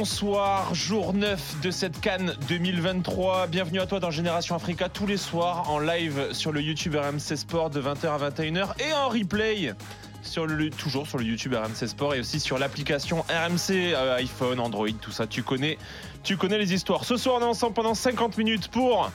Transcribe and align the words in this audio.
bonsoir, 0.00 0.74
jour 0.74 1.12
9 1.12 1.60
de 1.60 1.70
cette 1.70 2.00
Cannes 2.00 2.34
2023. 2.48 3.48
Bienvenue 3.48 3.80
à 3.80 3.86
toi 3.86 4.00
dans 4.00 4.10
Génération 4.10 4.56
Africa 4.56 4.88
tous 4.88 5.06
les 5.06 5.18
soirs 5.18 5.68
en 5.68 5.78
live 5.78 6.32
sur 6.32 6.52
le 6.52 6.62
YouTube 6.62 6.96
RMC 6.96 7.36
Sport 7.36 7.68
de 7.68 7.82
20h 7.82 8.06
à 8.06 8.30
21h 8.30 8.68
et 8.80 8.94
en 8.94 9.10
replay 9.10 9.74
sur 10.22 10.46
le, 10.46 10.70
toujours 10.70 11.06
sur 11.06 11.18
le 11.18 11.24
YouTube 11.24 11.52
RMC 11.52 11.86
Sport 11.86 12.14
et 12.14 12.20
aussi 12.20 12.40
sur 12.40 12.56
l'application 12.56 13.26
RMC 13.28 13.92
euh, 13.92 14.16
iPhone, 14.16 14.58
Android, 14.58 14.88
tout 15.02 15.10
ça. 15.10 15.26
Tu 15.26 15.42
connais, 15.42 15.76
tu 16.22 16.38
connais 16.38 16.56
les 16.56 16.72
histoires. 16.72 17.04
Ce 17.04 17.18
soir, 17.18 17.36
on 17.38 17.42
est 17.42 17.50
ensemble 17.50 17.74
pendant 17.74 17.92
50 17.92 18.38
minutes 18.38 18.68
pour 18.68 19.10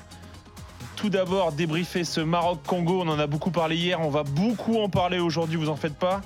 tout 0.97 1.09
d'abord 1.09 1.51
débriefer 1.51 2.03
ce 2.03 2.21
Maroc-Congo. 2.21 3.01
On 3.01 3.07
en 3.07 3.17
a 3.17 3.25
beaucoup 3.25 3.49
parlé 3.49 3.75
hier, 3.75 4.01
on 4.01 4.11
va 4.11 4.21
beaucoup 4.21 4.77
en 4.77 4.89
parler 4.89 5.17
aujourd'hui, 5.17 5.57
vous 5.57 5.69
en 5.69 5.77
faites 5.77 5.97
pas. 5.97 6.21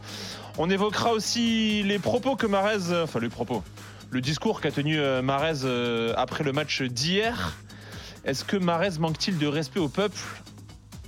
On 0.58 0.70
évoquera 0.70 1.14
aussi 1.14 1.82
les 1.84 2.00
propos 2.00 2.36
que 2.36 2.46
Marez, 2.46 3.02
enfin 3.02 3.22
les 3.22 3.30
propos, 3.30 3.64
le 4.12 4.22
discours 4.22 4.62
qu'a 4.62 4.72
tenu 4.72 5.00
euh, 5.00 5.22
Marez 5.22 5.64
euh, 5.64 6.14
après 6.18 6.44
le 6.44 6.52
match 6.52 6.82
d'hier. 6.82 7.58
Est-ce 8.26 8.44
que 8.44 8.58
Marez 8.58 8.98
manque-t-il 9.00 9.38
de 9.38 9.48
respect 9.48 9.80
au 9.80 9.90
peuple 9.90 10.20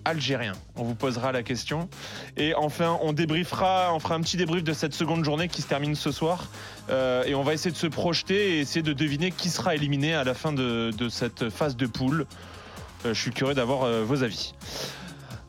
algérien? 0.05 0.53
On 0.75 0.83
vous 0.83 0.95
posera 0.95 1.31
la 1.31 1.43
question. 1.43 1.89
Et 2.37 2.53
enfin, 2.55 2.99
on 3.01 3.13
débriefera, 3.13 3.93
on 3.93 3.99
fera 3.99 4.15
un 4.15 4.21
petit 4.21 4.37
débrief 4.37 4.63
de 4.63 4.73
cette 4.73 4.93
seconde 4.93 5.25
journée 5.25 5.47
qui 5.47 5.61
se 5.61 5.67
termine 5.67 5.95
ce 5.95 6.11
soir. 6.11 6.47
Euh, 6.89 7.23
et 7.25 7.35
on 7.35 7.43
va 7.43 7.53
essayer 7.53 7.71
de 7.71 7.77
se 7.77 7.87
projeter 7.87 8.57
et 8.57 8.59
essayer 8.59 8.83
de 8.83 8.93
deviner 8.93 9.31
qui 9.31 9.49
sera 9.49 9.75
éliminé 9.75 10.13
à 10.13 10.23
la 10.23 10.33
fin 10.33 10.53
de, 10.53 10.91
cette 11.09 11.49
phase 11.49 11.75
de 11.75 11.87
poule. 11.87 12.25
Je 13.03 13.13
suis 13.13 13.31
curieux 13.31 13.55
d'avoir 13.55 14.03
vos 14.03 14.21
avis. 14.21 14.53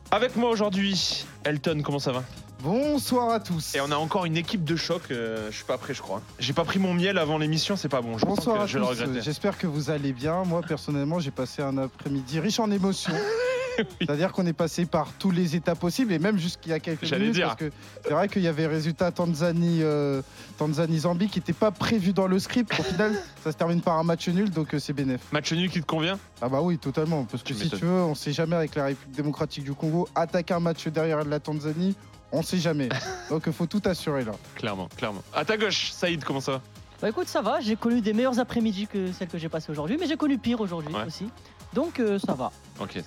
Avec 0.09 0.35
moi 0.35 0.49
aujourd'hui, 0.49 1.25
Elton, 1.45 1.81
comment 1.83 1.99
ça 1.99 2.11
va? 2.11 2.23
Bonsoir 2.63 3.29
à 3.31 3.39
tous. 3.41 3.75
Et 3.75 3.81
on 3.81 3.91
a 3.91 3.97
encore 3.97 4.23
une 4.23 4.37
équipe 4.37 4.63
de 4.63 4.77
choc. 4.77 5.01
euh, 5.11 5.47
je 5.51 5.55
suis 5.57 5.65
pas 5.65 5.77
prêt, 5.77 5.93
je 5.93 6.01
crois. 6.01 6.21
J'ai 6.39 6.53
pas 6.53 6.63
pris 6.63 6.79
mon 6.79 6.93
miel 6.93 7.17
avant 7.17 7.37
l'émission, 7.37 7.75
c'est 7.75 7.89
pas 7.89 8.01
bon. 8.01 8.17
Je 8.17 8.25
Bonsoir 8.25 8.55
sens 8.55 8.63
à 8.63 8.65
que 8.65 8.71
je 8.71 8.79
vais 8.79 8.85
le 8.85 8.85
tous. 8.95 9.01
regretter. 9.01 9.21
J'espère 9.21 9.57
que 9.57 9.67
vous 9.67 9.89
allez 9.89 10.13
bien. 10.13 10.43
Moi, 10.45 10.61
personnellement, 10.65 11.19
j'ai 11.19 11.31
passé 11.31 11.61
un 11.61 11.77
après-midi 11.77 12.39
riche 12.39 12.59
en 12.61 12.71
émotions. 12.71 13.13
C'est-à-dire 13.99 14.31
qu'on 14.31 14.45
est 14.45 14.53
passé 14.53 14.85
par 14.85 15.11
tous 15.19 15.31
les 15.31 15.55
états 15.57 15.73
possibles 15.75 16.13
et 16.13 16.19
même 16.19 16.37
jusqu'il 16.37 16.69
y 16.69 16.73
a 16.73 16.79
quelques 16.79 17.05
J'allais 17.05 17.21
minutes. 17.23 17.35
dire. 17.35 17.47
Parce 17.47 17.59
que 17.59 17.71
c'est 18.05 18.13
vrai 18.13 18.29
qu'il 18.29 18.43
y 18.43 18.47
avait 18.47 18.67
résultat 18.67 19.11
Tanzanie, 19.11 19.79
euh, 19.81 20.21
Tanzanie-Zambie 20.59 21.27
qui 21.27 21.39
n'était 21.39 21.53
pas 21.53 21.71
prévu 21.71 22.13
dans 22.13 22.27
le 22.27 22.37
script. 22.39 22.71
Au 22.79 22.83
final, 22.83 23.13
ça 23.43 23.51
se 23.51 23.57
termine 23.57 23.81
par 23.81 23.97
un 23.97 24.03
match 24.03 24.29
nul, 24.29 24.51
donc 24.51 24.73
euh, 24.75 24.79
c'est 24.79 24.93
bénéf. 24.93 25.21
Match 25.33 25.51
nul 25.51 25.69
qui 25.71 25.81
te 25.81 25.85
convient? 25.87 26.19
Ah 26.41 26.47
bah 26.49 26.61
oui, 26.61 26.77
totalement. 26.77 27.23
Parce 27.25 27.41
que 27.41 27.47
Tu 27.47 27.55
si 27.55 27.63
m'étonnes. 27.63 27.79
tu 27.79 27.85
veux, 27.87 27.91
on 28.03 28.13
sait 28.15 28.31
jamais 28.31 28.55
avec 28.55 28.75
la 28.75 28.85
République 28.85 29.15
démocratique 29.17 29.63
du 29.63 29.73
Congo, 29.73 30.07
attaquer 30.15 30.53
un 30.53 30.59
match 30.59 30.87
derrière 30.87 31.25
la 31.25 31.39
Tanzanie, 31.39 31.95
on 32.33 32.41
sait 32.41 32.57
jamais. 32.57 32.89
donc 33.29 33.43
il 33.47 33.53
faut 33.53 33.65
tout 33.67 33.81
assurer 33.85 34.25
là. 34.25 34.33
Clairement, 34.55 34.89
clairement. 34.97 35.23
À 35.33 35.45
ta 35.45 35.55
gauche, 35.57 35.91
Saïd, 35.91 36.23
comment 36.25 36.41
ça 36.41 36.51
va 36.53 36.61
Bah 37.01 37.09
écoute, 37.09 37.27
ça 37.27 37.41
va, 37.41 37.61
j'ai 37.61 37.75
connu 37.77 38.01
des 38.01 38.11
meilleurs 38.13 38.39
après-midi 38.39 38.87
que 38.87 39.11
celles 39.13 39.29
que 39.29 39.37
j'ai 39.37 39.49
passées 39.49 39.71
aujourd'hui, 39.71 39.95
mais 39.99 40.07
j'ai 40.07 40.17
connu 40.17 40.37
pire 40.37 40.59
aujourd'hui 40.59 40.93
Ouais. 40.93 41.05
aussi. 41.05 41.29
Donc 41.73 41.99
euh, 42.01 42.19
ça 42.19 42.33
va. 42.33 42.51
Ok. 42.81 43.01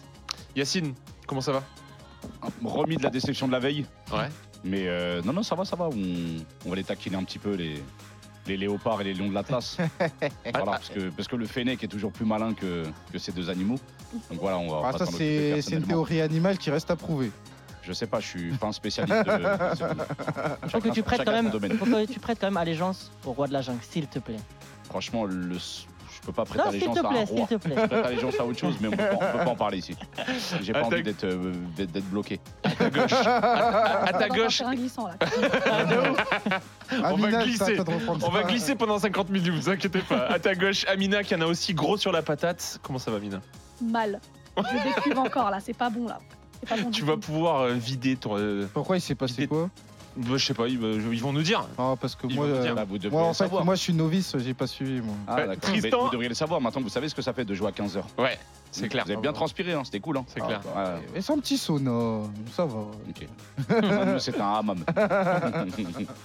Yacine, 0.57 0.95
comment 1.27 1.43
ça 1.43 1.53
va 1.53 1.63
remis 2.65 2.97
de 2.97 3.03
la 3.03 3.11
déception 3.11 3.47
de 3.47 3.53
la 3.53 3.59
veille. 3.61 3.87
Ouais. 4.13 4.29
Mais 4.65 4.89
euh, 4.89 5.23
non, 5.23 5.33
non, 5.33 5.43
ça 5.43 5.55
va, 5.55 5.65
ça 5.65 5.77
va. 5.77 5.89
On, 5.89 6.37
on 6.65 6.71
va 6.71 6.77
les 6.77 6.83
taquiner 6.83 7.17
un 7.17 7.23
petit 7.23 7.39
peu, 7.39 7.55
les, 7.55 7.81
les 8.49 8.57
léopards 8.57 9.01
et 9.01 9.05
les 9.05 9.15
lions 9.15 9.29
de 9.29 9.35
l'Atlas. 9.35 9.77
voilà, 10.01 10.65
parce 10.65 10.89
que, 10.89 11.11
parce 11.11 11.29
que 11.29 11.37
le 11.37 11.47
fennec 11.47 11.83
est 11.85 11.89
toujours 11.89 12.11
plus 12.11 12.25
malin 12.25 12.53
que, 12.55 12.85
que 13.13 13.19
ces 13.19 13.31
deux 13.33 13.49
animaux. 13.49 13.79
Donc 14.31 14.41
voilà, 14.41 14.59
on 14.59 14.69
va. 14.69 14.89
Ah, 14.89 14.93
ça, 14.93 14.99
s'en 15.07 15.13
occuper 15.13 15.17
c'est 15.19 15.23
c'est 15.27 15.53
une 15.53 15.63
personnellement. 15.83 15.87
théorie 15.89 16.21
animale 16.21 16.59
qui 16.59 16.71
reste 16.71 16.91
à 16.91 16.97
prouver. 16.97 17.31
Je 17.87 17.93
sais 17.93 18.07
pas, 18.07 18.19
je 18.21 18.27
suis 18.27 18.51
pas 18.53 18.67
un 18.67 18.73
spécialiste 18.73 19.15
de. 19.27 19.31
ce- 19.77 20.69
Faut 20.71 20.81
que 20.81 20.89
tu 20.89 21.03
prêtes 21.05 21.25
quand 21.25 21.31
même, 21.33 21.51
domaine. 21.51 21.77
faut 21.79 21.85
que 21.85 22.07
tu 22.13 22.19
prêtes 22.19 22.39
quand 22.41 22.49
même 22.49 22.57
allégeance 22.57 23.13
au 23.25 23.33
roi 23.33 23.47
de 23.47 23.53
la 23.53 23.63
jungle, 23.63 23.79
s'il 23.83 24.07
te 24.09 24.19
plaît. 24.19 24.37
Franchement, 24.85 25.25
le, 25.25 25.55
je 25.55 26.21
peux 26.27 26.33
pas 26.33 26.45
prêter 26.45 26.65
Non, 26.65 26.71
s'il 26.73 26.83
allégeance 26.83 26.97
te 26.97 27.07
à 27.07 27.09
un 27.09 27.13
plaît, 27.13 27.27
s'il 27.27 27.37
roi. 27.39 27.47
te 27.47 27.55
plaît. 27.55 27.75
Je 27.81 27.87
prête 27.87 28.07
allégeance 28.07 28.41
à 28.41 28.45
autre 28.45 28.59
chose, 28.59 28.75
mais 28.81 28.89
on 28.89 28.91
peut 28.91 28.97
pas, 28.97 29.15
on 29.15 29.39
peut 29.39 29.45
pas 29.45 29.51
en 29.51 29.55
parler 29.57 29.79
ici. 29.79 29.97
J'ai 30.63 30.73
pas 30.73 30.83
envie 30.83 31.03
d'être 31.05 31.25
euh, 31.25 31.53
d'être 31.77 32.11
bloqué. 32.11 32.41
À 32.65 32.71
ta 32.73 32.91
gauche. 32.91 33.13
À, 33.13 34.05
à 34.07 34.13
ta 34.13 34.17
On 34.17 34.29
va 34.29 34.29
gauche. 34.37 34.59
faire 34.59 34.69
un 34.69 34.75
glissant 34.75 35.07
là. 35.07 35.15
On 37.13 37.17
va 37.17 37.39
à 37.39 37.45
glisser. 37.45 37.77
de 37.77 37.81
reprendre 37.81 38.27
On 38.27 38.31
va 38.33 38.43
glisser 38.45 38.75
pendant 38.75 38.99
50 38.99 39.31
minutes, 39.31 39.53
vous 39.55 39.69
inquiétez 39.71 40.01
pas. 40.01 40.27
À 40.27 40.39
ta 40.39 40.55
gauche, 40.55 40.85
Amina 40.89 41.23
qui 41.23 41.35
en 41.35 41.41
a 41.41 41.47
aussi 41.47 41.75
gros 41.75 41.97
sur 41.97 42.11
la 42.13 42.23
patate. 42.23 42.79
Comment 42.83 42.99
ça 42.99 43.11
va, 43.11 43.19
Amina 43.19 43.41
Mal. 43.81 44.21
Je 44.57 44.83
décuve 44.95 45.19
encore 45.19 45.51
là, 45.51 45.59
c'est 45.61 45.77
pas 45.77 45.91
bon 45.91 46.07
là. 46.09 46.19
C'est 46.61 46.69
pas 46.69 46.83
bon 46.83 46.91
Tu 46.91 47.05
vas 47.05 47.17
pouvoir 47.17 47.61
euh, 47.63 47.73
vider 47.75 48.17
ton. 48.17 48.37
euh, 48.37 48.67
Pourquoi 48.73 48.97
il 48.97 49.01
s'est 49.01 49.15
passé 49.15 49.35
Idée- 49.35 49.47
quoi 49.49 49.69
bah, 50.19 50.39
je 50.39 50.47
sais 50.47 50.55
pas, 50.55 50.67
ils, 50.67 50.83
euh, 50.83 50.99
ils 51.13 51.21
vont 51.21 51.35
nous 51.35 51.43
dire. 51.43 51.69
Ah, 51.77 51.95
Parce 52.01 52.15
que 52.15 52.27
Ils 52.27 52.37
moi, 52.37 52.47
vont 52.47 52.51
nous 52.53 52.57
euh, 52.59 52.63
dire. 52.63 52.75
Là, 52.75 52.85
vous 52.85 52.97
devriez 52.97 53.11
moi, 53.11 53.25
en 53.25 53.29
le 53.29 53.35
fait, 53.35 53.45
savoir. 53.45 53.67
moi, 53.67 53.75
je 53.75 53.83
suis 53.83 53.93
novice, 53.93 54.35
j'ai 54.39 54.55
pas 54.55 54.67
suivi. 54.67 55.03
Moi. 55.03 55.15
Ah, 55.27 55.35
Ouais, 55.35 55.47
d'accord. 55.47 55.61
Tristan. 55.61 55.99
Mais 55.99 56.05
Vous 56.05 56.11
devriez 56.11 56.29
le 56.31 56.35
savoir. 56.35 56.59
Maintenant, 56.63 56.81
vous 56.81 56.89
savez 56.89 57.11
ce 57.11 57.15
que 57.15 57.21
ça 57.21 57.35
fait 57.35 57.45
de 57.45 57.53
jouer 57.55 57.69
à 57.69 57.71
15h. 57.73 58.01
Ouais, 58.17 58.39
c'est 58.81 58.89
clair. 58.89 59.05
Vous 59.05 59.13
avez 59.13 59.21
bien 59.21 59.33
transpiré, 59.33 59.73
hein, 59.73 59.83
c'était 59.85 60.01
cool. 60.01 60.19
Hein. 60.19 60.25
C'est 60.29 60.41
clair. 60.41 60.61
Ouais. 60.65 61.19
Et 61.19 61.21
son 61.21 61.39
petit 61.39 61.59
sauna, 61.59 62.23
ça 62.55 62.65
va. 62.65 62.79
Ok. 62.79 63.27
Nous, 64.13 64.19
c'est 64.19 64.39
un 64.41 64.53
hammam. 64.55 64.85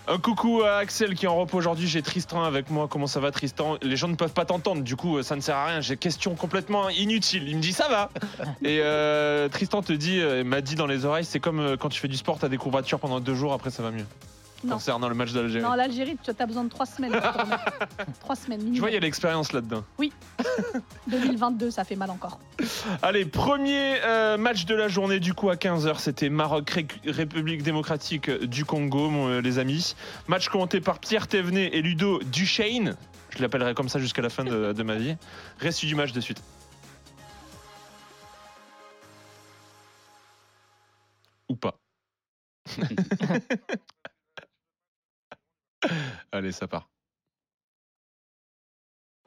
Un 0.08 0.18
coucou 0.18 0.62
à 0.64 0.78
Axel 0.78 1.16
qui 1.16 1.26
est 1.26 1.30
en 1.30 1.38
repos 1.38 1.58
aujourd'hui. 1.58 1.88
J'ai 1.88 2.02
Tristan 2.02 2.44
avec 2.44 2.70
moi. 2.70 2.88
Comment 2.90 3.08
ça 3.08 3.20
va, 3.20 3.32
Tristan? 3.32 3.78
Les 3.82 3.96
gens 3.96 4.08
ne 4.08 4.16
peuvent 4.16 4.34
pas 4.34 4.46
t'entendre, 4.46 4.84
du 4.84 4.96
coup, 4.96 5.18
euh, 5.18 5.24
ça 5.24 5.36
ne 5.36 5.42
sert 5.42 5.56
à 5.56 5.66
rien. 5.66 5.82
J'ai 5.82 5.98
question 5.98 6.36
complètement 6.36 6.90
inutile. 6.90 7.48
Il 7.48 7.58
me 7.58 7.62
dit 7.62 7.74
ça 7.74 7.88
va. 7.90 8.10
Et 8.64 8.80
euh, 8.82 9.50
Tristan 9.50 9.82
te 9.82 9.94
dit, 9.94 10.20
euh, 10.20 10.44
m'a 10.44 10.62
dit 10.62 10.76
dans 10.76 10.88
les 10.88 11.06
oreilles, 11.06 11.26
c'est 11.26 11.40
comme 11.40 11.78
quand 11.78 11.90
tu 11.90 12.00
fais 12.00 12.08
du 12.08 12.18
sport, 12.18 12.40
t'as 12.40 12.50
des 12.50 12.58
courbatures 12.58 13.00
pendant 13.00 13.20
deux 13.20 13.36
jours, 13.36 13.54
après 13.54 13.70
ça 13.70 13.84
va 13.84 13.92
mieux. 13.92 14.06
Non. 14.64 14.74
Concernant 14.76 15.10
le 15.10 15.16
match 15.16 15.32
d'Algérie. 15.34 15.64
Non, 15.64 15.74
l'Algérie, 15.74 16.16
tu 16.24 16.30
as 16.38 16.46
besoin 16.46 16.64
de 16.64 16.70
trois 16.70 16.86
semaines. 16.86 17.12
pour 17.14 17.22
te 17.22 17.38
remettre. 17.40 17.64
trois 18.20 18.36
semaines 18.36 18.60
Tu 18.60 18.66
minimum. 18.66 18.80
vois, 18.82 18.90
il 18.92 18.94
y 18.94 18.98
a 18.98 19.00
l'expérience 19.00 19.54
là-dedans. 19.54 19.84
2022, 21.08 21.72
ça 21.72 21.84
fait 21.84 21.96
mal 21.96 22.12
encore. 22.12 22.40
Allez, 23.02 23.26
premier 23.26 23.96
euh, 24.04 24.38
match 24.38 24.66
de 24.66 24.76
la 24.76 24.88
journée 24.88 25.20
du 25.20 25.34
coup 25.34 25.50
à 25.50 25.56
15h, 25.56 25.98
c'était 26.00 26.30
Maroc 26.30 26.70
Ré- 26.70 26.86
République 27.06 27.64
démocratique 27.64 28.30
du 28.30 28.66
Congo, 28.66 29.10
mon, 29.10 29.28
euh, 29.30 29.42
les 29.42 29.58
amis. 29.58 29.96
Match 30.28 30.50
commenté 30.50 30.80
par 30.80 31.00
Pierre 31.00 31.28
Thévenet 31.28 31.70
et 31.74 31.82
Ludo 31.82 32.20
Duchesne. 32.24 32.96
Je 33.36 33.42
l'appellerai 33.42 33.74
comme 33.74 33.90
ça 33.90 33.98
jusqu'à 33.98 34.22
la 34.22 34.30
fin 34.30 34.44
de, 34.44 34.74
de 34.74 34.84
ma 34.84 34.96
vie. 34.96 35.16
Récit 35.60 35.88
du 35.88 35.96
match 35.96 36.12
de 36.12 36.22
suite. 36.22 36.42
Ou 41.50 41.56
pas. 41.56 41.80
Allez, 46.32 46.52
ça 46.52 46.68
part. 46.68 46.88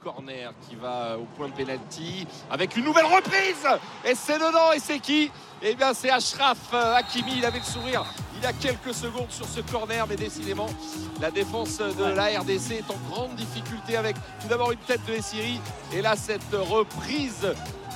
Corner 0.02 0.52
qui 0.68 0.76
va 0.76 1.18
au 1.18 1.24
point 1.36 1.48
de 1.48 1.54
pénalty 1.54 2.26
avec 2.50 2.76
une 2.76 2.84
nouvelle 2.84 3.06
reprise. 3.06 3.66
Et 4.04 4.14
c'est 4.14 4.38
dedans 4.38 4.72
et 4.72 4.78
c'est 4.78 4.98
qui? 4.98 5.30
Eh 5.62 5.74
bien 5.74 5.94
c'est 5.94 6.10
Ashraf 6.10 6.58
euh, 6.74 6.94
Hakimi, 6.96 7.38
il 7.38 7.44
avait 7.44 7.58
le 7.58 7.64
sourire 7.64 8.04
il 8.36 8.42
y 8.42 8.46
a 8.46 8.52
quelques 8.52 8.94
secondes 8.94 9.30
sur 9.30 9.46
ce 9.46 9.60
corner 9.60 10.06
mais 10.06 10.16
décidément 10.16 10.66
la 11.20 11.30
défense 11.30 11.78
de 11.78 12.04
la 12.04 12.38
RDC 12.40 12.72
est 12.72 12.90
en 12.90 13.10
grande 13.10 13.34
difficulté 13.36 13.96
avec 13.96 14.16
tout 14.40 14.48
d'abord 14.48 14.72
une 14.72 14.78
tête 14.78 15.00
de 15.06 15.14
Essiri 15.14 15.60
et 15.92 16.02
là 16.02 16.14
cette 16.16 16.52
reprise 16.52 17.46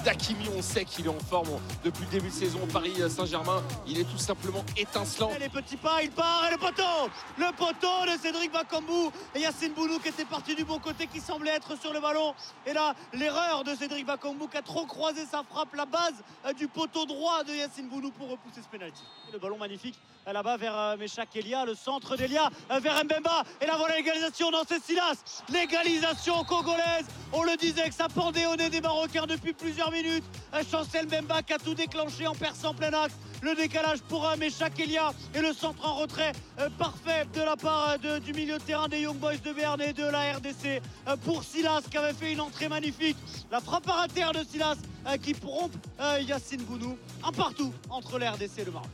d'Hakimi 0.09 0.49
on 0.57 0.63
sait 0.63 0.87
qu'il 0.87 1.05
est 1.05 1.11
en 1.11 1.19
forme 1.19 1.61
depuis 1.85 2.05
le 2.07 2.11
début 2.11 2.29
de 2.29 2.33
saison 2.33 2.61
Paris 2.73 2.95
Saint-Germain 3.11 3.63
il 3.87 4.01
est 4.01 4.05
tout 4.05 4.17
simplement 4.17 4.65
étincelant 4.75 5.31
Et 5.37 5.39
les 5.39 5.51
petits 5.51 5.77
pas, 5.77 6.03
il 6.03 6.11
part 6.11 6.47
et 6.49 6.53
le 6.53 6.57
poteau 6.57 7.11
Le 7.37 7.53
poteau 7.53 8.07
de 8.07 8.19
Cédric 8.19 8.51
Bakambu 8.51 9.11
et 9.35 9.41
Yacine 9.41 9.73
Bounou 9.73 9.99
qui 9.99 10.09
était 10.09 10.25
parti 10.25 10.55
du 10.55 10.65
bon 10.65 10.79
côté 10.79 11.07
qui 11.07 11.21
semblait 11.21 11.51
être 11.51 11.79
sur 11.79 11.93
le 11.93 12.01
ballon. 12.01 12.35
Et 12.67 12.73
là, 12.73 12.95
l'erreur 13.13 13.65
de 13.65 13.75
Cédric 13.75 14.07
Bakambu 14.07 14.49
qui 14.49 14.57
a 14.57 14.63
trop 14.63 14.87
croisé 14.87 15.27
sa 15.27 15.43
frappe, 15.43 15.75
la 15.75 15.85
base 15.85 16.15
euh, 16.47 16.53
du 16.53 16.69
poteau 16.69 17.05
droit 17.05 17.45
de 17.45 17.53
Yacine 17.53 17.89
Bounou 17.89 18.11
pour 18.11 18.31
repousser 18.31 18.63
ce 18.63 18.69
penalty. 18.69 19.03
Et 19.29 19.33
le 19.33 19.39
ballon 19.39 19.59
magnifique 19.59 19.99
euh, 20.27 20.33
là-bas 20.33 20.57
vers 20.57 20.77
euh, 20.77 20.97
Meshak 20.97 21.37
Elia, 21.37 21.65
le 21.65 21.75
centre 21.75 22.17
d'Elia 22.17 22.51
vers 22.81 23.05
Mbemba. 23.05 23.45
Et 23.61 23.67
là 23.67 23.77
voilà 23.77 23.97
l'égalisation 23.97 24.51
dans 24.51 24.65
Silas. 24.65 25.43
L'égalisation 25.51 26.45
congolaise. 26.45 27.07
On 27.33 27.43
le 27.43 27.57
disait 27.57 27.89
que 27.89 27.95
ça 27.95 28.09
pendait 28.09 28.47
au 28.47 28.57
nez 28.57 28.71
des 28.71 28.81
Marocains 28.81 29.27
depuis 29.27 29.53
plusieurs 29.53 29.91
minutes. 29.91 29.98
Euh, 30.07 30.63
Chancel 30.71 31.07
Mbemba 31.07 31.43
qui 31.43 31.53
a 31.53 31.59
tout 31.59 31.75
déclenché 31.75 32.27
en 32.27 32.35
perçant 32.35 32.73
plein 32.73 32.93
axe. 32.93 33.15
Le 33.43 33.55
décalage 33.57 34.01
pour 34.03 34.29
Meshak 34.39 34.79
Elia 34.79 35.13
et 35.35 35.41
le 35.41 35.53
centre 35.53 35.85
en 35.87 35.95
retrait 35.97 36.33
euh, 36.61 36.69
parfait 36.71 37.27
de 37.35 37.41
la 37.41 37.57
part 37.57 37.91
euh, 37.91 37.97
de- 37.99 38.19
du 38.21 38.33
milieu 38.33 38.59
de 38.59 38.63
terrain 38.63 38.89
des 38.89 39.01
Young 39.01 39.17
Boys 39.17 39.39
de 39.39 39.53
Berne 39.53 39.81
et 39.81 39.93
de 39.93 40.05
la 40.05 40.35
RDC 40.37 40.81
euh, 41.09 41.17
pour 41.25 41.43
Silas 41.43 41.83
qui 41.91 41.97
avait 41.99 42.13
fait 42.15 42.33
une 42.33 42.41
entrée 42.41 42.69
magnifique. 42.69 43.17
La 43.51 43.61
frappe 43.61 43.89
à 43.89 44.07
terre 44.09 44.33
de 44.33 44.45
Silas 44.45 44.77
qui 45.23 45.35
rompt 45.45 45.73
Yacine 46.21 46.63
Bounou. 46.63 46.97
Un 47.25 47.33
partout 47.33 47.73
entre 47.91 48.19
la 48.19 48.33
RDC 48.33 48.59
et 48.59 48.65
le 48.67 48.73
Maroc. 48.73 48.89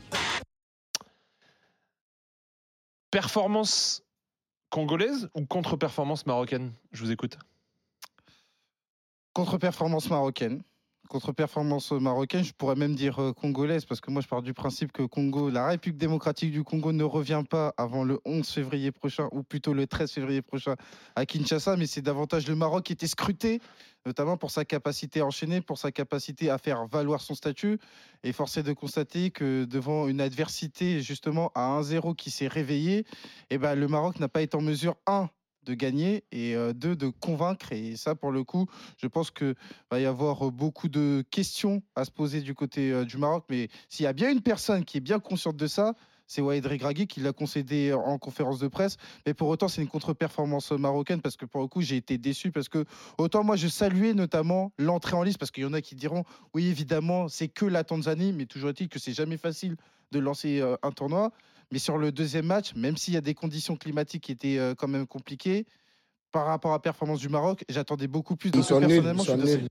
Performance 3.11 4.03
congolaise 4.71 5.29
ou 5.35 5.45
contre-performance 5.47 6.25
marocaine? 6.27 6.73
Je 6.93 7.05
vous 7.05 7.11
écoute. 7.13 7.37
Contre-performance 9.33 10.09
marocaine. 10.11 10.63
Contre-performance 11.15 11.93
marocaine, 11.93 12.43
je 12.43 12.53
pourrais 12.53 12.75
même 12.75 12.97
dire 12.97 13.23
euh, 13.23 13.33
congolaise, 13.33 13.85
parce 13.85 14.01
que 14.01 14.11
moi 14.11 14.21
je 14.21 14.27
pars 14.27 14.43
du 14.43 14.53
principe 14.53 14.91
que 14.91 15.05
Congo, 15.05 15.49
la 15.49 15.69
République 15.69 15.97
démocratique 15.97 16.51
du 16.51 16.65
Congo 16.65 16.91
ne 16.91 17.05
revient 17.05 17.45
pas 17.49 17.73
avant 17.77 18.03
le 18.03 18.19
11 18.25 18.45
février 18.49 18.91
prochain, 18.91 19.29
ou 19.31 19.45
plutôt 19.45 19.75
le 19.75 19.87
13 19.87 20.11
février 20.11 20.43
prochain 20.43 20.75
à 21.15 21.25
Kinshasa, 21.25 21.77
mais 21.77 21.87
c'est 21.87 22.03
davantage 22.03 22.49
le 22.49 22.57
Maroc 22.57 22.83
qui 22.83 22.95
était 22.95 23.07
scruté, 23.07 23.61
notamment 24.05 24.37
pour 24.37 24.51
sa 24.51 24.65
capacité 24.65 25.21
à 25.21 25.27
enchaîner, 25.27 25.61
pour 25.61 25.79
sa 25.79 25.93
capacité 25.93 26.51
à 26.51 26.59
faire 26.59 26.85
valoir 26.89 27.21
son 27.21 27.37
statut. 27.37 27.79
Et 28.25 28.33
force 28.33 28.57
est 28.57 28.65
de 28.65 28.73
constater 28.73 29.31
que 29.31 29.67
devant 29.67 30.09
une 30.09 30.21
adversité 30.21 31.01
justement 31.01 31.53
à 31.55 31.81
1-0 31.81 32.17
qui 32.17 32.33
s'est 32.33 32.49
réveillée, 32.49 33.07
eh 33.51 33.59
ben, 33.59 33.77
le 33.77 33.87
Maroc 33.87 34.19
n'a 34.19 34.27
pas 34.27 34.43
été 34.43 34.57
en 34.57 34.63
mesure, 34.63 34.97
un, 35.07 35.29
de 35.65 35.75
gagner 35.75 36.25
et 36.33 36.55
euh, 36.55 36.73
de 36.73 37.09
convaincre. 37.09 37.73
Et 37.73 37.97
ça, 37.97 38.15
pour 38.15 38.31
le 38.31 38.45
coup, 38.45 38.67
je 38.99 39.07
pense 39.07 39.31
qu'il 39.31 39.55
va 39.91 40.01
y 40.01 40.07
avoir 40.07 40.47
euh, 40.47 40.51
beaucoup 40.51 40.89
de 40.89 41.25
questions 41.31 41.83
à 41.97 42.05
se 42.05 42.11
poser 42.11 42.41
du 42.41 42.55
côté 42.55 42.93
euh, 42.93 43.05
du 43.05 43.17
Maroc. 43.17 43.45
Mais 43.49 43.69
s'il 43.89 44.05
y 44.05 44.07
a 44.07 44.13
bien 44.13 44.31
une 44.31 44.43
personne 44.43 44.85
qui 44.85 44.99
est 44.99 45.01
bien 45.01 45.19
consciente 45.19 45.57
de 45.57 45.67
ça, 45.67 45.95
c'est 46.27 46.41
Wahed 46.41 46.65
Regragui 46.65 47.07
qui 47.07 47.21
l'a 47.21 47.33
concédé 47.33 47.93
en 47.93 48.17
conférence 48.19 48.59
de 48.59 48.69
presse. 48.69 48.97
Mais 49.27 49.35
pour 49.35 49.49
autant, 49.49 49.69
c'est 49.69 49.83
une 49.83 49.89
contre-performance 49.89 50.73
marocaine 50.73 51.21
parce 51.21 51.37
que 51.37 51.45
pour 51.45 51.61
le 51.61 51.67
coup, 51.67 51.83
j'ai 51.83 51.97
été 51.97 52.17
déçu 52.17 52.51
parce 52.51 52.71
que 52.71 52.87
autant 53.19 53.45
moi, 53.45 53.57
je 53.57 53.69
saluais 53.69 54.15
notamment 54.15 54.73
l'entrée 54.79 55.17
en 55.17 55.23
liste 55.23 55.37
parce 55.37 55.51
qu'il 55.51 55.65
y 55.65 55.67
en 55.67 55.75
a 55.75 55.83
qui 55.83 55.95
diront 55.95 56.25
oui, 56.55 56.67
évidemment, 56.69 57.29
c'est 57.29 57.49
que 57.49 57.67
la 57.67 57.85
Tanzanie, 57.85 58.33
mais 58.33 58.47
toujours 58.47 58.71
est-il 58.71 58.89
que 58.89 58.99
c'est 58.99 59.13
jamais 59.13 59.37
facile 59.37 59.77
de 60.13 60.19
lancer 60.19 60.63
un 60.83 60.91
tournoi. 60.93 61.31
Mais 61.75 61.81
sur 61.81 61.99
le 61.99 62.13
deuxième 62.13 62.47
match, 62.47 62.73
même 62.77 62.97
s'il 62.97 63.15
y 63.15 63.17
a 63.17 63.21
des 63.21 63.35
conditions 63.35 63.75
climatiques 63.75 64.23
qui 64.23 64.31
étaient 64.31 64.59
euh, 64.59 64.77
quand 64.77 64.87
même 64.87 65.09
compliquées, 65.09 65.67
par 66.31 66.47
rapport 66.47 66.71
à 66.71 66.77
la 66.77 66.79
performance 66.79 67.19
du 67.19 67.29
Maroc, 67.29 67.65
j'attendais 67.69 68.07
beaucoup 68.07 68.37
plus 68.37 68.53
de 68.53 68.59
Ils 68.59 68.61
nuls, 68.61 69.03
personnellement, 69.03 69.23
ils 69.25 69.27
sont 69.27 69.37
nuls. 69.37 69.69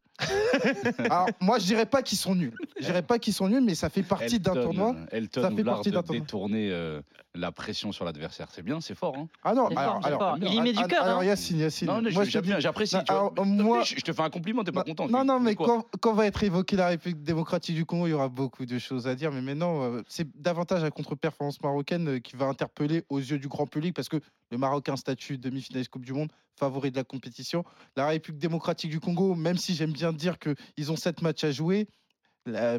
Alors, 1.00 1.30
moi, 1.40 1.60
je 1.60 1.66
dirais 1.66 1.86
pas 1.86 2.02
qu'ils 2.02 2.18
sont 2.18 2.36
nuls. 2.36 2.54
Je 2.78 2.88
dirais 2.88 3.04
pas 3.04 3.20
qu'ils 3.20 3.34
sont 3.34 3.48
nuls, 3.48 3.64
mais 3.64 3.74
ça 3.74 3.90
fait 3.90 4.04
partie 4.18 4.38
d'un 4.38 4.52
tournoi. 4.54 4.96
euh, 4.98 5.06
Elton 5.18 5.44
Ça 5.44 5.52
fait 5.52 5.64
partie 5.64 5.92
d'un 5.92 6.04
tournoi. 6.04 6.20
détourner 6.20 6.72
euh, 6.72 7.02
la 7.36 7.52
pression 7.52 7.92
sur 7.92 8.06
l'adversaire. 8.06 8.48
C'est 8.52 8.62
bien, 8.62 8.80
c'est 8.80 8.96
fort. 8.96 9.16
Hein. 9.18 9.28
Ah 9.44 9.54
non, 9.54 9.68
C'est 9.70 9.78
alors, 9.78 9.94
fort, 9.94 10.02
c'est 10.04 10.08
alors, 10.08 10.20
fort. 10.20 10.38
Il 10.42 10.54
y 10.54 10.62
met 10.62 10.72
du 10.72 10.78
alors, 10.78 10.90
cœur. 10.90 11.04
alors, 11.04 11.20
hein. 11.22 11.26
Yacine, 11.26 11.58
Yacine. 11.60 11.88
Non, 11.88 12.02
moi, 12.12 12.24
j'apprécie. 12.26 12.96
Non, 12.96 13.30
te 13.30 13.34
plaît, 13.42 13.46
moi- 13.46 13.84
je 13.84 13.96
je 13.96 14.02
te 14.02 14.14
fais 14.14 14.22
un 14.22 14.30
compliment, 14.30 14.64
t'es 14.64 14.72
pas 14.72 14.84
content. 14.84 15.08
Non, 15.08 15.24
non, 15.26 15.40
mais 15.40 15.56
quand, 15.56 15.86
quand 16.00 16.14
va 16.14 16.26
être 16.28 16.44
évoquée 16.44 16.76
la 16.76 16.88
République 16.90 17.24
démocratique 17.24 17.76
du 17.76 17.86
Congo, 17.86 18.08
il 18.08 18.12
y 18.12 18.14
aura 18.14 18.30
beaucoup 18.30 18.66
de 18.66 18.78
choses 18.78 19.08
à 19.08 19.16
dire. 19.16 19.32
Mais 19.32 19.42
maintenant, 19.42 19.82
euh, 19.82 20.02
c'est 20.08 20.28
davantage 20.40 20.84
la 20.84 20.92
contre-performance 20.92 21.60
marocaine 21.62 22.08
euh, 22.08 22.20
qui 22.20 22.36
va 22.36 22.46
interpeller 22.46 23.04
aux 23.10 23.20
yeux 23.20 23.40
du 23.40 23.48
grand 23.48 23.66
public 23.66 23.96
parce 23.96 24.10
que 24.10 24.18
le 24.52 24.58
Maroc 24.58 24.88
a 24.90 24.94
un 24.94 24.98
statut 24.98 25.38
demi-finaliste 25.40 25.90
Coupe 25.90 26.06
du 26.06 26.14
Monde, 26.14 26.30
favori 26.60 26.92
de 26.92 26.96
la 26.98 27.04
compétition. 27.04 27.64
La 27.96 28.06
République 28.08 28.40
démocratique 28.42 28.92
du 28.92 29.00
Congo, 29.00 29.34
même 29.34 29.58
si 29.58 29.74
j'aime 29.74 29.92
bien 29.92 30.14
dire 30.14 30.38
qu'ils 30.38 30.92
ont 30.92 30.96
sept 30.96 31.22
matchs 31.24 31.44
à 31.44 31.52
jouer, 31.52 31.88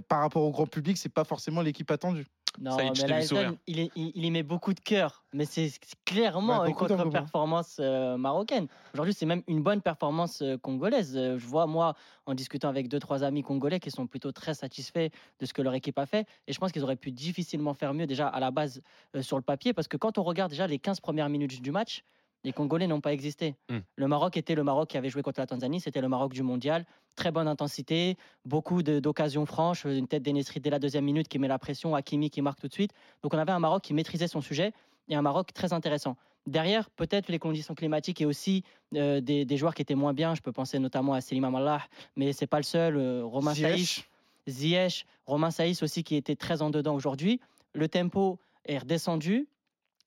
par 0.08 0.20
rapport 0.20 0.42
au 0.42 0.50
grand 0.50 0.66
public, 0.66 0.96
c'est 0.98 1.08
pas 1.12 1.24
forcément 1.24 1.62
l'équipe 1.62 1.90
attendue. 1.90 2.26
Non, 2.60 2.76
Ça 2.76 2.84
mais. 3.08 3.22
SN, 3.22 3.56
il, 3.66 3.80
est- 3.80 3.90
il- 3.96 4.12
il 4.14 4.24
y 4.24 4.30
met 4.30 4.42
beaucoup 4.42 4.74
de 4.74 4.80
cœur. 4.80 5.24
Mais 5.32 5.44
c'est 5.44 5.70
clairement 6.04 6.60
Ouais, 6.62 6.68
une 6.68 6.74
contre-performance 6.74 7.78
euh, 7.80 8.16
marocaine. 8.16 8.68
Aujourd'hui, 8.92 9.12
c'est 9.12 9.26
même 9.26 9.42
une 9.48 9.62
bonne 9.62 9.80
performance 9.82 10.40
euh, 10.42 10.56
congolaise. 10.56 11.16
Euh, 11.16 11.36
je 11.38 11.46
vois, 11.46 11.66
moi, 11.66 11.94
en 12.26 12.34
discutant 12.34 12.68
avec 12.68 12.88
deux, 12.88 13.00
trois 13.00 13.24
amis 13.24 13.42
congolais 13.42 13.80
qui 13.80 13.90
sont 13.90 14.06
plutôt 14.06 14.30
très 14.32 14.54
satisfaits 14.54 15.08
de 15.40 15.46
ce 15.46 15.52
que 15.52 15.62
leur 15.62 15.74
équipe 15.74 15.98
a 15.98 16.06
fait. 16.06 16.26
Et 16.46 16.52
je 16.52 16.58
pense 16.60 16.70
qu'ils 16.70 16.84
auraient 16.84 16.94
pu 16.96 17.10
difficilement 17.10 17.74
faire 17.74 17.92
mieux 17.92 18.06
déjà 18.06 18.28
à 18.28 18.38
la 18.38 18.50
base 18.52 18.80
euh, 19.16 19.22
sur 19.22 19.36
le 19.36 19.42
papier. 19.42 19.72
Parce 19.72 19.88
que 19.88 19.96
quand 19.96 20.18
on 20.18 20.22
regarde 20.22 20.50
déjà 20.50 20.66
les 20.66 20.78
15 20.78 21.00
premières 21.00 21.28
minutes 21.28 21.60
du 21.60 21.72
match, 21.72 22.04
les 22.44 22.52
Congolais 22.52 22.86
n'ont 22.86 23.00
pas 23.00 23.12
existé. 23.12 23.56
Hmm. 23.70 23.78
Le 23.96 24.06
Maroc 24.06 24.36
était 24.36 24.54
le 24.54 24.62
Maroc 24.62 24.90
qui 24.90 24.96
avait 24.98 25.08
joué 25.08 25.22
contre 25.22 25.40
la 25.40 25.46
Tanzanie, 25.46 25.80
c'était 25.80 26.00
le 26.00 26.08
Maroc 26.08 26.32
du 26.32 26.42
mondial. 26.42 26.84
Très 27.16 27.30
bonne 27.30 27.48
intensité, 27.48 28.16
beaucoup 28.44 28.82
d'occasions 28.82 29.46
franches, 29.46 29.84
une 29.84 30.06
tête 30.06 30.22
d'Enesri 30.22 30.60
dès 30.60 30.70
la 30.70 30.78
deuxième 30.78 31.04
minute 31.04 31.28
qui 31.28 31.38
met 31.38 31.48
la 31.48 31.58
pression, 31.58 31.94
Hakimi 31.94 32.30
qui 32.30 32.42
marque 32.42 32.60
tout 32.60 32.68
de 32.68 32.72
suite. 32.72 32.92
Donc 33.22 33.34
on 33.34 33.38
avait 33.38 33.52
un 33.52 33.58
Maroc 33.60 33.82
qui 33.82 33.94
maîtrisait 33.94 34.28
son 34.28 34.40
sujet 34.40 34.72
et 35.08 35.14
un 35.14 35.22
Maroc 35.22 35.52
très 35.52 35.72
intéressant. 35.72 36.16
Derrière, 36.46 36.90
peut-être 36.90 37.30
les 37.30 37.38
conditions 37.38 37.74
climatiques 37.74 38.20
et 38.20 38.26
aussi 38.26 38.64
euh, 38.94 39.22
des, 39.22 39.46
des 39.46 39.56
joueurs 39.56 39.74
qui 39.74 39.80
étaient 39.80 39.94
moins 39.94 40.12
bien. 40.12 40.34
Je 40.34 40.42
peux 40.42 40.52
penser 40.52 40.78
notamment 40.78 41.14
à 41.14 41.22
Selim 41.22 41.44
Amallah, 41.44 41.80
mais 42.16 42.34
c'est 42.34 42.46
pas 42.46 42.58
le 42.58 42.64
seul. 42.64 42.96
euh, 42.96 43.24
Romain 43.24 43.54
Saïs, 43.54 44.04
Ziyech, 44.46 45.06
Romain 45.24 45.50
Saïs 45.50 45.82
aussi 45.82 46.04
qui 46.04 46.16
était 46.16 46.36
très 46.36 46.60
en 46.60 46.68
dedans 46.68 46.94
aujourd'hui. 46.94 47.40
Le 47.72 47.88
tempo 47.88 48.38
est 48.66 48.76
redescendu. 48.78 49.48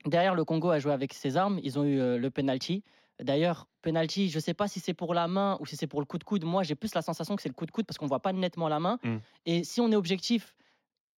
Derrière, 0.08 0.36
le 0.36 0.46
Congo 0.46 0.70
a 0.70 0.80
joué 0.80 0.92
avec 0.92 1.14
ses 1.14 1.38
armes. 1.38 1.60
Ils 1.64 1.78
ont 1.78 1.84
eu 1.84 2.00
euh, 2.00 2.18
le 2.18 2.30
penalty. 2.30 2.84
D'ailleurs, 3.22 3.68
penalty, 3.82 4.30
je 4.30 4.38
ne 4.38 4.42
sais 4.42 4.54
pas 4.54 4.68
si 4.68 4.80
c'est 4.80 4.94
pour 4.94 5.14
la 5.14 5.28
main 5.28 5.58
ou 5.60 5.66
si 5.66 5.76
c'est 5.76 5.88
pour 5.88 6.00
le 6.00 6.06
coup 6.06 6.18
de 6.18 6.24
coude. 6.24 6.44
Moi, 6.44 6.64
j'ai 6.64 6.76
plus 6.76 6.94
la 6.94 7.02
sensation 7.02 7.36
que 7.36 7.42
c'est 7.42 7.50
le 7.50 7.56
coup 7.56 7.66
de 7.66 7.72
coude 7.72 7.86
parce 7.86 7.98
qu'on 7.98 8.06
ne 8.06 8.10
voit 8.10 8.22
pas 8.22 8.34
nettement 8.34 8.68
la 8.70 8.80
main. 8.80 9.00
Mm. 9.04 9.18
Et 9.46 9.64
si 9.64 9.82
on 9.82 9.92
est 9.92 9.96
objectif, 9.96 10.56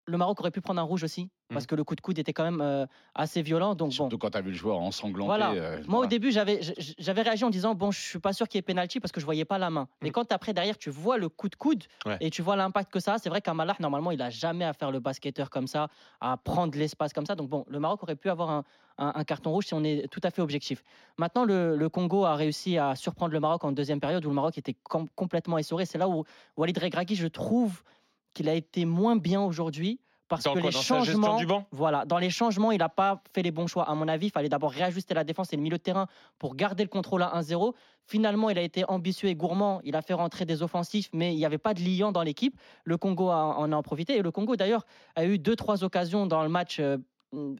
le 0.09 0.17
Maroc 0.19 0.41
aurait 0.41 0.51
pu 0.51 0.61
prendre 0.61 0.81
un 0.81 0.85
rouge 0.85 1.05
aussi 1.05 1.31
parce 1.51 1.67
que 1.67 1.75
le 1.75 1.83
coup 1.85 1.95
de 1.95 2.01
coude 2.03 2.19
était 2.19 2.33
quand 2.35 2.45
même 2.45 2.61
euh, 2.61 2.85
assez 3.15 3.41
violent. 3.41 3.75
Donc 3.75 3.89
bon, 3.89 3.95
Surtout 3.95 4.19
quand 4.19 4.31
t'as 4.31 4.43
vu 4.43 4.51
le 4.51 4.57
joueur 4.57 4.79
ensanglanté. 4.81 5.27
Voilà. 5.27 5.53
euh, 5.53 5.83
moi, 5.87 6.01
au 6.01 6.07
début, 6.07 6.31
j'avais 6.31 6.61
j'avais 6.99 7.23
réagi 7.23 7.45
en 7.45 7.51
disant 7.51 7.75
bon, 7.75 7.91
je 7.91 8.01
suis 8.01 8.19
pas 8.19 8.33
sûr 8.35 8.49
qu'il 8.49 8.59
y 8.59 8.61
ait 8.61 8.63
pénalty 8.63 9.01
parce 9.01 9.13
que 9.13 9.21
je 9.21 9.25
voyais 9.25 9.45
pas 9.47 9.57
la 9.59 9.71
main. 9.71 9.89
Mais 10.03 10.09
Mm. 10.11 10.13
quand 10.13 10.33
après 10.33 10.53
derrière, 10.53 10.77
tu 10.77 10.91
vois 10.91 11.17
le 11.19 11.29
coup 11.29 11.49
de 11.49 11.57
coude 11.57 11.85
Ouais. 12.05 12.17
et 12.21 12.31
tu 12.31 12.43
vois 12.43 12.57
l'impact 12.57 12.93
que 12.93 13.01
ça 13.01 13.15
a, 13.15 13.19
c'est 13.19 13.29
vrai 13.31 13.41
qu'un 13.41 13.55
Malah 13.55 13.77
normalement, 13.81 14.11
il 14.11 14.21
a 14.21 14.29
jamais 14.31 14.65
à 14.65 14.73
faire 14.73 14.91
le 14.91 15.01
basketteur 15.01 15.49
comme 15.51 15.67
ça, 15.67 15.89
à 16.21 16.37
prendre 16.37 16.77
l'espace 16.79 17.13
comme 17.13 17.27
ça. 17.27 17.35
Donc 17.35 17.49
bon, 17.49 17.65
le 17.69 17.79
Maroc 17.81 18.03
aurait 18.03 18.17
pu 18.17 18.29
avoir 18.29 18.51
un, 18.51 18.65
un- 18.99 19.13
un 19.15 19.25
carton 19.25 19.51
rouge 19.51 19.67
si 19.67 19.75
on 19.75 19.85
est 19.85 20.07
tout 20.11 20.21
à 20.25 20.31
fait 20.31 20.43
objectif. 20.43 20.83
Maintenant, 21.17 21.45
le, 21.45 21.77
le 21.77 21.89
Congo 21.89 22.25
a 22.25 22.35
réussi 22.35 22.77
à 22.79 22.95
surprendre 22.95 23.33
le 23.33 23.41
Maroc 23.41 23.65
en 23.65 23.73
deuxième 23.73 24.01
période 24.01 24.25
où 24.27 24.29
le 24.29 24.35
Maroc 24.35 24.59
était 24.59 24.75
com- 24.83 25.09
complètement 25.17 25.57
essoré. 25.59 25.87
C'est 25.87 25.99
là 25.99 26.09
où 26.09 26.25
Walid 26.57 26.77
Regragui, 26.79 27.15
je 27.15 27.27
trouve 27.27 27.83
qu'il 28.35 28.49
a 28.49 28.55
été 28.55 28.85
moins 28.85 29.17
bien 29.17 29.41
aujourd'hui 29.43 30.01
parce 30.29 30.45
Dans 30.45 30.53
que 30.53 30.59
quoi? 30.59 30.69
les 30.71 30.75
Dans 30.75 30.83
changements 30.83 31.37
du 31.39 31.47
banc? 31.47 31.65
voilà, 31.73 32.05
dans 32.05 32.19
les 32.19 32.29
changements, 32.29 32.71
il 32.71 32.79
n'a 32.79 32.91
pas 32.91 33.23
fait 33.35 33.41
les 33.43 33.51
bons 33.51 33.67
choix. 33.67 33.85
À 33.89 33.95
mon 33.95 34.09
avis, 34.09 34.27
il 34.27 34.31
fallait 34.31 34.51
d'abord 34.51 34.71
réajuster 34.73 35.15
la 35.15 35.25
défense 35.25 35.53
et 35.55 35.57
le 35.57 35.63
milieu 35.63 35.79
de 35.79 35.83
terrain 35.83 36.07
pour 36.39 36.55
garder 36.55 36.83
le 36.83 36.91
contrôle 36.91 37.23
à 37.23 37.29
1-0. 37.41 37.75
Finalement, 38.05 38.51
il 38.51 38.59
a 38.59 38.63
été 38.63 38.85
ambitieux 38.89 39.31
et 39.31 39.35
gourmand. 39.35 39.81
Il 39.85 39.97
a 39.97 40.03
fait 40.03 40.13
rentrer 40.13 40.45
des 40.45 40.63
offensifs, 40.63 41.09
mais 41.15 41.33
il 41.33 41.39
n'y 41.39 41.47
avait 41.47 41.57
pas 41.57 41.73
de 41.73 41.81
liant 41.81 42.13
dans 42.13 42.23
l'équipe. 42.23 42.59
Le 42.85 42.99
Congo 42.99 43.31
a- 43.31 43.57
en 43.59 43.73
a 43.73 43.77
en 43.77 43.83
profité. 43.83 44.17
Et 44.19 44.23
le 44.23 44.31
Congo, 44.31 44.55
d'ailleurs, 44.57 44.85
a 45.17 45.25
eu 45.25 45.39
deux, 45.39 45.57
trois 45.57 45.83
occasions 45.83 46.27
dans 46.27 46.43
le 46.43 46.51
match 46.51 46.79
euh, 46.79 46.99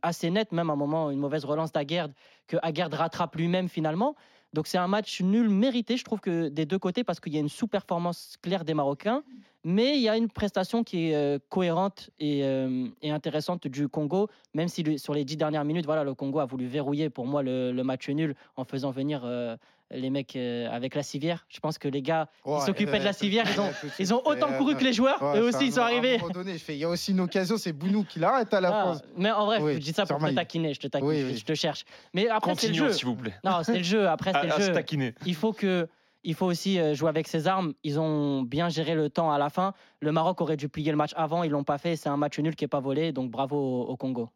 assez 0.03 0.31
nettes, 0.31 0.53
même 0.53 0.69
à 0.71 0.75
un 0.75 0.77
moment, 0.77 1.11
une 1.11 1.19
mauvaise 1.21 1.45
relance 1.47 1.73
d'Aguerd, 1.73 2.13
que 2.47 2.59
Aguerd 2.63 2.93
rattrape 2.95 3.35
lui-même 3.37 3.69
finalement. 3.69 4.15
Donc 4.55 4.67
c'est 4.67 4.79
un 4.79 4.89
match 4.89 5.21
nul 5.21 5.49
mérité, 5.49 5.97
je 5.97 6.05
trouve 6.05 6.21
que 6.21 6.49
des 6.49 6.65
deux 6.65 6.79
côtés, 6.79 7.05
parce 7.05 7.21
qu'il 7.21 7.35
y 7.35 7.37
a 7.37 7.41
une 7.41 7.49
sous-performance 7.49 8.37
claire 8.43 8.65
des 8.65 8.75
Marocains, 8.75 9.23
mais 9.65 9.97
il 9.97 10.03
y 10.03 10.09
a 10.09 10.17
une 10.17 10.29
prestation 10.31 10.85
qui 10.85 11.11
est 11.11 11.15
euh, 11.15 11.39
cohérente 11.51 12.11
et, 12.19 12.45
euh, 12.45 12.89
et 13.03 13.11
intéressante 13.11 13.67
du 13.67 13.89
Congo, 13.89 14.29
même 14.55 14.69
si 14.69 14.99
sur 14.99 15.13
les 15.13 15.25
dix 15.25 15.37
dernières 15.37 15.65
minutes, 15.65 15.85
voilà, 15.85 16.05
le 16.05 16.15
Congo 16.15 16.39
a 16.39 16.47
voulu 16.47 16.67
verrouiller 16.67 17.11
pour 17.11 17.27
moi 17.27 17.43
le, 17.43 17.73
le 17.73 17.85
match 17.85 18.09
nul 18.09 18.35
en 18.57 18.65
faisant 18.65 18.91
venir 18.91 19.23
euh, 19.25 19.57
les 19.91 20.11
mecs 20.11 20.37
euh, 20.37 20.69
avec 20.71 20.95
la 20.95 21.03
civière. 21.03 21.47
Je 21.49 21.61
pense 21.61 21.79
que 21.79 21.89
les 21.89 22.03
gars, 22.03 22.29
Ouais, 22.45 22.61
s'occupaient 22.61 22.99
de 22.99 23.05
la 23.05 23.11
euh, 23.11 23.13
civière, 23.25 23.47
ils 23.51 23.61
ont- 23.61 23.71
ils 23.99 24.13
autant 24.15 24.51
Euh, 24.53 24.59
couru 24.59 24.77
que 24.77 24.85
les 24.85 24.93
joueurs, 24.93 25.23
ouais, 25.23 25.39
eux 25.41 25.45
aussi 25.49 25.67
ils 25.67 25.73
sont 25.73 25.81
à 25.81 25.85
arrivés. 25.85 26.17
un 26.17 26.19
moment 26.19 26.31
donné, 26.33 26.53
je 26.59 26.65
fais, 26.65 26.75
il 26.75 26.79
y 26.81 26.85
a 26.85 26.89
aussi 26.89 27.13
une 27.13 27.21
occasion, 27.21 27.57
c'est 27.57 27.73
Bounou 27.73 28.05
qui 28.05 28.19
l'arrête 28.19 28.53
à 28.53 28.61
la 28.61 28.69
Ah, 28.69 28.93
fin. 28.95 29.01
mais 29.17 29.31
en 29.31 29.47
vrai, 29.47 29.61
Oui, 29.63 29.75
je 29.75 29.79
dis 29.79 29.93
ça 29.93 30.05
pour 30.07 30.19
te 30.19 30.31
taquiner, 30.35 30.75
je 30.75 30.81
te 30.81 30.87
taquine, 30.89 31.09
Oui, 31.09 31.21
je- 31.21 31.27
oui. 31.27 31.37
je 31.37 31.45
te 31.45 31.55
cherche. 31.55 31.85
Mais 32.15 32.29
après, 32.29 32.55
c'est 32.57 32.69
le 32.69 32.75
jeu. 32.75 32.93
s'il 32.93 33.07
vous 33.07 33.17
plaît. 33.17 33.35
Non, 33.45 33.61
c'est 33.63 33.79
le 33.79 33.83
jeu. 33.85 34.09
Après, 34.09 34.33
c'est 34.43 34.47
le 34.59 34.65
jeu. 34.65 34.73
taquiner. 34.73 35.15
Il 35.27 35.35
faut 35.35 35.53
que. 35.53 35.89
Il 36.25 36.35
faut 36.35 36.47
aussi 36.47 36.81
euh, 36.81 36.95
jouer 36.95 37.09
avec 37.09 37.29
ses 37.29 37.47
armes. 37.47 37.75
Ils 37.85 38.01
ont 38.01 38.43
bien 38.43 38.69
géré 38.69 38.97
le 38.97 39.09
temps 39.09 39.31
à 39.31 39.39
la 39.39 39.51
fin. 39.51 39.73
Le 40.01 40.11
Maroc 40.11 40.41
aurait 40.41 40.57
dû 40.57 40.69
plier 40.69 40.91
le 40.91 40.97
match 40.97 41.13
avant. 41.15 41.45
Ils 41.45 41.51
l'ont 41.51 41.63
pas 41.63 41.79
fait. 41.79 41.95
C'est 41.95 42.09
un 42.09 42.17
match 42.17 42.39
nul 42.41 42.57
qui 42.57 42.65
est 42.65 42.69
pas 42.69 42.81
volé. 42.81 43.13
Donc 43.13 43.31
bravo 43.31 43.57
au, 43.57 43.83
au 43.85 43.97
Congo. 43.97 44.29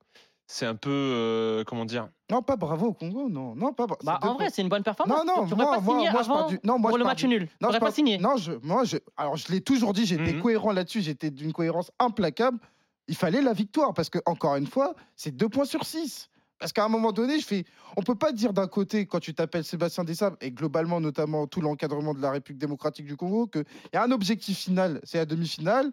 C'est 0.47 0.67
un 0.67 0.75
peu. 0.75 0.91
euh, 0.91 1.65
comment 1.65 1.85
dire? 1.85 2.09
Non, 2.31 2.43
pas 2.43 2.57
bravo 2.57 2.89
au 2.89 2.93
Congo, 2.93 3.29
non. 3.29 3.55
Non, 3.55 3.73
pas 3.73 3.87
bra- 3.87 3.97
Bah, 4.05 4.19
en 4.23 4.35
vrai, 4.35 4.49
c'est 4.53 4.61
une 4.63 4.69
bonne 4.69 4.83
performance. 4.83 5.19
Non, 5.19 5.25
non, 5.43 5.47
tu 5.47 5.55
moi, 5.55 5.65
pas 5.77 5.81
moi, 5.81 5.95
signé 5.95 6.11
moi, 6.11 6.23
je 6.23 6.29
pars 6.29 6.39
avant 6.39 6.49
du- 6.49 6.61
non, 6.65 6.79
moi, 6.79 6.91
pour 6.91 6.99
je 6.99 7.03
le 7.03 7.05
match 7.09 7.21
du- 7.21 7.29
nul. 7.29 7.49
Non, 7.61 7.69
je 7.69 7.73
pas 7.75 7.81
pars- 7.87 7.93
signé. 7.95 8.19
Non, 8.19 8.37
je, 8.37 8.53
moi, 8.63 8.85
je, 8.85 8.99
alors 9.17 9.37
je 9.37 9.51
l'ai 9.53 9.61
toujours 9.61 9.93
dit, 9.93 10.05
j'étais 10.05 10.35
Mhm. 10.35 10.43
cohérent 10.43 10.73
là-dessus, 10.73 11.01
j'étais 11.01 11.31
d'une 11.31 11.53
cohérence 11.53 11.91
implacable. 11.99 12.59
Il 13.09 13.17
fallait 13.17 13.43
la 13.43 13.53
victoire 13.53 13.95
parce 13.95 14.11
que, 14.11 14.19
encore 14.27 14.57
une 14.57 14.67
fois, 14.67 14.95
c'est 15.17 15.35
deux 15.35 15.49
points 15.49 15.65
sur 15.65 15.85
six. 15.85 16.29
Parce 16.59 16.73
qu'à 16.73 16.85
un 16.85 16.89
moment 16.89 17.11
donné, 17.11 17.41
je 17.41 17.45
fais, 17.47 17.65
on 17.97 18.03
peut 18.03 18.15
pas 18.15 18.31
dire 18.31 18.53
d'un 18.53 18.69
côté, 18.69 19.07
quand 19.07 19.19
tu 19.19 19.35
t'appelles 19.35 19.65
Sébastien 19.65 20.05
Dessab, 20.05 20.37
et 20.41 20.53
globalement, 20.53 21.01
notamment 21.01 21.49
tout 21.49 21.61
l'encadrement 21.61 22.15
de 22.15 22.21
la 22.21 22.31
République 22.31 22.61
démocratique 22.61 23.07
du 23.07 23.17
Congo, 23.17 23.49
qu'il 23.49 23.65
y 23.93 23.97
a 23.97 24.03
un 24.05 24.13
objectif 24.13 24.59
final, 24.59 25.01
c'est 25.03 25.19
la 25.19 25.27
demi-finale, 25.27 25.91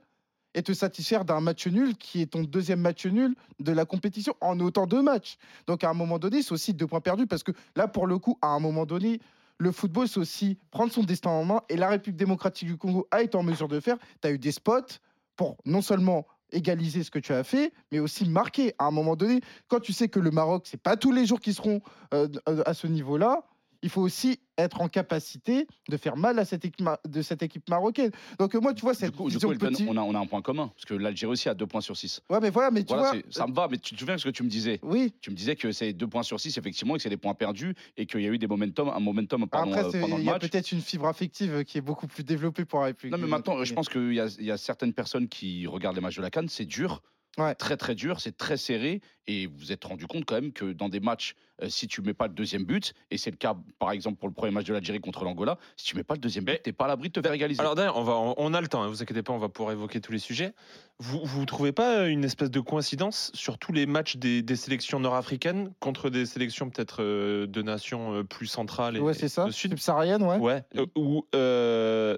et 0.53 0.63
te 0.63 0.73
satisfaire 0.73 1.25
d'un 1.25 1.41
match 1.41 1.67
nul 1.67 1.95
qui 1.95 2.21
est 2.21 2.27
ton 2.27 2.43
deuxième 2.43 2.81
match 2.81 3.05
nul 3.05 3.35
de 3.59 3.71
la 3.71 3.85
compétition 3.85 4.33
en 4.41 4.59
autant 4.59 4.87
de 4.87 4.99
matchs. 4.99 5.37
Donc 5.67 5.83
à 5.83 5.89
un 5.89 5.93
moment 5.93 6.19
donné, 6.19 6.41
c'est 6.41 6.51
aussi 6.51 6.73
deux 6.73 6.87
points 6.87 7.01
perdus 7.01 7.27
parce 7.27 7.43
que 7.43 7.51
là, 7.75 7.87
pour 7.87 8.07
le 8.07 8.17
coup, 8.17 8.37
à 8.41 8.47
un 8.47 8.59
moment 8.59 8.85
donné, 8.85 9.19
le 9.57 9.71
football, 9.71 10.07
c'est 10.07 10.19
aussi 10.19 10.57
prendre 10.71 10.91
son 10.91 11.03
destin 11.03 11.29
en 11.29 11.43
main. 11.43 11.61
Et 11.69 11.75
la 11.75 11.89
République 11.89 12.17
démocratique 12.17 12.67
du 12.67 12.77
Congo 12.77 13.07
a 13.11 13.21
été 13.21 13.37
en 13.37 13.43
mesure 13.43 13.67
de 13.67 13.79
faire. 13.79 13.97
Tu 14.21 14.27
as 14.27 14.31
eu 14.31 14.39
des 14.39 14.51
spots 14.51 14.99
pour 15.35 15.57
non 15.65 15.81
seulement 15.81 16.25
égaliser 16.51 17.03
ce 17.03 17.11
que 17.11 17.19
tu 17.19 17.33
as 17.33 17.43
fait, 17.43 17.73
mais 17.91 17.99
aussi 17.99 18.27
marquer 18.27 18.73
à 18.79 18.85
un 18.85 18.91
moment 18.91 19.15
donné. 19.15 19.41
Quand 19.67 19.79
tu 19.79 19.93
sais 19.93 20.07
que 20.07 20.19
le 20.19 20.31
Maroc, 20.31 20.63
c'est 20.65 20.81
pas 20.81 20.97
tous 20.97 21.11
les 21.11 21.25
jours 21.25 21.39
qu'ils 21.39 21.53
seront 21.53 21.81
euh, 22.13 22.27
euh, 22.47 22.63
à 22.65 22.73
ce 22.73 22.87
niveau-là, 22.87 23.43
il 23.81 23.89
faut 23.89 24.01
aussi 24.01 24.39
être 24.57 24.81
en 24.81 24.89
capacité 24.89 25.67
de 25.89 25.95
faire 25.97 26.17
mal 26.17 26.37
à 26.37 26.43
cette 26.45 26.65
équipe, 26.65 26.85
de 27.07 27.21
cette 27.21 27.41
équipe 27.43 27.69
marocaine. 27.69 28.11
Donc 28.37 28.53
euh, 28.55 28.59
moi, 28.59 28.73
tu 28.73 28.81
vois, 28.81 28.91
Du 28.93 28.99
cette 28.99 29.15
coup, 29.15 29.29
du 29.29 29.37
coup, 29.39 29.53
petit- 29.55 29.85
on, 29.87 29.95
a, 29.95 30.01
on 30.01 30.13
a 30.13 30.19
un 30.19 30.25
point 30.25 30.41
commun. 30.41 30.67
Parce 30.75 30.83
que 30.85 30.93
l'Algérie 30.93 31.31
aussi 31.31 31.47
a 31.47 31.53
2 31.53 31.65
points 31.65 31.79
sur 31.81 31.95
6. 31.95 32.21
Ouais, 32.29 32.39
mais 32.41 32.49
voilà, 32.49 32.69
mais 32.71 32.83
tu 32.83 32.93
Voilà, 32.93 33.11
vois, 33.11 33.21
c'est- 33.25 33.33
ça 33.33 33.47
me 33.47 33.53
va, 33.53 33.67
mais 33.71 33.77
tu 33.77 33.93
te 33.95 33.99
souviens 33.99 34.15
de 34.15 34.19
ce 34.19 34.25
que 34.25 34.33
tu 34.33 34.43
me 34.43 34.49
disais? 34.49 34.79
Oui. 34.83 35.13
Tu 35.21 35.31
me 35.31 35.35
disais 35.35 35.55
que 35.55 35.71
c'est 35.71 35.93
2 35.93 36.07
points 36.07 36.23
sur 36.23 36.39
6, 36.39 36.57
effectivement, 36.57 36.95
et 36.95 36.97
que 36.97 37.03
c'est 37.03 37.09
des 37.09 37.15
points 37.17 37.33
perdus, 37.35 37.73
et 37.95 38.05
qu'il 38.05 38.21
y 38.21 38.25
a 38.25 38.29
eu 38.29 38.37
des 38.37 38.47
momentum, 38.47 38.89
un 38.89 38.99
momentum 38.99 39.47
pardon, 39.47 39.71
Après, 39.71 39.85
euh, 39.85 39.91
c'est- 39.91 40.01
pendant 40.01 40.17
le 40.17 40.23
il 40.23 40.25
y 40.25 40.29
a 40.29 40.33
match. 40.33 40.49
peut-être 40.49 40.71
une 40.73 40.81
fibre 40.81 41.07
affective 41.07 41.63
qui 41.63 41.77
est 41.77 41.81
beaucoup 41.81 42.07
plus 42.07 42.23
développée 42.25 42.65
pour 42.65 42.79
la 42.79 42.87
République. 42.87 43.13
Non, 43.15 43.21
mais 43.23 43.29
maintenant, 43.29 43.63
je 43.63 43.73
pense 43.73 43.87
qu'il 43.87 44.11
y, 44.11 44.43
y 44.43 44.51
a 44.51 44.57
certaines 44.57 44.93
personnes 44.93 45.29
qui 45.29 45.67
regardent 45.67 45.95
les 45.95 46.01
matchs 46.01 46.17
de 46.17 46.21
la 46.21 46.29
Cannes, 46.29 46.49
c'est 46.49 46.65
dur. 46.65 47.01
Ouais. 47.37 47.55
Très 47.55 47.77
très 47.77 47.95
dur, 47.95 48.19
c'est 48.19 48.35
très 48.35 48.57
serré 48.57 49.01
et 49.27 49.45
vous 49.45 49.55
vous 49.57 49.71
êtes 49.71 49.83
rendu 49.85 50.07
compte 50.07 50.25
quand 50.25 50.35
même 50.35 50.51
que 50.51 50.73
dans 50.73 50.89
des 50.89 50.99
matchs, 50.99 51.35
euh, 51.61 51.69
si 51.69 51.87
tu 51.87 52.01
mets 52.01 52.13
pas 52.15 52.27
le 52.27 52.33
deuxième 52.33 52.63
but, 52.65 52.93
et 53.11 53.17
c'est 53.17 53.29
le 53.31 53.37
cas 53.37 53.55
par 53.77 53.91
exemple 53.91 54.17
pour 54.17 54.27
le 54.27 54.33
premier 54.33 54.51
match 54.51 54.65
de 54.65 54.73
l'Algérie 54.73 54.99
contre 54.99 55.23
l'Angola, 55.23 55.57
si 55.77 55.85
tu 55.85 55.95
mets 55.95 56.03
pas 56.03 56.15
le 56.15 56.19
deuxième 56.19 56.43
but, 56.43 56.61
t'es 56.63 56.73
pas 56.73 56.85
à 56.85 56.87
l'abri 56.89 57.09
de 57.09 57.13
te 57.13 57.21
faire 57.21 57.31
égaliser. 57.31 57.61
Alors 57.61 57.75
d'ailleurs, 57.75 57.95
on, 57.97 58.03
va, 58.03 58.13
on, 58.17 58.33
on 58.37 58.53
a 58.53 58.59
le 58.59 58.67
temps, 58.67 58.81
hein, 58.83 58.87
vous 58.87 59.01
inquiétez 59.01 59.21
pas, 59.23 59.31
on 59.31 59.37
va 59.37 59.47
pouvoir 59.47 59.71
évoquer 59.73 60.01
tous 60.01 60.11
les 60.11 60.19
sujets. 60.19 60.53
Vous 60.97 61.21
vous 61.23 61.45
trouvez 61.45 61.71
pas 61.71 62.07
une 62.07 62.25
espèce 62.25 62.49
de 62.51 62.59
coïncidence 62.59 63.31
sur 63.35 63.57
tous 63.57 63.71
les 63.71 63.85
matchs 63.85 64.17
des, 64.17 64.41
des 64.41 64.55
sélections 64.57 64.99
nord-africaines 64.99 65.71
contre 65.79 66.09
des 66.09 66.25
sélections 66.25 66.69
peut-être 66.69 67.03
euh, 67.03 67.45
de 67.47 67.61
nations 67.61 68.15
euh, 68.15 68.23
plus 68.23 68.47
centrales 68.47 68.97
et, 68.97 68.99
Ouais, 68.99 69.13
c'est 69.13 69.29
ça. 69.29 69.47
et 69.47 69.51
sud? 69.51 69.71
Subsaharienne, 69.71 70.23
ouais. 70.23 70.37
Ouais, 70.37 70.63
euh, 70.75 70.87
où 70.97 71.25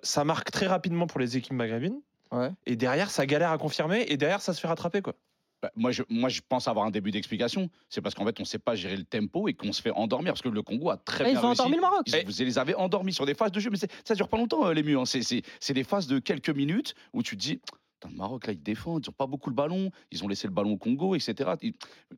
ça 0.04 0.24
marque 0.24 0.50
très 0.52 0.68
rapidement 0.68 1.06
pour 1.06 1.20
les 1.20 1.38
équipes 1.38 1.54
maghrébines. 1.54 2.00
Ouais. 2.32 2.50
Et 2.66 2.76
derrière, 2.76 3.10
ça 3.12 3.26
galère 3.26 3.52
à 3.52 3.58
confirmer. 3.58 4.06
Et 4.08 4.18
derrière, 4.18 4.42
ça 4.42 4.54
se 4.54 4.60
fait 4.62 4.68
rattraper, 4.68 5.02
quoi. 5.02 5.14
Bah, 5.62 5.70
moi, 5.76 5.92
je, 5.92 6.02
moi, 6.10 6.28
je 6.30 6.42
pense 6.48 6.68
avoir 6.68 6.86
un 6.88 6.92
début 6.92 7.12
d'explication. 7.12 7.70
C'est 7.90 8.02
parce 8.02 8.16
qu'en 8.16 8.26
fait, 8.26 8.40
on 8.40 8.46
sait 8.46 8.58
pas 8.58 8.74
gérer 8.76 8.98
le 8.98 9.04
tempo 9.04 9.48
et 9.48 9.54
qu'on 9.54 9.74
se 9.74 9.82
fait 9.82 9.92
endormir. 9.92 10.34
Parce 10.34 10.42
que 10.42 10.50
le 10.50 10.64
Congo 10.64 10.90
a 10.90 10.98
très 10.98 11.26
Ah, 11.26 11.28
ils 11.30 11.32
bien 11.34 11.44
ont 11.44 11.48
réussi. 11.48 11.62
endormi 11.62 11.76
le 11.76 11.82
Maroc. 11.82 12.02
Ils- 12.08 12.26
Vous 12.26 12.44
les 12.44 12.58
avez 12.58 12.74
endormis 12.76 13.14
sur 13.14 13.26
des 13.28 13.36
phases 13.36 13.52
de 13.52 13.60
jeu, 13.60 13.70
mais 13.70 13.78
c'est- 13.78 13.92
ça 14.04 14.16
dure 14.16 14.28
pas 14.28 14.38
longtemps, 14.38 14.66
euh, 14.66 14.74
les 14.74 14.82
murs. 14.82 15.02
hein. 15.02 15.06
C'est- 15.06 15.22
C'est 15.22 15.44
c'est 15.60 15.74
des 15.74 15.84
phases 15.84 16.08
de 16.08 16.18
quelques 16.20 16.50
minutes 16.50 16.96
où 17.14 17.22
tu 17.22 17.38
te 17.38 17.42
dis. 17.42 17.60
Le 18.10 18.16
Maroc, 18.16 18.48
là, 18.48 18.54
ils 18.54 18.64
défendent, 18.64 19.06
ils 19.06 19.10
n'ont 19.10 19.14
pas 19.16 19.28
beaucoup 19.28 19.52
le 19.52 19.56
ballon, 19.56 19.92
ils 20.10 20.24
ont 20.24 20.28
laissé 20.28 20.48
le 20.48 20.54
ballon 20.54 20.72
au 20.72 20.78
Congo, 20.78 21.14
etc. 21.14 21.52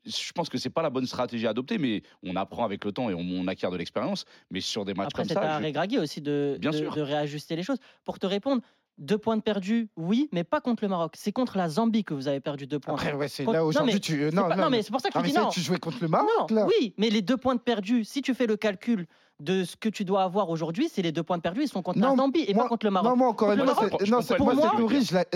Je 0.05 0.31
pense 0.31 0.47
que 0.47 0.57
c'est 0.57 0.69
pas 0.69 0.81
la 0.81 0.89
bonne 0.89 1.05
stratégie 1.05 1.45
à 1.45 1.49
adopter, 1.49 1.77
mais 1.77 2.03
on 2.23 2.37
apprend 2.37 2.63
avec 2.63 2.85
le 2.85 2.93
temps 2.93 3.09
et 3.09 3.13
on, 3.13 3.19
on 3.19 3.47
acquiert 3.47 3.69
de 3.71 3.75
l'expérience. 3.75 4.23
Mais 4.49 4.61
sur 4.61 4.85
des 4.85 4.93
matchs 4.93 5.07
Après, 5.07 5.23
comme 5.23 5.27
c'est 5.27 5.33
ça, 5.33 5.41
à 5.41 5.59
je- 5.59 5.97
aussi 5.99 6.21
de, 6.21 6.55
Bien 6.61 6.71
de- 6.71 6.77
sûr. 6.77 6.95
de 6.95 7.01
réajuster 7.01 7.57
les 7.57 7.63
choses. 7.63 7.79
Pour 8.05 8.17
te 8.17 8.25
répondre, 8.25 8.61
deux 8.97 9.17
points 9.17 9.37
de 9.37 9.41
perdus, 9.41 9.89
oui, 9.97 10.29
mais 10.31 10.43
pas 10.43 10.61
contre 10.61 10.83
le 10.83 10.89
Maroc. 10.89 11.13
C'est 11.17 11.31
contre 11.31 11.57
la 11.57 11.67
Zambie 11.69 12.03
que 12.03 12.13
vous 12.13 12.27
avez 12.27 12.39
perdu 12.39 12.67
deux 12.67 12.79
points. 12.79 12.93
Après, 12.93 13.13
ouais, 13.13 13.27
c'est 13.27 13.43
Contre- 13.43 13.57
là 13.57 13.65
aujourd'hui, 13.65 13.99
tu. 13.99 14.29
Non, 14.33 14.47
pas- 14.47 14.55
non, 14.55 14.63
non, 14.65 14.69
mais 14.69 14.81
c'est 14.83 14.91
pour 14.91 15.01
ça 15.01 15.09
que 15.09 15.17
non, 15.17 15.23
je 15.23 15.29
dis 15.29 15.35
non. 15.35 15.49
tu 15.49 15.61
jouais 15.61 15.79
contre 15.79 15.97
le 16.01 16.07
Maroc, 16.07 16.51
là. 16.51 16.67
oui, 16.67 16.93
mais 16.97 17.09
les 17.09 17.21
deux 17.21 17.37
points 17.37 17.55
de 17.55 17.59
perdus, 17.59 18.03
si 18.05 18.21
tu 18.21 18.33
fais 18.33 18.45
le 18.47 18.55
calcul 18.57 19.07
de 19.39 19.63
ce 19.63 19.75
que 19.75 19.89
tu 19.89 20.05
dois 20.05 20.23
avoir 20.23 20.49
aujourd'hui, 20.49 20.89
c'est 20.93 21.01
les 21.01 21.11
deux 21.11 21.23
points 21.23 21.37
de 21.37 21.41
perdus, 21.41 21.63
ils 21.63 21.67
sont 21.67 21.81
contre 21.81 21.99
Non, 21.99 22.11
la 22.11 22.15
Zambie 22.15 22.45
et 22.47 22.53
moi- 22.53 22.63
pas 22.63 22.69
contre 22.69 22.85
le 22.85 22.91
Maroc. 22.91 23.09
Non, 23.09 23.17
moi, 23.17 23.27
encore 23.29 23.51
une 23.51 23.65
fois, 23.65 23.75
c'est- 24.21 24.35
pour 24.37 24.53
moi, 24.53 24.71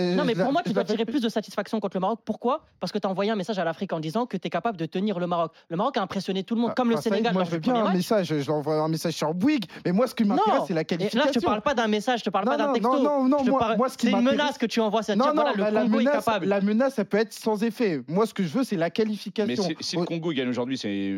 euh, 0.00 0.14
Non, 0.14 0.24
mais 0.24 0.34
pour 0.34 0.52
moi, 0.52 0.62
tu 0.64 0.72
dois 0.72 0.84
tirer 0.84 1.04
plus 1.04 1.20
de 1.20 1.28
satisfaction 1.28 1.80
contre 1.80 1.96
le 1.96 2.00
Maroc. 2.00 2.20
Pourquoi? 2.24 2.64
Parce 2.80 2.92
que 2.92 2.98
tu 2.98 3.06
as 3.06 3.10
envoyé 3.10 3.30
un 3.30 3.36
message 3.36 3.58
à 3.58 3.64
l'Afrique 3.64 3.92
en 3.92 4.00
disant 4.00 4.24
que 4.26 4.36
tu 4.36 4.46
es 4.46 4.50
capable 4.50 4.78
de 4.78 4.86
tenir 4.86 5.18
le 5.18 5.26
Maroc. 5.26 5.52
Le 5.68 5.76
Maroc 5.76 5.96
a 5.96 6.02
impressionné 6.02 6.44
tout 6.44 6.54
le 6.54 6.60
monde, 6.60 6.74
comme 6.74 6.90
le 6.90 6.96
Saïd, 6.96 7.14
Sénégal 7.14 7.34
Moi, 7.34 7.44
je 7.44 7.50
veux 7.50 7.58
bien 7.58 7.74
un 7.74 7.84
match. 7.84 7.94
message. 7.96 8.26
Je 8.38 8.48
l'envoie 8.48 8.76
un 8.76 8.88
message 8.88 9.14
sur 9.14 9.34
Bouygues. 9.34 9.66
Mais 9.84 9.92
moi, 9.92 10.06
ce 10.06 10.14
qui 10.14 10.24
m'intéresse, 10.24 10.62
c'est 10.68 10.74
la 10.74 10.82
Et 10.82 10.84
qualification. 10.84 11.24
là, 11.26 11.32
je 11.34 11.40
te 11.40 11.44
parle 11.44 11.62
pas 11.62 11.74
d'un 11.74 11.88
message, 11.88 12.20
je 12.20 12.24
te 12.24 12.30
parle 12.30 12.44
pas 12.46 12.56
d'un 12.56 12.72
texto. 12.72 12.90
non, 13.02 13.28
non, 13.28 13.44
non, 13.44 13.44
moi- 13.76 13.88
ce 13.88 13.98
qui 13.98 14.06
c'est 14.06 14.12
une 14.12 14.22
menace 14.22 14.58
que 14.58 14.66
tu 14.66 14.80
envoies, 14.80 15.02
c'est 15.02 15.16
voilà, 15.16 15.52
le 15.52 15.58
bah, 15.62 15.70
la, 15.70 15.82
Congo 15.82 15.94
est 15.94 15.98
menace, 16.04 16.24
capable. 16.24 16.46
la 16.46 16.60
menace, 16.60 16.94
ça 16.94 17.04
peut 17.04 17.18
être 17.18 17.32
sans 17.32 17.62
effet. 17.62 18.00
Moi, 18.08 18.26
ce 18.26 18.32
que 18.34 18.42
je 18.42 18.48
veux, 18.48 18.64
c'est 18.64 18.76
la 18.76 18.86
Mais 18.86 18.90
qualification. 18.90 19.62
si, 19.64 19.76
si 19.80 19.96
le 19.96 20.04
Congo 20.04 20.32
gagne 20.32 20.48
aujourd'hui, 20.48 20.78
c'est 20.78 21.16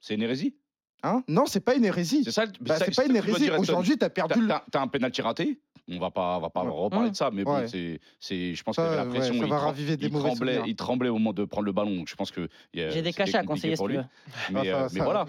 c'est 0.00 0.14
une 0.14 0.22
hérésie 0.22 0.54
hein 1.02 1.22
non, 1.28 1.44
c'est 1.46 1.60
pas 1.60 1.74
une 1.74 1.84
hérésie. 1.84 2.22
C'est 2.24 2.30
ça 2.32 2.44
Bah, 2.60 2.76
c'est 2.78 2.94
pas 2.94 3.04
une 3.06 3.16
hérésie. 3.16 3.50
Aujourd'hui, 3.50 3.96
tu 3.98 4.04
as 4.04 4.10
perdu 4.10 4.34
T'as 4.46 4.58
t'as- 4.60 4.64
t'as 4.70 4.80
un 4.82 4.88
penalty 4.88 5.22
raté. 5.22 5.60
On 5.90 5.98
va 5.98 6.10
pas, 6.10 6.36
on 6.36 6.40
va 6.40 6.50
pas 6.50 6.64
Ouais. 6.64 6.70
reparler 6.70 7.10
de 7.10 7.16
ça, 7.16 7.30
mais 7.32 7.44
bon, 7.44 7.66
c'est, 7.66 7.98
c'est, 8.20 8.54
je 8.54 8.62
pense 8.62 8.74
qu'il 8.76 8.84
y 8.84 8.86
avait 8.86 8.96
la 8.96 9.04
ouais, 9.04 9.08
pression. 9.08 9.32
ça 9.32 9.38
il 9.38 9.40
va 9.48 9.56
trem- 9.56 9.66
raviver 9.68 9.96
des 9.96 10.06
il 10.08 10.12
mauvais 10.12 10.28
tremblait, 10.28 10.52
souvenirs. 10.56 10.68
il 10.70 10.76
tremblait 10.76 11.08
au 11.08 11.14
moment 11.14 11.32
de 11.32 11.46
prendre 11.46 11.64
le 11.64 11.72
ballon. 11.72 12.04
Je 12.06 12.14
pense 12.14 12.30
que 12.30 12.46
il 12.74 12.80
y 12.80 12.84
a- 12.84 12.90
J'ai 12.90 13.00
des 13.00 13.14
cachets 13.14 13.38
à 13.38 13.42
conseiller 13.42 13.74
si 13.74 13.78
pour 13.78 13.86
tu 13.88 13.92
lui. 13.94 13.98
veux. 14.00 14.04
Mais, 14.52 14.60
Ah, 14.60 14.64
ça- 14.64 14.68
euh, 14.84 14.88
ça- 14.88 14.94
mais 14.98 15.00
voilà. 15.00 15.24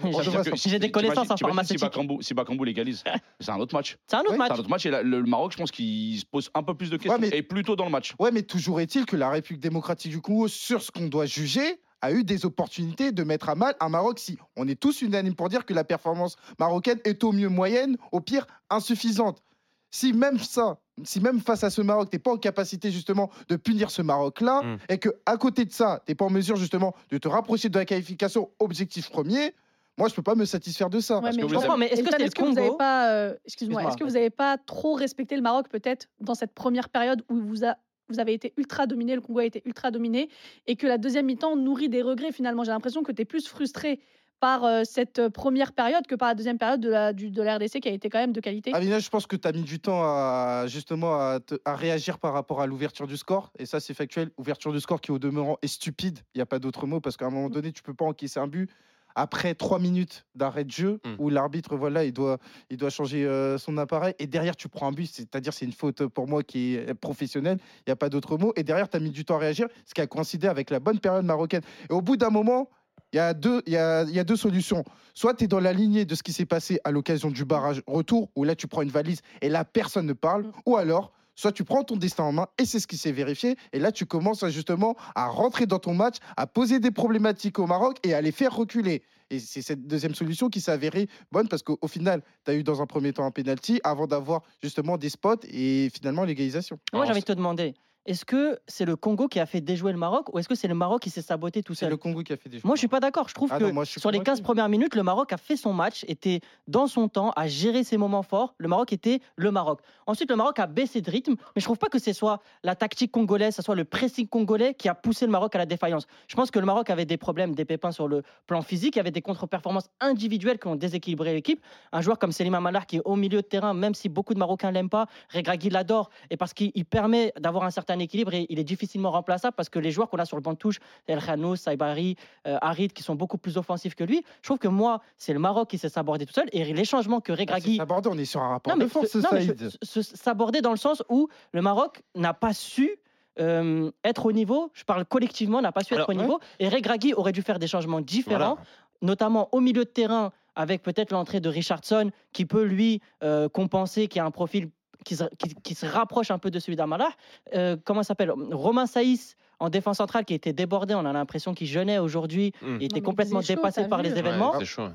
J'ai- 0.56 0.78
des 0.78 0.90
connaissances 0.90 1.30
en 1.30 1.34
t'imagines 1.36 1.64
Si. 1.64 1.76
Bakambu, 1.78 2.16
si 2.22 2.34
Bakambu 2.34 2.62
légalise, 2.66 3.02
c'est 3.40 3.50
un 3.50 3.56
autre 3.58 3.74
match. 3.74 3.96
C'est 4.06 4.16
un 4.16 4.20
autre 4.20 4.36
match. 4.36 4.48
C'est 4.48 4.54
un 4.54 4.58
autre 4.60 4.68
match 4.68 4.84
et 4.84 4.90
le, 4.90 5.22
Maroc, 5.22 5.52
je 5.52 5.56
pense 5.56 5.70
qu'il 5.70 6.18
se 6.18 6.26
pose 6.26 6.50
un 6.54 6.62
peu 6.62 6.74
plus 6.74 6.90
de 6.90 6.98
questions 6.98 7.18
mais- 7.18 7.30
et 7.32 7.42
plus 7.42 7.62
tôt 7.62 7.74
dans 7.74 7.86
le 7.86 7.90
match. 7.90 8.12
Ouais, 8.18 8.30
mais 8.30 8.42
toujours 8.42 8.82
est-il 8.82 9.06
que 9.06 9.16
la 9.16 9.30
République 9.30 9.62
démocratique 9.62 10.10
du 10.12 10.20
Congo, 10.20 10.46
sur 10.46 10.82
ce 10.82 10.90
qu'on 10.90 11.06
doit 11.06 11.24
juger, 11.24 11.80
a 12.02 12.12
eu 12.12 12.24
des 12.24 12.44
opportunités 12.46 13.12
de 13.12 13.22
mettre 13.24 13.48
à 13.48 13.54
mal 13.54 13.74
un 13.80 13.88
Maroc 13.88 14.18
si 14.18 14.38
on 14.56 14.66
est 14.68 14.78
tous 14.78 15.02
unanimes 15.02 15.34
pour 15.34 15.48
dire 15.48 15.66
que 15.66 15.74
la 15.74 15.84
performance 15.84 16.36
marocaine 16.58 16.98
est 17.04 17.22
au 17.24 17.32
mieux 17.32 17.48
moyenne, 17.48 17.96
au 18.12 18.20
pire 18.20 18.46
insuffisante. 18.70 19.42
Si 19.90 20.12
même 20.12 20.38
ça, 20.38 20.78
si 21.02 21.20
même 21.20 21.40
face 21.40 21.64
à 21.64 21.70
ce 21.70 21.82
Maroc, 21.82 22.10
tu 22.10 22.16
n'es 22.16 22.20
pas 22.20 22.32
en 22.32 22.36
capacité 22.36 22.90
justement 22.92 23.30
de 23.48 23.56
punir 23.56 23.90
ce 23.90 24.02
Maroc-là, 24.02 24.62
Mm. 24.62 24.76
et 24.88 24.98
que 24.98 25.08
à 25.26 25.36
côté 25.36 25.64
de 25.64 25.72
ça, 25.72 26.02
tu 26.06 26.12
n'es 26.12 26.14
pas 26.14 26.24
en 26.26 26.30
mesure 26.30 26.56
justement 26.56 26.94
de 27.10 27.18
te 27.18 27.26
rapprocher 27.28 27.68
de 27.68 27.78
la 27.78 27.84
qualification 27.84 28.50
objectif 28.60 29.10
premier, 29.10 29.52
moi 29.98 30.08
je 30.08 30.14
peux 30.14 30.22
pas 30.22 30.36
me 30.36 30.44
satisfaire 30.44 30.90
de 30.90 31.00
ça. 31.00 31.16
Ouais, 31.16 31.22
Parce 31.22 31.36
mais 31.36 31.42
que 31.42 31.48
Je 31.48 31.54
vous 31.54 31.60
comprends, 31.60 31.76
mais 31.76 31.86
est-ce 31.86 32.02
que 32.34 32.44
vous 32.44 32.52
n'avez 32.52 32.76
pas, 32.78 33.10
euh, 33.10 33.34
excuse-moi, 33.44 33.80
Excuse-moi, 33.82 33.82
est-ce 33.88 33.96
que 33.96 34.04
vous 34.04 34.10
n'avez 34.14 34.30
pas 34.30 34.56
trop 34.58 34.94
respecté 34.94 35.34
le 35.34 35.42
Maroc 35.42 35.68
peut-être 35.68 36.06
dans 36.20 36.34
cette 36.34 36.54
première 36.54 36.88
période 36.88 37.24
où 37.28 37.40
vous, 37.40 37.64
a- 37.64 37.76
vous 38.12 38.20
avez 38.20 38.32
été 38.32 38.52
ultra 38.56 38.86
dominé, 38.86 39.14
le 39.14 39.20
Congo 39.20 39.40
a 39.40 39.44
été 39.44 39.62
ultra 39.64 39.90
dominé, 39.90 40.28
et 40.66 40.76
que 40.76 40.86
la 40.86 40.98
deuxième 40.98 41.26
mi-temps 41.26 41.56
nourrit 41.56 41.88
des 41.88 42.02
regrets 42.02 42.32
finalement 42.32 42.64
J'ai 42.64 42.72
l'impression 42.72 43.02
que 43.02 43.12
tu 43.12 43.22
es 43.22 43.24
plus 43.24 43.48
frustré 43.48 44.00
par 44.40 44.64
euh, 44.64 44.82
cette 44.84 45.18
euh, 45.18 45.28
première 45.28 45.72
période 45.72 46.06
que 46.06 46.14
par 46.14 46.28
la 46.28 46.34
deuxième 46.34 46.56
période 46.56 46.80
de 46.80 46.88
la, 46.88 47.12
du, 47.12 47.30
de 47.30 47.42
la 47.42 47.56
RDC 47.56 47.80
qui 47.80 47.88
a 47.88 47.92
été 47.92 48.08
quand 48.08 48.18
même 48.18 48.32
de 48.32 48.40
qualité. 48.40 48.72
Amina, 48.72 48.98
je 48.98 49.10
pense 49.10 49.26
que 49.26 49.36
tu 49.36 49.46
as 49.46 49.52
mis 49.52 49.64
du 49.64 49.80
temps 49.80 50.02
à 50.02 50.64
justement 50.66 51.14
à, 51.20 51.40
te- 51.40 51.56
à 51.66 51.76
réagir 51.76 52.18
par 52.18 52.32
rapport 52.32 52.62
à 52.62 52.66
l'ouverture 52.66 53.06
du 53.06 53.18
score. 53.18 53.52
Et 53.58 53.66
ça, 53.66 53.80
c'est 53.80 53.92
factuel. 53.92 54.30
Ouverture 54.38 54.72
du 54.72 54.80
score 54.80 55.02
qui, 55.02 55.10
au 55.10 55.18
demeurant, 55.18 55.58
est 55.60 55.66
stupide. 55.66 56.20
Il 56.34 56.38
n'y 56.38 56.42
a 56.42 56.46
pas 56.46 56.58
d'autre 56.58 56.86
mot 56.86 57.00
parce 57.00 57.18
qu'à 57.18 57.26
un 57.26 57.30
moment 57.30 57.50
donné, 57.50 57.70
tu 57.72 57.82
peux 57.82 57.92
pas 57.92 58.06
encaisser 58.06 58.40
un 58.40 58.46
but 58.46 58.70
après 59.14 59.54
trois 59.54 59.78
minutes 59.78 60.26
d'arrêt 60.34 60.64
de 60.64 60.70
jeu 60.70 61.00
Mm. 61.04 61.14
où 61.18 61.28
l'arbitre, 61.30 61.76
voilà, 61.76 62.04
il 62.04 62.12
doit, 62.12 62.38
il 62.70 62.76
doit 62.76 62.90
changer 62.90 63.24
euh, 63.24 63.58
son 63.58 63.76
appareil. 63.78 64.14
Et 64.18 64.26
derrière, 64.26 64.56
tu 64.56 64.68
prends 64.68 64.88
un 64.88 64.92
but. 64.92 65.06
C'est-à-dire, 65.10 65.52
c'est 65.52 65.64
une 65.64 65.72
faute 65.72 66.06
pour 66.06 66.26
moi 66.28 66.42
qui 66.42 66.74
est 66.76 66.94
professionnelle. 66.94 67.58
Il 67.78 67.82
n'y 67.88 67.92
a 67.92 67.96
pas 67.96 68.08
d'autre 68.08 68.36
mot. 68.38 68.52
Et 68.56 68.62
derrière, 68.62 68.88
tu 68.88 68.96
as 68.96 69.00
mis 69.00 69.10
du 69.10 69.24
temps 69.24 69.36
à 69.36 69.38
réagir, 69.38 69.66
ce 69.86 69.94
qui 69.94 70.00
a 70.00 70.06
coïncidé 70.06 70.46
avec 70.48 70.70
la 70.70 70.80
bonne 70.80 70.98
période 70.98 71.24
marocaine. 71.24 71.62
Et 71.88 71.92
au 71.92 72.00
bout 72.02 72.16
d'un 72.16 72.30
moment, 72.30 72.68
il 73.12 73.16
y, 73.16 73.18
a 73.20 73.34
deux, 73.34 73.62
il, 73.66 73.72
y 73.72 73.76
a, 73.76 74.04
il 74.04 74.14
y 74.14 74.20
a 74.20 74.24
deux 74.24 74.36
solutions. 74.36 74.84
Soit 75.14 75.34
tu 75.34 75.44
es 75.44 75.48
dans 75.48 75.58
la 75.58 75.72
lignée 75.72 76.04
de 76.04 76.14
ce 76.14 76.22
qui 76.22 76.32
s'est 76.32 76.46
passé 76.46 76.78
à 76.84 76.92
l'occasion 76.92 77.30
du 77.30 77.44
barrage 77.44 77.82
retour, 77.88 78.30
où 78.36 78.44
là 78.44 78.54
tu 78.54 78.68
prends 78.68 78.82
une 78.82 78.90
valise 78.90 79.20
et 79.42 79.48
là 79.48 79.64
personne 79.64 80.06
ne 80.06 80.12
parle, 80.12 80.44
Mm. 80.44 80.52
ou 80.66 80.76
alors 80.76 81.12
soit 81.40 81.52
tu 81.52 81.64
prends 81.64 81.82
ton 81.82 81.96
destin 81.96 82.24
en 82.24 82.32
main 82.32 82.48
et 82.58 82.66
c'est 82.66 82.80
ce 82.80 82.86
qui 82.86 82.98
s'est 82.98 83.12
vérifié, 83.12 83.56
et 83.72 83.78
là 83.78 83.92
tu 83.92 84.04
commences 84.04 84.46
justement 84.48 84.94
à 85.14 85.26
rentrer 85.28 85.64
dans 85.64 85.78
ton 85.78 85.94
match, 85.94 86.16
à 86.36 86.46
poser 86.46 86.80
des 86.80 86.90
problématiques 86.90 87.58
au 87.58 87.66
Maroc 87.66 87.96
et 88.02 88.12
à 88.12 88.20
les 88.20 88.30
faire 88.30 88.54
reculer. 88.54 89.02
Et 89.30 89.38
c'est 89.38 89.62
cette 89.62 89.86
deuxième 89.86 90.14
solution 90.14 90.50
qui 90.50 90.60
s'est 90.60 90.72
avérée 90.72 91.08
bonne 91.32 91.48
parce 91.48 91.62
qu'au 91.62 91.78
au 91.80 91.88
final, 91.88 92.22
tu 92.44 92.50
as 92.50 92.54
eu 92.54 92.62
dans 92.62 92.82
un 92.82 92.86
premier 92.86 93.12
temps 93.12 93.24
un 93.24 93.30
penalty 93.30 93.80
avant 93.84 94.06
d'avoir 94.06 94.42
justement 94.62 94.98
des 94.98 95.08
spots 95.08 95.46
et 95.48 95.88
finalement 95.94 96.24
l'égalisation. 96.24 96.78
Moi, 96.92 97.06
j'ai 97.06 97.12
envie 97.12 97.20
de 97.20 97.24
te 97.24 97.32
demander, 97.32 97.74
est-ce 98.06 98.24
que 98.24 98.58
c'est 98.66 98.84
le 98.84 98.96
Congo 98.96 99.28
qui 99.28 99.38
a 99.40 99.46
fait 99.46 99.60
déjouer 99.60 99.92
le 99.92 99.98
Maroc 99.98 100.32
ou 100.34 100.38
est-ce 100.38 100.48
que 100.48 100.54
c'est 100.54 100.68
le 100.68 100.74
Maroc 100.74 101.02
qui 101.02 101.10
s'est 101.10 101.22
saboté 101.22 101.62
tout 101.62 101.74
C'est 101.74 101.80
seul? 101.80 101.90
le 101.90 101.96
Congo 101.96 102.22
qui 102.22 102.32
a 102.32 102.36
fait 102.36 102.48
des 102.48 102.60
Moi, 102.64 102.74
je 102.74 102.80
suis 102.80 102.88
pas 102.88 102.98
d'accord. 103.00 103.28
Je 103.28 103.34
trouve 103.34 103.50
Ah 103.52 103.58
que 103.58 103.64
non, 103.64 103.72
moi, 103.72 103.84
sur 103.84 104.10
les 104.10 104.18
15 104.18 104.24
convaincu. 104.26 104.42
premières 104.42 104.68
minutes, 104.68 104.94
le 104.94 105.02
Maroc 105.02 105.32
a 105.32 105.36
fait 105.36 105.56
son 105.56 105.72
match, 105.72 106.04
était 106.08 106.40
dans 106.66 106.86
son 106.86 107.08
temps, 107.08 107.30
a 107.36 107.46
géré 107.46 107.84
ses 107.84 107.96
moments 107.98 108.22
forts. 108.22 108.54
Le 108.58 108.68
Maroc 108.68 108.92
était 108.92 109.20
le 109.36 109.50
Maroc. 109.50 109.80
Ensuite, 110.06 110.30
le 110.30 110.36
Maroc 110.36 110.58
a 110.58 110.66
baissé 110.66 111.00
de 111.02 111.10
rythme, 111.10 111.34
mais 111.54 111.60
je 111.60 111.64
trouve 111.64 111.78
pas 111.78 111.88
que 111.88 111.98
ce 111.98 112.12
soit 112.12 112.40
la 112.64 112.74
tactique 112.74 113.12
congolaise, 113.12 113.54
ce 113.54 113.62
soit 113.62 113.74
le 113.74 113.84
pressing 113.84 114.26
congolais 114.26 114.74
qui 114.74 114.88
a 114.88 114.94
poussé 114.94 115.26
le 115.26 115.32
Maroc 115.32 115.54
à 115.54 115.58
la 115.58 115.66
défaillance. 115.66 116.06
Je 116.26 116.34
pense 116.36 116.50
que 116.50 116.58
le 116.58 116.66
Maroc 116.66 116.90
avait 116.90 117.04
des 117.04 117.16
problèmes, 117.18 117.54
des 117.54 117.64
pépins 117.64 117.92
sur 117.92 118.08
le 118.08 118.22
plan 118.46 118.62
physique, 118.62 118.96
il 118.96 118.98
y 118.98 119.00
avait 119.00 119.10
des 119.10 119.22
contre-performances 119.22 119.90
individuelles 120.00 120.58
qui 120.58 120.68
ont 120.68 120.76
déséquilibré 120.76 121.34
l'équipe. 121.34 121.60
Un 121.92 122.00
joueur 122.00 122.18
comme 122.18 122.32
Selim 122.32 122.54
Amalar 122.54 122.86
qui 122.86 122.96
est 122.96 123.02
au 123.04 123.16
milieu 123.16 123.42
de 123.42 123.46
terrain, 123.46 123.74
même 123.74 123.94
si 123.94 124.08
beaucoup 124.08 124.34
de 124.34 124.38
Marocains 124.38 124.70
l'aiment 124.70 124.88
pas, 124.88 125.06
Regragui 125.34 125.68
l'adore, 125.70 126.10
et 126.30 126.36
parce 126.36 126.54
qu'il 126.54 126.72
il 126.74 126.84
permet 126.84 127.32
d'avoir 127.38 127.64
un 127.64 127.70
certain 127.70 127.89
équilibre 127.98 128.32
et 128.34 128.46
il 128.48 128.58
est 128.58 128.64
difficilement 128.64 129.10
remplaçable 129.10 129.54
parce 129.56 129.68
que 129.68 129.78
les 129.78 129.90
joueurs 129.90 130.08
qu'on 130.08 130.18
a 130.18 130.24
sur 130.24 130.36
le 130.36 130.42
banc 130.42 130.52
de 130.52 130.58
touche, 130.58 130.78
El 131.06 131.20
Khanou, 131.20 131.56
Saibari, 131.56 132.16
euh, 132.46 132.56
Harid, 132.60 132.92
qui 132.92 133.02
sont 133.02 133.14
beaucoup 133.14 133.38
plus 133.38 133.56
offensifs 133.56 133.94
que 133.94 134.04
lui, 134.04 134.22
je 134.42 134.48
trouve 134.48 134.58
que 134.58 134.68
moi, 134.68 135.00
c'est 135.16 135.32
le 135.32 135.38
Maroc 135.40 135.68
qui 135.70 135.78
s'est 135.78 135.88
sabordé 135.88 136.26
tout 136.26 136.32
seul 136.32 136.48
et 136.52 136.64
les 136.72 136.84
changements 136.84 137.20
que 137.20 137.32
Ah, 137.32 137.36
Regragui. 137.36 137.80
abordé, 137.80 138.08
on 138.12 138.16
est 138.18 138.24
sur 138.24 138.40
un 138.42 138.48
rapport 138.50 138.76
Non, 138.76 138.84
de 138.84 138.88
force, 138.88 139.14
non, 139.16 139.22
Saïd. 139.30 139.70
se- 139.82 140.02
se- 140.02 140.16
s'aborder 140.16 140.60
dans 140.60 140.70
le 140.70 140.76
sens 140.76 141.02
où 141.08 141.28
le 141.52 141.62
Maroc 141.62 142.02
n'a 142.14 142.34
pas 142.34 142.52
su 142.52 142.96
euh, 143.38 143.90
être 144.04 144.26
au 144.26 144.32
niveau, 144.32 144.70
je 144.74 144.84
parle 144.84 145.04
collectivement, 145.06 145.62
n'a 145.62 145.72
pas 145.72 145.82
su 145.82 145.94
Alors, 145.94 146.04
être 146.10 146.14
au 146.14 146.18
ouais. 146.18 146.22
niveau, 146.24 146.40
et 146.58 146.68
Regragui 146.68 147.14
aurait 147.14 147.32
dû 147.32 147.42
faire 147.42 147.58
des 147.58 147.68
changements 147.68 148.00
différents, 148.00 148.56
Voilà. 148.56 148.68
notamment 149.02 149.48
au 149.52 149.60
milieu 149.60 149.84
de 149.84 149.88
terrain, 149.90 150.30
avec 150.56 150.82
peut-être 150.82 151.12
l'entrée 151.12 151.40
de 151.40 151.48
Richardson, 151.48 152.10
qui 152.32 152.44
peut 152.44 152.64
lui 152.64 153.00
euh, 153.22 153.48
compenser, 153.48 154.08
qui 154.08 154.18
a 154.18 154.24
un 154.26 154.30
profil 154.32 154.68
qui 155.04 155.16
se, 155.16 155.24
qui- 155.38 155.54
qui 155.62 155.74
se 155.74 155.86
rapproche 155.86 156.30
un 156.30 156.38
peu 156.38 156.50
de 156.50 156.58
celui 156.58 156.76
d'Amalar. 156.76 157.12
Euh, 157.54 157.76
comment 157.84 158.02
s'appelle 158.02 158.30
Romain 158.30 158.86
Saïs 158.86 159.36
en 159.58 159.68
défense 159.68 159.98
centrale 159.98 160.24
qui 160.24 160.34
était 160.34 160.52
débordé, 160.54 160.94
on 160.94 161.04
a 161.04 161.12
l'impression 161.12 161.52
qu'il 161.54 161.66
jeûnait 161.66 161.98
aujourd'hui, 161.98 162.52
Mm. 162.62 162.76
il 162.80 162.84
était 162.84 162.94
mais 162.96 163.00
complètement 163.02 163.40
chaud, 163.40 163.54
dépassé 163.54 163.86
par 163.88 164.02
les 164.02 164.12
Ouais, 164.12 164.18
événements. 164.18 164.52
Ouais, 164.52 164.58
c'est 164.60 164.64
chaud. 164.64 164.88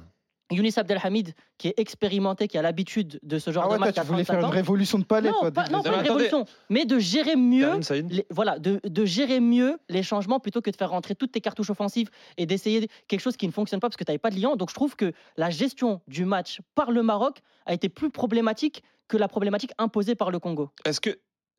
Younis 0.51 0.73
Abdelhamid, 0.77 1.33
qui 1.57 1.69
est 1.69 1.79
expérimenté, 1.79 2.47
qui 2.47 2.55
a 2.59 2.61
l'habitude 2.61 3.19
de 3.23 3.39
ce 3.39 3.49
genre 3.49 3.63
Ah 3.63 3.67
ouais, 3.67 3.73
de 3.73 3.77
toi, 3.77 3.85
match 3.87 3.95
tu 3.95 3.99
à 4.01 4.03
voulais 4.03 4.23
35 4.23 4.33
faire 4.41 4.47
une 4.49 4.53
révolution 4.55 4.99
de 4.99 5.03
palais, 5.03 5.29
Non, 5.31 5.39
toi. 5.39 5.51
pas, 5.51 5.67
non, 5.69 5.81
pas 5.81 5.89
une 5.89 6.01
révolution, 6.01 6.45
mais 6.69 6.85
de 6.85 6.99
gérer 6.99 7.35
mieux 7.35 7.79
les- 8.09 8.27
voilà, 8.29 8.59
de, 8.59 8.79
de 8.83 9.05
gérer 9.05 9.39
mieux 9.39 9.79
les 9.89 10.03
changements 10.03 10.39
plutôt 10.39 10.61
que 10.61 10.69
de 10.69 10.75
faire 10.75 10.91
rentrer 10.91 11.15
toutes 11.15 11.31
tes 11.31 11.41
cartouches 11.41 11.71
offensives 11.71 12.11
et 12.37 12.45
d'essayer 12.45 12.87
quelque 13.07 13.21
chose 13.21 13.37
qui 13.37 13.47
ne 13.47 13.51
fonctionne 13.51 13.79
pas 13.79 13.87
parce 13.89 13.97
que 13.97 14.03
tu 14.03 14.11
n'avais 14.11 14.19
pas 14.19 14.29
de 14.29 14.39
liant. 14.39 14.55
Donc 14.55 14.69
je 14.69 14.75
trouve 14.75 14.95
que 14.95 15.13
la 15.35 15.49
gestion 15.49 16.01
du 16.07 16.25
match 16.25 16.61
par 16.75 16.91
le 16.91 17.01
Maroc 17.01 17.39
a 17.65 17.73
été 17.73 17.89
plus 17.89 18.11
problématique 18.11 18.83
que 19.07 19.17
la 19.17 19.27
problématique 19.27 19.71
imposée 19.77 20.15
par 20.15 20.31
le 20.31 20.39
Congo. 20.39 20.69
Est-ce 20.85 20.99
que, 21.01 21.11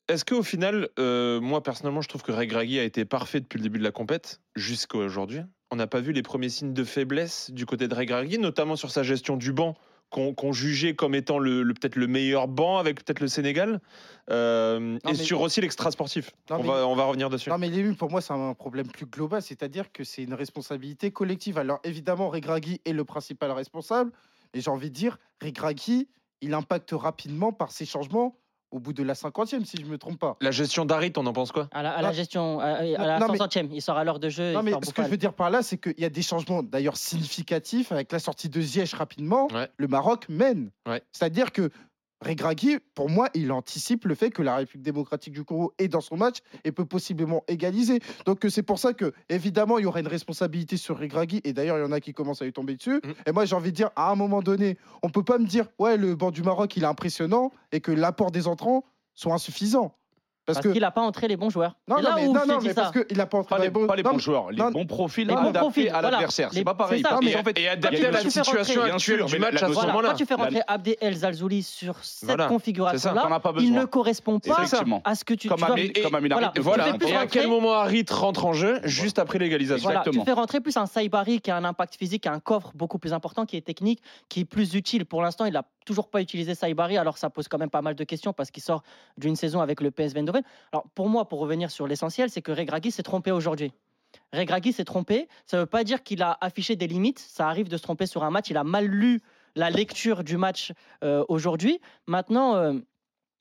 est-ce 0.09 0.25
qu'au 0.25 0.43
final, 0.43 0.89
euh, 0.99 1.41
moi 1.41 1.63
personnellement, 1.63 2.01
je 2.01 2.09
trouve 2.09 2.23
que 2.23 2.33
Regragui 2.33 2.79
a 2.79 2.85
été 2.85 3.05
parfait 3.05 3.41
depuis 3.41 3.59
le 3.59 3.63
début 3.63 3.79
de 3.79 3.85
la 3.85 3.93
compète 3.93 4.41
jusqu'à 4.55 4.99
aujourd'hui. 4.99 5.41
On 5.71 5.77
n'a 5.77 5.87
pas 5.87 6.01
vu 6.01 6.13
les 6.13 6.23
premiers 6.23 6.49
signes 6.49 6.73
de 6.75 6.85
faiblesse 6.85 7.51
du 7.51 7.67
côté 7.67 7.89
de 7.89 7.95
Regragui, 7.95 8.39
notamment 8.39 8.77
sur 8.77 8.91
sa 8.91 9.03
gestion 9.03 9.37
du 9.37 9.53
banc 9.53 9.75
qu'on 10.11 10.53
jugeait 10.53 10.95
comme 10.95 11.17
étant 11.17 11.41
le, 11.41 11.65
le- 11.65 11.75
peut-être 11.75 11.97
le 11.97 12.07
meilleur 12.07 12.47
banc 12.47 12.79
avec 12.79 13.05
peut-être 13.05 13.19
le 13.21 13.27
Sénégal, 13.29 13.81
Euh, 14.31 14.79
Non, 14.79 14.97
et 14.99 15.01
mais- 15.09 15.15
sur 15.15 15.41
aussi 15.41 15.61
l'extra 15.61 15.91
sportif. 15.91 16.31
Non, 16.51 16.57
On, 16.57 16.63
mais- 16.63 16.69
va, 16.69 16.87
on 16.89 16.95
va 16.95 17.05
revenir 17.05 17.29
dessus. 17.31 17.51
Non, 17.51 17.59
mais 17.59 17.69
l'ému, 17.69 17.95
pour 17.95 18.11
moi, 18.11 18.21
c'est 18.21 18.33
un 18.33 18.55
problème 18.55 18.87
plus 18.89 19.07
global, 19.07 19.43
c'est-à-dire 19.43 19.93
que 19.93 20.05
c'est 20.05 20.23
une 20.23 20.35
responsabilité 20.35 21.11
collective. 21.11 21.59
Alors, 21.59 21.81
évidemment, 21.85 22.29
Regragui 22.29 22.81
est 22.85 22.93
le 22.93 23.05
principal 23.05 23.51
responsable, 23.53 24.11
mais 24.55 24.61
j'ai 24.61 24.71
envie 24.71 24.91
de 24.91 24.95
dire, 24.95 25.19
Regragui, 25.43 26.09
il 26.41 26.55
impacte 26.55 26.91
rapidement 26.93 27.53
par 27.53 27.71
ses 27.73 27.85
changements 27.87 28.37
au 28.73 28.81
bout 28.81 28.93
de 28.93 29.03
la 29.05 29.15
cinquantième, 29.15 29.65
si 29.65 29.77
je 29.79 29.83
ne 29.85 29.89
me 29.91 29.97
trompe 29.97 30.19
pas. 30.19 30.37
La 30.41 30.51
gestion 30.51 30.85
d'Arit, 30.85 31.13
on 31.17 31.25
en 31.27 31.33
pense 31.33 31.53
quoi? 31.53 31.69
À 31.73 31.83
la, 31.85 31.93
à 31.93 32.03
la 32.03 32.09
Non. 32.09 32.15
gestion, 32.15 32.59
à, 32.61 32.67
à 32.67 32.83
la 33.07 33.19
non, 33.21 33.29
mais- 33.31 33.39
160e, 33.39 33.69
il 33.73 33.81
sort 33.81 33.97
à 33.97 34.03
l'heure 34.05 34.19
de 34.19 34.29
jeu. 34.29 34.53
Non, 34.53 34.63
mais 34.65 34.73
sort 34.73 34.85
ce 34.85 34.93
que 34.93 35.03
je 35.05 35.09
veux 35.09 35.17
dire 35.17 35.33
par 35.35 35.51
là, 35.51 35.63
c'est 35.63 35.79
qu'il 35.79 35.95
y 35.99 36.05
a 36.05 36.11
des 36.11 36.21
changements 36.23 36.63
d'ailleurs 36.65 36.97
significatifs 36.97 37.93
avec 37.93 38.11
la 38.13 38.19
sortie 38.19 38.49
de 38.49 38.61
Ziyech 38.61 38.93
rapidement. 38.95 39.47
Ouais. 39.53 39.69
Le 39.77 39.87
Maroc 39.87 40.27
mène. 40.29 40.71
Ouais. 40.87 41.03
C'est-à-dire 41.13 41.53
que 41.53 41.71
Regragui, 42.27 42.79
pour 42.95 43.09
moi, 43.09 43.29
il 43.35 43.53
anticipe 43.53 44.05
le 44.05 44.15
fait 44.15 44.31
que 44.31 44.43
la 44.43 44.57
République 44.57 44.85
démocratique 44.85 45.33
du 45.33 45.45
Congo 45.45 45.73
est 45.79 45.89
dans 45.89 46.01
son 46.01 46.17
match 46.17 46.39
et 46.65 46.73
peut 46.73 46.85
possiblement 46.85 47.45
égaliser. 47.49 48.01
Donc 48.25 48.45
euh, 48.45 48.49
c'est 48.49 48.63
pour 48.63 48.79
ça 48.79 48.93
que, 48.93 49.13
évidemment, 49.29 49.79
il 49.79 49.85
y 49.85 49.87
aura 49.87 50.01
une 50.01 50.09
responsabilité 50.09 50.77
sur 50.77 50.99
Regragui. 50.99 51.41
Et 51.45 51.53
d'ailleurs, 51.53 51.79
il 51.79 51.83
y 51.83 51.85
en 51.85 51.93
a 51.93 52.01
qui 52.01 52.13
commencent 52.13 52.43
à 52.43 52.45
lui 52.45 52.53
tomber 52.53 52.77
dessus. 52.77 52.97
Mm. 52.97 53.13
Et 53.27 53.33
moi, 53.33 53.45
j'ai 53.45 53.55
envie 53.55 53.71
de 53.71 53.77
dire, 53.77 53.91
à 53.97 54.11
un 54.11 54.17
moment 54.17 54.43
donné, 54.43 54.77
on 55.03 55.09
peut 55.09 55.23
pas 55.23 55.39
me 55.39 55.47
dire, 55.47 55.67
ouais, 55.79 55.97
le 55.97 56.15
banc 56.15 56.31
du 56.31 56.43
Maroc, 56.43 56.77
il 56.77 56.83
est 56.83 56.87
impressionnant 56.87 57.53
et 57.73 57.81
que 57.81 57.93
l'apport 57.93 58.31
des 58.31 58.49
entrants 58.49 58.85
soit 59.15 59.35
insuffisant. 59.35 59.97
Parce, 60.47 60.61
qu'il 60.61 60.81
n'a 60.81 60.91
pas 60.93 61.01
entré 61.01 61.27
les 61.29 61.37
bons 61.37 61.51
joueurs. 61.51 61.75
non, 61.89 61.97
C'est 61.97 62.03
non, 62.03 62.09
là 62.09 62.15
mais, 62.17 62.27
où 62.29 62.33
non, 62.33 62.47
non, 62.47 62.59
mais 62.63 62.73
ça. 62.73 62.91
parce 62.93 63.05
qu'il 63.05 63.21
a 63.21 63.27
pas 63.27 63.39
entré 63.39 63.57
Pas 63.57 63.63
les, 63.63 63.69
bons- 63.71 63.87
pas 63.87 63.97
les 63.97 64.03
non, 64.05 64.13
bons 64.13 64.19
joueurs, 64.19 64.51
les 64.53 64.57
non, 64.59 64.71
bons 64.71 64.87
profils 64.87 65.27
les 65.27 65.35
bons 65.35 65.41
adaptés 65.41 65.59
profils, 65.59 65.89
à 65.91 66.01
l'adversaire. 66.03 66.51
C'est 66.53 66.63
pas 66.65 66.75
pareil. 66.75 67.03
ça, 67.03 67.19
fait, 67.43 67.59
Et 67.59 67.69
a 67.69 67.73
adapté 67.73 68.07
à 68.07 68.11
la 68.13 68.21
situation 68.21 68.59
actuelle 68.61 68.85
Bien 68.85 68.97
du 68.97 69.03
sûr, 69.03 69.17
match 69.41 69.55
mais 69.55 69.63
à 69.65 69.69
ce 69.69 69.87
moment-là. 69.87 70.09
quand 70.11 70.15
tu 70.15 70.25
fais 70.27 70.37
La- 70.37 70.45
rentrer 70.45 70.61
Abdel 70.69 70.97
El 71.01 71.17
Zalzouli 71.17 71.63
sur 71.63 71.97
cette 72.05 72.47
configuration-là, 72.47 73.41
pas 73.41 73.53
il 73.59 73.73
ne 73.73 73.85
correspond 73.85 74.39
pas 74.39 74.63
Effectivement. 74.63 75.03
à 75.05 75.15
ce 75.17 75.25
que 75.25 75.35
tu, 75.35 75.49
voilà, 75.49 75.75
Et 75.81 77.17
à 77.17 77.27
quel 77.27 77.49
moment 77.49 77.73
Harit 77.75 78.05
rentre 78.11 78.47
en 78.47 78.53
jeu 78.53 78.81
Juste 78.85 79.19
après 79.19 79.39
l'égalisation. 79.39 79.91
Tu 80.13 80.21
fais 80.25 80.33
rentrer 80.33 80.61
plus 80.61 80.77
un 80.77 80.87
Saibari 80.87 81.41
qui 81.41 81.51
a 81.51 81.57
un 81.57 81.65
impact 81.65 81.97
physique, 81.97 82.23
qui 82.23 82.29
a 82.29 82.33
un 82.33 82.41
coffre 82.41 82.71
beaucoup 82.75 82.99
plus 82.99 83.13
important, 83.13 83.47
qui 83.47 83.57
est 83.57 83.61
technique, 83.63 84.01
qui 84.29 84.41
est 84.41 84.45
plus 84.45 84.75
utile. 84.75 85.07
Pour 85.07 85.23
l'instant, 85.23 85.45
il 85.45 85.53
n'a 85.53 85.65
toujours 85.85 86.09
pas 86.09 86.21
utilisé 86.21 86.55
Saibari, 86.55 86.97
alors 86.99 87.17
ça 87.19 87.31
pose 87.31 87.49
quand 87.49 87.59
même 87.59 87.71
pas 87.71 87.83
mal 87.83 87.95
de 87.95 88.05
questions 88.05 88.33
parce 88.33 88.51
qu'il 88.51 88.63
sort 88.63 88.83
d'une 89.19 89.37
saison 89.37 89.61
avec 89.61 89.81
le 89.81 89.91
PSV 89.91 90.21
Alors 90.73 90.87
pour 90.95 91.09
moi, 91.09 91.29
pour 91.29 91.41
revenir 91.41 91.71
sur 91.71 91.87
l'essentiel, 91.87 92.31
c'est 92.31 92.43
que 92.43 92.53
Regragui 92.53 92.91
s'est 92.91 93.03
trompé 93.03 93.31
aujourd'hui. 93.31 93.73
Regragui 94.33 94.73
s'est 94.73 94.85
trompé, 94.85 95.29
ça 95.45 95.57
ne 95.57 95.63
veut 95.63 95.67
pas 95.67 95.85
dire 95.85 96.03
qu'il 96.03 96.23
a 96.23 96.37
affiché 96.41 96.77
des 96.77 96.87
limites, 96.87 97.19
ça 97.19 97.49
arrive 97.49 97.69
de 97.69 97.77
se 97.77 97.83
tromper 97.83 98.07
sur 98.07 98.25
un 98.25 98.31
match, 98.31 98.51
il 98.51 98.57
a 98.57 98.65
mal 98.65 98.87
lu 98.87 99.21
la 99.55 99.71
lecture 99.71 100.25
du 100.25 100.37
match 100.37 100.73
euh, 101.03 101.25
aujourd'hui. 101.29 101.81
Maintenant, 102.07 102.57
euh, 102.57 102.75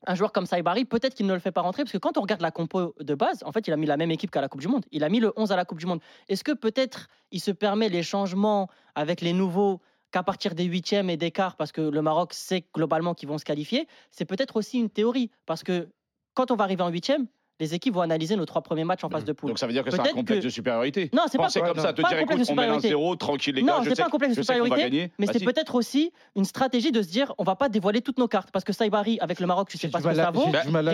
un 0.08 0.16
joueur 0.16 0.32
comme 0.32 0.46
Saibari, 0.46 0.86
peut-être 0.86 1.14
qu'il 1.14 1.26
ne 1.26 1.34
le 1.34 1.40
fait 1.40 1.52
pas 1.52 1.62
rentrer, 1.62 1.84
parce 1.84 1.92
que 1.92 1.98
quand 1.98 2.18
on 2.18 2.22
regarde 2.22 2.42
la 2.42 2.52
compo 2.52 2.96
de 3.00 3.16
base, 3.16 3.44
en 3.44 3.52
fait, 3.52 3.68
il 3.68 3.74
a 3.74 3.78
mis 3.78 3.86
la 3.86 3.98
même 3.98 4.12
équipe 4.12 4.32
qu'à 4.32 4.42
la 4.42 4.48
Coupe 4.48 4.62
du 4.62 4.68
Monde. 4.68 4.86
Il 4.92 5.04
a 5.04 5.10
mis 5.10 5.20
le 5.20 5.34
11 5.36 5.52
à 5.52 5.56
la 5.56 5.66
Coupe 5.66 5.80
du 5.80 5.86
Monde. 5.86 6.00
Est-ce 6.30 6.44
que 6.44 6.52
peut-être 6.52 7.08
il 7.32 7.40
se 7.40 7.52
permet 7.52 7.90
les 7.90 8.04
changements 8.04 8.70
avec 8.96 9.22
les 9.22 9.34
nouveaux 9.34 9.82
qu'à 10.12 10.24
partir 10.24 10.56
des 10.56 10.64
huitièmes 10.64 11.10
et 11.10 11.18
des 11.18 11.32
quarts, 11.32 11.56
parce 11.56 11.72
que 11.72 11.82
le 11.82 12.02
Maroc 12.02 12.34
sait 12.34 12.66
globalement 12.74 13.14
qu'ils 13.14 13.30
vont 13.30 13.38
se 13.38 13.46
qualifier? 13.46 13.88
C'est 14.12 14.26
peut-être 14.26 14.56
aussi 14.58 14.80
une 14.80 14.90
théorie, 14.90 15.32
parce 15.46 15.64
que 15.64 15.90
quand 16.36 16.52
on 16.52 16.56
va 16.56 16.66
arriver 16.66 16.84
en 16.84 16.90
huitième, 16.90 17.26
les 17.62 17.74
équipes 17.74 17.94
vont 17.94 18.02
analyser 18.02 18.36
nos 18.36 18.46
trois 18.46 18.62
premiers 18.62 18.84
matchs 18.84 19.06
en 19.06 19.10
phase 19.10 19.24
de 19.24 19.32
poule. 19.32 19.48
Donc 19.50 19.60
ça 19.60 19.66
veut 19.66 19.72
dire 19.72 19.82
que 19.86 19.90
c'est 19.90 19.98
un 20.00 20.04
complexe 20.04 20.42
que- 20.42 20.46
de 20.46 20.50
supériorité. 20.50 21.10
Non, 21.14 21.22
c'est 21.32 21.38
pas, 21.38 21.48
comme 21.50 21.78
non, 21.78 21.82
ça, 21.84 21.94
te 21.94 22.02
pas 22.02 22.10
un 22.10 22.12
dire 22.12 22.20
complexe 22.20 22.42
écoute, 22.42 22.48
de 22.48 22.52
on 22.52 22.62
mène 22.62 22.70
un 22.72 22.80
supériorité. 22.82 22.88
0 22.90 23.16
tranquille 23.16 23.56
les 23.56 23.62
Non, 23.62 23.68
gars, 23.68 23.80
je 23.80 23.84
c'est 23.90 23.96
sais 23.96 24.02
pas 24.02 24.08
un 24.08 24.12
complexe 24.12 24.36
je 24.36 24.42
de 24.42 24.46
sais 24.46 24.54
qu'on 24.56 24.60
va 24.60 24.66
supériorité, 24.66 24.98
gagner. 24.98 25.12
mais 25.18 25.26
Bah 25.28 25.32
c'est 25.34 25.40
si. 25.40 25.46
peut-être 25.46 25.76
aussi 25.76 26.12
une 26.36 26.44
stratégie 26.44 26.92
de 26.92 27.02
se 27.02 27.08
dire 27.08 27.34
on 27.38 27.46
va 27.46 27.56
pas 27.56 27.70
dévoiler 27.70 28.02
toutes 28.02 28.20
nos 28.20 28.28
cartes, 28.28 28.52
parce 28.52 28.66
que 28.66 28.74
Saibari, 28.74 29.18
avec 29.22 29.40
le 29.40 29.48
Maroc, 29.48 29.70
tu 29.70 29.78
sais 29.78 29.88
pas 29.88 30.00
ce 30.02 30.04
que 30.08 30.14
ça 30.14 30.32
vaut. 30.32 30.42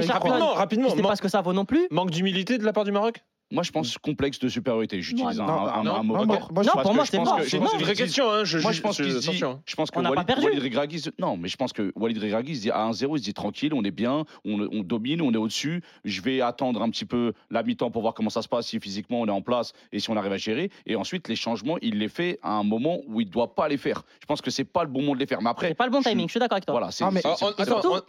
Rapidement, 0.08 0.54
rapidement. 0.54 0.90
Tu 0.92 0.98
sais 0.98 1.02
pas 1.02 1.16
ce 1.16 1.22
que 1.24 1.30
ça 1.30 1.42
vaut 1.42 1.54
non 1.54 1.66
plus. 1.66 1.88
Manque 1.90 2.12
d'humilité 2.12 2.60
de 2.60 2.64
la 2.64 2.74
part 2.74 2.84
du 2.84 2.92
Maroc? 2.92 3.24
Moi, 3.52 3.64
je 3.64 3.72
pense 3.72 3.98
complexe 3.98 4.40
de 4.40 4.48
supériorité. 4.48 5.02
J'utilise 5.02 5.40
un, 5.40 5.46
un- 5.46 5.68
un 5.80 5.84
non, 5.84 6.04
mot. 6.04 6.26
moi, 6.26 6.26
Non, 6.26 6.82
pour 6.82 6.94
moi, 6.94 7.06
c'est 7.06 7.18
mort. 7.20 7.40
C'est 7.46 7.58
une 7.58 7.64
vraie 7.66 7.94
question. 7.94 8.30
Hein, 8.32 8.44
je 8.46 8.60
Moi, 8.60 8.72
je 8.72 8.82
pense 8.82 8.96
qu'il 8.98 9.14
dit, 9.14 9.42
je 9.66 9.76
pense 9.76 9.92
que 9.92 10.00
On 10.00 10.02
n'a 10.02 10.10
pas 10.10 10.16
Walid, 10.16 10.28
perdu. 10.28 10.46
Walid 10.46 10.64
Regragui, 10.64 11.04
non, 11.20 11.38
mais 11.38 11.48
je 11.48 11.58
pense 11.58 11.74
que 11.74 11.92
Walid 11.96 12.18
Regragui 12.18 12.56
se 12.56 12.62
dit 12.62 12.72
à 12.72 12.90
1-0, 12.90 13.18
il 13.18 13.20
se 13.20 13.24
dit 13.26 13.34
tranquille, 13.34 13.74
on 13.74 13.84
est 13.84 13.92
bien, 13.92 14.26
on, 14.46 14.62
on 14.72 14.82
domine, 14.84 15.22
on 15.22 15.32
est 15.34 15.38
au-dessus. 15.38 15.82
Je 16.06 16.22
vais 16.22 16.42
attendre 16.42 16.82
un 16.82 16.90
petit 16.90 17.06
peu 17.06 17.34
la 17.50 17.64
mi-temps 17.64 17.92
pour 17.92 18.02
voir 18.02 18.14
comment 18.14 18.30
ça 18.30 18.42
se 18.42 18.48
passe, 18.48 18.68
si 18.68 18.80
physiquement 18.80 19.22
on 19.22 19.28
est 19.28 19.32
en 19.32 19.42
place 19.42 19.74
et 19.92 20.00
si 20.00 20.10
on 20.10 20.18
arrive 20.18 20.32
à 20.32 20.38
gérer. 20.38 20.72
Et 20.86 20.96
ensuite, 20.96 21.28
les 21.28 21.36
changements, 21.36 21.78
il 21.82 21.98
les 22.00 22.10
fait 22.10 22.40
à 22.44 22.54
un 22.54 22.64
moment 22.64 23.00
où 23.08 23.22
il 23.22 23.28
ne 23.28 23.32
doit 23.32 23.54
pas 23.56 23.68
les 23.68 23.78
faire. 23.78 24.04
Je 24.22 24.26
pense 24.26 24.42
que 24.42 24.50
c'est 24.52 24.64
pas 24.64 24.84
le 24.84 24.90
bon 24.90 25.02
moment 25.02 25.14
de 25.16 25.20
les 25.20 25.26
faire. 25.28 25.42
Mais 25.42 25.50
après, 25.50 25.70
C'est 25.70 25.76
pas 25.76 25.86
le 25.86 25.92
bon 25.92 26.02
timing, 26.02 26.28
je 26.28 26.32
suis 26.32 26.40
d'accord 26.40 26.56
avec 26.56 26.66
toi. 26.66 26.74
Voilà, 26.74 26.92
c'est. 26.92 27.04
Ah, 27.04 27.36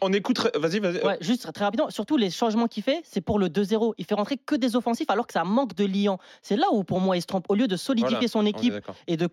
on- 0.00 0.12
écoute. 0.12 0.40
Vas-y, 0.54 0.78
vas-y. 0.78 1.00
Juste 1.20 1.52
très 1.52 1.64
rapidement, 1.64 1.90
surtout 1.90 2.16
les 2.16 2.30
changements 2.30 2.66
qu'il 2.68 2.82
fait, 2.82 3.00
c'est 3.04 3.20
pour 3.20 3.38
le 3.38 3.48
2-0. 3.48 3.94
Il 3.98 4.04
fait 4.04 4.14
rentrer 4.14 4.36
que 4.36 4.54
des 4.54 4.76
offensifs 4.76 5.10
alors 5.10 5.26
que 5.26 5.31
ça 5.32 5.44
manque 5.44 5.74
de 5.74 5.84
liant. 5.84 6.18
C'est 6.42 6.56
là 6.56 6.66
où 6.72 6.84
pour 6.84 7.00
moi 7.00 7.16
il 7.16 7.22
se 7.22 7.26
trompe. 7.26 7.46
Au 7.48 7.54
lieu 7.54 7.66
de 7.66 7.76
solidifier 7.76 8.28
Voilà, 8.28 8.28
son 8.28 8.46
équipe 8.46 8.74
et 9.06 9.16
de, 9.16 9.28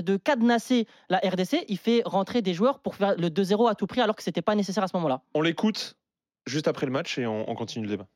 de 0.00 0.16
cadenasser 0.16 0.86
la 1.08 1.18
RDC, 1.18 1.64
il 1.68 1.78
fait 1.78 2.02
rentrer 2.04 2.42
des 2.42 2.54
joueurs 2.54 2.80
pour 2.80 2.94
faire 2.96 3.14
le 3.16 3.28
2-0 3.28 3.70
à 3.70 3.74
tout 3.74 3.86
prix 3.86 4.00
alors 4.00 4.16
que 4.16 4.22
c'était 4.22 4.42
pas 4.42 4.54
nécessaire 4.54 4.82
à 4.82 4.88
ce 4.88 4.96
moment-là. 4.96 5.20
On 5.34 5.42
l'écoute 5.42 5.96
juste 6.46 6.68
après 6.68 6.86
le 6.86 6.92
match 6.92 7.18
et 7.18 7.26
on, 7.26 7.48
on 7.48 7.54
continue 7.54 7.84
le 7.84 7.90
débat. 7.90 8.06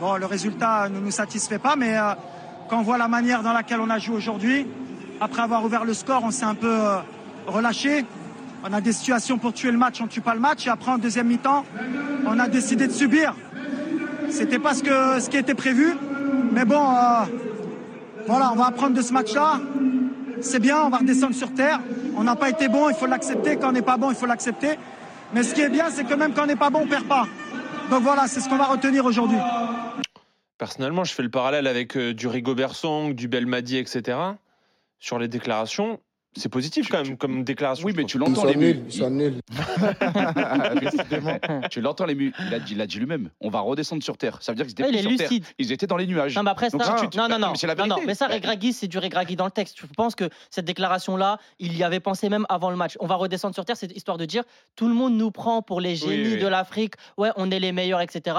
Bon, 0.00 0.16
le 0.16 0.26
résultat 0.26 0.88
ne 0.88 1.00
nous 1.00 1.10
satisfait 1.10 1.58
pas, 1.58 1.76
mais 1.76 1.96
euh, 1.96 2.14
quand 2.68 2.78
on 2.80 2.82
voit 2.82 2.98
la 2.98 3.08
manière 3.08 3.42
dans 3.42 3.52
laquelle 3.52 3.80
on 3.80 3.90
a 3.90 3.98
joué 3.98 4.16
aujourd'hui, 4.16 4.66
après 5.20 5.42
avoir 5.42 5.64
ouvert 5.64 5.84
le 5.84 5.94
score, 5.94 6.22
on 6.24 6.30
s'est 6.30 6.44
un 6.44 6.54
peu 6.54 6.74
euh, 6.74 6.98
relâché. 7.46 8.04
On 8.64 8.72
a 8.72 8.80
des 8.80 8.92
situations 8.92 9.38
pour 9.38 9.52
tuer 9.52 9.70
le 9.70 9.78
match, 9.78 10.00
on 10.00 10.06
tue 10.06 10.20
pas 10.20 10.34
le 10.34 10.40
match. 10.40 10.66
Et 10.66 10.70
après, 10.70 10.92
en 10.92 10.98
deuxième 10.98 11.26
mi-temps, 11.26 11.64
on 12.26 12.38
a 12.38 12.48
décidé 12.48 12.86
de 12.86 12.92
subir. 12.92 13.34
C'était 14.30 14.58
pas 14.58 14.72
ce, 14.74 14.82
que, 14.82 15.20
ce 15.20 15.28
qui 15.28 15.36
était 15.36 15.54
prévu. 15.54 15.94
Mais 16.52 16.64
bon, 16.64 16.80
euh, 16.80 17.24
voilà, 18.26 18.52
on 18.52 18.56
va 18.56 18.66
apprendre 18.66 18.96
de 18.96 19.02
ce 19.02 19.12
match-là. 19.12 19.60
C'est 20.40 20.58
bien, 20.58 20.82
on 20.82 20.90
va 20.90 20.98
redescendre 20.98 21.34
sur 21.34 21.52
terre. 21.54 21.80
On 22.16 22.24
n'a 22.24 22.36
pas 22.36 22.50
été 22.50 22.68
bon, 22.68 22.88
il 22.88 22.94
faut 22.94 23.06
l'accepter. 23.06 23.56
Quand 23.56 23.68
on 23.68 23.72
n'est 23.72 23.82
pas 23.82 23.96
bon, 23.96 24.10
il 24.10 24.16
faut 24.16 24.26
l'accepter. 24.26 24.78
Mais 25.32 25.42
ce 25.42 25.54
qui 25.54 25.60
est 25.60 25.68
bien, 25.68 25.90
c'est 25.90 26.04
que 26.04 26.14
même 26.14 26.34
quand 26.34 26.44
on 26.44 26.46
n'est 26.46 26.56
pas 26.56 26.70
bon, 26.70 26.80
on 26.82 26.86
perd 26.86 27.06
pas. 27.06 27.26
Donc 27.90 28.02
voilà, 28.02 28.26
c'est 28.26 28.40
ce 28.40 28.48
qu'on 28.48 28.56
va 28.56 28.66
retenir 28.66 29.04
aujourd'hui. 29.04 29.38
Personnellement, 30.58 31.04
je 31.04 31.12
fais 31.12 31.22
le 31.22 31.30
parallèle 31.30 31.66
avec 31.66 31.96
euh, 31.96 32.14
du 32.14 32.28
Rigobert 32.28 32.74
Song, 32.74 33.14
du 33.14 33.28
Belmadi, 33.28 33.78
etc. 33.78 34.18
Sur 34.98 35.18
les 35.18 35.28
déclarations, 35.28 36.00
c'est 36.34 36.48
positif 36.48 36.88
quand 36.88 37.04
même 37.04 37.16
comme 37.16 37.44
déclaration. 37.44 37.86
Oui, 37.86 37.92
mais 37.96 38.04
tu 38.04 38.16
Ils 38.16 38.20
l'entends 38.20 38.42
sont 38.42 38.46
les 38.46 38.56
nuls, 38.56 38.76
mues. 38.78 38.82
ils 38.88 38.92
sont 38.92 39.10
nuls. 39.10 39.40
tu 41.70 41.80
l'entends 41.80 42.06
les 42.06 42.14
mues. 42.14 42.32
Il 42.70 42.80
a 42.80 42.86
dit, 42.86 42.98
lui-même. 42.98 43.30
On 43.40 43.50
va 43.50 43.60
redescendre 43.60 44.02
sur 44.02 44.16
terre. 44.16 44.38
Ça 44.40 44.52
veut 44.52 44.56
dire 44.56 44.66
qu'ils 44.66 44.72
étaient 44.72 44.82
Ouais, 44.84 44.90
il 44.90 45.04
plus 45.06 45.14
est 45.14 45.18
sur 45.18 45.28
terre. 45.28 45.38
Ils 45.58 45.72
étaient 45.72 45.86
dans 45.86 45.96
les 45.96 46.06
nuages. 46.06 46.34
Non, 46.34 46.42
mais 46.42 46.50
après, 46.50 46.70
ça, 46.70 46.96
si 46.98 47.08
tu- 47.08 47.18
non, 47.18 47.28
non, 47.28 47.38
non, 47.38 47.50
mais 47.52 47.58
c'est 47.58 47.66
la 47.66 47.74
non, 47.74 47.86
non, 47.86 47.96
mais 48.06 48.14
ça. 48.14 48.26
Regragui, 48.28 48.72
c'est 48.72 48.88
du 48.88 48.98
Regragui 48.98 49.36
dans 49.36 49.44
le 49.44 49.50
texte. 49.50 49.76
Je 49.80 49.86
pense 49.94 50.14
que 50.14 50.28
cette 50.50 50.64
déclaration-là, 50.64 51.38
il 51.58 51.76
y 51.76 51.84
avait 51.84 52.00
pensé 52.00 52.28
même 52.28 52.46
avant 52.48 52.70
le 52.70 52.76
match. 52.76 52.96
On 53.00 53.06
va 53.06 53.16
redescendre 53.16 53.54
sur 53.54 53.64
terre, 53.64 53.76
c'est 53.76 53.94
histoire 53.94 54.16
de 54.16 54.24
dire 54.24 54.44
tout 54.76 54.88
le 54.88 54.94
monde 54.94 55.14
nous 55.16 55.30
prend 55.30 55.62
pour 55.62 55.80
les 55.80 55.96
génies 55.96 56.34
oui. 56.34 56.38
de 56.38 56.46
l'Afrique. 56.46 56.94
Ouais, 57.18 57.30
on 57.36 57.50
est 57.50 57.60
les 57.60 57.72
meilleurs, 57.72 58.00
etc. 58.00 58.36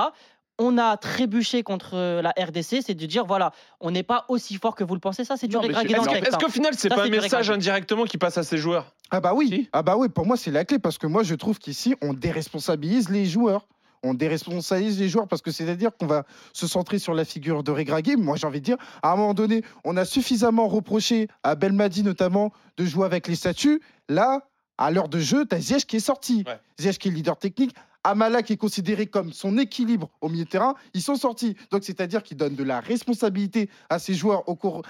On 0.60 0.78
a 0.78 0.98
trébuché 0.98 1.63
contre 1.63 1.96
euh, 1.96 2.22
la 2.22 2.30
RDC, 2.32 2.84
c'est 2.86 2.94
de 2.94 3.06
dire 3.06 3.26
voilà, 3.26 3.52
on 3.80 3.89
n'est 3.89 4.04
pas 4.04 4.26
aussi 4.30 4.56
fort 4.56 4.76
que 4.76 4.84
vous 4.84 4.94
le 4.94 5.00
pensez. 5.00 5.26
Ça, 5.26 5.36
c'est 5.36 5.48
du 5.48 5.54
dans 5.54 5.62
texte. 5.62 5.80
Est-ce 5.80 6.36
hein. 6.36 6.38
qu'au 6.39 6.50
final, 6.50 6.74
c'est 6.78 6.89
pas 6.89 7.06
un 7.06 7.10
message 7.10 7.50
indirectement 7.50 8.06
qui 8.06 8.18
passe 8.20 8.38
à 8.38 8.44
ces 8.44 8.58
joueurs? 8.58 8.94
Ah 9.10 9.20
bah 9.20 9.34
oui, 9.36 9.48
Si. 9.48 9.70
ah 9.74 9.84
bah 9.84 9.96
oui, 9.96 10.10
pour 10.10 10.26
moi 10.26 10.38
c'est 10.38 10.50
la 10.50 10.66
clé 10.66 10.80
parce 10.80 10.98
que 10.98 11.06
moi 11.06 11.22
je 11.22 11.36
trouve 11.36 11.60
qu'ici 11.60 11.96
on 12.02 12.13
déresponsabilise 12.13 13.10
les 13.10 13.26
joueurs. 13.26 13.68
On 14.02 14.13
déresponsabilise 14.13 15.00
les 15.00 15.08
joueurs 15.08 15.28
parce 15.28 15.42
que 15.42 15.52
c'est-à-dire 15.52 15.92
qu'on 15.96 16.08
va 16.08 16.26
se 16.52 16.68
centrer 16.68 17.00
sur 17.00 17.13
la 17.13 17.24
figure 17.24 17.63
de 17.63 17.72
Regragui. 17.72 18.16
Moi 18.16 18.38
j'ai 18.38 18.48
envie 18.48 18.60
de 18.60 18.66
dire, 18.66 18.78
à 19.02 19.13
un 19.13 19.16
moment 19.16 19.34
donné, 19.34 19.63
on 19.84 19.98
a 19.98 20.04
suffisamment 20.04 20.68
reproché 20.68 21.28
à 21.44 21.56
Belmadi 21.56 22.04
notamment 22.04 22.52
de 22.78 22.86
jouer 22.86 23.06
avec 23.06 23.28
les 23.28 23.36
statuts. 23.36 23.82
Là, 24.10 24.42
à 24.78 24.92
l'heure 24.92 25.10
de 25.10 25.20
jeu, 25.20 25.46
t'as 25.46 25.60
Ziyech 25.60 25.86
qui 25.86 25.98
est 25.98 26.00
sorti. 26.00 26.44
Ouais. 26.48 26.60
Ziyech 26.80 26.98
qui 26.98 27.10
est 27.10 27.12
leader 27.12 27.38
technique. 27.38 27.76
Amala 28.04 28.44
qui 28.44 28.54
est 28.54 28.58
considéré 28.58 29.08
comme 29.08 29.32
son 29.34 29.58
équilibre 29.58 30.10
au 30.22 30.30
milieu 30.30 30.46
de 30.46 30.50
terrain, 30.50 30.76
ils 30.94 31.02
sont 31.02 31.16
sortis. 31.16 31.56
Donc 31.72 31.84
c'est-à-dire 31.84 32.24
qu'ils 32.24 32.38
donnent 32.38 32.56
de 32.56 32.63
la 32.63 32.80
responsabilité 32.80 33.70
à 33.89 34.00
ces 34.00 34.13
joueurs 34.13 34.44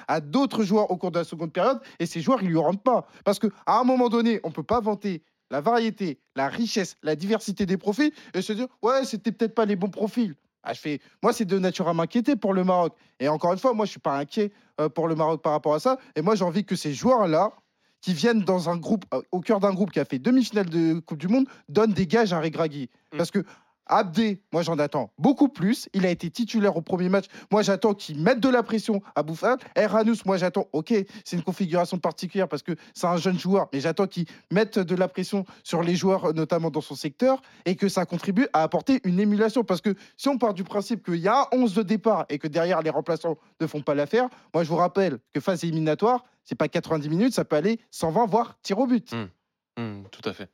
à 0.08 0.22
d'autres 0.22 0.64
joueurs 0.64 0.92
au 0.92 0.98
cours 0.98 1.12
de 1.12 1.20
la 1.20 1.26
seconde 1.26 1.54
période, 1.54 1.80
et 2.00 2.06
ces 2.06 2.22
joueurs 2.22 2.42
ils 2.44 2.50
lui 2.50 2.58
rendent 2.58 2.84
pas. 2.84 3.08
Parce 3.24 3.40
que 3.40 3.48
à 3.66 3.80
un 3.80 3.84
moment 3.84 4.10
donné, 4.10 4.40
on 4.44 4.52
peut 4.52 4.64
pas 4.64 4.80
vanter 4.80 5.24
la 5.52 5.62
variété, 5.62 6.20
la 6.36 6.48
richesse, 6.48 6.96
la 7.04 7.16
diversité 7.16 7.66
des 7.66 7.78
profils 7.78 8.12
et 8.34 8.42
se 8.42 8.54
dire 8.54 8.68
ouais 8.82 9.06
c'était 9.06 9.32
peut-être 9.32 9.56
pas 9.56 9.66
les 9.66 9.76
bons 9.76 9.90
profils. 9.90 10.36
Ah, 10.64 10.74
je 10.74 10.80
fais, 10.80 11.00
moi, 11.22 11.34
c'est 11.34 11.44
de 11.44 11.60
nature 11.60 11.90
à 11.90 11.94
m'inquiéter 11.94 12.38
pour 12.38 12.54
le 12.54 12.64
Maroc. 12.64 12.96
Et 13.20 13.28
encore 13.28 13.52
une 13.52 13.60
fois, 13.60 13.74
moi, 13.74 13.86
je 13.86 13.92
suis 13.92 14.00
pas 14.00 14.18
inquiet 14.18 14.54
euh, 14.80 14.88
pour 14.88 15.10
le 15.10 15.16
Maroc 15.16 15.42
par 15.42 15.52
rapport 15.52 15.74
à 15.74 15.80
ça. 15.80 15.98
Et 16.16 16.22
moi, 16.22 16.36
j'ai 16.36 16.46
envie 16.46 16.64
que 16.64 16.78
ces 16.78 16.94
joueurs-là, 16.94 17.52
qui 18.04 18.14
viennent 18.14 18.42
dans 18.42 18.70
un 18.70 18.76
groupe, 18.76 19.06
euh, 19.14 19.22
au 19.32 19.40
cœur 19.40 19.62
d'un 19.62 19.74
groupe 19.74 19.92
qui 19.92 20.00
a 20.00 20.06
fait 20.06 20.20
demi-finale 20.20 20.70
de 20.70 21.00
Coupe 21.00 21.18
du 21.18 21.30
Monde, 21.30 21.46
donnent 21.70 21.94
des 21.94 22.06
gages 22.06 22.34
à 22.34 22.42
Regragui. 22.42 22.90
Mm. 23.14 23.18
Parce 23.18 23.32
que 23.32 23.46
Abdé, 23.86 24.42
moi 24.52 24.62
j'en 24.62 24.80
attends 24.80 25.12
beaucoup 25.18 25.50
plus. 25.50 25.90
Il 25.94 26.06
a 26.06 26.10
été 26.10 26.30
titulaire 26.30 26.78
au 26.78 26.82
premier 26.82 27.10
match. 27.10 27.26
Moi 27.52 27.62
j'attends 27.62 27.94
qu'il 27.94 28.22
mette 28.22 28.40
de 28.40 28.50
la 28.50 28.64
pression 28.64 29.02
à 29.16 29.24
Bouffal. 29.24 29.58
Erranus, 29.76 30.26
moi 30.26 30.38
j'attends, 30.38 30.68
ok, 30.72 30.94
c'est 31.26 31.36
une 31.36 31.44
configuration 31.44 31.98
particulière 31.98 32.48
parce 32.48 32.64
que 32.64 32.74
c'est 32.94 33.08
un 33.08 33.18
jeune 33.18 33.38
joueur, 33.38 33.68
mais 33.74 33.80
j'attends 33.80 34.08
qu'il 34.08 34.26
mette 34.52 34.80
de 34.80 34.96
la 34.96 35.08
pression 35.08 35.46
sur 35.64 35.84
les 35.84 35.96
joueurs, 35.96 36.34
notamment 36.34 36.70
dans 36.70 36.82
son 36.82 36.96
secteur, 36.96 37.42
et 37.66 37.76
que 37.76 37.90
ça 37.90 38.06
contribue 38.06 38.48
à 38.54 38.64
apporter 38.64 39.02
une 39.04 39.20
émulation. 39.20 39.64
Parce 39.64 39.82
que 39.82 39.96
si 40.18 40.30
on 40.30 40.38
part 40.38 40.54
du 40.54 40.64
principe 40.64 41.04
qu'il 41.06 41.18
y 41.18 41.28
a 41.28 41.42
un 41.42 41.58
11 41.58 41.74
de 41.74 41.84
départ 41.84 42.26
et 42.30 42.40
que 42.40 42.48
derrière 42.48 42.82
les 42.82 42.90
remplaçants 42.90 43.38
ne 43.60 43.68
font 43.68 43.82
pas 43.82 43.96
l'affaire, 43.96 44.30
moi 44.54 44.64
je 44.64 44.70
vous 44.70 44.78
rappelle 44.78 45.20
que 45.34 45.40
phase 45.40 45.64
éliminatoire, 45.64 46.24
c'est 46.44 46.56
pas 46.56 46.68
90 46.68 47.10
minutes, 47.10 47.34
ça 47.34 47.46
peut 47.46 47.56
aller 47.56 47.80
120 47.92 48.26
voire 48.26 48.58
tir 48.62 48.80
au 48.80 48.88
but. 48.88 49.14
Mm. 49.14 49.28
Hmm, 49.78 50.04
tout 50.12 50.28
à 50.30 50.34
fait. 50.34 50.50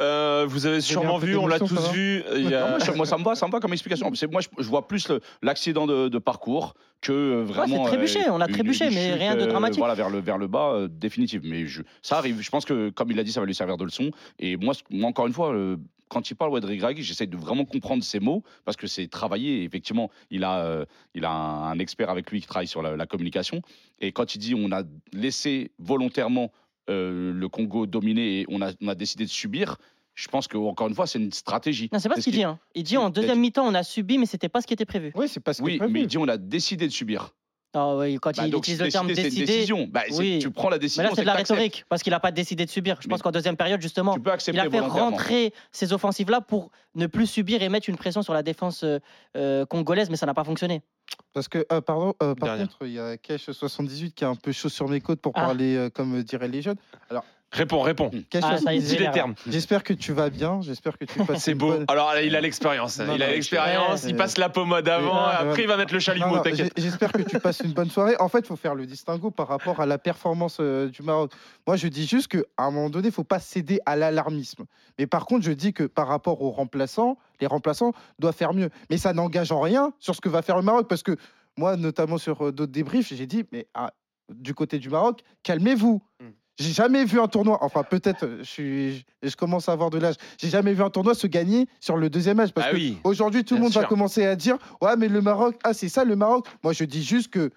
Euh, 0.00 0.46
vous 0.48 0.64
avez 0.66 0.80
sûrement 0.80 1.18
vu, 1.18 1.36
on 1.36 1.46
l'a 1.46 1.58
tous 1.58 1.92
vu. 1.92 2.22
Il 2.36 2.48
y 2.48 2.54
a- 2.54 2.78
Non, 2.78 2.78
moi, 2.96 3.04
ça 3.06 3.18
me 3.18 3.22
va, 3.24 3.34
ça 3.34 3.46
me 3.46 3.52
va 3.52 3.60
comme 3.60 3.72
explication. 3.74 4.10
C'est- 4.14 4.30
Moi, 4.30 4.40
je, 4.40 4.48
je 4.62 4.68
vois 4.68 4.88
plus 4.88 5.12
l'accident 5.42 5.86
de, 5.86 6.08
de 6.08 6.18
parcours 6.18 6.74
que 7.02 7.12
euh, 7.12 7.42
vraiment. 7.44 7.84
trébuché, 7.84 8.20
on 8.30 8.40
a 8.40 8.48
trébuché, 8.48 8.86
une 8.88 8.94
mais 8.94 9.10
chute, 9.10 9.18
rien 9.18 9.36
de 9.36 9.42
euh, 9.42 9.46
dramatique. 9.46 9.78
voilà, 9.78 9.94
vers 9.94 10.08
le, 10.08 10.20
vers 10.20 10.38
le 10.38 10.46
bas, 10.46 10.72
euh, 10.72 10.88
définitive. 10.90 11.42
Mais 11.44 11.66
je, 11.66 11.82
ça 12.00 12.16
arrive. 12.16 12.40
Je 12.40 12.48
pense 12.50 12.64
que, 12.64 12.88
comme 12.90 13.10
il 13.10 13.18
a 13.20 13.24
dit, 13.24 13.32
ça 13.32 13.40
va 13.40 13.46
lui 13.46 13.54
servir 13.54 13.76
de 13.76 13.84
leçon. 13.84 14.10
Et 14.38 14.56
moi, 14.56 14.72
encore 15.02 15.26
une 15.26 15.34
fois. 15.34 15.52
euh, 15.52 15.76
quand 16.08 16.28
il 16.30 16.34
parle 16.34 16.52
Wedri 16.52 16.76
Greg, 16.76 17.00
j'essaie 17.00 17.26
de 17.26 17.38
vraiment 17.38 17.64
comprendre 17.64 18.04
ses 18.04 18.20
mots 18.20 18.42
parce 18.66 18.76
que 18.76 18.86
c'est 18.86 19.06
travaillé. 19.06 19.62
Effectivement, 19.64 20.10
il 20.30 20.44
a, 20.44 20.58
euh, 20.62 20.84
il 21.14 21.24
a 21.24 21.30
un, 21.30 21.70
un 21.70 21.78
expert 21.78 22.10
avec 22.10 22.30
lui 22.30 22.42
qui 22.42 22.46
travaille 22.46 22.66
sur 22.66 22.82
la, 22.82 22.96
la 22.98 23.06
communication. 23.06 23.62
Et 23.98 24.12
quand 24.12 24.34
il 24.34 24.38
dit 24.38 24.54
on 24.54 24.70
a 24.72 24.82
laissé 25.14 25.70
volontairement 25.78 26.52
euh, 26.90 27.32
le 27.32 27.48
Congo 27.48 27.86
dominer 27.86 28.40
et 28.40 28.46
on 28.48 28.60
a, 28.62 28.72
on 28.82 28.88
a 28.88 28.94
décidé 28.94 29.24
de 29.24 29.30
subir, 29.30 29.76
je 30.14 30.28
pense 30.28 30.48
que 30.48 30.56
encore 30.58 30.88
une 30.88 30.94
fois, 30.94 31.06
c'est 31.06 31.18
une 31.18 31.32
stratégie. 31.32 31.88
Non, 31.92 31.98
c'est 31.98 32.08
pas 32.08 32.16
ce 32.16 32.20
qu'il 32.22 32.32
qu'il- 32.32 32.40
dit. 32.40 32.44
hein. 32.44 32.58
Il 32.74 32.82
dit 32.82 32.96
en 32.96 33.08
deuxième 33.10 33.40
mi-temps, 33.40 33.66
on 33.66 33.74
a 33.74 33.82
subi, 33.82 34.18
mais 34.18 34.26
c'était 34.26 34.48
pas 34.48 34.60
ce 34.60 34.66
qui 34.66 34.74
était 34.74 34.84
prévu. 34.84 35.12
Oui, 35.14 35.26
c'est 35.28 35.40
pas 35.40 35.54
ce 35.54 35.62
Oui, 35.62 35.78
prévu. 35.78 35.92
mais 35.92 36.00
il 36.02 36.06
dit 36.06 36.18
on 36.18 36.28
a 36.28 36.36
décidé 36.36 36.86
de 36.86 36.92
subir. 36.92 37.30
Ah 37.74 37.96
oui, 37.96 38.18
quand 38.20 38.36
Bah, 38.36 38.44
il 38.46 38.50
donc, 38.50 38.58
utilise 38.64 38.82
le 38.82 38.90
terme 38.90 39.06
décider, 39.06 39.30
c'est 39.30 39.34
une 39.36 39.40
décider. 39.44 39.56
décision. 39.60 39.88
Bah, 39.90 40.02
oui. 40.18 40.38
Tu 40.42 40.50
prends 40.50 40.68
la 40.68 40.76
Mais 40.76 40.80
décision. 40.80 41.04
là, 41.04 41.10
c'est 41.14 41.22
de 41.22 41.26
la 41.26 41.32
rhétorique, 41.32 41.86
parce 41.88 42.02
qu'il 42.02 42.10
n'a 42.10 42.20
pas 42.20 42.30
décidé 42.30 42.66
de 42.66 42.70
subir. 42.70 42.98
Je 43.00 43.08
Mais- 43.08 43.12
pense 43.12 43.22
qu'en 43.22 43.30
deuxième 43.30 43.56
période, 43.56 43.80
justement, 43.80 44.12
Tu 44.12 44.20
peux 44.20 44.30
accepter 44.30 44.58
il 44.58 44.66
a 44.66 44.68
fait 44.70 44.80
rentrer 44.80 45.54
ces 45.70 45.94
offensives-là 45.94 46.42
pour 46.42 46.70
ne 46.96 47.06
plus 47.06 47.26
subir 47.26 47.62
et 47.62 47.70
mettre 47.70 47.88
une 47.88 47.96
pression 47.96 48.20
sur 48.20 48.34
la 48.34 48.42
défense 48.42 48.84
euh, 48.84 48.98
euh, 49.38 49.64
congolaise, 49.64 50.10
mais 50.10 50.16
ça 50.16 50.26
n'a 50.26 50.34
pas 50.34 50.44
fonctionné. 50.44 50.82
Parce 51.32 51.48
que, 51.48 51.64
euh, 51.72 51.80
pardon, 51.80 52.14
euh, 52.22 52.34
par 52.34 52.58
contre, 52.58 52.78
il 52.82 52.92
y 52.92 52.98
a 52.98 53.16
Cash78 53.16 54.12
qui 54.12 54.24
est 54.24 54.26
un 54.26 54.34
peu 54.34 54.52
chaud 54.52 54.68
sur 54.68 54.88
mes 54.88 55.00
côtes 55.00 55.20
pour 55.20 55.32
Ah. 55.34 55.46
parler 55.46 55.76
euh, 55.76 55.88
comme 55.90 56.18
euh, 56.18 56.22
diraient 56.22 56.48
les 56.48 56.60
jeunes. 56.62 56.76
Réponds, 57.52 57.80
réponds. 57.82 58.10
Ah, 58.42 58.56
ça 58.56 58.72
y 58.72 58.78
est, 58.78 58.80
Dis 58.80 58.96
les 58.96 59.10
termes. 59.10 59.34
J'espère 59.46 59.82
que 59.84 59.92
tu 59.92 60.12
vas 60.12 60.30
bien. 60.30 60.60
J'espère 60.62 60.96
que 60.96 61.04
tu 61.04 61.18
passes 61.24 61.42
C'est 61.44 61.52
une 61.52 61.58
beau. 61.58 61.68
bonne- 61.68 61.84
Alors 61.88 62.14
là, 62.14 62.22
il 62.22 62.34
a 62.34 62.40
l'expérience. 62.40 62.98
Non, 62.98 63.14
Il 63.14 63.18
non, 63.20 63.26
a 63.26 63.28
l'expérience. 63.28 64.04
ouais, 64.04 64.10
Il 64.10 64.16
passe 64.16 64.38
la 64.38 64.48
pommade 64.48 64.88
avant. 64.88 65.24
Après, 65.24 65.62
il 65.62 65.68
va 65.68 65.76
mettre 65.76 65.92
le 65.92 65.98
Non, 65.98 66.00
chalumeau. 66.00 66.36
non, 66.36 66.42
T'inquiète. 66.42 66.72
j'ai- 66.76 66.82
J'espère 66.82 67.12
que 67.12 67.22
tu 67.22 67.38
passes 67.38 67.60
une 67.60 67.72
bonne 67.72 67.90
soirée. 67.90 68.16
En 68.18 68.28
fait, 68.28 68.38
il 68.40 68.46
faut 68.46 68.56
faire 68.56 68.74
le 68.74 68.86
distinguo 68.86 69.30
par 69.30 69.48
rapport 69.48 69.80
à 69.80 69.86
la 69.86 69.98
performance 69.98 70.58
euh, 70.60 70.88
du 70.88 71.02
Maroc. 71.02 71.32
Moi, 71.66 71.76
je 71.76 71.88
dis 71.88 72.06
juste 72.06 72.28
qu'à 72.28 72.38
un 72.58 72.70
moment 72.70 72.88
donné, 72.88 73.08
il 73.08 73.10
ne 73.10 73.14
faut 73.14 73.22
pas 73.24 73.38
céder 73.40 73.80
à 73.84 73.96
l'alarmisme. 73.96 74.64
Mais 74.98 75.06
par 75.06 75.26
contre, 75.26 75.44
je 75.44 75.52
dis 75.52 75.72
que 75.74 75.84
par 75.84 76.08
rapport 76.08 76.40
aux 76.42 76.50
remplaçants, 76.50 77.18
les 77.40 77.46
remplaçants 77.46 77.92
doivent 78.18 78.34
faire 78.34 78.54
mieux. 78.54 78.70
Mais 78.90 78.96
ça 78.96 79.12
n'engage 79.12 79.52
en 79.52 79.60
rien 79.60 79.92
sur 79.98 80.14
ce 80.14 80.20
que 80.22 80.28
va 80.30 80.40
faire 80.40 80.56
le 80.56 80.62
Maroc. 80.62 80.88
Parce 80.88 81.02
que 81.02 81.16
moi, 81.58 81.76
notamment 81.76 82.16
sur 82.16 82.46
euh, 82.46 82.50
d'autres 82.52 82.72
débriefs, 82.72 83.12
j'ai 83.14 83.26
dit, 83.26 83.44
mais 83.52 83.66
ah, 83.74 83.92
du 84.32 84.54
côté 84.54 84.78
du 84.78 84.88
Maroc, 84.88 85.20
calmez-vous. 85.42 86.00
Mm. 86.20 86.24
J'ai 86.58 86.72
jamais 86.72 87.04
vu 87.04 87.18
un 87.18 87.28
tournoi, 87.28 87.58
enfin 87.62 87.82
peut-être, 87.82 88.24
euh, 88.24 88.38
je, 88.40 88.44
suis, 88.44 88.96
je- 89.22 89.28
je 89.28 89.36
commence 89.36 89.68
à 89.68 89.72
avoir 89.72 89.88
de 89.90 89.98
l'âge, 89.98 90.16
j'ai 90.38 90.48
jamais 90.50 90.74
vu 90.74 90.82
un 90.82 90.90
tournoi 90.90 91.14
se 91.14 91.26
gagner 91.26 91.66
sur 91.80 91.96
le 91.96 92.10
deuxième 92.10 92.36
match. 92.36 92.52
Parce 92.52 92.66
Ah 92.68 92.72
que 92.72 92.76
oui, 92.76 92.98
aujourd'hui, 93.04 93.42
tout 93.44 93.54
le 93.54 93.60
monde 93.62 93.72
va 93.72 93.84
commencer 93.84 94.24
à 94.26 94.36
dire 94.36 94.58
Ouais, 94.80 94.96
mais 94.96 95.08
le 95.08 95.22
Maroc, 95.22 95.56
ah, 95.64 95.72
c'est 95.72 95.88
ça 95.88 96.04
le 96.04 96.14
Maroc. 96.14 96.46
Moi, 96.62 96.72
je 96.74 96.84
dis 96.84 97.02
juste 97.02 97.28
que 97.32 97.50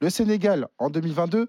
le 0.00 0.10
Sénégal, 0.10 0.66
en 0.78 0.90
2022, 0.90 1.48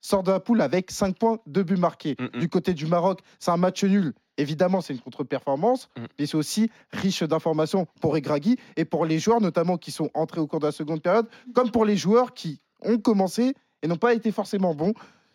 sort 0.00 0.24
de 0.24 0.32
la 0.32 0.40
poule 0.40 0.60
avec 0.62 0.90
5 0.90 1.16
points, 1.16 1.38
2 1.46 1.62
buts 1.62 1.76
marqués. 1.76 2.16
Mm, 2.18 2.24
mm. 2.36 2.40
Du 2.40 2.48
côté 2.48 2.74
du 2.74 2.86
Maroc, 2.86 3.20
c'est 3.38 3.52
un 3.52 3.56
match 3.56 3.84
nul. 3.84 4.12
Évidemment, 4.36 4.80
c'est 4.80 4.92
une 4.94 5.00
contre-performance, 5.00 5.88
Mm. 5.96 6.04
mais 6.18 6.26
c'est 6.26 6.36
aussi 6.36 6.70
riche 6.90 7.22
d'informations 7.22 7.86
pour 8.00 8.16
Egragui 8.16 8.56
et 8.76 8.84
pour 8.84 9.06
les 9.06 9.20
joueurs, 9.20 9.40
notamment 9.40 9.76
qui 9.78 9.92
sont 9.92 10.10
entrés 10.14 10.40
au 10.40 10.48
cours 10.48 10.58
de 10.58 10.66
la 10.66 10.72
seconde 10.72 11.02
période, 11.02 11.28
comme 11.54 11.70
pour 11.70 11.84
les 11.84 11.96
joueurs 11.96 12.34
qui 12.34 12.60
ont 12.80 12.98
commencé 12.98 13.54
et 13.82 13.86
n'ont 13.86 13.96
pas 13.96 14.12
été 14.12 14.32
forcément 14.32 14.74
bons. 14.74 14.92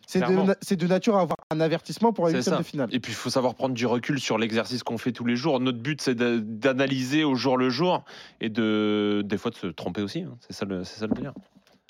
C'est 0.08 0.20
de, 0.76 0.86
nature 0.86 1.16
à 1.16 1.20
avoir 1.20 1.36
un 1.50 1.60
avertissement 1.60 2.14
pour 2.14 2.28
la 2.28 2.32
de 2.32 2.62
finale. 2.62 2.88
Et 2.92 2.98
puis, 2.98 3.12
il 3.12 3.14
faut 3.14 3.28
savoir 3.28 3.54
prendre 3.54 3.74
du 3.74 3.84
recul 3.84 4.18
sur 4.18 4.38
l'exercice 4.38 4.82
qu'on 4.82 4.96
fait 4.96 5.12
tous 5.12 5.26
les 5.26 5.36
jours. 5.36 5.60
Notre 5.60 5.78
but, 5.78 6.00
c'est 6.00 6.14
d'analyser 6.14 7.24
au 7.24 7.34
jour 7.34 7.58
le 7.58 7.68
jour 7.68 8.04
et 8.40 8.48
de, 8.48 9.22
des 9.24 9.36
fois, 9.36 9.50
de 9.50 9.56
se 9.56 9.66
tromper 9.66 10.00
aussi. 10.00 10.22
hein. 10.22 10.34
C'est 10.40 10.54
ça, 10.54 10.64
le- 10.64 10.82
c'est 10.84 10.98
ça 11.00 11.06
le 11.06 11.12
délire. 11.14 11.34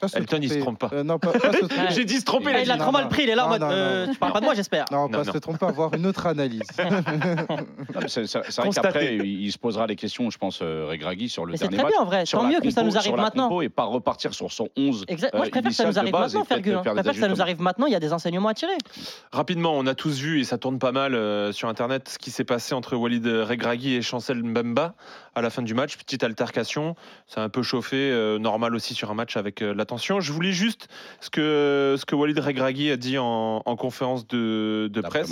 Pas 0.00 0.06
se 0.08 0.16
Elton, 0.16 0.38
il 0.40 0.48
se 0.48 0.58
tromper. 0.58 0.78
trompe 0.78 0.90
pas. 0.92 0.96
Euh, 0.96 1.02
non, 1.02 1.18
pas, 1.18 1.32
pas 1.32 1.52
se 1.52 1.58
tromper. 1.58 1.74
Ouais. 1.74 1.86
J'ai 1.90 2.04
dit 2.04 2.18
se 2.20 2.24
tromper, 2.24 2.50
Ah, 2.50 2.52
là. 2.52 2.62
il 2.62 2.70
a 2.70 2.76
non, 2.76 2.84
trop 2.84 2.92
mal 2.92 3.02
non. 3.04 3.08
pris, 3.08 3.22
il 3.24 3.30
est 3.30 3.34
là 3.34 3.42
en 3.44 3.46
Non, 3.46 3.52
mode 3.54 3.60
non, 3.62 3.68
euh. 3.72 4.06
Tu 4.12 4.18
parles 4.18 4.32
pas 4.32 4.40
de 4.40 4.44
moi, 4.44 4.54
j'espère. 4.54 4.84
Non, 4.92 5.08
pas 5.08 5.24
non. 5.24 5.32
se 5.32 5.38
tromper, 5.38 5.66
avoir 5.66 5.92
une 5.94 6.06
autre 6.06 6.26
analyse. 6.26 6.62
Non, 6.78 8.00
mais 8.02 8.08
C'est 8.08 8.26
c'est- 8.26 8.42
c'est 8.44 8.56
vrai 8.56 8.66
Constaté. 8.66 8.88
qu'après, 8.88 9.16
il, 9.16 9.42
il 9.44 9.52
se 9.52 9.58
posera 9.58 9.86
les 9.86 9.96
questions, 9.96 10.30
je 10.30 10.38
pense, 10.38 10.60
euh, 10.62 10.86
Regragui, 10.88 11.28
sur 11.28 11.44
le 11.46 11.52
Mais 11.52 11.58
c'est 11.58 11.64
dernier 11.64 11.76
très 11.78 11.84
match. 11.84 11.92
bien 11.94 12.02
en 12.02 12.06
vrai. 12.06 12.26
sur 12.26 12.38
Tant 12.38 12.44
la 12.44 12.50
mieux 12.54 12.60
que 12.60 12.70
ça 12.70 12.82
compo- 12.82 12.86
nous 12.90 12.96
arrive 12.96 13.06
sur 13.08 13.16
la 13.16 13.22
maintenant. 13.22 13.48
compo 13.48 13.62
et 13.62 13.68
pas 13.68 13.84
repartir 13.84 14.34
sur 14.34 14.52
son 14.52 14.68
11. 14.76 15.04
Exact. 15.08 15.34
euh, 15.34 15.38
Moi, 15.38 15.46
je 15.46 15.50
préfère 15.50 15.70
que 15.70 15.74
ça 15.74 15.82
initial 15.84 15.86
nous 15.88 15.92
de 15.94 15.98
arrive 15.98 16.12
base 16.12 16.34
maintenant, 16.34 16.40
et 16.40 16.46
peut-être 16.46 16.64
Fergus. 16.64 16.74
hein. 16.78 16.82
faire 16.82 16.92
Je 16.92 16.96
des 16.96 17.02
préfère 17.02 17.12
que 17.14 17.18
ça 17.20 17.26
nous 17.26 17.32
ajustements. 17.32 17.42
arrive 17.44 17.60
maintenant. 17.62 17.86
Il 17.86 17.92
y 17.92 17.96
a 17.96 18.00
des 18.00 18.12
enseignements 18.12 18.48
à 18.48 18.54
tirer. 18.54 18.72
Rapidement, 19.32 19.72
on 19.76 19.86
a 19.86 19.94
tous 19.94 20.18
vu, 20.20 20.40
et 20.40 20.44
ça 20.44 20.58
tourne 20.58 20.78
pas 20.78 20.92
mal 20.92 21.14
euh, 21.14 21.52
sur 21.52 21.68
Internet, 21.68 22.08
ce 22.08 22.18
qui 22.18 22.30
s'est 22.30 22.44
passé 22.44 22.74
entre 22.74 22.94
Walid 22.96 23.26
Regragui 23.26 23.94
et 23.94 24.02
Chancel 24.02 24.42
Mbemba 24.42 24.94
à 25.34 25.42
la 25.42 25.50
fin 25.50 25.62
du 25.62 25.74
match. 25.74 25.96
Petite 25.96 26.24
altercation, 26.24 26.94
ça 27.26 27.40
a 27.42 27.44
un 27.44 27.48
peu 27.48 27.62
chauffé, 27.62 27.96
euh, 27.96 28.38
normal 28.38 28.74
aussi 28.74 28.94
sur 28.94 29.10
un 29.10 29.14
match 29.14 29.36
avec 29.36 29.62
euh, 29.62 29.72
l'attention. 29.88 30.20
Je 30.20 30.32
voulais 30.32 30.52
juste 30.52 30.88
ce 31.20 31.30
que, 31.30 31.96
ce 31.98 32.04
que 32.04 32.14
Walid 32.14 32.38
Regragui 32.38 32.90
a 32.90 32.96
dit 32.96 33.16
en, 33.16 33.62
en 33.64 33.76
conférence 33.76 34.26
de, 34.26 34.90
presse. 35.08 35.30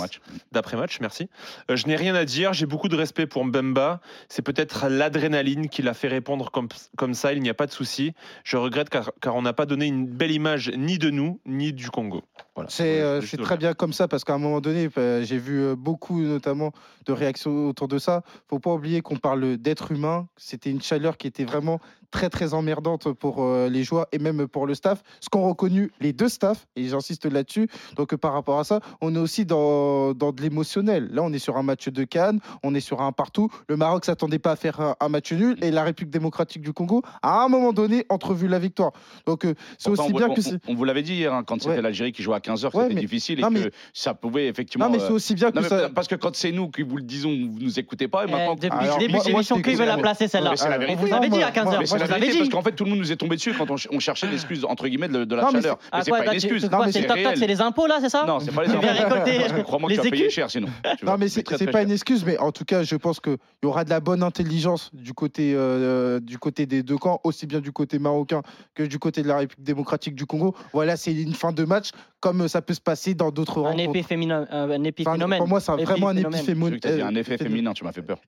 D'après-match, 0.51 0.97
merci. 0.99 1.29
Euh, 1.69 1.75
je 1.75 1.85
n'ai 1.85 1.95
rien 1.95 2.15
à 2.15 2.25
dire, 2.25 2.53
j'ai 2.53 2.65
beaucoup 2.65 2.87
de 2.87 2.95
respect 2.95 3.27
pour 3.27 3.45
Mbemba. 3.45 4.01
C'est 4.29 4.41
peut-être 4.41 4.87
l'adrénaline 4.87 5.69
qui 5.69 5.83
l'a 5.83 5.93
fait 5.93 6.07
répondre 6.07 6.49
comme, 6.49 6.69
comme 6.97 7.13
ça, 7.13 7.33
il 7.33 7.41
n'y 7.43 7.49
a 7.49 7.53
pas 7.53 7.67
de 7.67 7.71
souci. 7.71 8.13
Je 8.43 8.57
regrette 8.57 8.89
car, 8.89 9.11
car 9.21 9.35
on 9.35 9.43
n'a 9.43 9.53
pas 9.53 9.67
donné 9.67 9.85
une 9.85 10.07
belle 10.07 10.31
image 10.31 10.71
ni 10.75 10.97
de 10.97 11.11
nous, 11.11 11.39
ni 11.45 11.71
du 11.71 11.91
Congo. 11.91 12.23
Voilà. 12.57 12.71
C'est 12.71 13.01
euh, 13.01 13.21
c'est 13.21 13.37
très 13.37 13.55
bien 13.55 13.75
comme 13.75 13.93
ça 13.93 14.07
parce 14.07 14.23
qu'à 14.23 14.33
un 14.33 14.39
moment 14.39 14.61
donné, 14.61 14.89
euh, 14.97 15.23
j'ai 15.23 15.37
vu 15.37 15.59
euh, 15.61 15.75
beaucoup 15.75 16.19
notamment 16.19 16.71
de 17.05 17.13
réactions 17.13 17.69
autour 17.69 17.87
de 17.87 17.99
ça. 17.99 18.23
Faut 18.49 18.57
pas 18.57 18.73
oublier 18.73 19.01
qu'on 19.01 19.17
parle 19.17 19.57
d'être 19.57 19.91
humain. 19.91 20.27
C'était 20.37 20.71
une 20.71 20.81
chaleur 20.81 21.17
qui 21.17 21.27
était 21.27 21.45
vraiment 21.45 21.79
très 22.09 22.29
très 22.31 22.55
emmerdante 22.55 23.11
pour 23.13 23.43
euh, 23.43 23.69
les 23.69 23.83
joueurs 23.83 24.07
et 24.11 24.17
même 24.17 24.47
pour 24.47 24.65
le 24.65 24.73
staff. 24.73 25.03
Ce 25.19 25.29
qu'ont 25.29 25.47
reconnu 25.47 25.91
les 25.99 26.13
deux 26.13 26.29
staffs 26.29 26.65
et 26.75 26.85
j'insiste 26.87 27.25
là-dessus. 27.27 27.67
Donc 27.95 28.15
par 28.15 28.33
rapport 28.33 28.57
à 28.59 28.63
ça, 28.63 28.79
on 29.01 29.13
est 29.13 29.19
aussi 29.19 29.45
dans, 29.45 30.13
dans 30.15 30.31
de 30.31 30.41
l'émotionnel. 30.41 31.09
Là, 31.11 31.21
on 31.21 31.31
est 31.33 31.39
sur 31.39 31.57
un 31.57 31.63
match 31.63 31.89
de 31.89 32.03
Cannes, 32.05 32.39
on 32.63 32.73
est 32.73 32.79
sur 32.79 33.01
un 33.01 33.11
partout. 33.11 33.49
Le 33.69 33.77
Maroc 33.77 34.03
s'attendait 34.05 34.39
pas 34.39 34.53
à 34.53 34.55
faire 34.55 34.79
un, 34.81 34.95
un 34.99 35.09
match 35.09 35.31
nul 35.31 35.57
et 35.61 35.69
la 35.69 35.83
République 35.83 36.11
démocratique 36.11 36.63
du 36.63 36.73
Congo 36.73 37.03
à 37.21 37.43
un 37.43 37.49
moment 37.49 37.71
donné 37.71 38.05
entrevu 38.09 38.47
la 38.47 38.57
victoire. 38.57 38.93
Donc 39.27 39.45
euh, 39.45 39.53
c'est 39.77 39.89
Pourtant, 39.89 40.05
aussi 40.05 40.13
on, 40.13 40.17
bien 40.17 40.27
on- 40.29 40.33
que 40.33 40.41
c'est 40.41 40.57
on 40.67 40.73
vous 40.73 40.85
l'avait 40.85 41.03
dit 41.03 41.13
hier, 41.13 41.31
hein, 41.35 41.43
quand 41.45 41.59
c'était 41.61 41.75
Ouais. 41.75 41.81
l'Algérie 41.83 42.13
qui 42.13 42.23
jouait 42.23 42.35
à 42.35 42.39
15h, 42.51 42.65
Ouais, 42.75 42.83
c'était 42.83 42.95
mais- 42.95 43.01
difficile 43.01 43.39
et 43.39 43.43
que 43.43 43.71
ça 43.93 44.13
pouvait 44.13 44.47
effectivement. 44.47 44.85
non 44.85 44.91
mais 44.91 45.01
euh, 45.01 45.07
c'est 45.07 45.13
aussi 45.13 45.35
bien 45.35 45.51
que 45.51 45.59
non, 45.59 45.63
ça. 45.67 45.89
Parce 45.93 46.07
que 46.07 46.15
quand 46.15 46.35
c'est 46.35 46.51
nous 46.51 46.69
qui 46.69 46.81
vous 46.83 46.97
le 46.97 47.03
disons, 47.03 47.29
vous 47.29 47.59
nous 47.59 47.79
écoutez 47.79 48.07
pas. 48.07 48.23
Et 48.23 48.27
Eh, 48.27 48.31
maintenant, 48.31 48.55
Depuis 48.55 48.69
le 48.69 48.99
début 48.99 49.19
de 49.19 49.23
l'émission, 49.27 49.61
qui 49.61 49.73
veut 49.75 49.85
la 49.85 49.97
placer 49.97 50.27
celle-là 50.27 50.53
c'est 50.55 50.69
la 50.69 50.77
vérité. 50.77 50.97
vous 51.01 51.07
Non, 51.07 51.19
dit 51.19 51.27
à 51.27 51.29
moi- 51.29 51.51
15h. 51.51 51.63
moi- 51.63 51.73
Moi, 51.73 51.79
Mais 51.79 51.85
je 51.85 51.91
c'est 51.91 51.97
la 51.99 52.05
vérité 52.07 52.31
dit. 52.31 52.37
parce 52.39 52.49
qu'en 52.49 52.61
fait 52.61 52.71
tout 52.71 52.83
le 52.83 52.89
monde 52.91 52.99
nous 52.99 53.11
est 53.11 53.15
tombé 53.15 53.35
dessus 53.35 53.53
quand 53.57 53.69
on, 53.71 53.77
ch- 53.77 53.87
on 53.91 53.99
cherchait 53.99 54.27
des 54.27 54.33
l'excuse 54.33 54.65
entre 54.65 54.87
guillemets 54.87 55.07
de, 55.07 55.35
la 55.35 55.49
chaleur. 55.51 55.77
Ah, 55.91 55.97
Mais 55.97 56.03
c'est 56.03 56.09
quoi, 56.11 56.19
pas 56.19 56.25
là, 56.25 56.31
une 56.31 56.35
excuse. 56.35 56.61
c'est 56.61 56.69
toc 57.07 57.47
les 57.47 57.61
impôts 57.61 57.87
là, 57.87 57.97
c'est 58.01 58.09
ça 58.09 58.25
Non, 58.27 58.39
c'est 58.39 58.53
pas 58.53 58.63
les 58.63 58.71
impôts. 58.71 58.87
récolter 58.87 59.63
Crois-moi 59.63 59.89
que 59.89 59.95
les 60.01 60.11
tu 60.11 60.23
vas 60.23 60.29
cher 60.29 60.51
sinon. 60.51 60.67
Non, 61.03 61.15
mais 61.19 61.27
c'est 61.27 61.43
pas 61.71 61.81
une 61.81 61.91
excuse, 61.91 62.23
mais 62.25 62.37
en 62.37 62.51
tout 62.51 62.65
cas, 62.65 62.83
je 62.83 62.95
pense 62.95 63.19
qu'il 63.19 63.37
y 63.63 63.65
aura 63.65 63.83
de 63.83 63.89
la 63.89 63.99
bonne 63.99 64.23
intelligence 64.23 64.91
du 64.93 65.13
côté, 65.13 65.53
euh, 65.55 66.19
du 66.19 66.37
côté 66.37 66.65
des 66.65 66.83
deux 66.83 66.97
camps, 66.97 67.19
aussi 67.23 67.45
bien 67.47 67.59
du 67.59 67.71
côté 67.71 67.99
marocain 67.99 68.41
que 68.75 68.83
du 68.83 68.99
côté 68.99 69.21
de 69.23 69.27
la 69.27 69.37
République 69.37 69.63
démocratique 69.65 70.15
du 70.15 70.25
Congo. 70.25 70.55
Voilà, 70.73 70.97
c'est 70.97 71.13
une 71.13 71.33
fin 71.33 71.51
de 71.51 71.63
match, 71.63 71.89
comme 72.19 72.36
ça 72.47 72.61
peut 72.61 72.73
se 72.73 72.81
passer 72.81 73.13
dans 73.13 73.31
d'autres 73.31 73.59
Un 73.63 73.71
rencontres. 73.71 74.07
féminin, 74.07 74.45
un 74.51 74.65
Enfin, 74.69 74.83
épiphénomène. 74.83 75.39
pour 75.39 75.47
moi, 75.47 75.59
c'est 75.59 75.71
vraiment 75.83 76.09
un 76.09 76.17
Épiphénomène. 76.17 76.77
Dit 76.79 77.01
un 77.01 77.15
effet 77.15 77.37
féminin, 77.37 77.73
tu 77.73 77.83
m'as 77.83 77.91
fait 77.91 78.01
peur. 78.01 78.19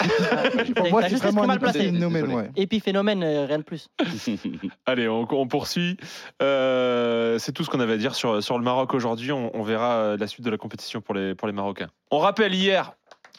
Pour 0.76 0.90
moi, 0.90 1.02
c'est 1.04 1.10
juste 1.10 1.24
vraiment 1.24 1.44
un 1.44 1.48
mal 1.48 1.60
placé. 1.60 1.80
épiphénomène. 1.80 2.34
Ouais. 2.34 2.50
Épiphénomène, 2.56 3.24
euh, 3.24 3.46
rien 3.46 3.58
de 3.60 3.64
plus. 3.64 3.88
Allez, 4.86 5.08
on, 5.08 5.28
on 5.30 5.48
poursuit. 5.48 5.98
Euh, 6.42 7.38
c'est 7.40 7.52
tout 7.52 7.64
ce 7.64 7.70
qu'on 7.70 7.80
avait 7.80 7.94
à 7.94 7.98
dire 7.98 8.16
sur, 8.16 8.42
sur 8.44 8.58
le 8.58 8.64
Maroc 8.64 8.94
aujourd'hui. 8.94 9.32
On, 9.32 9.56
on 9.56 9.64
verra 9.64 9.94
euh, 9.98 10.18
la 10.18 10.28
suite 10.28 10.46
de 10.46 10.50
la 10.50 10.58
compétition 10.58 11.02
pour 11.02 11.14
les, 11.16 11.36
pour 11.36 11.48
les 11.48 11.54
Marocains. 11.54 11.90
On 12.12 12.20
rappelle 12.20 12.54
hier, 12.56 12.94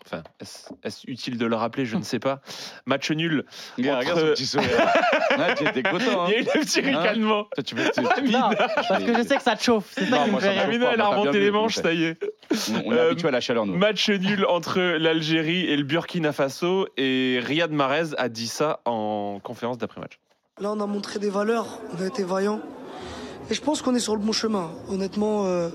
enfin, 0.06 0.22
est-ce 0.40 0.68
est-ce 0.82 1.10
utile 1.10 1.38
de 1.38 1.46
le 1.46 1.54
rappeler? 1.56 1.84
Je 1.86 1.96
ne 1.96 2.02
sais 2.02 2.18
pas. 2.18 2.40
Match 2.86 3.10
nul. 3.10 3.44
Regarde, 3.78 4.00
regarde 4.00 4.18
Entre- 4.18 4.26
son 4.28 4.32
petit 4.34 4.46
sourire. 4.46 4.68
Là, 5.38 5.54
tu 5.56 5.66
étais 5.68 5.82
content. 5.82 6.26
Il 6.28 6.32
y 6.32 6.36
a 6.36 6.38
Hein. 6.38 6.40
eu 6.40 6.44
le 6.54 6.60
petit 6.60 6.80
Hein 6.80 6.98
ricanement. 6.98 7.44
Toi, 7.54 7.62
tu 7.64 7.74
veux- 7.74 7.90
tu- 7.94 8.00
Non, 8.32 8.50
parce 8.56 8.88
que 9.02 9.14
je 9.16 9.22
sais 9.28 9.36
que 9.36 9.42
ça 9.42 9.56
te 9.56 9.62
chauffe. 9.62 9.86
C'est 9.92 10.06
ça 10.06 10.24
qui 10.24 10.30
me 10.30 10.40
fait 10.40 10.50
rire. 10.50 10.62
Amina, 10.64 10.90
elle 10.94 11.00
a 11.00 11.06
remonté 11.08 11.40
les 11.40 11.50
manches, 11.50 11.76
ça 11.76 11.92
y 11.92 12.04
est. 12.04 12.16
On 12.52 12.88
on 12.88 12.92
est 12.92 12.98
Euh, 12.98 13.06
habitué 13.10 13.28
à 13.28 13.30
la 13.30 13.40
chaleur, 13.40 13.66
nous. 13.66 13.76
Match 13.76 14.08
nul 14.10 14.44
entre 14.46 14.80
l'Algérie 14.80 15.66
et 15.66 15.76
le 15.76 15.84
Burkina 15.84 16.32
Faso. 16.32 16.86
Et 16.96 17.40
Riyad 17.42 17.70
Mahrez 17.70 18.14
a 18.18 18.28
dit 18.28 18.48
ça 18.48 18.80
en 18.84 19.38
conférence 19.42 19.78
d'après-match. 19.78 20.18
Là, 20.60 20.72
on 20.72 20.80
a 20.80 20.86
montré 20.86 21.18
des 21.18 21.30
valeurs, 21.30 21.80
on 21.98 22.02
a 22.02 22.06
été 22.06 22.22
vaillants. 22.24 22.60
Et 23.50 23.54
je 23.54 23.60
pense 23.62 23.80
qu'on 23.82 23.94
est 23.94 24.00
sur 24.00 24.14
le 24.14 24.20
bon 24.20 24.32
chemin. 24.32 24.70
Honnêtement, 24.88 25.46
euh, 25.46 25.70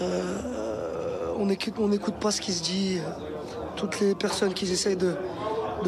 euh, 0.00 0.71
on 1.42 1.88
n'écoute 1.88 2.14
pas 2.14 2.30
ce 2.30 2.40
qui 2.40 2.52
se 2.52 2.62
dit. 2.62 2.98
Toutes 3.74 3.98
les 3.98 4.14
personnes 4.14 4.54
qui 4.54 4.70
essayent 4.70 4.96
de, 4.96 5.16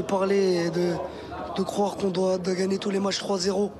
parler 0.08 0.66
et 0.66 0.70
de, 0.70 1.62
croire 1.62 1.96
qu'on 1.96 2.10
doit 2.10 2.38
gagner 2.38 2.78
tous 2.78 2.90
les 2.90 2.98
matchs 2.98 3.22
3-0 3.22 3.70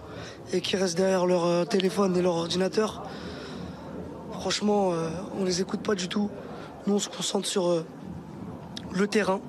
et 0.52 0.60
qui 0.60 0.76
restent 0.76 0.96
derrière 0.96 1.26
leur 1.26 1.44
euh, 1.44 1.64
téléphone 1.64 2.16
et 2.16 2.22
leur 2.22 2.36
ordinateur, 2.36 3.02
franchement, 4.32 4.92
euh, 4.92 5.08
on 5.40 5.44
les 5.44 5.60
écoute 5.60 5.80
pas 5.80 5.94
du 5.94 6.08
tout. 6.08 6.30
Nous, 6.86 6.94
on 6.94 6.98
se 6.98 7.08
concentre 7.08 7.48
sur 7.48 7.66
euh, 7.66 7.84
le 8.92 9.06
terrain. 9.08 9.40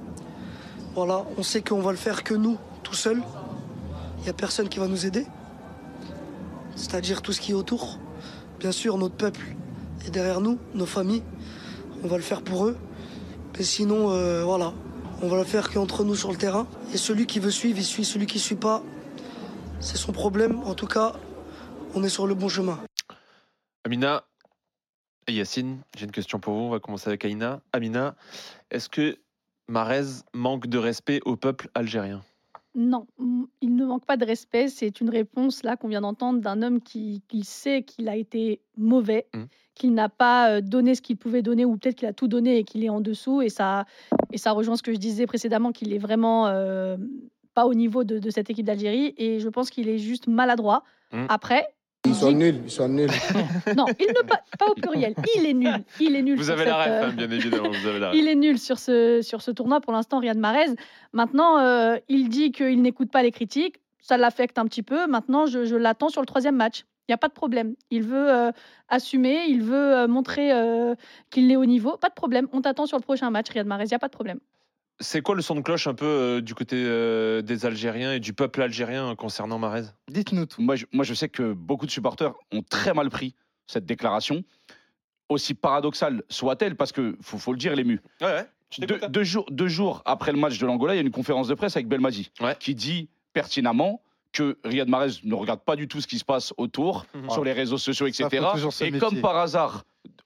Voilà, 0.95 1.25
on 1.37 1.43
sait 1.43 1.61
qu'on 1.61 1.81
va 1.81 1.91
le 1.91 1.97
faire 1.97 2.23
que 2.23 2.33
nous, 2.33 2.57
tout 2.81 2.95
seuls. 2.95 3.21
Il 4.19 4.23
n'y 4.23 4.29
a 4.29 4.33
personne 4.33 4.67
qui 4.69 4.79
va 4.79 4.87
nous 4.87 5.05
aider. 5.05 5.27
C'est-à-dire 6.75 7.21
tout 7.21 7.33
ce 7.33 7.41
qui 7.41 7.51
est 7.51 7.55
autour. 7.55 7.99
Bien 8.59 8.71
sûr, 8.71 8.97
notre 8.97 9.15
peuple 9.15 9.41
est 10.07 10.09
derrière 10.09 10.41
nous, 10.41 10.57
nos 10.73 10.87
familles. 10.87 11.23
On 12.05 12.07
va 12.07 12.17
le 12.17 12.23
faire 12.23 12.43
pour 12.43 12.67
eux. 12.67 12.77
Mais 13.57 13.63
sinon, 13.63 14.11
euh, 14.11 14.43
voilà, 14.43 14.75
on 15.23 15.27
va 15.27 15.37
le 15.37 15.43
faire 15.43 15.71
qu'entre 15.71 16.03
nous 16.03 16.15
sur 16.15 16.29
le 16.29 16.37
terrain. 16.37 16.67
Et 16.93 16.97
celui 16.97 17.25
qui 17.25 17.39
veut 17.39 17.49
suivre, 17.49 17.79
il 17.79 17.83
suit. 17.83 18.05
Celui 18.05 18.27
qui 18.27 18.37
ne 18.37 18.43
suit 18.43 18.55
pas, 18.55 18.83
c'est 19.79 19.97
son 19.97 20.11
problème. 20.11 20.59
En 20.65 20.75
tout 20.75 20.85
cas, 20.85 21.13
on 21.95 22.03
est 22.03 22.09
sur 22.09 22.27
le 22.27 22.35
bon 22.35 22.47
chemin. 22.47 22.79
Amina 23.85 24.23
et 25.25 25.33
Yacine, 25.33 25.81
j'ai 25.97 26.05
une 26.05 26.11
question 26.11 26.39
pour 26.39 26.53
vous. 26.53 26.65
On 26.65 26.69
va 26.69 26.79
commencer 26.79 27.07
avec 27.07 27.25
Aïna. 27.25 27.61
Amina, 27.73 28.15
est-ce 28.69 28.87
que 28.87 29.17
Mahrez 29.67 30.21
manque 30.35 30.67
de 30.67 30.77
respect 30.77 31.21
au 31.25 31.35
peuple 31.35 31.71
algérien? 31.73 32.21
Non, 32.75 33.07
il 33.61 33.75
ne 33.75 33.85
manque 33.85 34.05
pas 34.05 34.17
de 34.17 34.25
respect. 34.25 34.67
C'est 34.67 34.99
une 34.99 35.09
réponse 35.09 35.63
là 35.63 35.77
qu'on 35.77 35.87
vient 35.87 36.01
d'entendre 36.01 36.41
d'un 36.41 36.61
homme 36.61 36.81
qui, 36.81 37.23
qui 37.29 37.43
sait 37.43 37.83
qu'il 37.83 38.09
a 38.09 38.15
été 38.17 38.59
mauvais, 38.77 39.27
Mhm. 39.33 39.47
qu'il 39.75 39.93
n'a 39.93 40.09
pas 40.09 40.49
euh, 40.51 40.61
donné 40.61 40.93
ce 40.93 41.01
qu'il 41.01 41.15
pouvait 41.17 41.41
donner, 41.41 41.63
ou 41.65 41.77
peut-être 41.77 41.95
qu'il 41.95 42.07
a 42.07 42.13
tout 42.13 42.27
donné 42.27 42.57
et 42.57 42.63
qu'il 42.65 42.83
est 42.83 42.89
en 42.89 42.99
dessous. 43.01 43.41
Et 43.41 43.49
ça, 43.49 43.85
et 44.33 44.37
ça 44.37 44.51
rejoint 44.51 44.75
ce 44.75 44.83
que 44.83 44.91
je 44.93 44.97
disais 44.99 45.25
précédemment, 45.25 45.71
qu'il 45.71 45.93
est 45.93 45.97
vraiment 45.97 46.47
euh, 46.47 46.97
pas 47.53 47.65
au 47.65 47.73
niveau 47.73 48.03
de, 48.03 48.19
de 48.19 48.29
cette 48.29 48.49
équipe 48.49 48.65
d'Algérie. 48.65 49.13
Et 49.17 49.39
je 49.39 49.47
pense 49.47 49.69
qu'il 49.69 49.87
est 49.87 49.97
juste 49.97 50.27
maladroit. 50.27 50.83
Mhm. 51.13 51.27
Après. 51.29 51.74
Ils 52.05 52.11
il 52.11 52.15
sont 52.15 52.31
nuls, 52.31 52.61
ils 52.65 52.71
sont 52.71 52.89
nuls. 52.89 53.09
Non, 53.75 53.85
il 53.99 54.07
ne 54.07 54.27
pas, 54.27 54.41
pas 54.57 54.67
au 54.67 54.75
pluriel. 54.75 55.15
Il 55.35 55.45
est 55.45 55.53
nul. 55.53 55.83
Il 55.99 56.15
est 56.15 56.21
nul. 56.21 56.37
Vous 56.37 56.45
sur 56.45 56.53
avez 56.53 56.65
la 56.65 56.77
ref, 56.77 56.87
euh, 56.87 57.03
hein, 57.05 57.13
bien 57.15 57.31
évidemment. 57.31 57.69
Vous 57.69 57.87
avez 57.87 57.99
la 57.99 58.09
ref. 58.09 58.15
il 58.19 58.27
est 58.27 58.35
nul 58.35 58.59
sur 58.59 58.79
ce, 58.79 59.21
sur 59.21 59.41
ce 59.41 59.51
tournoi 59.51 59.81
pour 59.81 59.93
l'instant, 59.93 60.19
Riyad 60.19 60.37
Mahrez. 60.37 60.75
Maintenant, 61.13 61.59
euh, 61.59 61.97
il 62.07 62.29
dit 62.29 62.51
qu'il 62.51 62.81
n'écoute 62.81 63.11
pas 63.11 63.23
les 63.23 63.31
critiques. 63.31 63.81
Ça 63.99 64.17
l'affecte 64.17 64.59
un 64.59 64.65
petit 64.65 64.83
peu. 64.83 65.07
Maintenant, 65.07 65.47
je, 65.47 65.65
je 65.65 65.75
l'attends 65.75 66.09
sur 66.09 66.21
le 66.21 66.27
troisième 66.27 66.55
match. 66.55 66.85
Il 67.07 67.11
n'y 67.11 67.13
a 67.13 67.17
pas 67.17 67.27
de 67.27 67.33
problème. 67.33 67.75
Il 67.91 68.01
veut 68.03 68.31
euh, 68.31 68.51
assumer, 68.89 69.45
il 69.47 69.61
veut 69.61 69.95
euh, 69.95 70.07
montrer 70.07 70.51
euh, 70.51 70.95
qu'il 71.29 71.51
est 71.51 71.55
au 71.55 71.65
niveau. 71.65 71.97
Pas 71.97 72.09
de 72.09 72.15
problème. 72.15 72.47
On 72.51 72.61
t'attend 72.61 72.87
sur 72.87 72.97
le 72.97 73.03
prochain 73.03 73.29
match, 73.29 73.49
Riyad 73.49 73.67
Mahrez. 73.67 73.85
Il 73.85 73.89
n'y 73.89 73.95
a 73.95 73.99
pas 73.99 74.07
de 74.07 74.13
problème. 74.13 74.39
C'est 75.01 75.21
quoi 75.21 75.35
le 75.35 75.41
son 75.41 75.55
de 75.55 75.61
cloche 75.61 75.87
un 75.87 75.93
peu 75.93 76.05
euh, 76.05 76.41
du 76.41 76.55
côté 76.55 76.77
euh, 76.77 77.41
des 77.41 77.65
Algériens 77.65 78.13
et 78.13 78.19
du 78.19 78.33
peuple 78.33 78.61
algérien 78.61 79.11
euh, 79.11 79.15
concernant 79.15 79.59
Mahrez 79.59 79.83
Dites-nous 80.09 80.45
tout. 80.45 80.61
Moi 80.61 80.75
je, 80.77 80.85
moi, 80.93 81.03
je 81.03 81.13
sais 81.13 81.27
que 81.27 81.51
beaucoup 81.53 81.85
de 81.85 81.91
supporters 81.91 82.33
ont 82.53 82.61
très 82.61 82.93
mal 82.93 83.09
pris 83.09 83.35
cette 83.67 83.85
déclaration, 83.85 84.43
aussi 85.27 85.53
paradoxale 85.53 86.23
soit-elle, 86.29 86.75
parce 86.75 86.91
que 86.91 87.17
faut, 87.21 87.37
faut 87.37 87.51
le 87.51 87.57
dire, 87.57 87.75
l'ému. 87.75 87.99
Ouais, 88.21 88.27
ouais. 88.27 88.45
Deux, 88.87 88.99
deux 89.09 89.23
jours, 89.23 89.45
deux 89.51 89.67
jours 89.67 90.01
après 90.05 90.31
le 90.31 90.37
match 90.37 90.57
de 90.59 90.65
l'Angola, 90.65 90.93
il 90.93 90.97
y 90.97 90.99
a 90.99 91.03
une 91.03 91.11
conférence 91.11 91.47
de 91.47 91.53
presse 91.55 91.75
avec 91.75 91.87
Belmadi 91.87 92.31
Ouais. 92.41 92.55
qui 92.59 92.75
dit 92.75 93.09
pertinemment 93.33 94.01
que 94.33 94.57
Riyad 94.65 94.89
Mahrez 94.89 95.11
ne 95.23 95.33
regarde 95.33 95.61
pas 95.61 95.75
du 95.75 95.87
tout 95.87 96.01
ce 96.01 96.07
qui 96.07 96.19
se 96.19 96.25
passe 96.25 96.53
autour, 96.57 97.05
Mhm. 97.13 97.29
sur 97.29 97.43
les 97.43 97.53
réseaux 97.53 97.77
sociaux, 97.77 98.07
etc. 98.07 98.27
Et 98.81 98.91
comme 98.99 99.21
par 99.21 99.37
hasard, 99.37 99.83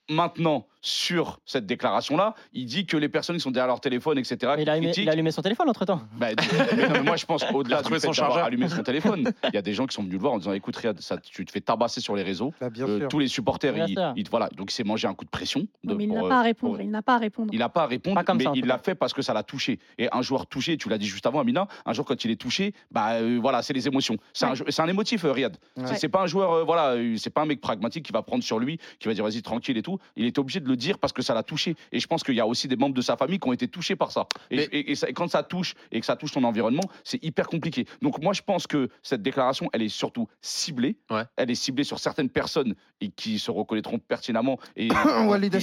maintenant, 0.09 0.67
sur 0.81 1.39
cette 1.45 1.65
déclaration-là, 1.65 2.35
il 2.53 2.65
dit 2.65 2.85
que 2.85 2.95
les 2.97 3.09
personnes 3.09 3.35
qui 3.35 3.41
sont 3.41 3.51
derrière 3.51 3.67
leur 3.67 3.81
téléphone, 3.81 4.17
etc., 4.17 4.53
Mais 4.55 4.63
il 4.63 4.69
a, 4.69 4.73
allumé, 4.73 4.87
critiquent, 4.87 5.03
il 5.05 5.09
a 5.09 5.11
allumé 5.13 5.31
son 5.31 5.41
téléphone 5.41 5.69
entre 5.69 5.85
temps. 5.85 6.01
bah, 6.17 6.27
mais 6.37 6.87
non, 6.87 6.93
mais 6.93 7.03
moi, 7.03 7.15
je 7.17 7.25
pense 7.25 7.41
Il 7.49 7.53
a 7.53 7.55
au-delà 7.55 7.77
retrouvé 7.77 7.97
du 7.97 8.01
fait 8.01 8.07
son 8.07 8.13
chargeur. 8.13 8.43
allumé 8.45 8.69
son 8.69 8.81
téléphone, 8.83 9.31
il 9.45 9.53
y 9.53 9.57
a 9.57 9.61
des 9.61 9.73
gens 9.73 9.85
qui 9.85 9.93
sont 9.95 10.01
venus 10.03 10.13
le 10.15 10.19
voir 10.21 10.33
en 10.33 10.37
disant 10.37 10.53
écoute, 10.53 10.75
Riyad, 10.75 10.99
ça, 11.01 11.17
tu 11.17 11.43
te 11.45 11.51
fais 11.51 11.61
tabasser 11.61 11.99
sur 12.01 12.15
les 12.15 12.23
réseaux. 12.23 12.53
Bah, 12.61 12.69
bien 12.69 12.87
Euh, 12.87 12.99
sûr. 12.99 13.07
tous 13.09 13.19
les 13.19 13.27
supporters, 13.27 13.73
Bien 13.73 13.87
sûr. 13.87 14.13
ils- 14.15 14.29
voilà, 14.29 14.49
donc 14.55 14.71
il 14.71 14.73
s'est 14.73 14.83
mangé 14.83 15.07
un 15.07 15.13
coup 15.13 15.25
de 15.25 15.29
pression. 15.29 15.61
de- 15.61 15.67
Non, 15.91 15.95
mais 15.95 16.05
il 16.05 16.11
n'a 16.13 16.21
pas 16.21 16.39
à 16.39 16.41
répondre. 16.43 16.73
pour- 16.75 16.81
Il 16.83 16.89
n'a 16.91 17.01
pas 17.01 17.15
à 17.15 17.17
répondre. 17.17 17.49
il 17.53 17.59
n'a 17.59 17.69
pas 17.69 17.83
à 17.83 17.87
répondre, 17.87 18.15
Pas 18.15 18.23
comme 18.23 18.37
mais 18.37 18.43
ça, 18.45 18.51
il 18.55 18.65
l'a 18.65 18.77
fait 18.77 18.95
parce 18.95 19.13
que 19.13 19.21
ça 19.21 19.33
l'a 19.33 19.43
touché. 19.43 19.79
Et 19.97 20.07
un 20.11 20.21
joueur 20.21 20.45
touché, 20.47 20.77
tu 20.77 20.87
l'as 20.89 20.97
dit 20.97 21.07
juste 21.07 21.25
avant, 21.25 21.39
Amina, 21.39 21.67
un 21.85 21.93
joueur 21.93 22.05
quand 22.05 22.23
il 22.23 22.31
est 22.31 22.35
touché, 22.39 22.73
bah 22.91 23.13
euh, 23.15 23.37
voilà, 23.41 23.61
c'est 23.61 23.73
les 23.73 23.87
émotions. 23.87 24.15
C'est 24.33 24.45
un, 24.45 24.53
Ouais. 24.53 24.89
émotif, 24.89 25.25
euh, 25.25 25.31
Riyad. 25.31 25.57
Ouais. 25.77 25.85
C'est- 25.95 26.09
pas 26.09 26.21
un 26.21 26.27
joueur, 26.27 26.51
euh, 26.53 26.63
voilà, 26.63 26.95
c'est 27.17 27.29
pas 27.29 27.41
un 27.41 27.45
mec 27.45 27.59
pragmatique 27.61 28.05
qui 28.05 28.11
va 28.13 28.21
prendre 28.23 28.43
sur 28.43 28.59
lui, 28.59 28.79
qui 28.99 29.07
va 29.07 29.13
dire 29.13 29.23
vas-y 29.23 29.41
tranquille 29.41 29.77
et 29.77 29.81
tout. 29.83 29.99
Il 30.15 30.25
est 30.25 30.37
obligé 30.39 30.59
de 30.59 30.68
le 30.69 30.77
dire 30.77 30.97
parce 30.99 31.11
que 31.13 31.21
ça 31.21 31.33
l'a 31.33 31.43
touché. 31.43 31.75
Et 31.91 31.99
je 31.99 32.07
pense 32.07 32.23
qu'il 32.23 32.35
y 32.35 32.39
a 32.39 32.47
aussi 32.47 32.67
des 32.67 32.75
membres 32.77 32.95
de 32.95 33.01
sa 33.01 33.17
famille 33.17 33.39
qui 33.39 33.47
ont 33.49 33.53
été 33.53 33.67
touchés 33.67 33.95
par 33.95 34.11
ça. 34.11 34.27
Et, 34.51 34.55
Mais- 34.57 34.63
et- 34.71 34.91
et 34.91 34.95
ça- 34.95 35.09
et 35.09 35.13
quand 35.13 35.27
ça 35.29 35.43
touche 35.43 35.73
et 35.91 35.99
que 35.99 36.05
ça 36.05 36.15
touche 36.15 36.31
ton 36.31 36.43
environnement, 36.43 36.83
c'est 37.03 37.21
hyper 37.23 37.47
compliqué. 37.47 37.85
Donc 38.01 38.21
moi, 38.21 38.33
je 38.33 38.41
pense 38.41 38.67
que 38.67 38.89
cette 39.03 39.21
déclaration, 39.21 39.69
elle 39.73 39.81
est 39.81 39.89
surtout 39.89 40.27
ciblée. 40.41 40.95
Ouais. 41.09 41.23
Elle 41.35 41.51
est 41.51 41.55
ciblée 41.55 41.83
sur 41.83 41.99
certaines 41.99 42.29
personnes 42.29 42.75
et 43.01 43.09
qui 43.09 43.39
se 43.39 43.51
reconnaîtront 43.51 43.99
pertinemment. 43.99 44.59
Et 44.77 44.89
Walid 45.27 45.53
mais 45.53 45.59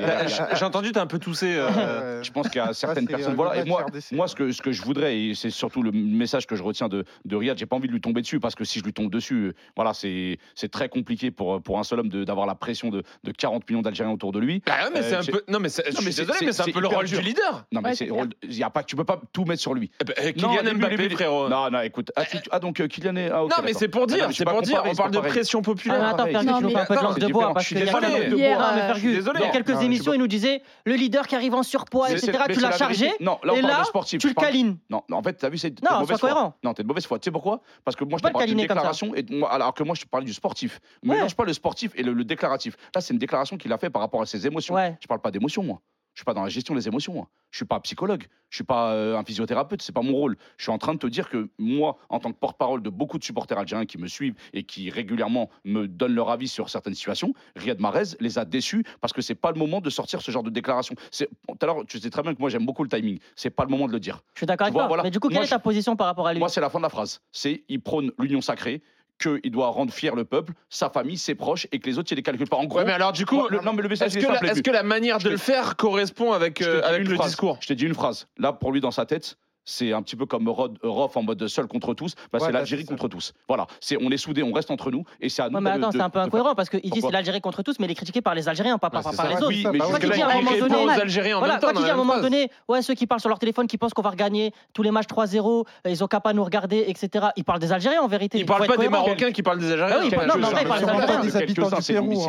voilà, 0.00 0.18
a- 0.20 0.54
J'ai 0.54 0.64
entendu, 0.64 0.92
t'as 0.92 1.02
un 1.02 1.06
peu 1.06 1.18
toussé. 1.18 1.54
euh, 1.54 2.22
je 2.22 2.30
pense 2.30 2.48
qu'il 2.48 2.56
y 2.58 2.64
a 2.64 2.72
certaines 2.72 3.06
personnes. 3.06 3.32
euh, 3.32 3.36
Voilà. 3.36 3.60
Et 3.60 3.64
moi, 3.64 3.86
moi 4.12 4.28
ce, 4.28 4.34
que, 4.34 4.52
ce 4.52 4.62
que 4.62 4.72
je 4.72 4.82
voudrais, 4.82 5.18
et 5.18 5.34
c'est 5.34 5.50
surtout 5.50 5.82
le 5.82 5.92
message 5.92 6.46
que 6.46 6.56
je 6.56 6.62
retiens 6.62 6.88
de, 6.88 7.04
de 7.24 7.36
Riyad, 7.36 7.58
j'ai 7.58 7.66
pas 7.66 7.76
envie 7.76 7.88
de 7.88 7.92
lui 7.92 8.00
tomber 8.00 8.20
dessus 8.20 8.40
parce 8.40 8.54
que 8.54 8.64
si 8.64 8.78
je 8.78 8.84
lui 8.84 8.92
tombe 8.92 9.10
dessus, 9.10 9.34
euh, 9.48 9.54
voilà, 9.76 9.94
c'est 9.94 10.38
c'est 10.54 10.70
très 10.70 10.88
compliqué 10.88 11.30
pour, 11.30 11.62
pour 11.62 11.78
un 11.78 11.82
seul 11.84 12.00
homme 12.00 12.08
d'avoir 12.08 12.46
la 12.46 12.54
pression 12.60 12.90
de, 12.90 13.02
de 13.24 13.32
40 13.32 13.68
millions 13.68 13.82
d'Algériens 13.82 14.12
autour 14.12 14.30
de 14.32 14.38
lui. 14.38 14.62
Bah 14.64 14.72
ouais, 14.84 14.90
mais 14.94 15.00
Euh, 15.00 15.02
c'est 15.08 15.16
un 15.16 15.20
j'ai- 15.22 15.32
peu. 15.32 15.42
Non, 15.48 15.58
mais 15.58 15.68
c'est- 15.68 15.82
Non, 15.92 16.00
un 16.00 16.72
peu 16.72 16.80
le 16.80 16.86
rôle 16.86 17.06
dur. 17.06 17.18
du 17.18 17.24
leader. 17.24 17.64
Non, 17.72 17.80
mais 17.82 17.90
Ouais, 18.10 18.28
y 18.48 18.62
a 18.62 18.70
pas, 18.70 18.82
tu 18.84 18.94
peux 18.96 19.04
pas 19.04 19.20
tout 19.32 19.44
mettre 19.44 19.60
sur 19.62 19.74
lui. 19.74 19.90
Eh, 20.00 20.32
Non, 20.40 20.48
Kylian 20.50 20.62
début, 20.62 20.78
Mbappé, 20.78 20.96
début- 20.96 21.14
frérot. 21.16 21.48
Non, 21.48 21.70
non, 21.70 21.80
écoute. 21.80 22.12
Ah, 22.16 22.24
tu- 22.24 22.38
ah, 22.50 22.58
donc 22.60 22.78
euh, 22.80 22.86
Kylian 22.86 23.16
est. 23.16 23.30
ah, 23.30 23.42
ok, 23.44 23.50
Non, 23.50 23.56
mais 23.64 23.72
c'est 23.72 23.88
pour 23.88 24.02
Ah, 24.02 24.06
non, 24.10 24.14
dire, 24.14 24.28
c'est 24.32 24.44
pas 24.44 24.52
pour 24.52 24.62
dire. 24.62 24.82
On 24.84 24.94
parle 24.94 25.10
pas 25.10 25.20
de 25.20 25.26
pression 25.28 25.60
Ah, 25.60 25.62
populaire. 25.62 26.04
attends, 26.04 26.16
Non, 26.18 26.24
tu 26.26 26.32
mais- 26.66 26.70
fais 26.70 26.76
un 26.78 26.84
peu 26.84 26.94
de 26.94 27.00
non, 27.00 27.08
langue 27.08 27.18
de 27.18 27.26
bois 27.32 27.52
Je 27.58 27.64
suis 27.64 27.74
désolé. 27.76 27.92
pas. 27.92 28.00
Non, 28.00 28.06
euh, 28.06 28.10
Fergus, 28.10 28.94
je 28.94 28.98
suis 29.00 29.14
désolé. 29.16 29.40
il 29.40 29.46
y 29.46 29.48
a 29.48 29.50
quelques 29.52 29.70
Non, 29.70 29.80
émissions, 29.80 30.12
il 30.12 30.18
nous 30.18 30.26
disait 30.26 30.62
le 30.84 30.94
leader 30.94 31.26
qui 31.26 31.34
arrive 31.36 31.54
en 31.54 31.62
surpoids, 31.62 32.10
etc. 32.10 32.32
Tu 32.52 32.60
l'as 32.60 32.70
la 32.70 32.76
chargé. 32.76 33.10
Non, 33.20 33.38
là, 33.42 33.54
on 33.54 33.60
parle 33.62 33.80
de 33.80 33.86
sportif. 33.86 34.20
tu 34.20 34.28
le 34.28 34.34
câlines. 34.34 34.76
Non, 34.90 35.02
non, 35.08 35.16
en 35.18 35.22
fait, 35.22 35.34
t'as 35.34 35.48
vu, 35.48 35.58
c'est 35.58 35.70
Non, 35.82 36.04
sois 36.06 36.18
cohérent. 36.18 36.54
Non, 36.62 36.74
t'es 36.74 36.82
de 36.82 36.88
mauvaise 36.88 37.06
foi. 37.06 37.18
Tu 37.18 37.24
sais 37.24 37.30
pourquoi? 37.30 37.60
Parce 37.84 37.96
que 37.96 38.04
moi, 38.04 38.18
je 38.18 38.22
Pas 38.22 38.28
te 38.28 38.32
le 38.34 38.38
parle 38.38 38.46
d'une 38.48 38.58
déclaration, 38.58 39.12
alors 39.50 39.74
que 39.74 39.82
moi, 39.82 39.94
je 39.94 40.02
te 40.02 40.08
parle 40.08 40.24
du 40.24 40.32
sportif. 40.32 40.80
Mélange 41.02 41.34
pas 41.34 41.44
le 41.44 41.52
sportif 41.52 41.92
et 41.96 42.02
le, 42.02 42.12
le 42.12 42.24
déclaratif. 42.50 42.76
Là, 42.94 43.00
c'est 43.00 43.12
une 43.12 43.18
déclaration 43.18 43.56
qu'il 43.56 43.72
a 43.72 43.78
fait 43.78 43.90
par 43.90 44.02
rapport 44.02 44.22
à 44.22 44.26
ses 44.26 44.46
émotions. 44.46 44.74
Ouais. 44.74 44.96
Je 45.00 45.06
parle 45.06 45.20
pas 45.20 45.30
d'émotions, 45.30 45.62
moi. 45.62 45.80
Je 46.12 46.20
suis 46.20 46.24
pas 46.24 46.34
dans 46.34 46.42
la 46.42 46.48
gestion 46.48 46.74
des 46.74 46.88
émotions. 46.88 47.12
moi. 47.14 47.28
Je 47.52 47.58
suis 47.58 47.64
pas 47.64 47.78
psychologue. 47.80 48.24
Je 48.50 48.56
suis 48.56 48.64
pas 48.64 48.92
euh, 48.92 49.16
un 49.16 49.22
physiothérapeute. 49.24 49.80
C'est 49.80 49.92
pas 49.92 50.02
mon 50.02 50.12
rôle. 50.12 50.36
Je 50.56 50.64
suis 50.64 50.72
en 50.72 50.76
train 50.78 50.92
de 50.92 50.98
te 50.98 51.06
dire 51.06 51.28
que 51.28 51.48
moi, 51.58 51.98
en 52.08 52.18
tant 52.18 52.32
que 52.32 52.36
porte-parole 52.36 52.82
de 52.82 52.90
beaucoup 52.90 53.16
de 53.16 53.22
supporters 53.24 53.56
algériens 53.56 53.86
qui 53.86 53.96
me 53.96 54.08
suivent 54.08 54.34
et 54.52 54.64
qui 54.64 54.90
régulièrement 54.90 55.50
me 55.64 55.86
donnent 55.86 56.14
leur 56.14 56.30
avis 56.30 56.48
sur 56.48 56.68
certaines 56.68 56.94
situations, 56.94 57.32
Riyad 57.54 57.80
Mahrez 57.80 58.16
les 58.18 58.38
a 58.38 58.44
déçus 58.44 58.84
parce 59.00 59.12
que 59.12 59.22
c'est 59.22 59.36
pas 59.36 59.52
le 59.52 59.58
moment 59.58 59.80
de 59.80 59.88
sortir 59.88 60.20
ce 60.20 60.32
genre 60.32 60.42
de 60.42 60.50
déclaration. 60.50 60.96
C'est 61.12 61.28
tout 61.46 61.56
à 61.62 61.66
l'heure, 61.66 61.84
tu 61.86 62.00
sais 62.00 62.10
très 62.10 62.22
bien 62.22 62.34
que 62.34 62.40
moi 62.40 62.50
j'aime 62.50 62.66
beaucoup 62.66 62.82
le 62.82 62.88
timing. 62.90 63.20
C'est 63.36 63.50
pas 63.50 63.62
le 63.64 63.70
moment 63.70 63.86
de 63.86 63.92
le 63.92 64.00
dire. 64.00 64.20
Je 64.34 64.40
suis 64.40 64.46
d'accord 64.46 64.64
avec 64.66 64.72
vois, 64.72 64.82
toi. 64.82 64.88
voilà. 64.88 65.02
Mais 65.04 65.10
du 65.12 65.20
coup, 65.20 65.28
quelle 65.28 65.38
Moi, 65.38 65.44
est 65.44 65.50
ta 65.50 65.60
position 65.60 65.94
par 65.94 66.08
rapport 66.08 66.26
à 66.26 66.32
lui? 66.32 66.40
Moi, 66.40 66.48
c'est 66.48 66.60
la 66.60 66.70
fin 66.70 66.80
de 66.80 66.84
la 66.84 66.90
phrase. 66.90 67.20
C'est 67.30 67.62
il 67.68 67.80
prône 67.80 68.10
l'union 68.18 68.40
sacrée 68.40 68.82
qu'il 69.20 69.50
doit 69.52 69.68
rendre 69.68 69.92
fier 69.92 70.14
le 70.16 70.24
peuple, 70.24 70.52
sa 70.68 70.90
famille, 70.90 71.18
ses 71.18 71.34
proches, 71.34 71.66
et 71.72 71.78
que 71.78 71.86
les 71.86 71.98
autres, 71.98 72.10
il 72.12 72.16
les 72.16 72.22
calcule 72.22 72.48
pas. 72.48 72.56
En 72.56 72.64
gros, 72.64 72.78
Ouais, 72.78 72.84
mais 72.84 72.92
alors 72.92 73.12
du 73.12 73.26
coup, 73.26 73.36
moi, 73.36 73.48
le- 73.50 73.60
non, 73.60 73.72
mais 73.72 73.82
le 73.82 73.88
message 73.88 74.16
est-ce 74.16 74.26
que, 74.26 74.32
la- 74.32 74.38
que 74.62 74.70
manière 74.82 75.18
Je 75.20 75.26
de 75.26 75.30
le 75.30 75.36
faire 75.36 75.76
correspond 75.76 76.32
avec, 76.32 76.62
euh, 76.62 76.82
avec 76.84 77.06
le 77.06 77.14
phrase. 77.14 77.28
discours? 77.28 77.58
Je 77.60 77.68
t'ai 77.68 77.74
dit 77.74 77.84
une 77.86 77.94
phrase. 77.94 78.26
Là, 78.38 78.52
pour 78.52 78.72
lui, 78.72 78.80
dans 78.80 78.90
sa 78.90 79.06
tête, 79.06 79.36
c'est 79.70 79.92
un 79.92 80.02
petit 80.02 80.16
peu 80.16 80.26
comme 80.26 80.48
Rod- 80.48 80.78
Roth 80.82 81.16
en 81.16 81.22
mode 81.22 81.46
seul 81.48 81.66
contre 81.66 81.94
tous. 81.94 82.14
Bah, 82.14 82.38
Ouais, 82.38 82.40
c'est 82.40 82.46
bah, 82.46 82.58
l'Algérie 82.58 82.84
contre 82.84 83.08
tous. 83.08 83.32
Voilà. 83.48 83.66
C'est, 83.80 83.96
on 84.02 84.10
est 84.10 84.16
soudés, 84.16 84.42
on 84.42 84.52
reste 84.52 84.70
entre 84.70 84.90
nous, 84.90 85.04
et 85.20 85.28
c'est 85.28 85.42
à 85.42 85.48
nous 85.48 85.56
Ouais, 85.56 85.60
mais 85.60 85.70
de- 85.72 85.76
attends, 85.78 85.88
de- 85.90 85.92
c'est 85.96 86.00
un 86.02 86.10
peu 86.10 86.18
incohérent 86.18 86.54
parce 86.54 86.68
qu'il 86.68 86.80
dit 86.80 86.88
Pourquoi 86.90 87.08
c'est 87.10 87.12
l'Algérie 87.12 87.40
contre 87.40 87.62
tous, 87.62 87.76
mais 87.78 87.86
il 87.86 87.90
est 87.92 87.94
critiqué 87.94 88.20
par 88.20 88.34
les 88.34 88.48
Algériens, 88.48 88.78
pas 88.78 88.90
par, 88.90 89.04
Ouais, 89.06 89.12
les 89.28 89.36
autres. 89.36 89.48
Oui, 89.48 89.64
mais 89.72 89.78
bah. 89.78 89.86
Quand 89.90 89.98
il 90.14 90.22
à 90.22 90.28
un 90.28 90.34
moment 90.42 90.50
donné- 90.58 90.84
aux 90.84 90.88
Algériens 90.90 91.36
en 91.36 91.38
Voilà, 91.40 91.58
quand 91.58 91.70
il 91.74 91.82
dit 91.84 91.90
à 91.90 91.94
un 91.94 91.96
moment 91.96 92.20
donné, 92.20 92.50
ouais, 92.68 92.82
ceux 92.82 92.94
qui 92.94 93.06
parlent 93.06 93.20
sur 93.20 93.28
leur 93.28 93.38
téléphone, 93.38 93.66
qui 93.66 93.78
pensent 93.78 93.94
qu'on 93.94 94.02
va 94.02 94.10
regagner 94.10 94.52
tous 94.74 94.82
les 94.82 94.90
matchs 94.90 95.06
3-0, 95.06 95.64
euh, 95.86 95.90
ils 95.90 96.02
ont 96.02 96.06
qu'à 96.08 96.20
pas 96.20 96.32
nous 96.32 96.44
regarder, 96.44 96.84
etc. 96.88 97.26
Ils 97.36 97.44
parlent 97.44 97.60
des 97.60 97.72
Algériens 97.72 98.02
en 98.02 98.08
vérité. 98.08 98.38
Il 98.38 98.42
faut 98.42 98.46
parle 98.48 98.64
être 98.64 98.74
pas 98.74 98.82
des. 98.82 98.88
Marocains 98.88 99.30
qui 99.32 99.42
parlent 99.42 99.58
des 99.58 99.70
Algériens. 99.72 99.96
Ah 99.96 100.04
non, 100.04 100.10
jeu, 100.10 100.16
mais 100.40 100.44
en 100.44 100.48
ça. 100.48 100.50
vrai, 100.50 100.62
il 100.62 100.68
parle 100.68 101.22
des 101.22 101.36
habitants 101.36 101.70
du 101.70 101.82
c'est 101.82 101.92
Pérou, 101.92 102.06
pour 102.06 102.20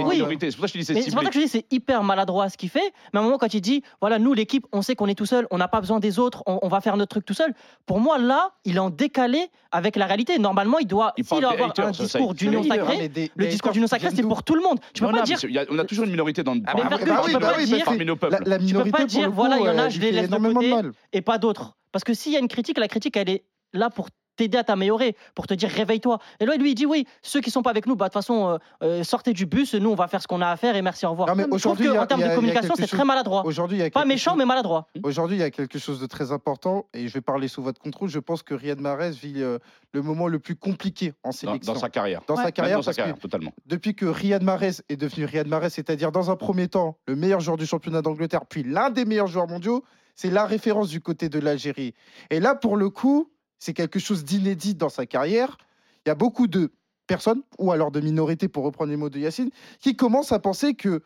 ça 1.23 1.29
que 1.29 1.33
je 1.33 1.39
dis 1.39 1.47
c'est 1.47 1.65
hyper 1.71 2.03
maladroit 2.03 2.49
ce 2.49 2.57
qu'il 2.57 2.69
fait. 2.69 2.93
Mais 3.13 3.19
à 3.19 3.21
un 3.21 3.25
moment, 3.25 3.37
quand 3.37 3.53
il 3.53 3.61
dit 3.61 3.83
voilà, 3.99 4.19
nous, 4.19 4.33
l'équipe, 4.33 4.65
on 4.71 4.81
sait 4.81 4.95
qu'on 4.95 5.07
est 5.07 5.15
tout 5.15 5.25
seul, 5.25 5.47
on 5.51 5.57
n'a 5.57 5.67
pas 5.67 5.81
besoin 5.81 5.99
des 5.99 6.19
autres, 6.19 6.43
on 6.45 6.67
va 6.67 6.81
faire 6.81 6.97
notre 6.97 7.09
truc 7.11 7.25
tout 7.31 7.37
seul. 7.37 7.53
Pour 7.85 7.99
moi, 7.99 8.17
là, 8.17 8.51
il 8.65 8.75
est 8.75 8.79
en 8.79 8.89
décalé 8.89 9.47
avec 9.71 9.95
la 9.95 10.05
réalité. 10.05 10.37
Normalement, 10.37 10.79
il 10.79 10.87
doit, 10.87 11.13
Il 11.17 11.23
s'il 11.25 11.39
doit 11.39 11.51
avoir 11.53 11.69
haters, 11.69 11.87
un 11.87 11.91
discours 11.91 12.33
d'union 12.33 12.63
sacrée. 12.63 13.11
Le 13.35 13.47
discours 13.47 13.71
d'union 13.71 13.87
sacrée, 13.87 14.09
c'est 14.13 14.21
pour 14.23 14.43
tout 14.43 14.55
le 14.55 14.61
monde. 14.61 14.79
Tu 14.93 15.01
peux 15.01 15.07
Non, 15.07 15.13
pas 15.13 15.19
non, 15.19 15.23
dire. 15.23 15.39
a- 15.61 15.65
on 15.71 15.79
a 15.79 15.85
toujours 15.85 16.05
une 16.05 16.11
minorité 16.11 16.43
dans 16.43 16.53
le 16.55 16.61
Ah, 16.65 16.73
mais 16.75 16.81
Ah, 16.85 16.89
bah 16.89 16.97
oui, 17.25 17.33
bah 17.39 17.53
oui, 17.57 17.81
parmi 17.85 18.05
nos 18.05 18.13
La, 18.13 18.19
peuples. 18.19 18.35
la 18.45 18.57
Tu 18.57 18.59
peux 18.59 18.65
minorité, 18.65 18.91
pas 18.91 19.05
dire, 19.05 19.31
voilà, 19.31 19.57
il 19.59 19.65
y 19.65 19.69
en 19.69 19.77
a, 19.77 19.89
je 19.89 19.99
les 19.99 20.11
laisse 20.11 20.29
de 20.29 20.35
côté. 20.53 20.73
et 21.13 21.21
pas 21.21 21.37
d'autres. 21.37 21.73
Parce 21.91 22.03
que 22.03 22.13
s'il 22.13 22.31
y 22.33 22.35
a 22.35 22.39
une 22.39 22.47
critique, 22.47 22.77
la 22.77 22.87
critique, 22.87 23.15
elle 23.17 23.29
est 23.29 23.43
là 23.73 23.89
pour 23.89 24.09
t'aider 24.35 24.57
à 24.57 24.63
t'améliorer, 24.63 25.15
pour 25.35 25.47
te 25.47 25.53
dire 25.53 25.69
réveille-toi. 25.69 26.19
Et 26.39 26.45
là, 26.45 26.55
lui, 26.55 26.71
il 26.71 26.75
dit 26.75 26.85
oui, 26.85 27.05
ceux 27.21 27.41
qui 27.41 27.51
sont 27.51 27.61
pas 27.61 27.69
avec 27.69 27.85
nous, 27.87 27.95
bah, 27.95 28.05
de 28.05 28.09
toute 28.09 28.13
façon, 28.21 28.49
euh, 28.49 28.57
euh, 28.83 29.03
sortez 29.03 29.33
du 29.33 29.45
bus, 29.45 29.73
nous, 29.75 29.89
on 29.91 29.95
va 29.95 30.07
faire 30.07 30.21
ce 30.21 30.27
qu'on 30.27 30.41
a 30.41 30.47
à 30.49 30.57
faire 30.57 30.75
et 30.75 30.81
merci, 30.81 31.05
au 31.05 31.11
revoir. 31.11 31.27
Non, 31.29 31.35
mais 31.35 31.45
Je 31.51 31.57
trouve 31.61 31.77
qu'en 31.77 32.05
termes 32.05 32.21
de 32.23 32.35
communication, 32.35 32.73
c'est 32.75 32.83
chose- 32.83 32.91
très 32.91 33.05
maladroit. 33.05 33.45
Aujourd'hui, 33.45 33.77
il 33.77 33.81
y 33.81 33.83
a 33.83 33.89
Pas 33.89 34.05
méchant, 34.05 34.31
chose- 34.31 34.37
mais 34.39 34.45
maladroit. 34.45 34.87
Aujourd'hui, 35.03 35.37
il 35.37 35.39
y 35.39 35.43
a 35.43 35.51
quelque 35.51 35.79
chose 35.79 35.99
de 35.99 36.05
très 36.05 36.31
important 36.31 36.85
et 36.93 37.07
je 37.07 37.13
vais 37.13 37.21
parler 37.21 37.47
sous 37.47 37.61
votre 37.61 37.79
contrôle. 37.81 38.09
Je 38.09 38.19
pense 38.19 38.43
que 38.43 38.53
Riyad 38.53 38.79
Mahrez 38.79 39.11
vit 39.11 39.41
euh, 39.41 39.59
le 39.93 40.01
moment 40.01 40.27
le 40.27 40.39
plus 40.39 40.55
compliqué 40.55 41.13
en 41.23 41.31
sélection. 41.31 41.73
dans 41.73 41.79
sa 41.79 41.89
carrière. 41.89 42.21
Dans 42.27 42.35
Ouais. 42.35 42.43
sa 42.43 42.51
carrière, 42.51 42.77
dans 42.77 42.83
sa 42.83 42.91
que 42.91 42.97
carrière, 42.97 43.19
totalement. 43.19 43.51
depuis 43.65 43.95
que 43.95 44.05
Riyad 44.05 44.43
Mahrez 44.43 44.71
est 44.89 44.95
devenu 44.97 45.25
Riyad 45.25 45.47
Mahrez, 45.47 45.69
c'est-à-dire 45.69 46.11
dans 46.11 46.31
un 46.31 46.35
premier 46.35 46.67
temps 46.67 46.97
le 47.07 47.15
meilleur 47.15 47.39
joueur 47.41 47.57
du 47.57 47.65
championnat 47.65 48.01
d'Angleterre, 48.01 48.45
puis 48.47 48.63
l'un 48.63 48.89
des 48.89 49.05
meilleurs 49.05 49.27
joueurs 49.27 49.47
mondiaux, 49.47 49.83
c'est 50.15 50.29
la 50.29 50.45
référence 50.45 50.89
du 50.89 51.01
côté 51.01 51.29
de 51.29 51.39
l'Algérie. 51.39 51.93
Et 52.29 52.39
là, 52.39 52.55
pour 52.55 52.77
le 52.77 52.89
coup, 52.89 53.29
c'est 53.61 53.73
quelque 53.73 53.99
chose 53.99 54.25
d'inédit 54.25 54.73
dans 54.73 54.89
sa 54.89 55.05
carrière. 55.05 55.55
Il 56.05 56.09
y 56.09 56.11
a 56.11 56.15
beaucoup 56.15 56.47
de 56.47 56.71
personnes, 57.05 57.43
ou 57.59 57.71
alors 57.71 57.91
de 57.91 57.99
minorités, 57.99 58.47
pour 58.47 58.63
reprendre 58.63 58.89
les 58.89 58.97
mots 58.97 59.09
de 59.09 59.19
Yacine, 59.19 59.51
qui 59.79 59.95
commencent 59.95 60.31
à 60.31 60.39
penser 60.39 60.73
que, 60.73 61.03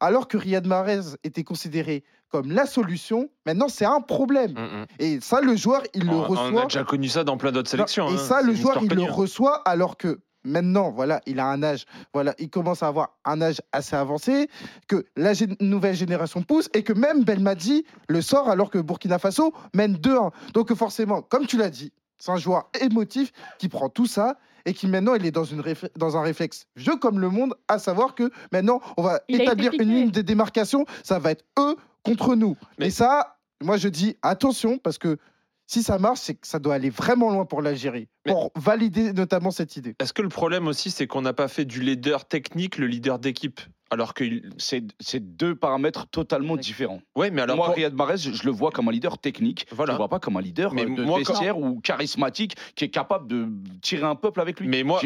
alors 0.00 0.26
que 0.26 0.38
Riyad 0.38 0.66
Mahrez 0.66 1.16
était 1.22 1.44
considéré 1.44 2.04
comme 2.30 2.50
la 2.50 2.64
solution, 2.64 3.28
maintenant 3.44 3.68
c'est 3.68 3.84
un 3.84 4.00
problème. 4.00 4.52
Mm, 4.52 4.80
mm. 4.80 4.86
Et 5.00 5.20
ça, 5.20 5.42
le 5.42 5.54
joueur, 5.54 5.82
il 5.94 6.06
le 6.06 6.16
reçoit. 6.16 6.50
On 6.50 6.58
a 6.58 6.64
déjà 6.64 6.84
connu 6.84 7.08
ça 7.08 7.24
dans 7.24 7.36
plein 7.36 7.52
d'autres 7.52 7.70
sélections. 7.70 8.08
Et 8.08 8.14
hein. 8.14 8.18
ça, 8.18 8.40
le 8.40 8.54
joueur, 8.54 8.82
il 8.82 8.94
le 8.94 9.04
reçoit 9.04 9.56
alors 9.68 9.98
que 9.98 10.20
maintenant, 10.44 10.90
voilà, 10.90 11.20
il 11.26 11.40
a 11.40 11.46
un 11.46 11.62
âge, 11.62 11.84
voilà, 12.14 12.34
il 12.38 12.48
commence 12.48 12.82
à 12.82 12.88
avoir 12.88 13.18
un 13.24 13.42
âge 13.42 13.60
assez 13.72 13.96
avancé, 13.96 14.48
que 14.86 15.04
la 15.16 15.32
nouvelle 15.60 15.94
génération 15.94 16.42
pousse 16.42 16.70
et 16.74 16.82
que 16.82 16.92
même 16.92 17.24
Belmadi 17.24 17.84
le 18.08 18.22
sort 18.22 18.48
alors 18.48 18.70
que 18.70 18.78
Burkina 18.78 19.18
Faso 19.18 19.52
mène 19.74 19.96
2-1. 19.96 20.30
Donc 20.54 20.72
forcément, 20.74 21.22
comme 21.22 21.46
tu 21.46 21.56
l'as 21.56 21.70
dit, 21.70 21.92
c'est 22.18 22.30
un 22.32 22.36
joueur 22.36 22.68
émotif 22.80 23.32
qui 23.58 23.68
prend 23.68 23.88
tout 23.88 24.06
ça 24.06 24.38
et 24.64 24.74
qui 24.74 24.86
maintenant 24.86 25.14
il 25.14 25.24
est 25.24 25.30
dans, 25.30 25.44
une 25.44 25.60
réfl- 25.60 25.90
dans 25.96 26.16
un 26.16 26.22
réflexe 26.22 26.66
vieux 26.76 26.96
comme 26.96 27.20
le 27.20 27.28
monde, 27.30 27.54
à 27.68 27.78
savoir 27.78 28.14
que 28.14 28.30
maintenant 28.52 28.80
on 28.96 29.02
va 29.02 29.20
Il 29.28 29.40
établir 29.40 29.72
une 29.74 29.94
ligne 29.94 30.10
de 30.10 30.20
démarcation, 30.22 30.84
ça 31.02 31.18
va 31.18 31.30
être 31.30 31.44
eux 31.58 31.76
contre 32.02 32.34
nous. 32.34 32.56
Mais- 32.78 32.88
Et 32.88 32.90
ça, 32.90 33.38
moi 33.62 33.76
je 33.76 33.88
dis 33.88 34.16
attention 34.22 34.78
parce 34.78 34.98
que 34.98 35.16
si 35.66 35.82
ça 35.82 35.98
marche, 35.98 36.20
c'est 36.20 36.34
que 36.34 36.46
ça 36.46 36.58
doit 36.58 36.74
aller 36.74 36.88
vraiment 36.88 37.30
loin 37.30 37.44
pour 37.44 37.60
l'Algérie, 37.60 38.08
pour 38.24 38.50
valider 38.56 39.12
notamment 39.12 39.50
cette 39.50 39.76
idée. 39.76 39.94
Est-ce 40.00 40.14
que 40.14 40.22
le 40.22 40.30
problème 40.30 40.66
aussi, 40.66 40.90
c'est 40.90 41.06
qu'on 41.06 41.20
n'a 41.20 41.34
pas 41.34 41.46
fait 41.48 41.66
du 41.66 41.82
leader 41.82 42.24
technique 42.26 42.78
le 42.78 42.86
leader 42.86 43.18
d'équipe? 43.18 43.60
Alors 43.90 44.14
que. 44.14 44.24
C'est 44.58 45.36
deux 45.36 45.54
paramètres 45.54 46.06
totalement 46.08 46.56
différents. 46.56 47.00
Ouais, 47.16 47.30
mais 47.30 47.42
alors. 47.42 47.56
moi, 47.56 47.66
pour- 47.66 47.74
Riyad 47.76 47.94
Mahrez, 47.94 48.18
je, 48.18 48.32
je 48.32 48.44
le 48.44 48.50
vois 48.50 48.70
comme 48.70 48.88
un 48.88 48.92
leader 48.92 49.18
technique. 49.18 49.66
Je 49.70 49.74
Voilà. 49.74 49.92
le 49.94 49.96
vois 49.96 50.08
pas 50.08 50.18
comme 50.18 50.36
un 50.36 50.40
leader 50.42 50.74
Mais 50.74 50.82
euh, 50.84 50.94
de 50.94 51.02
moi, 51.04 51.20
quand- 51.24 51.32
vestiaire 51.32 51.58
ou 51.58 51.80
charismatique 51.80 52.54
qui 52.74 52.84
est 52.84 52.90
capable 52.90 53.26
de 53.28 53.48
tirer 53.80 54.04
un 54.04 54.14
peuple 54.14 54.40
avec 54.40 54.60
lui. 54.60 54.68
Mais 54.68 54.82
moi, 54.82 55.00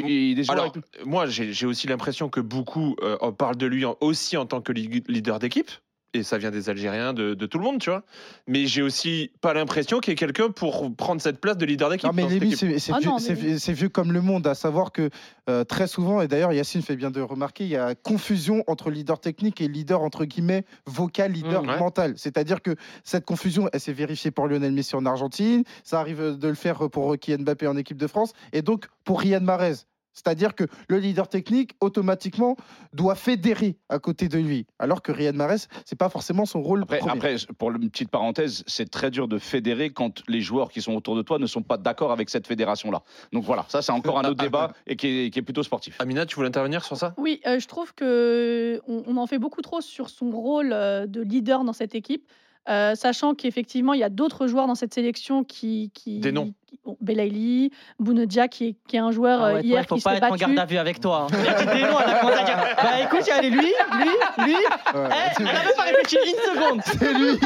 alors, 0.49 0.64
avec 0.75 1.07
moi, 1.07 1.27
j'ai 1.27 1.66
aussi 1.66 1.87
l'impression 1.87 2.29
que 2.29 2.40
beaucoup 2.40 2.97
euh, 3.03 3.16
en 3.21 3.33
parlent 3.33 3.57
de 3.57 3.66
lui 3.66 3.85
en- 3.85 3.97
aussi 4.01 4.37
en 4.37 4.47
tant 4.47 4.61
que 4.61 4.73
leader 4.73 5.38
d'équipe. 5.38 5.71
Et 6.14 6.22
ça 6.22 6.37
vient 6.37 6.51
des 6.51 6.68
Algériens, 6.68 7.14
de, 7.14 7.33
de 7.33 7.46
tout 7.46 7.57
le 7.59 7.64
monde, 7.64 7.81
tu 7.81 7.88
vois. 7.88 8.03
Mais 8.46 8.66
j'ai 8.66 8.83
aussi 8.83 9.31
pas 9.40 9.55
l'impression 9.55 9.98
qu'il 9.98 10.11
y 10.11 10.12
ait 10.12 10.16
quelqu'un 10.16 10.51
pour 10.51 10.94
prendre 10.94 11.22
cette 11.22 11.40
place 11.40 11.57
de 11.57 11.64
leader 11.64 11.88
d'équipe. 11.88 12.05
Non, 12.07 12.12
mais 12.12 12.22
c'est 12.79 12.92
Ah 12.92 12.98
vieux, 12.98 13.87
oui. 13.87 13.90
comme 13.90 14.12
le 14.12 14.20
monde, 14.20 14.46
à 14.46 14.55
savoir 14.55 14.92
que 14.92 15.09
euh, 15.48 15.64
très 15.64 15.87
souvent, 15.87 16.20
et 16.20 16.29
d'ailleurs 16.29 16.53
Yacine 16.53 16.83
fait 16.83 16.96
bien 16.96 17.11
de 17.11 17.20
remarquer, 17.22 17.64
il 17.64 17.70
y 17.70 17.77
a 17.77 17.94
confusion 17.94 18.62
entre 18.66 18.90
leader 18.90 19.20
technique 19.20 19.61
et 19.62 19.68
leader 19.68 20.03
entre 20.03 20.27
guillemets 20.27 20.64
vocal, 20.87 21.33
leader 21.33 21.62
Mmh, 21.62 21.68
ouais. 21.68 21.79
mental. 21.79 22.12
C'est-à-dire 22.16 22.61
que 22.61 22.77
cette 23.05 23.25
confusion, 23.25 23.68
elle 23.72 23.81
s'est 23.81 23.92
vérifiée 23.94 24.31
pour 24.31 24.48
Lionel 24.48 24.72
Messi 24.72 24.94
en 24.96 25.07
Argentine, 25.07 25.64
ça 25.83 25.98
arrive 25.98 26.37
de 26.38 26.48
le 26.48 26.55
faire 26.55 26.90
pour 26.90 27.16
Kylian 27.18 27.38
Mbappé 27.42 27.66
en 27.66 27.77
équipe 27.77 27.96
de 27.98 28.07
France, 28.07 28.33
et 28.53 28.61
donc 28.62 28.87
pour 29.05 29.20
Riyad 29.20 29.42
Mahrez. 29.42 29.75
C'est-à-dire 30.12 30.55
que 30.55 30.64
le 30.88 30.98
leader 30.98 31.29
technique, 31.29 31.72
automatiquement, 31.81 32.57
doit 32.92 33.14
fédérer 33.14 33.77
à 33.88 33.98
côté 33.98 34.29
de 34.29 34.38
lui. 34.38 34.66
Alors 34.79 35.03
que 35.03 35.12
Riyad 35.12 35.35
Mahrez, 35.35 35.68
c'est 35.85 35.98
pas 35.98 36.09
forcément 36.09 36.46
son 36.46 36.62
rôle 36.62 36.83
Après, 36.83 36.98
premier. 36.98 37.12
après, 37.12 37.37
pour 37.59 37.70
une 37.70 37.90
petite 37.90 38.11
parenthèse, 38.11 38.64
c'est 38.66 38.90
très 38.90 39.11
dur 39.11 39.29
de 39.29 39.38
fédérer 39.38 39.90
quand 39.90 40.22
les 40.29 40.40
joueurs 40.40 40.70
qui 40.70 40.83
sont 40.83 40.94
autour 40.94 41.16
de 41.16 41.22
toi 41.22 41.38
ne 41.38 41.46
sont 41.46 41.62
pas 41.62 41.77
d'accord 41.77 42.12
avec 42.12 42.31
cette 42.31 42.46
fédération-là. 42.46 43.03
Donc 43.33 43.44
voilà, 43.44 43.64
ça 43.68 43.83
c'est 43.83 43.92
encore 43.92 44.18
un 44.18 44.25
autre 44.25 44.42
débat 44.42 44.72
et 44.87 44.96
qui 44.96 45.07
est, 45.07 45.31
qui 45.31 45.38
est 45.38 45.42
plutôt 45.42 45.62
sportif. 45.62 45.96
Amina, 45.98 46.27
tu 46.27 46.37
voulais 46.37 46.48
intervenir 46.48 46.85
sur 46.85 46.96
ça? 46.96 47.14
Oui, 47.16 47.40
euh, 47.46 47.59
je 47.59 47.66
trouve 47.66 47.94
que 47.94 48.81
on, 48.87 49.03
on 49.07 49.16
en 49.16 49.27
fait 49.27 49.38
beaucoup 49.38 49.62
trop 49.62 49.81
sur 49.81 50.11
son 50.11 50.31
rôle 50.31 50.72
euh, 50.72 51.07
de 51.07 51.22
leader 51.22 51.64
dans 51.64 51.72
cette 51.72 51.94
équipe, 51.94 52.29
euh, 52.68 52.94
sachant 52.94 53.35
qu'effectivement 53.35 53.92
il 53.94 54.01
y 54.01 54.05
a 54.05 54.09
d'autres 54.11 54.46
joueurs 54.46 54.66
dans 54.66 54.75
cette 54.75 54.94
sélection 54.94 55.44
qui, 55.44 55.90
qui 55.94 56.20
Des 56.20 56.33
noms. 56.33 56.53
Qui- 56.73 56.97
Belaïli, 57.01 57.71
Bounedjah 57.99 58.49
qui 58.49 58.69
est, 58.69 58.75
qui 58.89 58.97
est 58.97 59.01
un 59.01 59.11
joueur 59.13 59.41
Ah 59.43 59.47
euh, 59.49 59.55
ouais, 59.55 59.61
toi, 59.61 59.67
hier 59.69 59.83
il 59.83 59.87
faut 59.89 59.95
qui 59.97 60.03
pas 60.03 60.11
s'est 60.11 60.17
être 60.17 60.25
en 60.25 60.31
battu. 60.31 60.41
garde 60.45 60.59
à 60.59 60.65
vue 60.67 60.79
avec 60.79 61.01
toi. 61.01 61.27
hein. 61.31 61.37
Il 61.43 61.49
a 61.49 61.55
dit 61.55 61.67
des 61.67 61.83
noms, 61.83 61.99
elle 62.05 62.11
a 62.15 62.19
commencé 62.19 62.39
à 62.41 62.45
dire 62.45 62.59
Bah 62.77 62.91
écoute, 63.03 63.29
allez, 63.37 63.51
lui, 63.51 63.61
lui, 63.61 64.45
lui. 64.45 64.55
Ouais, 64.55 64.61
Eh, 64.95 65.35
c'est 65.37 65.43
elle 65.43 65.49
a 65.49 65.53
même 65.53 65.73
pas 65.77 65.83
réfléchi 65.85 66.17
une 66.27 66.55
seconde. 66.55 66.81
c'est 66.85 67.13
lui 67.15 67.39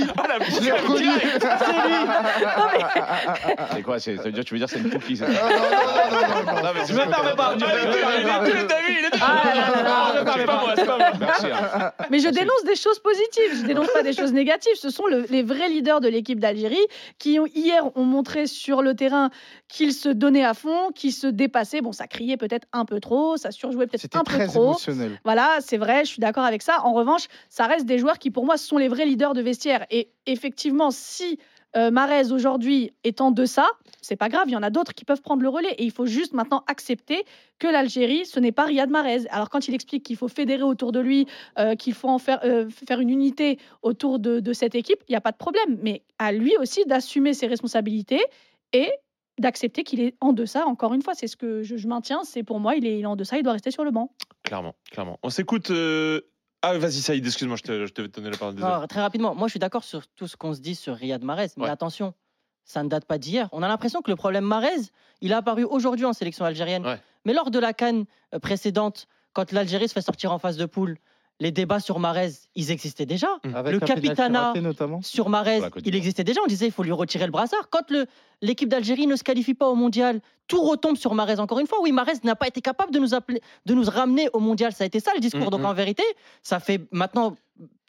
Je 0.48 0.64
l'ai 0.64 0.72
reconnu 0.72 1.08
C'est 3.74 3.82
quoi 3.82 3.98
c'est- 3.98 4.16
Ça 4.16 4.22
veut 4.22 4.32
dire, 4.32 4.44
tu 4.44 4.54
veux 4.54 4.58
dire 4.58 4.68
c'est 4.68 4.78
une 4.78 4.90
cookie 4.90 5.16
c'est- 5.16 5.24
Ah, 5.26 5.28
non, 5.30 5.56
non, 5.56 6.52
non, 6.52 6.52
non, 6.52 6.62
non, 6.62 6.74
non, 6.74 6.84
Je 6.86 6.92
me 6.92 6.98
permets 7.10 7.34
pas. 7.36 7.36
pas. 7.36 7.56
Ah 9.20 9.42
là 9.44 9.54
là 9.54 9.70
là 9.70 9.82
là, 9.82 10.12
je 10.14 10.18
me 10.20 10.24
permets 10.24 10.46
pas. 10.46 11.10
Merci. 11.20 11.46
hein. 11.46 11.92
Mais 12.10 12.18
je 12.18 12.28
dénonce 12.28 12.64
des 12.64 12.76
choses 12.76 12.98
positives, 12.98 13.60
je 13.60 13.66
dénonce 13.66 13.88
pas 13.92 14.02
des 14.02 14.12
choses 14.12 14.32
négatives. 14.32 14.74
Ce 14.76 14.90
sont 14.90 15.06
le- 15.06 15.26
les 15.30 15.42
vrais 15.42 15.68
leaders 15.68 16.00
de 16.00 16.08
l'équipe 16.08 16.38
d'Algérie 16.40 16.76
qui 17.18 17.38
hier 17.54 17.82
ont 17.96 18.04
montré 18.04 18.46
sur 18.46 18.82
le 18.82 18.94
terrain 18.94 19.15
qu'ils 19.68 19.92
se 19.92 20.08
donnaient 20.08 20.44
à 20.44 20.54
fond, 20.54 20.90
qu'ils 20.94 21.12
se 21.12 21.26
dépassaient. 21.26 21.80
Bon, 21.80 21.92
ça 21.92 22.06
criait 22.06 22.36
peut-être 22.36 22.66
un 22.72 22.84
peu 22.84 23.00
trop, 23.00 23.36
ça 23.36 23.50
surjouait 23.50 23.86
peut-être 23.86 24.16
un 24.16 24.24
peu 24.24 24.32
très 24.32 24.46
trop. 24.46 24.70
émotionnel. 24.70 25.20
Voilà, 25.24 25.58
c'est 25.60 25.78
vrai, 25.78 26.04
je 26.04 26.10
suis 26.10 26.20
d'accord 26.20 26.44
avec 26.44 26.62
ça. 26.62 26.84
En 26.84 26.92
revanche, 26.92 27.26
ça 27.48 27.66
reste 27.66 27.86
des 27.86 27.98
joueurs 27.98 28.18
qui, 28.18 28.30
pour 28.30 28.44
moi, 28.44 28.56
sont 28.56 28.78
les 28.78 28.88
vrais 28.88 29.06
leaders 29.06 29.34
de 29.34 29.42
vestiaire. 29.42 29.86
Et 29.90 30.10
effectivement, 30.26 30.90
si 30.90 31.38
euh, 31.76 31.90
Mahrez 31.90 32.32
aujourd'hui 32.32 32.92
est 33.04 33.20
en 33.20 33.30
deçà, 33.30 33.66
c'est 34.00 34.16
pas 34.16 34.28
grave, 34.28 34.44
il 34.46 34.52
y 34.52 34.56
en 34.56 34.62
a 34.62 34.70
d'autres 34.70 34.94
qui 34.94 35.04
peuvent 35.04 35.20
prendre 35.20 35.42
le 35.42 35.48
relais. 35.48 35.74
Et 35.78 35.84
il 35.84 35.90
faut 35.90 36.06
juste 36.06 36.32
maintenant 36.32 36.64
accepter 36.68 37.24
que 37.58 37.66
l'Algérie, 37.66 38.24
ce 38.24 38.40
n'est 38.40 38.52
pas 38.52 38.64
Riyad 38.64 38.88
Mahrez. 38.88 39.26
Alors 39.30 39.50
quand 39.50 39.68
il 39.68 39.74
explique 39.74 40.02
qu'il 40.02 40.16
faut 40.16 40.28
fédérer 40.28 40.62
autour 40.62 40.92
de 40.92 41.00
lui, 41.00 41.26
euh, 41.58 41.74
qu'il 41.74 41.92
faut 41.92 42.08
en 42.08 42.18
faire, 42.18 42.40
euh, 42.44 42.68
faire 42.70 43.00
une 43.00 43.10
unité 43.10 43.58
autour 43.82 44.18
de, 44.18 44.40
de 44.40 44.52
cette 44.52 44.74
équipe, 44.74 45.00
il 45.08 45.12
n'y 45.12 45.16
a 45.16 45.20
pas 45.20 45.32
de 45.32 45.36
problème. 45.36 45.78
Mais 45.82 46.02
à 46.18 46.32
lui 46.32 46.56
aussi 46.58 46.84
d'assumer 46.86 47.34
ses 47.34 47.46
responsabilités 47.46 48.24
et 48.72 48.90
d'accepter 49.38 49.84
qu'il 49.84 50.00
est 50.00 50.14
en 50.20 50.32
deçà. 50.32 50.66
Encore 50.66 50.94
une 50.94 51.02
fois, 51.02 51.14
c'est 51.14 51.26
ce 51.26 51.36
que 51.36 51.62
je, 51.62 51.76
je 51.76 51.88
maintiens. 51.88 52.24
C'est 52.24 52.42
pour 52.42 52.60
moi, 52.60 52.74
il 52.76 52.86
est, 52.86 52.98
il 52.98 53.02
est 53.02 53.06
en 53.06 53.16
deçà, 53.16 53.36
il 53.36 53.42
doit 53.42 53.52
rester 53.52 53.70
sur 53.70 53.84
le 53.84 53.90
banc. 53.90 54.10
Clairement, 54.42 54.74
clairement. 54.90 55.18
On 55.22 55.30
s'écoute 55.30 55.70
euh, 55.70 56.20
Ah, 56.62 56.78
vas-y, 56.78 57.00
Saïd, 57.00 57.24
excuse-moi, 57.26 57.56
je 57.56 57.62
te, 57.62 57.86
je 57.86 57.92
te 57.92 58.02
donner 58.02 58.30
la 58.30 58.36
parole. 58.36 58.54
Non, 58.54 58.86
très 58.86 59.00
rapidement, 59.00 59.34
moi 59.34 59.46
je 59.48 59.52
suis 59.52 59.60
d'accord 59.60 59.84
sur 59.84 60.06
tout 60.08 60.26
ce 60.26 60.36
qu'on 60.36 60.54
se 60.54 60.60
dit 60.60 60.74
sur 60.74 60.94
Riyad 60.94 61.22
Mahrez, 61.24 61.48
mais 61.56 61.64
Ouais. 61.64 61.70
attention, 61.70 62.14
ça 62.64 62.82
ne 62.82 62.88
date 62.88 63.04
pas 63.04 63.18
d'hier. 63.18 63.48
On 63.52 63.62
a 63.62 63.68
l'impression 63.68 64.00
que 64.02 64.10
le 64.10 64.16
problème 64.16 64.44
Mahrez, 64.44 64.90
il 65.20 65.32
a 65.32 65.38
apparu 65.38 65.64
aujourd'hui 65.64 66.04
en 66.04 66.12
sélection 66.12 66.44
algérienne. 66.44 66.84
Ouais. 66.86 67.00
Mais 67.24 67.32
lors 67.34 67.50
de 67.50 67.58
la 67.58 67.72
canne 67.72 68.04
précédente, 68.42 69.06
quand 69.32 69.52
l'Algérie 69.52 69.88
se 69.88 69.92
fait 69.92 70.00
sortir 70.00 70.32
en 70.32 70.38
phase 70.38 70.56
de 70.56 70.64
poule, 70.66 70.96
les 71.40 71.52
débats 71.52 71.80
sur 71.80 71.98
Mahrez, 71.98 72.32
ils 72.54 72.70
existaient 72.70 73.06
déjà. 73.06 73.28
Avec 73.54 73.72
Le 73.72 73.78
raté, 73.78 74.60
notamment. 74.60 75.02
Sur 75.02 75.30
Côte 75.70 75.82
il 75.84 75.94
existait 75.94 76.24
déjà. 76.24 76.40
On 76.42 76.46
disait 76.46 76.66
il 76.66 76.72
faut 76.72 76.82
lui 76.82 76.92
retirer 76.92 77.26
le 77.26 77.32
brassard. 77.32 77.68
Quand 77.70 77.92
l'équipe 78.40 78.68
d'Algérie 78.68 79.06
ne 79.06 79.16
se 79.16 79.24
qualifie 79.24 79.54
pas 79.54 79.68
au 79.68 79.74
mondial, 79.74 80.20
tout 80.48 80.62
retombe 80.62 80.96
sur 80.96 81.14
Mahrez 81.14 81.38
encore 81.38 81.58
une 81.58 81.66
fois. 81.66 81.78
Oui, 81.82 81.92
Mahrez 81.92 82.14
n'a 82.24 82.36
pas 82.36 82.48
été 82.48 82.60
capable 82.60 82.92
de 82.92 82.98
nous, 82.98 83.14
appeler, 83.14 83.42
de 83.66 83.74
nous 83.74 83.84
ramener 83.84 84.28
au 84.32 84.38
mondial. 84.38 84.72
Ça 84.72 84.84
a 84.84 84.86
été 84.86 85.00
ça 85.00 85.12
le 85.14 85.20
discours. 85.20 85.48
Mm, 85.48 85.50
Donc 85.50 85.60
mm. 85.60 85.66
en 85.66 85.74
vérité, 85.74 86.04
ça 86.42 86.58
fait 86.58 86.80
maintenant 86.90 87.36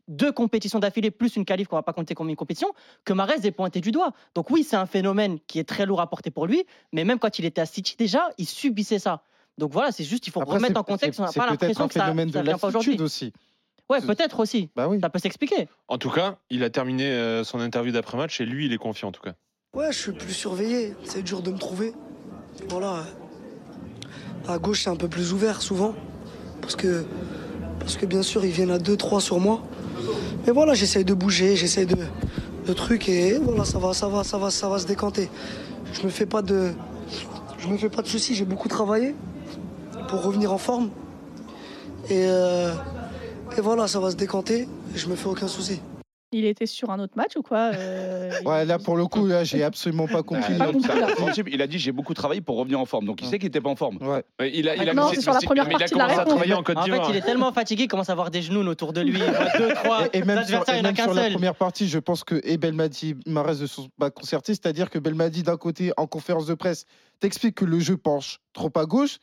deux 0.08 0.32
compétitions 0.32 0.80
d'affilée 0.80 1.12
plus 1.12 1.36
une 1.36 1.46
qualif 1.46 1.68
qu'on 1.68 1.76
va 1.76 1.84
pas 1.84 1.94
compter 1.94 2.16
comme 2.16 2.30
une 2.30 2.36
compétition 2.36 2.74
que 3.04 3.14
Mahrez 3.14 3.46
est 3.46 3.52
pointé 3.52 3.82
du 3.82 3.92
doigt. 3.92 4.14
Donc 4.36 4.50
oui, 4.50 4.64
c'est 4.64 4.78
un 4.78 4.86
phénomène 4.86 5.40
qui 5.48 5.60
est 5.60 5.66
très 5.66 5.86
lourd 5.86 6.02
à 6.02 6.10
porter 6.10 6.32
pour 6.32 6.48
lui, 6.48 6.66
mais 6.94 7.04
même 7.04 7.20
quand 7.20 7.40
il 7.40 7.46
était 7.46 7.62
à 7.62 7.66
City 7.66 7.96
déjà, 7.98 8.30
il 8.38 8.48
subissait 8.48 9.00
ça. 9.00 9.24
Donc 9.58 9.72
voilà, 9.72 9.92
c'est 9.92 10.04
juste 10.04 10.28
il 10.28 10.32
faut 10.32 10.42
Après, 10.42 10.56
remettre 10.56 10.80
en 10.80 10.84
contexte. 10.84 11.20
On 11.20 11.24
n'a 11.24 11.32
pas 11.32 11.48
l'impression 11.48 11.88
que 11.88 11.94
ça, 11.94 12.04
phénomène 12.04 12.32
ça 12.32 12.40
de 12.40 12.46
vient 12.46 12.58
pas 12.58 12.68
aujourd'hui. 12.68 13.00
aussi. 13.02 13.34
Ouais, 13.90 14.02
peut-être 14.02 14.40
aussi. 14.40 14.70
Bah 14.76 14.88
oui. 14.88 15.00
Ça 15.02 15.10
peut 15.10 15.20
s'expliquer. 15.20 15.68
En 15.88 15.98
tout 15.98 16.10
cas, 16.10 16.38
il 16.50 16.64
a 16.64 16.70
terminé 16.70 17.06
euh, 17.06 17.44
son 17.44 17.60
interview 17.60 17.92
d'après-match 17.92 18.42
et 18.42 18.46
lui, 18.46 18.66
il 18.66 18.74
est 18.74 18.78
confiant 18.78 19.10
en 19.10 19.12
tout 19.12 19.22
cas. 19.22 19.34
Ouais, 19.74 19.92
je 19.92 19.98
suis 19.98 20.12
plus 20.12 20.34
surveillé. 20.34 20.94
C'est 21.04 21.22
dur 21.24 21.42
de 21.42 21.52
me 21.52 21.58
trouver. 21.58 21.94
Voilà. 22.70 23.04
À 24.48 24.58
gauche, 24.60 24.84
c'est 24.84 24.90
un 24.90 24.96
peu 24.96 25.08
plus 25.08 25.34
ouvert 25.34 25.62
souvent. 25.62 25.96
Parce 26.62 26.76
que, 26.76 27.06
parce 27.80 27.96
que 27.96 28.06
bien 28.06 28.24
sûr, 28.24 28.44
ils 28.44 28.52
viennent 28.52 28.72
à 28.72 28.78
2-3 28.78 29.22
sur 29.22 29.40
moi. 29.40 29.62
Mais 30.46 30.52
voilà, 30.52 30.74
j'essaye 30.74 31.06
de 31.06 31.14
bouger, 31.14 31.56
j'essaye 31.56 31.86
de, 31.86 31.98
de 32.66 32.74
trucs 32.74 33.10
et 33.10 33.38
voilà, 33.38 33.66
ça 33.66 33.80
va, 33.80 33.94
ça 33.94 34.08
va, 34.08 34.24
ça 34.24 34.38
va, 34.38 34.52
ça 34.52 34.70
va 34.70 34.80
se 34.80 34.86
décanter. 34.86 35.30
Je 35.94 36.04
me 36.04 36.10
fais 36.10 36.26
pas 36.26 36.42
de, 36.42 36.72
je 37.58 37.68
me 37.68 37.78
fais 37.78 37.90
pas 37.90 38.02
de 38.02 38.08
soucis. 38.08 38.36
J'ai 38.36 38.46
beaucoup 38.46 38.68
travaillé 38.68 39.16
pour 40.08 40.24
revenir 40.24 40.52
en 40.54 40.58
forme. 40.58 40.90
Et, 42.10 42.26
euh, 42.28 42.74
et 43.58 43.62
voilà, 43.62 43.88
ça 43.88 44.00
va 44.00 44.12
se 44.12 44.16
décanter. 44.16 44.68
Et 44.96 44.98
je 44.98 45.08
me 45.08 45.16
fais 45.16 45.28
aucun 45.28 45.48
souci. 45.48 45.82
Il 46.34 46.44
était 46.44 46.66
sur 46.66 46.90
un 46.90 47.00
autre 47.00 47.14
match 47.16 47.38
ou 47.38 47.42
quoi 47.42 47.72
euh, 47.74 48.30
Ouais, 48.44 48.64
il- 48.64 48.68
là, 48.68 48.80
pour 48.80 48.98
le 48.98 49.06
coup, 49.08 49.26
là, 49.28 49.46
j'ai 49.46 49.64
absolument 49.64 50.08
pas 50.08 50.24
compris. 50.24 50.56
En 50.62 50.72
il 51.48 51.62
a 51.62 51.68
dit 51.68 51.80
j'ai 51.80 51.94
beaucoup 51.94 52.14
travaillé 52.14 52.42
pour 52.42 52.58
revenir 52.58 52.82
en 52.82 52.86
forme. 52.86 53.06
Donc 53.06 53.22
il 53.22 53.28
sait 53.30 53.40
qu'il 53.40 53.48
n'était 53.48 53.62
pas 53.62 53.70
en 53.70 53.78
forme. 53.78 53.98
Ouais. 54.02 54.26
Il 54.54 54.68
a, 54.68 54.76
il 54.76 54.90
a 54.90 54.94
Non, 54.94 55.08
c'est 55.14 55.22
sur 55.22 55.32
la 55.32 55.40
première 55.40 55.66
mais 55.66 55.72
il 55.72 55.76
a 55.76 55.80
partie 55.80 55.94
de 55.94 56.00
la 56.00 56.06
commencé 56.08 56.20
à 56.22 56.26
travailler 56.26 56.54
en 56.54 56.64
Côte 56.64 56.78
En 56.78 56.82
fait, 56.84 56.92
d'Ivoire. 56.92 57.10
il 57.12 57.16
est 57.16 57.22
tellement 57.22 57.54
fatigué 57.54 57.84
qu'il 57.84 57.90
commence 57.90 58.10
à 58.10 58.12
avoir 58.12 58.30
des 58.30 58.42
genoux 58.42 58.60
autour 58.68 58.92
de 58.92 59.00
lui. 59.02 59.18
Il 59.20 59.24
voit 59.24 59.46
deux, 59.58 59.74
trois 59.76 60.06
Et, 60.08 60.18
et 60.18 60.24
même 60.24 60.44
sur, 60.44 60.60
et 60.60 60.64
il 60.74 60.80
en 60.80 60.84
même 60.84 60.96
sur 60.98 61.14
la 61.14 61.30
première 61.30 61.56
partie, 61.56 61.88
je 61.88 62.00
pense 62.00 62.26
que 62.26 62.42
et 62.44 62.58
Belmadi 62.58 63.16
Mahrez 63.26 63.62
ne 63.62 63.66
sont 63.66 63.88
pas 63.98 64.10
concertés. 64.12 64.54
C'est-à-dire 64.54 64.90
que 64.90 65.00
Belmadi, 65.00 65.44
d'un 65.44 65.58
côté, 65.58 65.94
en 65.96 66.08
conférence 66.08 66.46
de 66.46 66.56
presse, 66.56 66.84
t'explique 67.22 67.56
que 67.56 67.66
le 67.66 67.80
jeu 67.80 67.96
penche 67.96 68.42
trop 68.52 68.72
à 68.76 68.86
gauche. 68.86 69.20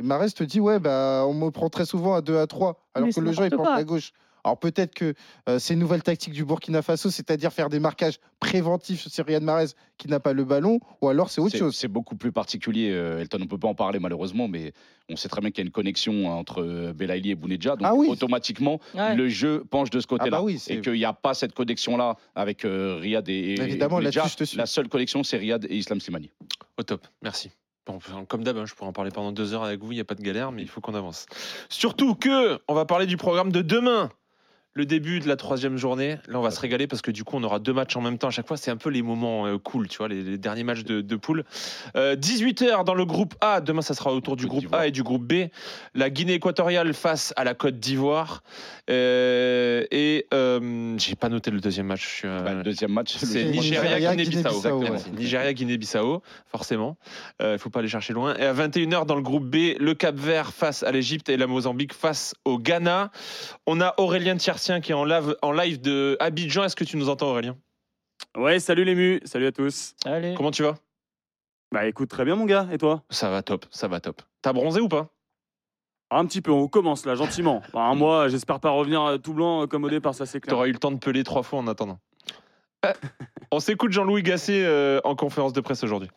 Et 0.00 0.02
Mahrez 0.02 0.30
te 0.30 0.42
dit, 0.44 0.60
ouais, 0.60 0.78
bah, 0.80 1.24
on 1.26 1.34
me 1.34 1.50
prend 1.50 1.68
très 1.68 1.86
souvent 1.86 2.14
à 2.14 2.20
2 2.20 2.36
à 2.38 2.46
3, 2.46 2.80
alors 2.94 3.06
Mais 3.08 3.12
que 3.14 3.20
le 3.20 3.32
jeu, 3.32 3.48
penche 3.50 3.66
quoi. 3.66 3.74
à 3.74 3.84
gauche. 3.84 4.12
Alors 4.46 4.58
peut-être 4.58 4.92
que 4.94 5.14
euh, 5.48 5.58
c'est 5.58 5.72
une 5.72 5.80
nouvelle 5.80 6.02
tactique 6.02 6.34
du 6.34 6.44
Burkina 6.44 6.82
Faso, 6.82 7.08
c'est-à-dire 7.10 7.50
faire 7.50 7.70
des 7.70 7.78
marquages 7.78 8.18
préventifs 8.40 9.08
sur 9.08 9.24
Riyad 9.24 9.42
Mahrez 9.42 9.68
qui 9.96 10.06
n'a 10.06 10.20
pas 10.20 10.34
le 10.34 10.44
ballon, 10.44 10.80
ou 11.00 11.08
alors 11.08 11.30
c'est 11.30 11.40
autre 11.40 11.56
chose. 11.56 11.74
C'est 11.74 11.88
beaucoup 11.88 12.14
plus 12.14 12.30
particulier, 12.30 12.90
euh, 12.92 13.20
Elton. 13.20 13.38
On 13.40 13.46
peut 13.46 13.56
pas 13.56 13.68
en 13.68 13.74
parler 13.74 14.00
malheureusement, 14.00 14.46
mais 14.46 14.74
on 15.08 15.16
sait 15.16 15.30
très 15.30 15.40
bien 15.40 15.50
qu'il 15.50 15.64
y 15.64 15.64
a 15.64 15.66
une 15.66 15.72
connexion 15.72 16.26
entre 16.26 16.62
euh, 16.62 16.92
Belaïli 16.92 17.30
et 17.30 17.34
Bounedja. 17.36 17.76
Donc 17.76 17.88
Ah 17.88 17.94
oui. 17.94 18.06
automatiquement, 18.10 18.80
Ouais. 18.94 19.14
le 19.14 19.30
jeu 19.30 19.64
penche 19.70 19.88
de 19.88 19.98
ce 19.98 20.04
Ah 20.08 20.10
côté-là. 20.10 20.30
bah 20.36 20.42
oui, 20.42 20.62
et 20.68 20.82
qu'il 20.82 20.92
n'y 20.92 21.06
a 21.06 21.14
pas 21.14 21.32
cette 21.32 21.54
connexion-là 21.54 22.16
avec 22.34 22.66
euh, 22.66 22.98
Riyad 23.00 23.26
et, 23.30 23.32
et 23.32 23.60
Évidemment, 23.62 23.96
Bounedja. 23.96 24.26
La 24.56 24.66
seule 24.66 24.88
connexion, 24.90 25.22
c'est 25.22 25.38
Riyad 25.38 25.64
et 25.70 25.74
Islam 25.76 26.00
Slimani. 26.00 26.30
Au 26.76 26.82
top, 26.82 27.06
merci. 27.22 27.50
Bon, 27.86 27.96
enfin, 27.96 28.24
comme 28.24 28.44
d'hab, 28.44 28.56
hein, 28.56 28.64
je 28.64 28.74
pourrais 28.74 28.88
en 28.88 28.92
parler 28.94 29.10
pendant 29.10 29.30
deux 29.30 29.52
heures 29.52 29.64
avec 29.64 29.80
vous, 29.82 29.92
il 29.92 29.96
n'y 29.96 30.00
a 30.00 30.04
pas 30.04 30.14
de 30.14 30.22
galère, 30.22 30.52
mais 30.52 30.62
il 30.62 30.68
faut 30.68 30.80
qu'on 30.80 30.94
avance. 30.94 31.26
Surtout 31.68 32.14
que, 32.14 32.58
on 32.66 32.74
va 32.74 32.86
parler 32.86 33.04
du 33.06 33.18
programme 33.18 33.52
de 33.52 33.60
demain. 33.60 34.10
Le 34.76 34.86
début 34.86 35.20
de 35.20 35.28
la 35.28 35.36
troisième 35.36 35.76
journée, 35.76 36.18
là 36.26 36.38
on 36.38 36.42
va 36.42 36.50
se 36.50 36.58
régaler 36.60 36.88
parce 36.88 37.00
que 37.00 37.12
du 37.12 37.22
coup 37.22 37.36
on 37.36 37.44
aura 37.44 37.60
deux 37.60 37.72
matchs 37.72 37.94
en 37.96 38.00
même 38.00 38.18
temps 38.18 38.26
à 38.28 38.30
chaque 38.32 38.48
fois. 38.48 38.56
C'est 38.56 38.72
un 38.72 38.76
peu 38.76 38.90
les 38.90 39.02
moments 39.02 39.46
euh, 39.46 39.56
cool, 39.56 39.86
tu 39.88 39.98
vois, 39.98 40.08
les, 40.08 40.22
les 40.22 40.36
derniers 40.36 40.64
matchs 40.64 40.82
de, 40.82 41.00
de 41.00 41.16
poule. 41.16 41.44
18h 41.94 42.84
dans 42.84 42.94
le 42.94 43.04
groupe 43.04 43.34
A, 43.40 43.60
demain 43.60 43.82
ça 43.82 43.94
sera 43.94 44.12
autour 44.12 44.36
du 44.36 44.46
groupe. 44.46 44.66
A 44.72 44.88
et 44.88 44.90
du 44.90 45.02
groupe 45.04 45.22
B. 45.24 45.48
La 45.94 46.10
Guinée 46.10 46.34
équatoriale 46.34 46.92
face 46.92 47.32
à 47.36 47.44
la 47.44 47.54
Côte 47.54 47.78
d'Ivoire. 47.78 48.42
Euh, 48.90 49.84
et 49.90 50.26
euh, 50.34 50.96
j'ai 50.98 51.14
pas 51.14 51.28
noté 51.28 51.50
le 51.50 51.60
deuxième 51.60 51.86
match. 51.86 52.20
je 52.22 52.26
euh, 52.28 52.40
Bah, 52.42 52.52
le 52.54 52.62
deuxième 52.62 52.92
match, 52.92 53.14
c'est 53.16 53.44
le- 53.44 53.50
Nigeria, 53.50 53.82
Nigeria, 53.96 54.16
Guinée-Bissau. 54.16 54.40
Guinée-Bissau, 54.42 54.78
Exactement. 54.82 54.90
ouais. 55.12 55.18
Nigeria, 55.18 55.52
Guinée-Bissau, 55.52 56.22
forcément. 56.50 56.96
Il 57.40 57.46
ne 57.46 57.58
faut 57.58 57.70
pas 57.70 57.78
aller 57.78 57.88
chercher 57.88 58.12
loin. 58.12 58.34
Et 58.36 58.44
à 58.44 58.52
21h, 58.52 59.06
dans 59.06 59.14
le 59.14 59.22
groupe 59.22 59.44
B, 59.44 59.76
le 59.78 59.94
Cap-Vert 59.94 60.52
face 60.52 60.82
à 60.82 60.90
l'Égypte 60.92 61.28
et 61.28 61.36
la 61.36 61.46
Mozambique 61.46 61.94
face 61.94 62.34
au 62.44 62.58
Ghana. 62.58 63.10
On 63.66 63.80
a 63.80 63.94
Aurélien 63.98 64.36
Qui 64.64 64.92
est 64.92 64.94
en 64.94 65.04
live, 65.04 65.36
en 65.42 65.52
live 65.52 65.78
de 65.82 66.16
Abidjan. 66.20 66.64
Est-ce 66.64 66.74
que 66.74 66.84
tu 66.84 66.96
nous 66.96 67.10
entends, 67.10 67.28
Aurélien? 67.32 67.54
Ouais, 68.34 68.58
salut 68.60 68.84
les 68.84 68.94
mus, 68.94 69.20
salut 69.26 69.46
à 69.46 69.52
tous. 69.52 69.94
Allez. 70.06 70.32
Comment 70.34 70.50
tu 70.52 70.62
vas? 70.62 70.76
Bah 71.70 71.86
écoute, 71.86 72.08
très 72.08 72.24
bien 72.24 72.34
mon 72.34 72.46
gars, 72.46 72.66
et 72.72 72.78
toi? 72.78 73.02
Ça 73.10 73.28
va 73.28 73.42
top, 73.42 73.66
ça 73.70 73.88
va 73.88 74.00
top. 74.00 74.22
T'as 74.40 74.54
bronzé 74.54 74.80
ou 74.80 74.88
pas? 74.88 75.08
Un 76.10 76.24
petit 76.24 76.40
peu, 76.40 76.50
on 76.50 76.66
commence 76.66 77.04
là, 77.04 77.14
gentiment. 77.14 77.62
Bah, 77.74 77.92
moi, 77.94 78.28
j'espère 78.28 78.58
pas 78.58 78.70
revenir 78.70 79.02
euh, 79.02 79.18
tout 79.18 79.34
blanc 79.34 79.62
euh, 79.62 79.66
comme 79.66 79.84
au 79.84 79.90
départ, 79.90 80.14
ça 80.14 80.24
c'est 80.24 80.40
clair. 80.40 80.54
T'auras 80.54 80.66
eu 80.66 80.72
le 80.72 80.78
temps 80.78 80.92
de 80.92 80.98
peler 80.98 81.24
trois 81.24 81.42
fois 81.42 81.58
en 81.58 81.66
attendant. 81.66 81.98
Euh, 82.86 82.92
On 83.50 83.60
s'écoute 83.60 83.92
Jean-Louis 83.92 84.22
Gasset 84.22 84.62
euh, 84.64 85.00
en 85.04 85.14
conférence 85.14 85.52
de 85.54 85.60
presse 85.62 85.82
aujourd'hui. 85.84 86.10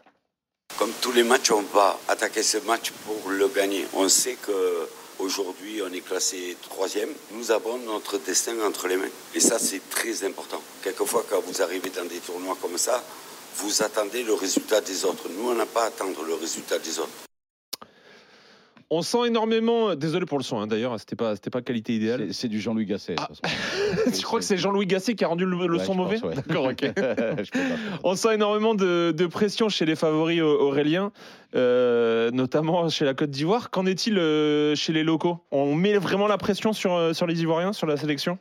Comme 0.78 0.92
tous 1.02 1.14
les 1.14 1.24
matchs, 1.24 1.52
on 1.52 1.62
va 1.62 1.98
attaquer 2.10 2.44
ce 2.44 2.58
match 2.60 2.92
pour 2.92 3.30
le 3.30 3.48
gagner. 3.48 3.86
On 3.94 4.10
sait 4.10 4.36
que 4.36 4.52
aujourd'hui, 5.20 5.82
on 5.82 5.94
est 5.94 6.02
classé 6.02 6.58
troisième. 6.70 7.10
Nous 7.32 7.52
avons 7.52 7.78
notre 7.80 8.18
destin 8.18 8.60
entre 8.62 8.88
les 8.88 8.98
mains. 8.98 9.10
Et 9.36 9.40
ça, 9.40 9.60
c'est 9.60 9.90
très 9.90 10.24
important. 10.24 10.62
Quelquefois, 10.82 11.26
quand 11.30 11.42
vous 11.42 11.62
arrivez 11.62 11.90
dans 11.90 12.06
des 12.06 12.20
tournois 12.20 12.58
comme 12.62 12.78
ça, 12.78 13.04
vous 13.58 13.82
attendez 13.82 14.24
le 14.24 14.34
résultat 14.34 14.82
des 14.82 15.06
autres. 15.06 15.30
Nous, 15.30 15.50
on 15.50 15.56
n'a 15.56 15.66
pas 15.66 15.84
à 15.84 15.88
attendre 15.88 16.24
le 16.24 16.36
résultat 16.36 16.80
des 16.80 17.00
autres. 17.00 17.27
On 18.90 19.02
sent 19.02 19.28
énormément. 19.28 19.96
Désolé 19.96 20.26
pour 20.26 20.38
le 20.38 20.44
son, 20.44 20.60
hein, 20.62 20.68
d'ailleurs, 20.68 20.98
c'était 21.00 21.16
pas, 21.18 21.36
c'était 21.36 21.50
pas 21.50 21.62
qualité 21.62 21.94
idéale. 21.96 22.34
C'est- 22.34 22.48
du 22.48 22.62
Jean-Louis 22.62 22.86
Gasset. 22.86 23.16
façon. 23.18 23.42
tu 24.18 24.22
crois 24.24 24.40
que 24.40 24.46
c'est 24.46 24.58
Jean-Louis 24.58 24.86
Gasset 24.88 25.16
qui 25.16 25.26
a 25.26 25.28
rendu 25.28 25.46
le, 25.46 25.68
le 25.68 25.78
Ouais, 25.78 25.84
son 25.84 25.94
je 25.94 25.98
mauvais 25.98 26.24
ouais. 26.24 26.36
D'accord, 26.48 26.66
ok. 26.66 26.82
Je. 26.96 27.60
On 28.04 28.16
sent 28.16 28.36
énormément 28.36 28.76
de, 28.76 29.14
de 29.16 29.26
pression 29.28 29.68
chez 29.68 29.86
les 29.86 29.96
favoris 29.98 30.42
au- 30.42 30.60
auréliens, 30.62 31.12
euh, 31.56 32.32
notamment 32.32 32.88
chez 32.88 33.04
la 33.04 33.14
Côte 33.14 33.30
d'Ivoire. 33.32 33.70
Qu'en 33.72 33.86
est-il 33.86 34.18
euh, 34.18 34.74
chez 34.76 34.94
les 34.94 35.04
locaux? 35.04 35.40
On 35.52 35.76
met 35.76 35.98
vraiment 35.98 36.28
la 36.28 36.38
pression 36.38 36.72
sur, 36.72 36.94
euh, 36.94 37.12
sur 37.14 37.28
les 37.28 37.42
Ivoiriens, 37.42 37.74
sur 37.74 37.88
la 37.88 37.98
sélection? 37.98 38.38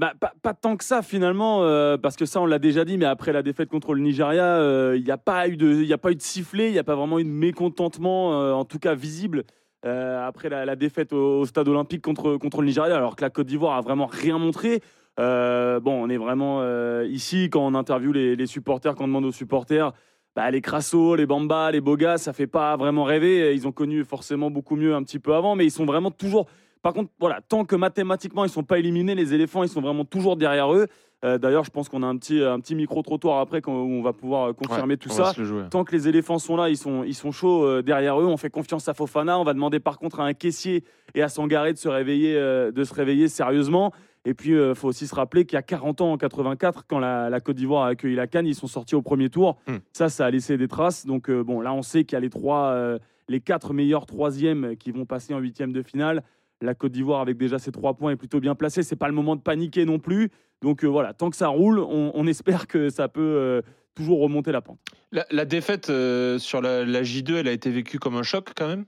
Bah, 0.00 0.14
pas, 0.18 0.54
tant 0.54 0.78
que 0.78 0.84
ça 0.84 1.02
finalement, 1.02 1.62
euh, 1.62 1.98
parce 1.98 2.16
que 2.16 2.24
ça 2.24 2.40
on 2.40 2.46
l'a 2.46 2.58
déjà 2.58 2.86
dit, 2.86 2.96
mais 2.96 3.04
après 3.04 3.34
la 3.34 3.42
défaite 3.42 3.68
contre 3.68 3.92
le 3.92 4.00
Nigeria, 4.00 4.56
euh, 4.56 4.94
il 4.96 5.04
n'y 5.04 5.10
a, 5.10 5.18
pas 5.18 5.46
eu 5.46 5.58
de- 5.58 5.92
a 5.92 5.98
pas 5.98 6.10
eu 6.10 6.14
de 6.14 6.22
sifflet, 6.22 6.70
il 6.70 6.72
n'y 6.72 6.78
a 6.78 6.84
pas 6.84 6.94
vraiment 6.94 7.18
eu 7.18 7.24
de 7.24 7.28
mécontentement, 7.28 8.32
euh, 8.40 8.54
en 8.54 8.64
tout 8.64 8.78
cas 8.78 8.94
visible, 8.94 9.44
après 9.82 10.48
la, 10.48 10.74
défaite 10.74 11.12
au, 11.12 11.44
stade 11.44 11.68
olympique 11.68 12.00
contre, 12.00 12.38
contre 12.38 12.62
le 12.62 12.68
Nigeria, 12.68 12.96
alors 12.96 13.14
que 13.14 13.20
la 13.20 13.28
Côte 13.28 13.46
d'Ivoire 13.46 13.76
a 13.76 13.82
vraiment 13.82 14.06
rien 14.06 14.38
montré. 14.38 14.80
Bon, 15.18 15.82
on 15.84 16.08
est 16.08 16.16
vraiment 16.16 16.62
ici, 17.02 17.50
quand 17.50 17.66
on 17.66 17.74
interviewe 17.74 18.12
les, 18.12 18.46
supporters, 18.46 18.94
quand 18.94 19.04
on 19.04 19.08
demande 19.08 19.26
aux 19.26 19.32
supporters, 19.32 19.92
bah, 20.34 20.50
les 20.50 20.62
Crasso, 20.62 21.14
les 21.14 21.26
Bamba, 21.26 21.70
les 21.72 21.80
Bogas, 21.82 22.18
ça 22.18 22.32
fait 22.32 22.46
pas 22.46 22.76
vraiment 22.76 23.04
rêver. 23.04 23.54
Ils 23.54 23.66
ont 23.68 23.72
connu 23.72 24.04
forcément 24.04 24.50
beaucoup 24.50 24.76
mieux 24.76 24.94
un 24.94 25.02
petit 25.02 25.18
peu 25.18 25.34
avant, 25.34 25.56
mais 25.56 25.66
ils 25.66 25.70
sont 25.70 25.86
vraiment 25.86 26.10
toujours 26.10 26.46
par 26.82 26.94
contre, 26.94 27.10
voilà, 27.18 27.40
tant 27.46 27.64
que 27.64 27.76
mathématiquement 27.76 28.44
ils 28.44 28.50
sont 28.50 28.62
pas 28.62 28.78
éliminés, 28.78 29.14
les 29.14 29.34
éléphants 29.34 29.62
ils 29.62 29.68
sont 29.68 29.80
vraiment 29.80 30.04
toujours 30.04 30.36
derrière 30.36 30.72
eux. 30.72 30.86
Euh, 31.22 31.36
D'ailleurs, 31.36 31.64
je 31.64 31.70
pense 31.70 31.88
qu'on 31.88 32.02
a 32.02 32.06
un 32.06 32.16
petit, 32.16 32.42
un 32.42 32.58
petit 32.60 32.74
micro 32.74 33.02
trottoir 33.02 33.40
après 33.40 33.60
où 33.66 33.70
on 33.70 34.02
va 34.02 34.14
pouvoir 34.14 34.48
euh, 34.48 34.52
confirmer 34.54 34.94
Ouais, 34.94 34.96
tout 34.96 35.10
ça. 35.10 35.32
Tant 35.70 35.84
que 35.84 35.92
les 35.92 36.08
éléphants 36.08 36.38
sont 36.38 36.56
là, 36.56 36.70
ils 36.70 36.78
sont, 36.78 37.04
ils 37.04 37.14
sont 37.14 37.30
chauds 37.30 37.64
euh, 37.64 37.82
derrière 37.82 38.18
eux. 38.20 38.24
On 38.24 38.38
fait 38.38 38.48
confiance 38.48 38.88
à 38.88 38.94
Fofana. 38.94 39.38
On 39.38 39.44
va 39.44 39.52
demander 39.52 39.80
par 39.80 39.98
contre 39.98 40.20
à 40.20 40.24
un 40.24 40.32
caissier 40.32 40.84
et 41.14 41.22
à 41.22 41.28
Sangaré 41.28 41.74
de 41.74 41.78
se 41.78 41.88
réveiller, 41.88 42.36
euh, 42.36 42.72
de 42.72 42.84
se 42.84 42.94
réveiller 42.94 43.28
sérieusement. 43.28 43.92
Et 44.24 44.34
puis, 44.34 44.52
il 44.52 44.74
faut 44.74 44.88
aussi 44.88 45.06
se 45.06 45.14
rappeler 45.14 45.46
qu'il 45.46 45.56
y 45.56 45.58
a 45.58 45.62
40 45.62 46.02
ans, 46.02 46.12
en 46.12 46.18
84, 46.18 46.84
quand 46.86 46.98
la, 46.98 47.30
la 47.30 47.40
Côte 47.40 47.56
d'Ivoire 47.56 47.84
a 47.84 47.88
accueilli 47.88 48.14
la 48.14 48.26
Cannes, 48.26 48.46
ils 48.46 48.54
sont 48.54 48.66
sortis 48.66 48.94
au 48.94 49.00
premier 49.00 49.30
tour. 49.30 49.56
Hmm. 49.66 49.76
Ça, 49.94 50.10
ça 50.10 50.26
a 50.26 50.30
laissé 50.30 50.58
des 50.58 50.68
traces. 50.68 51.06
Donc, 51.06 51.30
bon, 51.30 51.62
là, 51.62 51.72
on 51.72 51.80
sait 51.80 52.04
qu'il 52.04 52.16
y 52.16 52.18
a 52.18 52.20
les 52.20 52.28
trois, 52.28 52.98
les 53.28 53.40
quatre 53.40 53.72
meilleurs 53.72 54.04
troisièmes 54.04 54.76
qui 54.76 54.90
vont 54.90 55.06
passer 55.06 55.32
en 55.32 55.38
huitième 55.38 55.72
de 55.72 55.82
finale. 55.82 56.22
La 56.62 56.74
Côte 56.74 56.92
d'Ivoire, 56.92 57.20
avec 57.20 57.36
déjà 57.38 57.58
ses 57.58 57.72
trois 57.72 57.94
points, 57.94 58.12
est 58.12 58.16
plutôt 58.16 58.40
bien 58.40 58.54
placée. 58.54 58.82
C'est 58.82 58.96
pas 58.96 59.08
le 59.08 59.14
moment 59.14 59.36
de 59.36 59.40
paniquer 59.40 59.84
non 59.84 59.98
plus. 59.98 60.30
Donc 60.62 60.84
euh, 60.84 60.88
voilà, 60.88 61.14
tant 61.14 61.30
que 61.30 61.36
ça 61.36 61.48
roule, 61.48 61.78
on, 61.78 62.12
on 62.14 62.26
espère 62.26 62.66
que 62.66 62.90
ça 62.90 63.08
peut 63.08 63.20
euh, 63.20 63.62
toujours 63.94 64.20
remonter 64.20 64.52
la 64.52 64.60
pente. 64.60 64.78
La, 65.10 65.24
la 65.30 65.44
défaite 65.44 65.88
euh, 65.90 66.38
sur 66.38 66.60
la, 66.60 66.84
la 66.84 67.02
J2, 67.02 67.36
elle 67.36 67.48
a 67.48 67.52
été 67.52 67.70
vécue 67.70 67.98
comme 67.98 68.16
un 68.16 68.22
choc 68.22 68.50
quand 68.54 68.68
même? 68.68 68.84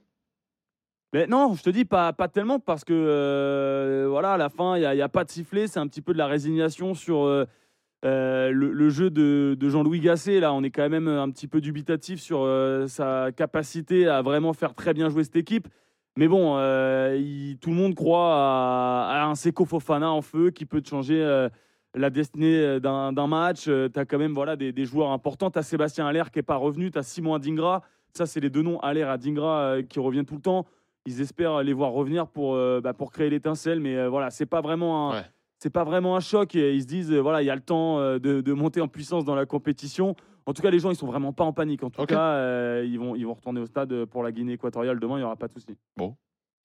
Mais 1.13 1.27
non, 1.27 1.53
je 1.55 1.63
te 1.63 1.69
dis 1.69 1.85
pas, 1.85 2.11
pas 2.13 2.27
tellement 2.27 2.59
parce 2.59 2.83
que 2.83 4.07
voilà, 4.09 4.33
à 4.33 4.37
la 4.37 4.49
fin, 4.49 4.77
il 4.77 4.79
n'y 4.79 4.85
a, 4.85 4.95
il 4.95 4.97
y 4.97 5.01
a 5.01 5.09
pas 5.09 5.23
de 5.23 5.29
sifflet. 5.29 5.67
C'est 5.67 5.79
un 5.79 5.87
petit 5.87 6.01
peu 6.01 6.13
de 6.13 6.17
la 6.17 6.25
résignation 6.25 6.95
sur 6.95 7.25
le, 7.27 7.47
le 8.51 8.89
jeu 8.89 9.11
de, 9.11 9.55
de 9.59 9.69
Jean-Louis 9.69 9.99
Gasset. 9.99 10.39
Là, 10.39 10.53
on 10.53 10.63
est 10.63 10.71
quand 10.71 10.89
même 10.89 11.07
un 11.07 11.29
petit 11.29 11.47
peu 11.47 11.61
dubitatif 11.61 12.19
sur 12.19 12.49
sa 12.87 13.31
capacité 13.31 14.07
à 14.07 14.23
vraiment 14.23 14.53
faire 14.53 14.73
très 14.73 14.95
bien 14.95 15.09
jouer 15.09 15.23
cette 15.23 15.35
équipe. 15.35 15.67
Mais 16.15 16.27
bon, 16.27 16.55
euh, 16.57 17.53
tout 17.59 17.71
le 17.71 17.75
monde 17.75 17.95
croit 17.95 18.35
à, 18.35 19.25
un 19.25 19.35
Seko 19.35 19.65
Fofana 19.65 20.11
en 20.11 20.21
feu 20.21 20.51
qui 20.51 20.65
peut 20.65 20.81
changer 20.87 21.21
euh, 21.21 21.49
la 21.95 22.09
destinée 22.09 22.79
d'un 22.79 23.13
d'un 23.13 23.27
match. 23.27 23.63
tu 23.63 23.99
as 23.99 24.05
quand 24.05 24.19
même 24.19 24.33
voilà, 24.33 24.55
des, 24.55 24.85
joueurs 24.85 25.11
importants. 25.11 25.49
Tu 25.49 25.59
as 25.59 25.63
Sébastien 25.63 26.05
Allaire 26.05 26.31
qui 26.31 26.39
n'est 26.39 26.43
pas 26.43 26.55
revenu. 26.55 26.91
Tu 26.91 26.99
Simon 27.01 27.33
Adingra. 27.33 27.81
Ça, 28.13 28.27
c'est 28.27 28.39
les 28.39 28.51
deux 28.51 28.61
noms, 28.61 28.79
Allaire 28.79 29.07
et 29.07 29.11
Adingra, 29.11 29.59
euh, 29.59 29.81
qui 29.81 29.99
reviennent 29.99 30.25
tout 30.25 30.35
le 30.35 30.41
temps. 30.41 30.65
Ils 31.05 31.19
espèrent 31.19 31.63
les 31.63 31.73
voir 31.73 31.91
revenir 31.91 32.27
pour, 32.27 32.53
euh, 32.53 32.79
bah, 32.79 32.93
créer 33.11 33.29
l'étincelle. 33.29 33.79
Mais 33.79 33.97
euh, 33.97 34.07
voilà, 34.07 34.29
c'est 34.29 34.45
pas 34.45 34.61
vraiment 34.61 35.13
un. 35.13 35.23
C'est 35.63 35.69
pas 35.69 35.85
vraiment 35.85 36.17
un 36.17 36.19
choc 36.19 36.55
et 36.55 36.75
ils 36.75 36.81
se 36.81 36.87
disent 36.87 37.09
euh, 37.13 37.19
voilà 37.21 37.41
il 37.41 37.45
y 37.45 37.49
a 37.49 37.55
le 37.55 37.61
temps 37.61 37.97
euh, 37.97 38.19
de, 38.19 38.41
de 38.41 38.51
monter 38.51 38.81
en 38.81 38.89
puissance 38.89 39.23
dans 39.23 39.33
la 39.33 39.45
compétition. 39.45 40.13
En 40.45 40.51
tout 40.51 40.61
cas 40.61 40.69
les 40.69 40.79
gens 40.79 40.89
ils 40.89 40.97
sont 40.97 41.07
vraiment 41.07 41.31
pas 41.31 41.45
en 41.45 41.53
panique. 41.53 41.83
En 41.83 41.89
tout 41.89 42.01
cas 42.05 42.19
euh, 42.33 42.85
ils 42.85 42.99
vont 42.99 43.15
ils 43.15 43.25
vont 43.25 43.33
retourner 43.33 43.61
au 43.61 43.65
stade 43.65 44.03
pour 44.03 44.23
la 44.23 44.33
Guinée 44.33 44.51
équatoriale 44.53 44.99
demain 44.99 45.17
il 45.19 45.21
y 45.21 45.23
aura 45.23 45.37
pas 45.37 45.47
de 45.47 45.53
souci. 45.53 45.77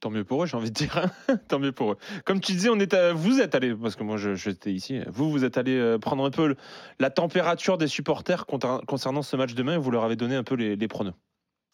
Tant 0.00 0.10
mieux 0.10 0.24
pour 0.24 0.42
eux, 0.42 0.46
j'ai 0.46 0.56
envie 0.56 0.70
de 0.70 0.74
dire. 0.74 1.00
Tant 1.48 1.58
mieux 1.60 1.70
pour 1.72 1.92
eux. 1.92 1.96
Comme 2.24 2.38
tu 2.40 2.52
disais, 2.52 2.68
on 2.70 2.78
est 2.80 2.92
à- 2.94 3.12
vous 3.12 3.40
êtes 3.40 3.54
allé, 3.56 3.74
parce 3.74 3.94
que 3.96 4.02
moi 4.04 4.16
je- 4.16 4.34
j'étais 4.36 4.72
ici, 4.72 5.00
vous, 5.08 5.28
vous 5.30 5.44
êtes 5.44 5.58
allé 5.58 5.96
prendre 6.00 6.24
un 6.24 6.30
peu 6.30 6.48
le- 6.48 6.56
la 7.00 7.10
température 7.10 7.78
des 7.78 7.88
supporters 7.88 8.46
concernant 8.46 9.22
ce 9.22 9.36
match 9.36 9.54
demain 9.54 9.74
et 9.74 9.78
vous 9.78 9.90
leur 9.92 10.02
avez 10.04 10.14
donné 10.16 10.34
un 10.36 10.44
peu 10.44 10.54
les, 10.56 10.74
les 10.76 10.88
pronos. 10.88 11.14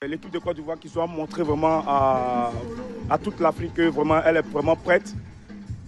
L'équipe 0.06 0.30
de 0.30 0.38
Côte 0.38 0.56
d'Ivoire 0.56 0.78
qui 0.78 0.88
soit 0.90 1.06
montré 1.06 1.42
vraiment 1.42 1.82
à, 1.86 2.50
à 3.10 3.18
toute 3.18 3.40
l'Afrique 3.40 3.72
que 3.74 3.88
vraiment 3.88 4.20
elle 4.24 4.36
est 4.38 4.46
vraiment 4.48 4.76
prête 4.76 5.14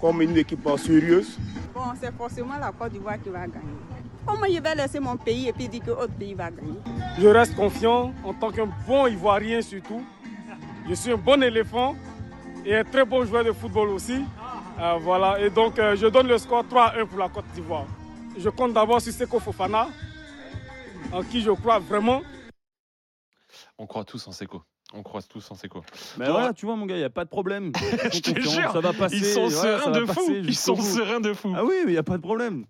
comme 0.01 0.23
une 0.23 0.37
équipe 0.37 0.69
sérieuse. 0.79 1.39
Bon, 1.75 1.83
c'est 2.01 2.15
forcément 2.15 2.57
la 2.59 2.73
Côte 2.73 2.93
d'Ivoire 2.93 3.21
qui 3.23 3.29
va 3.29 3.47
gagner. 3.47 3.77
Comment 4.27 4.47
je 4.47 4.61
vais 4.61 4.75
laisser 4.75 4.99
mon 4.99 5.17
pays 5.17 5.49
et 5.49 5.53
puis 5.53 5.69
dire 5.69 5.83
que 5.85 5.91
l'autre 5.91 6.13
pays 6.15 6.35
va 6.35 6.51
gagner? 6.51 6.79
Je 7.19 7.29
reste 7.29 7.55
confiant 7.55 8.13
en 8.25 8.35
tant 8.35 8.51
qu'un 8.51 8.69
bon 8.87 9.07
Ivoirien 9.07 9.63
surtout. 9.63 10.03
Je 10.89 10.95
suis 10.95 11.13
un 11.13 11.17
bon 11.17 11.43
éléphant 11.43 11.95
et 12.65 12.77
un 12.77 12.85
très 12.85 13.05
bon 13.05 13.25
joueur 13.25 13.45
de 13.45 13.53
football 13.53 13.89
aussi. 13.91 14.25
Euh, 14.79 14.99
voilà, 15.01 15.41
et 15.41 15.49
donc 15.49 15.79
euh, 15.79 15.97
je 15.97 16.07
donne 16.07 16.27
le 16.29 16.39
score 16.39 16.65
3-1 16.65 17.07
pour 17.07 17.19
la 17.19 17.29
Côte 17.29 17.47
d'Ivoire. 17.55 17.87
Je 18.37 18.49
compte 18.51 18.75
d'abord 18.75 19.01
sur 19.01 19.13
Seko 19.13 19.39
Fofana, 19.39 19.89
en 21.13 21.23
qui 21.23 21.41
je 21.41 21.51
crois 21.51 21.79
vraiment. 21.79 22.23
On 23.79 23.87
croit 23.87 24.05
tous 24.05 24.27
en 24.29 24.33
Seco. 24.33 24.63
On 24.95 25.03
croit 25.03 25.22
tous 25.22 25.51
en 25.51 25.55
Seco. 25.55 25.82
Mais 26.16 26.30
voilà 26.30 26.53
tu 26.53 26.64
vois 26.66 26.76
mon 26.76 26.87
gars 26.87 26.97
il 26.97 27.01
y 27.01 27.05
a 27.05 27.11
pas 27.11 27.24
de 27.24 27.28
problème. 27.30 27.72
Je 28.12 28.20
te 28.20 28.39
jure, 28.41 28.70
ça 28.72 28.80
va 28.80 28.93
passer. 28.93 29.16
Ils 29.16 29.24
sont 29.24 29.49
voilà, 29.49 29.78
sereins 29.78 29.91
de 29.91 30.01
fou. 30.07 30.07
passer 30.07 30.43
Ils 30.45 30.57
sont 30.57 30.76
sereins 30.76 31.20
de 31.20 31.32
fou. 31.34 31.53
Ah 31.57 31.64
oui 31.64 31.74
mais 31.84 31.93
il 31.93 31.95
y 31.95 31.99
a 31.99 32.03
pas 32.05 32.16
de 32.16 32.22
problème. 32.22 32.64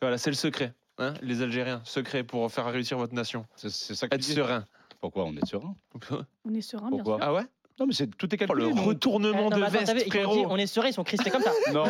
Voilà, 0.00 0.18
c'est 0.18 0.30
le 0.30 0.36
secret, 0.36 0.74
hein, 0.98 1.14
les 1.22 1.42
Algériens. 1.42 1.80
Secret 1.84 2.24
pour 2.24 2.50
faire 2.50 2.66
réussir 2.66 2.98
votre 2.98 3.14
nation. 3.14 3.46
C'est 3.54 3.70
ça 3.70 4.08
que 4.08 4.14
Être 4.14 4.24
serein. 4.24 4.64
Pourquoi 5.00 5.24
on 5.24 5.34
est 5.36 5.46
serein? 5.46 5.74
On 6.44 6.54
est 6.54 6.60
serein, 6.60 6.90
bien 6.90 6.98
Pourquoi? 6.98 7.16
sûr. 7.18 7.26
Ah 7.26 7.32
ouais? 7.34 7.46
Non, 7.80 7.86
mais 7.86 7.94
c'est 7.94 8.14
tout 8.16 8.26
est 8.34 8.36
Oh, 8.42 8.46
calculé. 8.46 8.68
Le 8.68 8.74
non 8.74 8.82
retournement 8.84 9.48
non, 9.48 9.56
de 9.56 9.64
veste, 9.64 10.08
frérot. 10.10 10.46
on 10.50 10.56
est 10.58 10.66
serein, 10.66 10.88
ils 10.88 10.92
sont 10.92 11.02
crispés 11.02 11.30
comme 11.30 11.40
ça. 11.42 11.50
Non. 11.72 11.84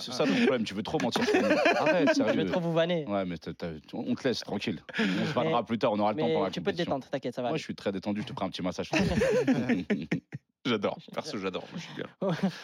C'est 0.00 0.12
ça 0.12 0.24
le 0.24 0.32
problème, 0.44 0.64
tu 0.64 0.74
veux 0.74 0.82
trop 0.82 0.98
mentir. 1.00 1.22
Arrête, 1.78 2.10
Je 2.16 2.22
vais 2.22 2.32
sérieux. 2.32 2.46
trop 2.46 2.60
vous 2.60 2.72
vanner. 2.72 3.04
Ouais, 3.06 3.24
mais 3.24 3.36
on 3.92 4.14
te 4.14 4.26
laisse 4.28 4.40
tranquille. 4.40 4.82
On 4.98 5.02
se 5.02 5.38
Mais- 5.38 5.62
plus 5.66 5.78
tard, 5.78 5.92
on 5.92 5.98
aura 6.00 6.12
le 6.12 6.18
temps 6.18 6.28
pour 6.28 6.42
la 6.44 6.50
tu 6.50 6.60
peux 6.60 6.72
te 6.72 6.76
détendre, 6.78 7.06
t'inquiète, 7.08 7.34
ça 7.34 7.42
va. 7.42 7.48
Moi, 7.50 7.58
je 7.58 7.62
suis 7.62 7.74
très 7.76 7.92
détendu, 7.92 8.22
je 8.22 8.26
te 8.26 8.32
ferai 8.32 8.46
un 8.46 8.50
petit 8.50 8.62
massage. 8.62 8.90
J'adore. 10.66 10.98
Perso, 11.14 11.38
j'adore. 11.38 11.64
Moi, 11.72 11.80
je 11.80 11.86
suis 11.86 11.94
bien. 11.96 12.06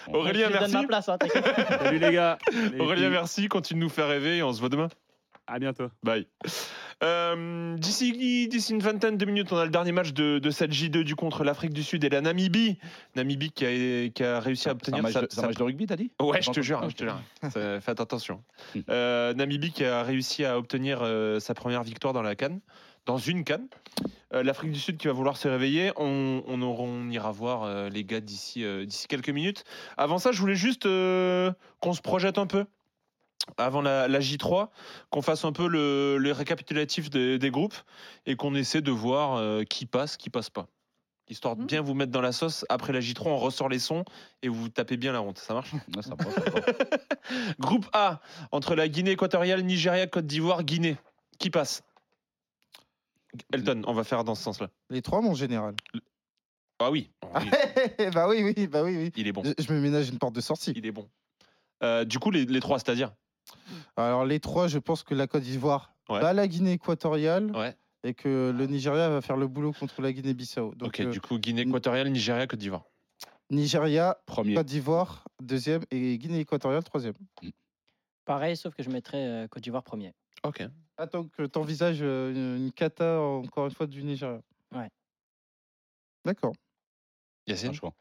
Je 0.09 0.13
Aurélien, 0.13 0.51
donne 0.51 0.59
merci. 0.61 0.75
ma 0.75 0.85
place, 0.85 1.09
hein, 1.09 1.17
t'inquiète. 1.19 1.45
Salut 1.83 1.99
les 1.99 2.13
gars. 2.13 2.37
Aurélien, 2.79 3.09
merci. 3.11 3.49
Continue 3.49 3.81
de 3.81 3.85
nous 3.85 3.91
faire 3.91 4.07
rêver 4.09 4.37
et 4.39 4.43
on 4.43 4.53
se 4.53 4.61
voit 4.61 4.69
demain. 4.69 4.89
À 5.47 5.59
bientôt. 5.59 5.89
Bye. 6.03 6.27
Euh, 7.03 7.77
D'ici 7.77 8.49
d'ici 8.49 8.73
une 8.73 8.81
vingtaine 8.81 9.17
de 9.19 9.25
minutes, 9.27 9.53
on 9.53 9.57
a 9.59 9.65
le 9.65 9.71
dernier 9.71 9.93
match 9.93 10.13
de, 10.13 10.39
de 10.39 10.51
cette 10.51 10.73
J2 10.73 11.03
du 11.03 11.15
contre 11.15 11.45
l'Afrique 11.45 11.73
du 11.73 11.83
Sud 11.83 12.03
et 12.05 12.09
la 12.09 12.21
Namibie. 12.21 12.79
Namibie 13.15 13.51
qui 13.53 13.67
a, 13.67 14.09
qui 14.09 14.25
a 14.25 14.41
réussi 14.41 14.69
à 14.69 14.73
obtenir 14.73 15.03
match 15.03 15.13
sa- 15.13 15.21
de- 15.23 15.27
c'est 15.31 15.39
un 15.39 15.43
sa- 15.43 15.47
match 15.49 15.57
de 15.57 15.63
rugby, 15.63 15.87
t'as 15.87 15.97
dit? 15.97 16.11
Ouais, 16.21 16.41
je 16.41 16.51
te 16.51 16.61
jure, 16.63 16.89
je 16.89 16.97
te 16.97 17.05
jure. 17.05 17.21
Ça- 17.51 17.81
Faites 17.81 18.01
attention. 18.01 18.43
Euh, 18.89 19.35
Namibie 19.35 19.73
qui 19.73 19.85
a 19.85 20.03
réussi 20.03 20.45
à 20.45 20.59
obtenir 20.59 21.01
euh, 21.03 21.39
sa 21.39 21.55
première 21.55 21.83
victoire 21.83 22.13
dans 22.15 22.23
la 22.23 22.35
canne, 22.35 22.61
dans 23.05 23.19
une 23.19 23.45
canne. 23.45 23.69
Euh, 24.35 24.43
L'Afrique 24.43 24.73
du 24.73 24.81
Sud 24.81 24.97
qui 24.97 25.07
va 25.07 25.13
vouloir 25.13 25.37
se 25.37 25.47
réveiller. 25.49 25.93
On, 25.97 26.43
on, 26.47 26.61
aura- 26.63 26.83
on 26.83 27.09
ira 27.11 27.31
voir 27.31 27.63
euh, 27.65 27.89
les 27.91 28.05
gars 28.05 28.21
d'ici 28.21 28.65
euh, 28.65 28.85
d'ici 28.85 29.07
quelques 29.07 29.29
minutes. 29.31 29.65
Avant 29.97 30.19
ça, 30.19 30.33
je 30.33 30.41
voulais 30.41 30.57
juste 30.57 30.87
euh, 30.87 31.53
qu'on 31.81 31.93
se 31.93 32.01
projette 32.01 32.39
un 32.39 32.47
peu. 32.47 32.65
Avant 33.59 33.81
la, 33.81 34.09
la 34.09 34.19
J3, 34.21 34.69
qu'on 35.11 35.23
fasse 35.23 35.45
un 35.45 35.53
peu 35.53 35.69
le, 35.69 36.19
le 36.19 36.33
récapitulatif 36.33 37.11
des, 37.11 37.39
des 37.39 37.51
groupes 37.51 37.77
et 38.27 38.35
qu'on 38.37 38.55
essaie 38.55 38.81
de 38.83 38.91
voir 38.91 39.37
euh, 39.37 39.63
qui 39.63 39.87
passe, 39.87 40.17
qui 40.17 40.31
passe 40.31 40.51
pas. 40.51 40.67
Histoire 41.29 41.57
de 41.57 41.63
Mhm. 41.63 41.67
bien 41.67 41.81
vous 41.81 41.95
mettre 41.95 42.13
dans 42.13 42.21
la 42.21 42.33
sauce. 42.33 42.65
Après 42.69 42.93
la 42.93 43.01
J3, 43.01 43.29
on 43.29 43.37
ressort 43.37 43.69
les 43.69 43.79
sons 43.79 44.05
et 44.43 44.49
vous 44.49 44.69
tapez 44.69 44.97
bien 44.97 45.13
la 45.13 45.23
honte. 45.23 45.39
Ça 45.39 45.55
marche? 45.55 45.73
Ouais, 45.73 46.03
ça 46.03 46.17
passe. 46.17 46.35
Groupe 47.61 47.87
A, 47.93 48.21
entre 48.53 48.75
la 48.75 48.89
Guinée 48.89 49.13
équatoriale, 49.13 49.63
Nigeria, 49.63 50.07
Côte 50.07 50.27
d'Ivoire, 50.27 50.63
Guinée. 50.65 50.97
Qui 51.39 51.51
passe? 51.51 51.83
Elton, 53.53 53.83
on 53.87 53.93
va 53.93 54.05
faire 54.05 54.25
dans 54.25 54.35
ce 54.35 54.43
sens-là. 54.43 54.71
Les 54.91 55.03
trois, 55.03 55.21
mon 55.21 55.35
général. 55.35 55.75
Ah 56.79 56.91
oui, 56.91 57.11
oui, 57.23 57.51
bah 58.15 58.29
oui, 58.29 58.43
oui, 58.57 58.67
bah 58.67 58.83
oui, 58.83 58.97
oui. 58.97 59.13
il 59.17 59.27
est 59.27 59.33
bon. 59.33 59.43
Je, 59.45 59.53
je 59.63 59.73
me 59.73 59.81
ménage 59.81 60.09
une 60.09 60.19
porte 60.19 60.35
de 60.35 60.41
sortie. 60.41 60.73
Il 60.77 60.87
est 60.87 60.93
bon. 60.93 61.09
Euh, 61.83 62.05
du 62.05 62.19
coup, 62.19 62.31
les, 62.31 62.45
les 62.45 62.61
trois, 62.61 62.79
c'est-à-dire? 62.79 63.13
Alors 63.97 64.25
les 64.25 64.41
trois, 64.41 64.69
je 64.69 64.79
pense 64.79 65.03
que 65.03 65.15
la 65.15 65.27
Côte 65.27 65.43
d'Ivoire 65.43 65.93
Ouais. 66.09 66.21
bat 66.21 66.33
la 66.33 66.47
Guinée 66.47 66.73
équatoriale 66.73 67.51
Ouais. 67.57 67.75
et 68.05 68.15
que 68.15 68.55
le 68.57 68.67
Nigeria 68.67 69.09
va 69.09 69.21
faire 69.21 69.37
le 69.37 69.49
boulot 69.49 69.73
contre 69.73 70.01
la 70.03 70.13
Guinée-Bissau. 70.13 70.75
Donc 70.77 70.89
Ok, 70.89 71.01
euh, 71.01 71.11
du 71.11 71.21
coup, 71.21 71.37
Guinée 71.39 71.63
équatoriale, 71.63 72.09
Nigeria, 72.11 72.47
Côte 72.47 72.61
d'Ivoire. 72.61 72.85
Nigeria, 73.51 74.17
Premier. 74.27 74.55
Côte 74.55 74.67
d'Ivoire 74.67 75.25
deuxième 75.43 75.83
et 75.91 76.17
Guinée 76.19 76.39
équatoriale 76.41 76.85
troisième. 76.85 77.15
Pareil, 78.25 78.57
sauf 78.57 78.75
que 78.75 78.83
je 78.85 78.91
mettrais 78.91 79.25
euh, 79.25 79.49
Côte 79.49 79.63
d'Ivoire 79.65 79.83
premier. 79.83 80.13
Ok. 80.45 80.63
Attends 80.97 81.27
que 81.29 81.43
t'envisages 81.45 81.99
euh, 82.03 82.33
une, 82.33 82.67
une 82.67 82.73
cata 82.73 83.21
encore 83.21 83.67
une 83.67 83.73
fois 83.75 83.87
du 83.87 84.03
Nigeria. 84.05 84.41
Ouais. 84.75 84.89
D'accord. 86.25 86.53
Yacine? 87.47 87.73
Choix. 87.75 87.95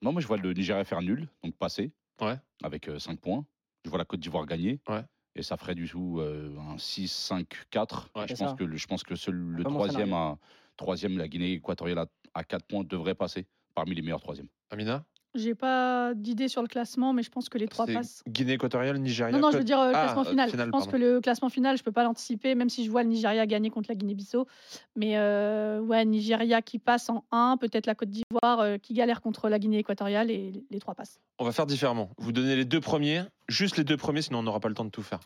Non, 0.00 0.12
moi 0.12 0.20
je 0.20 0.26
vois 0.26 0.36
le 0.36 0.52
Nigeria 0.52 0.84
faire 0.84 1.00
nul, 1.02 1.28
donc 1.44 1.54
passer. 1.56 1.92
Ouais. 2.20 2.36
Avec 2.62 2.88
5 2.98 3.20
points. 3.20 3.44
Je 3.84 3.90
vois 3.90 3.98
la 3.98 4.04
Côte 4.04 4.20
d'Ivoire 4.20 4.46
gagner. 4.46 4.80
Ouais. 4.88 5.04
Et 5.34 5.42
ça 5.42 5.56
ferait 5.56 5.74
du 5.74 5.88
tout 5.88 6.20
euh, 6.20 6.56
un 6.58 6.78
6, 6.78 7.08
5, 7.08 7.48
4. 7.70 8.10
Ouais. 8.14 8.26
je, 8.28 8.34
C'est 8.34 8.36
pense 8.36 8.50
ça. 8.50 8.54
que 8.54 8.64
le, 8.64 8.76
je 8.76 8.86
pense 8.86 9.02
que 9.02 9.14
seul 9.16 9.34
le 9.34 9.64
troisième, 9.64 10.12
à, 10.12 10.38
troisième, 10.76 11.18
la 11.18 11.28
Guinée 11.28 11.52
équatoriale 11.52 11.98
à, 12.00 12.06
à 12.34 12.44
4 12.44 12.66
points 12.66 12.84
devrait 12.84 13.14
passer 13.14 13.46
parmi 13.74 13.94
les 13.94 14.02
meilleurs 14.02 14.20
troisièmes. 14.20 14.48
Amina? 14.70 15.06
J'ai 15.34 15.54
pas 15.54 16.12
d'idée 16.14 16.46
sur 16.48 16.60
le 16.60 16.68
classement, 16.68 17.14
mais 17.14 17.22
je 17.22 17.30
pense 17.30 17.48
que 17.48 17.56
les 17.56 17.66
trois 17.66 17.86
passent. 17.86 18.22
Guinée 18.28 18.52
équatoriale, 18.52 18.98
Nigeria. 18.98 19.32
Non, 19.32 19.40
non, 19.40 19.50
je 19.50 19.56
veux 19.56 19.64
dire 19.64 19.80
euh, 19.80 19.92
Ah, 19.94 20.02
classement 20.04 20.24
final. 20.24 20.50
final, 20.50 20.66
Je 20.66 20.70
pense 20.70 20.84
pardon. 20.84 20.98
que 20.98 21.02
le 21.02 21.20
classement 21.22 21.48
final, 21.48 21.78
je 21.78 21.82
peux 21.82 21.90
pas 21.92 22.02
l'anticiper, 22.04 22.54
même 22.54 22.68
si 22.68 22.84
je 22.84 22.90
vois 22.90 23.02
le 23.02 23.08
Nigeria 23.08 23.46
gagner 23.46 23.70
contre 23.70 23.88
la 23.88 23.94
Guinée-Bissau. 23.94 24.46
Mais 24.94 25.16
euh, 25.16 25.80
ouais, 25.80 26.04
Nigeria 26.04 26.60
qui 26.60 26.78
passe 26.78 27.08
en 27.08 27.24
1, 27.30 27.56
peut-être 27.58 27.86
la 27.86 27.94
Côte 27.94 28.10
d'Ivoire 28.10 28.60
euh, 28.60 28.76
qui 28.76 28.92
galère 28.92 29.22
contre 29.22 29.48
la 29.48 29.58
Guinée 29.58 29.78
équatoriale 29.78 30.30
et 30.30 30.52
les- 30.70 30.80
trois 30.80 30.94
passent. 30.94 31.18
On 31.38 31.44
va 31.46 31.52
faire 31.52 31.64
différemment. 31.66 32.10
Vous 32.18 32.32
donnez 32.32 32.54
les 32.54 32.66
deux 32.66 32.80
premiers, 32.80 33.22
juste 33.48 33.78
les 33.78 33.84
deux 33.84 33.96
premiers, 33.96 34.20
sinon 34.20 34.40
on 34.40 34.42
n'aura 34.42 34.60
pas 34.60 34.68
le 34.68 34.74
temps 34.74 34.84
de 34.84 34.90
tout 34.90 35.02
faire. 35.02 35.20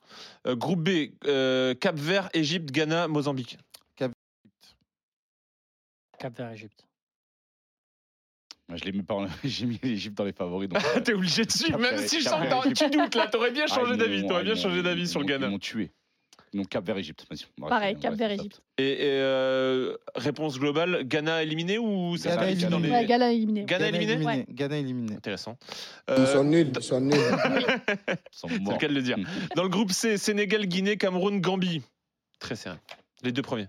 Euh, 0.46 0.54
groupe 0.54 0.80
B, 0.88 1.10
euh, 1.24 1.74
Cap 1.74 1.96
Vert, 1.96 2.28
Égypte, 2.32 2.70
Ghana, 2.70 3.08
Mozambique. 3.08 3.58
Cap 6.18 6.34
Vert, 6.38 6.50
Égypte. 6.52 6.84
Moi, 8.68 8.78
Je 8.78 8.84
l'ai 8.84 8.92
mis, 8.92 9.02
par- 9.02 9.26
j'ai 9.44 9.66
mis 9.66 9.78
l'Égypte 9.82 10.16
dans 10.16 10.24
les 10.24 10.32
favoris. 10.32 10.68
Donc, 10.68 10.82
euh, 10.96 11.00
T'es 11.00 11.14
obligé 11.14 11.44
de 11.44 11.52
suivre, 11.52 11.78
même 11.78 11.98
si 11.98 12.20
je 12.20 12.24
sens 12.28 12.40
que 12.64 12.72
tu 12.72 12.90
doutes 12.90 13.14
là, 13.14 13.28
t'aurais 13.28 13.50
bien 13.52 13.64
ah, 13.68 13.74
changé 13.74 13.92
ils 13.92 13.98
d'avis, 13.98 14.26
t'aurais 14.26 14.40
ah, 14.40 14.44
bien 14.44 14.54
changé 14.56 14.82
d'avis 14.82 15.06
sur 15.08 15.20
le 15.20 15.24
m'ont- 15.26 15.30
Ils 15.32 15.38
Ghana. 15.38 15.48
m'ont 15.50 15.58
tué. 15.58 15.92
Donc 16.54 16.68
Cap 16.68 16.86
Vert 16.86 16.96
Égypte. 16.96 17.26
Pareil, 17.68 17.96
Cap 17.96 18.14
rester 18.18 18.32
Égypte. 18.34 18.62
Et, 18.78 18.84
et, 18.92 18.96
euh, 19.10 19.96
réponse 20.14 20.58
globale, 20.58 21.04
Ghana 21.04 21.42
éliminé 21.42 21.76
ou 21.76 22.16
ça 22.16 22.30
Ghana 22.30 22.42
qualifie 22.42 22.62
dans 22.66 22.78
éliminé. 22.78 22.88
les... 22.88 22.94
Ouais, 22.94 23.06
Ghana 23.06 23.32
éliminé. 23.32 23.64
Ghana 23.64 23.88
éliminé 23.88 24.24
Ouais. 24.24 24.46
Ghana 24.48 24.78
éliminé. 24.78 25.14
Intéressant. 25.16 25.58
Ils 26.08 26.14
Euh, 26.14 26.26
sont 26.26 26.44
nuls, 26.44 26.72
ils 26.74 26.82
sont 26.82 27.00
nuls. 27.00 27.14
Ils 27.18 28.16
sont 28.32 28.48
c'est 28.48 28.58
le 28.58 28.78
cas 28.78 28.88
de 28.88 28.94
le 28.94 29.02
dire. 29.02 29.16
Dans 29.54 29.64
le 29.64 29.68
groupe 29.68 29.90
C, 29.92 30.16
Sénégal, 30.16 30.66
Guinée, 30.66 30.96
Cameroun, 30.96 31.40
Gambie. 31.40 31.82
Très 32.38 32.56
serré. 32.56 32.76
Les 33.22 33.32
deux 33.32 33.42
premiers. 33.42 33.68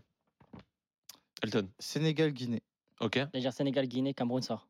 Elton, 1.44 1.68
Sénégal, 1.80 2.32
Guinée. 2.32 2.62
ok. 3.02 3.20
Dire 3.34 3.54
Sénégal, 3.54 3.88
Guinée, 3.88 4.14
Cameroun 4.14 4.42
sort. 4.42 4.68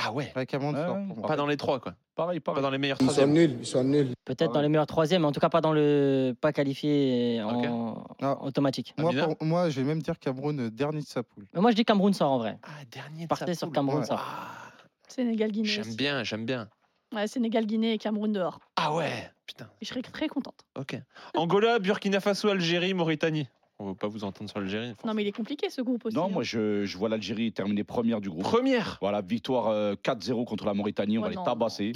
Ah 0.00 0.12
ouais. 0.12 0.30
Avec 0.36 0.48
Cameroun 0.50 0.76
Ouais, 0.76 0.84
fort 0.84 0.96
ouais. 0.96 1.06
pour 1.08 1.16
moi. 1.16 1.26
Pas 1.28 1.36
dans 1.36 1.46
les 1.46 1.56
trois, 1.56 1.80
quoi. 1.80 1.94
Pareil, 2.14 2.38
Pas 2.40 2.52
pareil. 2.52 2.62
dans 2.62 2.70
les 2.70 2.78
meilleurs 2.78 2.98
Ils 3.00 3.06
sont 3.06 3.12
troisièmes. 3.12 3.32
nuls, 3.32 3.56
ils 3.60 3.66
sont 3.66 3.82
nuls. 3.82 4.12
Peut-être 4.24 4.52
dans 4.52 4.60
les 4.60 4.68
meilleurs 4.68 4.86
troisièmes, 4.86 5.22
mais 5.22 5.28
en 5.28 5.32
tout 5.32 5.40
cas 5.40 5.48
pas 5.48 5.60
dans 5.60 5.72
le 5.72 6.34
pas 6.40 6.52
qualifié 6.52 7.42
en 7.42 8.04
Ah. 8.22 8.38
automatique. 8.42 8.94
Moi, 8.98 9.10
Amina 9.10 9.26
pour- 9.28 9.36
moi, 9.46 9.70
je 9.70 9.80
vais 9.80 9.86
même 9.86 10.00
dire 10.02 10.18
Cameroun 10.18 10.58
euh, 10.60 10.70
dernier 10.70 11.00
de 11.00 11.06
sa 11.06 11.22
poule. 11.22 11.46
Mais 11.54 11.60
moi 11.60 11.70
je 11.72 11.76
dis 11.76 11.84
Cameroun 11.84 12.12
sort 12.12 12.30
en 12.32 12.38
vrai. 12.38 12.58
Ah, 12.62 12.68
dernier 12.90 13.24
de 13.24 13.28
Partez 13.28 13.54
sa 13.54 13.58
sur 13.60 13.66
poule. 13.68 13.74
Cameroun 13.74 14.00
Ouais. 14.00 14.06
sort. 14.06 14.20
Ah, 14.24 14.72
Sénégal-Guinée. 15.08 15.66
J'aime 15.68 15.86
aussi. 15.86 15.96
bien, 15.96 16.22
j'aime 16.22 16.44
bien. 16.46 16.68
Ouais, 17.14 17.26
Sénégal-Guinée 17.26 17.94
et 17.94 17.98
Cameroun 17.98 18.32
dehors. 18.32 18.60
Ah 18.76 18.94
ouais, 18.94 19.30
putain. 19.46 19.66
Et 19.80 19.84
je 19.84 19.88
serais 19.88 20.02
très 20.02 20.28
contente. 20.28 20.60
Ok. 20.78 20.96
Angola, 21.34 21.78
Burkina 21.78 22.20
Faso, 22.20 22.48
Algérie, 22.50 22.92
Mauritanie. 22.94 23.48
On 23.80 23.86
va 23.86 23.94
pas 23.94 24.08
vous 24.08 24.24
entendre 24.24 24.50
sur 24.50 24.58
l'Algérie. 24.58 24.92
Non, 25.04 25.14
mais 25.14 25.22
il 25.22 25.28
est 25.28 25.32
compliqué 25.32 25.70
ce 25.70 25.80
groupe 25.82 26.04
aussi. 26.06 26.16
Non, 26.16 26.24
hein. 26.24 26.30
moi 26.32 26.42
je, 26.42 26.84
je 26.84 26.98
vois 26.98 27.08
l'Algérie 27.08 27.52
terminer 27.52 27.84
première 27.84 28.20
du 28.20 28.28
groupe. 28.28 28.42
Première. 28.42 28.98
Voilà, 29.00 29.20
victoire 29.20 29.68
euh, 29.68 29.94
4-0 29.94 30.44
contre 30.46 30.64
la 30.66 30.74
Mauritanie, 30.74 31.16
on 31.18 31.22
Ouais, 31.22 31.28
va 31.28 31.34
non. 31.36 31.42
les 31.42 31.44
tabasser. 31.46 31.84
Et 31.84 31.92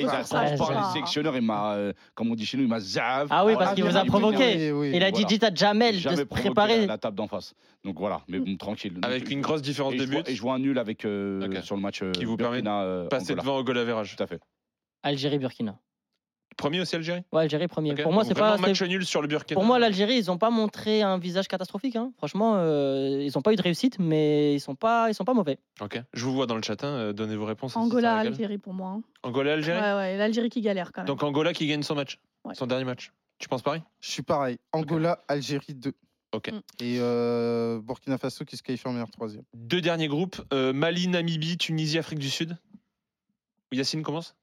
il 0.00 0.08
a 0.08 0.24
ça, 0.24 0.46
je 0.46 0.56
par 0.58 0.70
les 0.70 0.76
pas. 0.76 0.90
sélectionneurs, 0.92 1.36
il 1.36 1.42
m'a, 1.42 1.74
euh, 1.74 1.92
comme 2.14 2.30
on 2.30 2.34
dit 2.34 2.44
chez 2.44 2.56
nous, 2.56 2.64
il 2.64 2.68
m'a 2.68 2.80
zave. 2.80 3.28
Ah 3.30 3.44
oui, 3.46 3.54
parce 3.56 3.74
qu'il 3.74 3.84
vous 3.84 3.96
a 3.96 4.04
provoqué. 4.04 4.72
oui, 4.72 4.90
oui. 4.90 4.92
Il 4.96 5.04
a 5.04 5.10
dit 5.10 5.24
dites 5.24 5.44
à 5.44 5.54
Jamel 5.54 6.02
de 6.02 6.16
se 6.16 6.22
préparer. 6.22 6.80
La, 6.80 6.86
la 6.86 6.98
table 6.98 7.16
d'en 7.16 7.28
face. 7.28 7.54
Donc 7.84 7.98
voilà, 7.98 8.22
mais 8.28 8.38
bon, 8.38 8.56
tranquille. 8.56 8.98
Avec 9.02 9.30
une 9.30 9.40
grosse 9.40 9.62
différence 9.62 9.94
de 9.94 10.04
but 10.04 10.28
Et 10.28 10.34
je 10.34 10.42
vois 10.42 10.54
un 10.54 10.58
nul 10.58 10.78
avec, 10.78 11.04
euh, 11.04 11.62
sur 11.62 11.74
le 11.76 11.82
match 11.82 12.02
euh, 12.02 12.12
Qui 12.12 12.24
vous 12.24 12.36
permet 12.36 12.62
de 12.62 12.68
euh, 12.68 13.08
passer 13.08 13.34
devant 13.34 13.56
au 13.58 13.64
goal 13.64 13.78
average. 13.78 14.16
Tout 14.16 14.22
à 14.22 14.26
fait. 14.26 14.40
Algérie 15.02 15.38
Burkina. 15.38 15.78
Premier 16.56 16.80
aussi 16.80 16.94
Algérie 16.96 17.22
Ouais, 17.32 17.42
Algérie 17.42 17.66
premier. 17.68 17.94
Pour 17.94 18.12
moi 18.12 18.24
c'est 18.24 18.34
pas 18.34 18.56
match 18.58 18.78
c'est- 18.78 18.88
nul 18.88 19.04
sur 19.06 19.22
le 19.22 19.28
Burkina. 19.28 19.54
Pour 19.58 19.64
moi, 19.64 19.78
l'Algérie, 19.78 20.16
ils 20.18 20.26
n'ont 20.26 20.38
pas 20.38 20.50
montré 20.50 21.02
un 21.02 21.18
visage 21.18 21.48
catastrophique. 21.48 21.96
hein. 21.96 22.12
Franchement, 22.18 22.54
euh, 22.56 23.22
ils 23.22 23.32
n'ont 23.34 23.42
pas 23.42 23.52
eu 23.52 23.56
de 23.56 23.62
réussite, 23.62 23.98
mais 23.98 24.54
ils 24.54 24.60
sont 24.60 24.74
pas, 24.74 25.08
ils 25.10 25.14
sont 25.14 25.24
pas 25.24 25.34
mauvais. 25.34 25.58
Ok. 25.80 26.00
Je 26.12 26.24
vous 26.24 26.32
vois 26.32 26.46
dans 26.46 26.56
le 26.56 26.62
chat. 26.62 26.82
hein, 26.84 26.88
euh, 26.88 27.12
Donnez 27.12 27.36
vos 27.36 27.46
réponses. 27.46 27.72
ça 27.74 27.80
Angola. 27.80 28.16
Algérie 28.16 28.58
pour 28.58 28.74
moi. 28.74 28.90
hein. 28.90 29.02
Angola, 29.22 29.54
Algérie. 29.54 29.80
Ouais, 29.80 29.94
ouais, 29.94 30.16
l'Algérie 30.16 30.50
qui 30.50 30.60
galère 30.60 30.92
quand 30.92 31.02
même. 31.02 31.06
Donc 31.06 31.22
Angola 31.22 31.52
qui 31.52 31.66
gagne 31.66 31.82
son 31.82 31.94
match, 31.94 32.18
Ouais. 32.44 32.54
son 32.54 32.66
dernier 32.66 32.84
match. 32.84 33.12
Tu 33.38 33.48
penses 33.48 33.62
pareil? 33.62 33.82
Je 34.00 34.10
suis 34.10 34.22
pareil. 34.22 34.58
Angola, 34.72 35.24
Algérie 35.28 35.74
2. 35.74 35.92
Ok. 36.32 36.50
Mm. 36.52 36.56
Et 36.80 36.96
euh, 37.00 37.80
Burkina 37.82 38.16
Faso 38.18 38.44
qui 38.44 38.56
se 38.56 38.62
qualifie 38.62 38.86
en 38.88 38.92
meilleur 38.92 39.10
troisième. 39.10 39.42
Deux 39.54 39.80
derniers 39.80 40.08
groupes 40.08 40.40
euh, 40.52 40.72
Mali, 40.72 41.08
Namibie, 41.08 41.56
Tunisie, 41.58 41.98
Afrique 41.98 42.18
du 42.20 42.30
Sud. 42.30 42.56
Yacine 43.72 44.02
commence. 44.02 44.34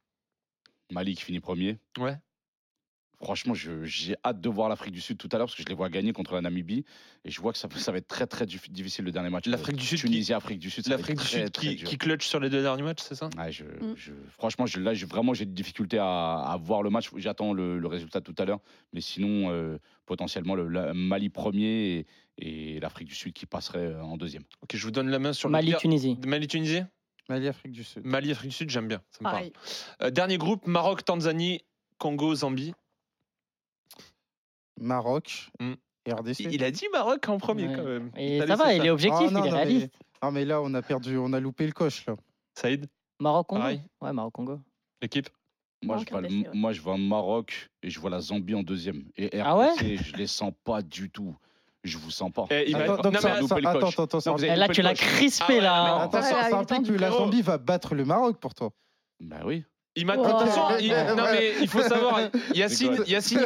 Mali 0.91 1.15
qui 1.15 1.23
finit 1.23 1.39
premier. 1.39 1.77
Ouais. 1.97 2.17
Franchement, 3.21 3.53
j'ai 3.53 4.15
hâte 4.23 4.39
de 4.39 4.47
voir 4.47 4.69
l'Afrique 4.69 4.93
du 4.93 5.01
Sud 5.01 5.17
tout 5.17 5.27
à 5.33 5.37
l'heure 5.37 5.47
parce 5.47 5.55
que 5.57 5.61
je 5.61 5.67
les 5.67 5.75
vois 5.75 5.89
gagner 5.89 6.13
contre 6.13 6.35
la 6.35 6.39
Namibie 6.41 6.85
et 7.25 7.29
je 7.29 7.41
vois 7.41 7.51
que 7.51 7.57
ça, 7.59 7.67
va 7.67 7.97
être 7.97 8.07
très 8.07 8.27
très 8.27 8.45
dif- 8.45 8.71
difficile 8.71 9.03
le 9.03 9.11
dernier 9.11 9.29
match. 9.29 9.45
L'Afrique 9.45 9.75
du 9.75 9.83
Sud 9.85 9.99
qui- 9.99 10.05
Tunisie, 10.05 10.31
Afrique 10.33 10.59
du 10.59 10.69
Sud. 10.69 10.87
L'Afrique 10.87 11.17
du 11.17 11.23
très, 11.25 11.41
Sud 11.43 11.51
très 11.51 11.75
qui, 11.75 11.83
qui 11.83 11.97
clutch 11.97 12.25
sur 12.25 12.39
les 12.39 12.49
deux 12.49 12.61
derniers 12.61 12.83
matchs, 12.83 13.01
c'est 13.01 13.15
ça? 13.15 13.29
Ouais, 13.37 13.51
je, 13.51 13.65
Mm. 13.65 13.93
je- 13.97 14.13
franchement, 14.37 14.65
je, 14.65 14.79
là, 14.79 14.93
je- 14.93 15.05
vraiment, 15.05 15.33
j'ai 15.33 15.43
des 15.45 15.51
difficultés 15.51 15.97
à, 15.99 16.05
à 16.39 16.55
voir 16.55 16.81
le 16.81 16.89
match. 16.91 17.09
J'attends 17.17 17.51
le, 17.51 17.77
le 17.77 17.87
résultat 17.89 18.21
tout 18.21 18.35
à 18.37 18.45
l'heure. 18.45 18.61
Mais 18.93 19.01
sinon, 19.01 19.51
euh, 19.51 19.77
potentiellement, 20.05 20.55
le, 20.55 20.93
Mali 20.93 21.27
premier 21.29 22.05
et, 22.37 22.75
et 22.75 22.79
l'Afrique 22.79 23.09
du 23.09 23.15
Sud 23.15 23.33
qui 23.33 23.45
passerait 23.45 23.79
euh, 23.79 24.01
en 24.01 24.15
deuxième. 24.15 24.43
Ok, 24.61 24.77
je 24.77 24.83
vous 24.85 24.91
donne 24.91 25.09
la 25.09 25.19
main 25.19 25.33
sur 25.33 25.49
le 25.49 25.51
Mali. 25.51 25.75
Tunisie. 25.77 26.17
Mali, 26.25 26.47
Tunisie? 26.47 26.83
Mali, 27.29 27.47
Afrique 27.47 27.71
du 27.71 27.83
Sud. 27.83 28.03
Mali, 28.05 28.31
Afrique 28.31 28.49
du 28.49 28.55
Sud, 28.55 28.69
j'aime 28.69 28.87
bien. 28.87 29.01
Ça 29.11 29.19
me 29.21 29.23
parle. 29.23 29.35
Pareil. 29.35 29.53
Euh, 30.01 30.09
dernier 30.09 30.37
groupe 30.37 30.65
Maroc, 30.67 31.05
Tanzanie, 31.05 31.63
Congo, 31.99 32.33
Zambie. 32.35 32.73
Maroc 34.79 35.49
Mm. 35.59 35.73
et 36.05 36.13
RDC. 36.13 36.39
Il 36.51 36.63
a 36.63 36.71
dit 36.71 36.85
Maroc 36.91 37.27
en 37.27 37.37
premier 37.37 37.67
Ouais. 37.67 37.75
quand 37.75 37.83
même. 37.83 38.11
Et 38.17 38.39
T'as 38.39 38.47
ça 38.47 38.53
laissé 38.53 38.63
va, 38.63 38.73
il 38.73 38.85
est 38.85 38.89
objectif, 38.89 39.27
Ah, 39.29 39.31
non, 39.31 39.43
il 39.43 39.47
est 39.47 39.49
non, 39.51 39.55
mais- 39.57 39.63
réaliste. 39.63 39.93
Ah 40.21 40.31
mais 40.31 40.43
là 40.45 40.61
on 40.61 40.73
a 40.73 40.81
perdu, 40.81 41.17
on 41.17 41.31
a 41.33 41.39
loupé 41.39 41.65
le 41.65 41.71
coche 41.71 42.05
là. 42.05 42.15
Saïd, 42.55 42.87
Maroc-Congo 43.19 43.61
Pareil. 43.61 43.81
Ouais, 44.01 44.11
Maroc-Congo. 44.13 44.59
l'équipe. 45.01 45.29
Moi, 45.81 45.95
Maroc, 45.95 46.07
je 46.07 46.11
vois, 46.11 46.21
le- 46.21 46.27
RDC, 46.27 46.47
ouais. 46.47 46.53
moi, 46.57 46.73
je 46.73 46.81
vois 46.81 46.97
Maroc 46.97 47.69
et 47.83 47.89
je 47.89 47.99
vois 48.01 48.09
la 48.09 48.19
Zambie 48.19 48.53
en 48.55 48.63
deuxième. 48.63 49.05
Et 49.15 49.27
RDC, 49.27 49.41
Ah 49.45 49.57
ouais 49.57 49.97
je 49.97 50.13
les 50.17 50.27
sens 50.27 50.51
pas 50.65 50.81
du 50.81 51.09
tout. 51.09 51.35
Je 51.83 51.97
vous 51.97 52.11
sens 52.11 52.31
pas. 52.31 52.45
Eh, 52.51 52.65
il 52.69 52.75
m'a- 52.75 52.83
Attends, 52.83 52.95
non, 52.97 53.01
donc 53.03 53.13
mais 53.13 53.19
ça- 53.19 53.33
attends, 53.35 53.47
ça- 53.47 53.55
attends, 53.55 54.03
attends, 54.03 54.17
Non, 54.31 54.35
vous 54.35 54.43
là, 54.45 54.67
tu 54.67 54.81
l'as 54.81 54.93
crispé, 54.93 55.45
Ah 55.47 55.53
ouais, 55.53 55.61
là. 55.61 55.81
hein. 55.93 56.01
Attends, 56.03 56.17
Ouais, 56.19 56.23
ça, 56.23 56.57
implique 56.57 56.87
que 56.87 56.93
la. 56.93 57.11
Zambie 57.11 57.41
va 57.41 57.57
battre 57.57 57.95
le 57.95 58.03
Maroc 58.03 58.37
pour 58.39 58.53
toi. 58.53 58.71
Bah 59.21 59.37
oui. 59.45 59.63
Il 59.95 60.05
m'a 60.05 60.13
Oh. 60.17 60.23
attention, 60.23 60.61
il- 60.79 60.91
Ouais. 60.91 61.15
non 61.15 61.23
mais 61.31 61.53
il 61.61 61.67
faut 61.67 61.81
savoir, 61.81 62.21
Yacine. 62.53 62.99
Yacine 63.07 63.41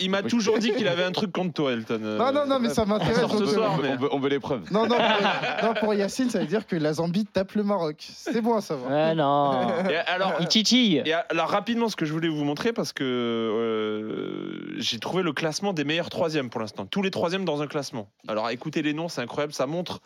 il 0.00 0.08
m'a 0.10 0.20
il 0.20 0.26
toujours 0.28 0.58
dit 0.58 0.70
qu'il 0.72 0.86
avait 0.88 1.02
un 1.02 1.10
truc 1.10 1.32
contre 1.32 1.52
toi, 1.52 1.72
Elton. 1.72 2.00
euh, 2.02 2.16
Non 2.16 2.32
non 2.32 2.46
non 2.46 2.58
mais 2.60 2.68
ça 2.70 2.86
m'intéresse. 2.86 3.18
sort 3.20 3.32
ce 3.32 3.38
donc, 3.38 3.48
euh, 3.48 3.52
soir, 3.54 3.74
on, 3.76 3.82
mais- 3.82 3.96
veut, 3.96 4.08
on 4.12 4.20
veut 4.20 4.28
les 4.28 4.38
preuves. 4.38 4.70
Non 4.72 4.86
non, 4.86 4.96
pour, 4.96 4.98
non, 5.68 5.74
pour 5.74 5.94
Yacine 5.94 6.30
ça 6.30 6.38
veut 6.38 6.46
dire 6.46 6.66
que 6.66 6.76
la 6.76 6.92
Zambie 6.94 7.26
tape 7.26 7.52
le 7.52 7.64
Maroc. 7.64 7.96
C'est 8.14 8.40
bon 8.40 8.56
à 8.56 8.60
savoir. 8.60 8.90
Ouais, 8.92 9.14
non. 9.16 9.68
Et 9.90 9.96
alors, 9.96 10.34
Il 10.40 10.46
titille. 10.48 11.02
et 11.04 11.12
alors 11.12 11.50
rapidement, 11.50 11.88
ce 11.88 11.96
que 11.96 12.04
je 12.06 12.12
voulais 12.12 12.28
vous 12.28 12.44
montrer, 12.44 12.72
parce 12.72 12.92
que 12.92 13.04
euh, 13.04 14.74
j'ai 14.78 14.98
trouvé 15.00 15.22
le 15.22 15.32
classement 15.32 15.72
des 15.72 15.84
meilleurs 15.84 16.10
troisièmes 16.10 16.50
pour 16.50 16.60
l'instant. 16.60 16.86
Tous 16.86 17.02
les 17.02 17.10
troisièmes 17.10 17.44
dans 17.44 17.62
un 17.62 17.66
classement. 17.66 18.08
Alors 18.28 18.48
écoutez 18.50 18.82
les 18.82 18.92
noms, 18.94 19.08
c'est 19.08 19.20
incroyable, 19.22 19.52
ça 19.52 19.66
montre 19.66 20.00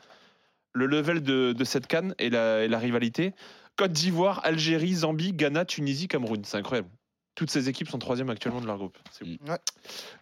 le 0.72 0.86
level 0.86 1.22
de, 1.22 1.52
de 1.52 1.64
cette 1.64 1.86
canne 1.86 2.14
et 2.18 2.30
la, 2.30 2.64
et 2.64 2.68
la 2.68 2.78
rivalité. 2.78 3.32
Côte 3.76 3.92
d'Ivoire, 3.92 4.40
Algérie, 4.44 4.94
Zambie, 4.94 5.32
Ghana, 5.32 5.64
Tunisie, 5.64 6.08
Cameroun. 6.08 6.42
C'est 6.44 6.56
incroyable. 6.56 6.88
Toutes 7.34 7.50
ces 7.50 7.68
équipes 7.68 7.88
sont 7.88 7.98
troisième 7.98 8.30
actuellement 8.30 8.60
de 8.60 8.66
leur 8.66 8.78
groupe. 8.78 8.96
C'est. 9.10 9.24
Ouais. 9.24 9.58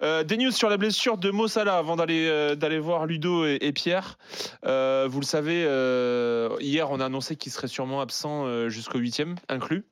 Euh, 0.03 0.25
des 0.25 0.39
news 0.39 0.51
sur 0.51 0.71
la 0.71 0.79
blessure 0.79 1.19
de 1.19 1.31
Mo 1.31 1.47
Salah 1.47 1.77
avant 1.77 1.97
d'aller 1.97 2.27
euh, 2.27 2.55
d'aller 2.55 2.79
voir 2.79 3.05
Ludo 3.05 3.45
et, 3.45 3.59
et 3.61 3.73
Pierre. 3.73 4.17
Euh, 4.65 5.09
vous 5.11 5.21
le 5.21 5.27
savez, 5.27 5.63
euh, 5.67 6.57
hier 6.61 6.91
on 6.91 7.01
a 7.01 7.05
annoncé 7.05 7.37
qu'il 7.37 7.53
serait 7.53 7.69
sûrement 7.69 8.01
absent 8.01 8.47
euh, 8.47 8.71
jusqu'au 8.71 8.99
huitième 8.99 9.35
inclus. 9.51 9.85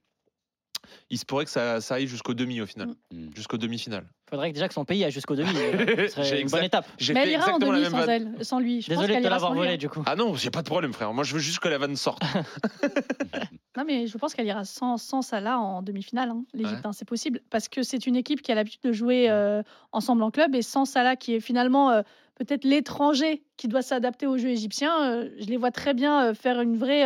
Il 1.12 1.18
se 1.18 1.24
pourrait 1.24 1.44
que 1.44 1.50
ça, 1.50 1.80
ça 1.80 1.96
aille 1.96 2.06
jusqu'au 2.06 2.34
demi 2.34 2.60
au 2.60 2.66
final, 2.66 2.88
Mm. 3.12 3.30
jusqu'au 3.34 3.56
demi-finale. 3.58 4.04
Faudrait 4.28 4.50
que 4.50 4.54
déjà 4.54 4.68
que 4.68 4.74
son 4.74 4.84
pays 4.84 5.02
aille 5.04 5.10
jusqu'au 5.10 5.34
demi. 5.34 5.50
euh, 5.56 6.06
Ce 6.08 6.14
serait 6.22 6.28
une 6.36 6.42
exact- 6.42 6.56
bonne 6.58 6.64
étape. 6.66 6.86
J'ai 6.98 7.14
Mais 7.14 7.22
elle 7.24 7.30
ira 7.32 7.52
en 7.52 7.58
demi 7.58 7.84
sans 7.86 7.90
vanne. 7.96 8.34
elle, 8.38 8.44
sans 8.44 8.60
lui. 8.60 8.80
Je 8.80 8.86
pense 8.86 8.96
Désolé 8.96 9.14
qu'elle 9.14 9.24
de 9.24 9.28
l'avoir 9.28 9.50
sans 9.50 9.54
lui, 9.54 9.60
volé, 9.62 9.74
hein. 9.74 9.76
du 9.76 9.88
coup. 9.88 10.02
Ah 10.06 10.14
non, 10.14 10.34
j'ai 10.36 10.50
pas 10.50 10.62
de 10.62 10.66
problème 10.68 10.92
frère. 10.92 11.12
Moi 11.12 11.24
je 11.24 11.32
veux 11.34 11.40
juste 11.40 11.58
que 11.58 11.68
la 11.68 11.78
vanne 11.78 11.96
sorte. 11.96 12.22
Non, 13.76 13.84
mais 13.86 14.08
je 14.08 14.18
pense 14.18 14.34
qu'elle 14.34 14.46
ira 14.46 14.64
sans, 14.64 14.96
sans 14.96 15.22
Salah 15.22 15.58
en 15.58 15.80
demi-finale, 15.82 16.30
hein, 16.30 16.44
l'Égypte. 16.54 16.80
hein, 16.84 16.92
c'est 16.92 17.06
possible. 17.08 17.40
Parce 17.50 17.68
que 17.68 17.82
c'est 17.84 18.04
une 18.06 18.16
équipe 18.16 18.42
qui 18.42 18.50
a 18.50 18.56
l'habitude 18.56 18.80
de 18.82 18.92
jouer 18.92 19.30
euh, 19.30 19.62
ensemble 19.92 20.22
en 20.24 20.30
club. 20.32 20.54
Et 20.56 20.62
sans 20.62 20.84
Salah, 20.84 21.14
qui 21.14 21.34
est 21.34 21.40
finalement 21.40 21.90
euh, 21.90 22.02
peut-être 22.34 22.64
l'étranger 22.64 23.44
qui 23.56 23.68
doit 23.68 23.82
s'adapter 23.82 24.26
au 24.26 24.36
jeu 24.38 24.48
égyptien, 24.48 24.92
euh, 25.04 25.28
je 25.38 25.46
les 25.46 25.56
vois 25.56 25.70
très 25.70 25.94
bien 25.94 26.34
faire 26.34 26.60
une 26.60 26.76
vraie, 26.76 27.04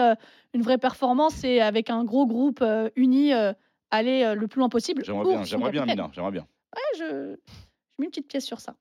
une 0.55 0.63
vraie 0.63 0.79
performance 0.79 1.45
et 1.45 1.61
avec 1.61 1.91
un 1.91 2.03
gros 2.03 2.27
groupe 2.27 2.65
uni 2.97 3.33
aller 3.95 4.23
euh, 4.25 4.35
le 4.35 4.47
plus 4.49 4.59
loin 4.59 4.69
possible. 4.69 5.05
J'aimerais 5.05 5.25
bien, 5.29 5.45
j'aimerais 5.45 5.71
bien. 5.71 5.87
Mina, 5.87 6.11
j'aimerais 6.13 6.33
bien. 6.33 6.47
Ouais, 6.75 6.99
je... 6.99 7.05
je 7.05 7.37
mets 7.99 8.07
une 8.07 8.11
petite 8.11 8.29
pièce 8.29 8.45
sur 8.45 8.61
ça. 8.61 8.75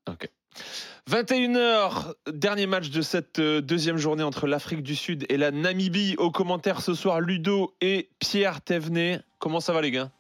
21h, 1.10 2.14
dernier 2.32 2.68
match 2.68 2.90
de 2.90 3.02
cette 3.02 3.40
euh, 3.40 3.62
deuxième 3.62 3.98
journée 3.98 4.24
entre 4.24 4.48
l'Afrique 4.48 4.84
du 4.84 4.96
Sud 4.96 5.26
et 5.30 5.38
la 5.38 5.52
Namibie. 5.52 6.16
Au 6.18 6.32
commentaire 6.32 6.82
ce 6.82 6.94
soir, 6.94 7.20
Ludo 7.20 7.76
et 7.82 8.10
Pierre 8.20 8.62
Thévenet. 8.62 9.22
Comment 9.40 9.60
ça 9.60 9.74
va 9.74 9.82
les 9.82 9.92
gars? 9.92 10.12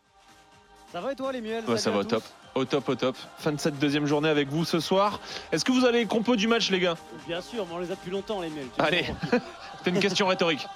Ça 0.92 1.02
va 1.02 1.14
et 1.14 1.16
toi, 1.16 1.32
les 1.32 1.42
muels 1.42 1.64
Ouais, 1.66 1.78
Ça 1.78 1.92
va 1.92 2.00
au 2.00 2.04
top. 2.04 2.24
Au 2.56 2.66
top, 2.66 2.88
au 2.90 2.96
top. 2.96 3.16
Fin 3.40 3.52
de 3.52 3.60
cette 3.60 3.80
deuxième 3.80 4.06
journée 4.06 4.30
avec 4.30 4.48
vous 4.50 4.64
ce 4.64 4.80
soir. 4.80 5.20
Est-ce 5.52 5.66
que 5.66 5.72
vous 5.72 5.86
avez 5.86 6.00
les 6.00 6.06
compos 6.06 6.36
du 6.36 6.48
match 6.48 6.70
les 6.70 6.80
gars? 6.80 6.96
Bien 7.28 7.42
sûr, 7.42 7.66
mais 7.68 7.74
on 7.74 7.80
les 7.80 7.92
a 7.92 7.96
depuis 7.96 8.12
longtemps, 8.12 8.42
les 8.42 8.50
sais 8.50 8.54
Allez, 8.78 9.06
c'est 9.84 9.90
une 9.90 10.00
question 10.00 10.28
rhétorique. 10.28 10.68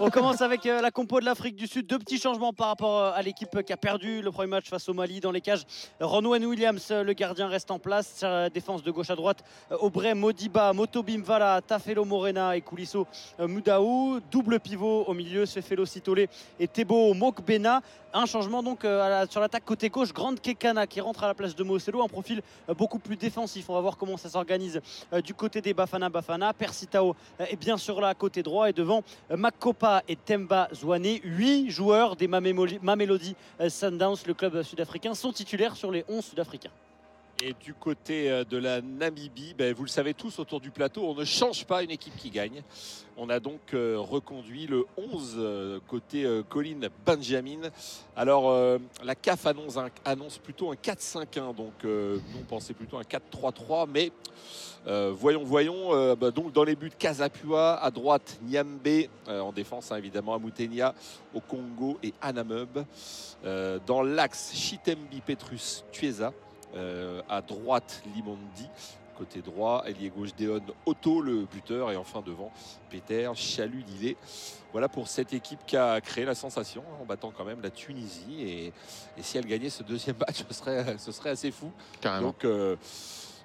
On 0.00 0.10
commence 0.10 0.42
avec 0.42 0.66
euh, 0.66 0.80
la 0.80 0.90
compo 0.90 1.20
de 1.20 1.24
l'Afrique 1.24 1.54
du 1.54 1.68
Sud. 1.68 1.86
Deux 1.86 2.00
petits 2.00 2.18
changements 2.18 2.52
par 2.52 2.66
rapport 2.66 2.98
euh, 2.98 3.12
à 3.14 3.22
l'équipe 3.22 3.62
qui 3.62 3.72
a 3.72 3.76
perdu 3.76 4.22
le 4.22 4.32
premier 4.32 4.48
match 4.48 4.68
face 4.68 4.88
au 4.88 4.92
Mali 4.92 5.20
dans 5.20 5.30
les 5.30 5.40
cages. 5.40 5.62
Ronwen 6.00 6.44
Williams, 6.44 6.88
euh, 6.90 7.04
le 7.04 7.12
gardien, 7.12 7.46
reste 7.46 7.70
en 7.70 7.78
place. 7.78 8.24
Défense 8.52 8.82
de 8.82 8.90
gauche 8.90 9.10
à 9.10 9.16
droite, 9.16 9.44
Aubrey 9.70 10.14
Modiba, 10.14 10.72
Motobim 10.72 11.22
Vala, 11.22 11.60
Tafelo 11.64 12.04
Morena 12.04 12.56
et 12.56 12.60
Koulisso 12.60 13.06
Mudaou. 13.38 14.18
Double 14.32 14.58
pivot 14.58 15.04
au 15.06 15.14
milieu, 15.14 15.46
Sefelo 15.46 15.86
Sitole 15.86 16.26
et 16.58 16.66
Tebo 16.66 17.14
Mokbena. 17.14 17.82
Un 18.12 18.26
changement 18.26 18.62
donc 18.62 18.80
sur 19.30 19.40
l'attaque 19.40 19.64
côté 19.64 19.88
gauche, 19.88 20.12
Grande 20.12 20.40
Kekana 20.40 20.88
qui 20.88 21.00
rentre 21.00 21.19
à 21.24 21.28
la 21.28 21.34
place 21.34 21.54
de 21.54 21.62
Moselo, 21.62 22.02
un 22.02 22.08
profil 22.08 22.42
euh, 22.68 22.74
beaucoup 22.74 22.98
plus 22.98 23.16
défensif. 23.16 23.68
On 23.68 23.74
va 23.74 23.80
voir 23.80 23.96
comment 23.96 24.16
ça 24.16 24.28
s'organise 24.28 24.80
euh, 25.12 25.20
du 25.20 25.34
côté 25.34 25.60
des 25.60 25.74
Bafana 25.74 26.08
Bafana. 26.08 26.52
Persitao 26.52 27.14
euh, 27.40 27.44
est 27.48 27.56
bien 27.56 27.76
sûr 27.76 28.00
là 28.00 28.14
côté 28.14 28.42
droit 28.42 28.68
et 28.68 28.72
devant 28.72 29.02
Makopa 29.30 30.02
et 30.08 30.16
Temba 30.16 30.68
Zwane. 30.74 31.18
Huit 31.24 31.70
joueurs 31.70 32.16
des 32.16 32.28
euh, 33.60 33.68
Sundowns, 33.68 34.16
le 34.26 34.34
club 34.34 34.62
sud-africain, 34.62 35.14
sont 35.14 35.32
titulaires 35.32 35.76
sur 35.76 35.90
les 35.90 36.04
11 36.08 36.24
sud-africains. 36.24 36.70
Et 37.42 37.54
du 37.58 37.72
côté 37.72 38.30
euh, 38.30 38.44
de 38.44 38.58
la 38.58 38.82
Namibie, 38.82 39.54
ben, 39.56 39.72
vous 39.72 39.84
le 39.84 39.88
savez 39.88 40.12
tous 40.12 40.38
autour 40.38 40.60
du 40.60 40.70
plateau, 40.70 41.04
on 41.04 41.14
ne 41.14 41.24
change 41.24 41.64
pas 41.64 41.82
une 41.82 41.90
équipe 41.90 42.14
qui 42.16 42.28
gagne. 42.28 42.62
On 43.16 43.30
a 43.30 43.40
donc 43.40 43.72
euh, 43.72 43.96
reconduit 43.98 44.66
le 44.66 44.84
11 44.98 45.36
euh, 45.38 45.80
côté 45.88 46.26
Colin 46.50 46.80
Benjamin. 47.06 47.70
Alors 48.14 48.78
la 49.02 49.14
CAF 49.14 49.46
annonce, 49.46 50.36
plutôt 50.38 50.70
un 50.70 50.74
4-5-1, 50.74 51.54
donc 51.54 51.72
nous 51.84 52.20
on 52.38 52.44
pensait 52.46 52.74
plutôt 52.74 52.98
un 52.98 53.02
4-3-3, 53.02 53.88
mais 53.90 54.12
voyons, 55.12 55.42
voyons. 55.42 56.16
bah, 56.16 56.30
donc 56.30 56.52
dans 56.52 56.64
les 56.64 56.76
buts, 56.76 56.92
Casapua, 56.98 57.76
à 57.82 57.90
droite 57.90 58.38
Niambe, 58.42 59.06
en 59.28 59.52
défense 59.52 59.90
hein, 59.92 59.96
évidemment 59.96 60.34
Amutenia, 60.34 60.94
au 61.34 61.40
Congo 61.40 61.98
et 62.02 62.12
Anamub. 62.20 62.84
Dans 63.86 64.02
l'axe, 64.02 64.52
Chitembi 64.54 65.22
Petrus 65.24 65.84
Tuesa. 65.92 66.32
Euh, 66.74 67.22
à 67.28 67.42
droite, 67.42 68.02
Limondi. 68.14 68.68
Côté 69.16 69.42
droit, 69.42 69.82
ailier 69.86 70.08
gauche, 70.08 70.30
Deon 70.34 70.62
Otto, 70.86 71.20
le 71.20 71.44
buteur. 71.44 71.90
Et 71.90 71.96
enfin 71.96 72.22
devant, 72.24 72.50
Peter 72.88 73.30
Chalut 73.34 73.84
Lillet. 73.86 74.16
Voilà 74.72 74.88
pour 74.88 75.08
cette 75.08 75.34
équipe 75.34 75.60
qui 75.66 75.76
a 75.76 76.00
créé 76.00 76.24
la 76.24 76.34
sensation 76.34 76.82
hein, 76.88 77.02
en 77.02 77.04
battant 77.04 77.32
quand 77.36 77.44
même 77.44 77.60
la 77.60 77.70
Tunisie. 77.70 78.40
Et, 78.40 78.66
et 79.18 79.22
si 79.22 79.36
elle 79.36 79.46
gagnait 79.46 79.68
ce 79.68 79.82
deuxième 79.82 80.16
match, 80.20 80.42
ce 80.48 80.54
serait, 80.54 80.96
ce 80.96 81.12
serait 81.12 81.30
assez 81.30 81.50
fou. 81.50 81.70
Carrément. 82.00 82.28
Donc, 82.28 82.44
euh, 82.44 82.76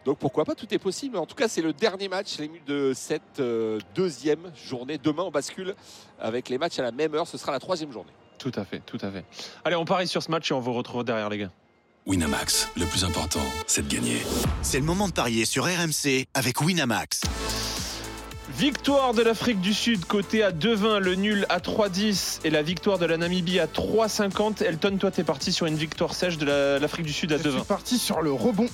donc 0.05 0.19
pourquoi 0.19 0.45
pas, 0.45 0.55
tout 0.55 0.71
est 0.73 0.79
possible. 0.79 1.17
En 1.17 1.25
tout 1.25 1.35
cas, 1.35 1.47
c'est 1.47 1.63
le 1.63 1.73
dernier 1.73 2.07
match 2.07 2.37
les 2.37 2.47
minutes 2.47 2.67
de 2.67 2.93
cette 2.95 3.39
euh, 3.39 3.79
deuxième 3.95 4.51
journée. 4.55 4.99
Demain, 4.99 5.23
on 5.23 5.31
bascule 5.31 5.75
avec 6.19 6.47
les 6.47 6.59
matchs 6.59 6.77
à 6.79 6.83
la 6.83 6.91
même 6.91 7.15
heure. 7.15 7.27
Ce 7.27 7.37
sera 7.37 7.51
la 7.51 7.59
troisième 7.59 7.91
journée. 7.91 8.11
Tout 8.37 8.51
à 8.55 8.63
fait, 8.63 8.79
tout 8.79 8.99
à 9.01 9.11
fait. 9.11 9.25
Allez, 9.65 9.75
on 9.75 9.85
parie 9.85 10.07
sur 10.07 10.21
ce 10.21 10.29
match 10.29 10.51
et 10.51 10.53
on 10.53 10.59
vous 10.59 10.73
retrouve 10.73 11.03
derrière, 11.03 11.29
les 11.29 11.39
gars. 11.39 11.51
Winamax, 12.07 12.69
le 12.77 12.85
plus 12.85 13.03
important, 13.03 13.41
c'est 13.65 13.87
de 13.87 13.91
gagner. 13.91 14.21
C'est 14.61 14.77
le 14.79 14.85
moment 14.85 15.07
de 15.07 15.13
parier 15.13 15.43
sur 15.45 15.63
RMC 15.65 16.27
avec 16.35 16.61
Winamax. 16.61 17.21
Victoire 18.55 19.15
de 19.15 19.23
l'Afrique 19.23 19.59
du 19.59 19.73
Sud, 19.73 20.05
côté 20.05 20.43
à 20.43 20.51
2,20, 20.51 20.99
le 20.99 21.15
nul 21.15 21.45
à 21.49 21.59
3,10 21.59 22.41
et 22.43 22.51
la 22.51 22.61
victoire 22.61 22.99
de 22.99 23.07
la 23.07 23.17
Namibie 23.17 23.59
à 23.59 23.65
3,50. 23.65 24.61
Elton, 24.63 24.97
toi, 24.97 25.09
t'es 25.09 25.23
parti 25.23 25.51
sur 25.51 25.65
une 25.65 25.75
victoire 25.75 26.13
sèche 26.13 26.37
de 26.37 26.45
la- 26.45 26.77
l'Afrique 26.77 27.07
du 27.07 27.11
Sud 27.13 27.31
à 27.33 27.37
Je 27.37 27.41
suis 27.41 27.51
2,20. 27.51 27.65
parti 27.65 27.97
sur 27.97 28.21
le 28.21 28.31
rebond 28.31 28.67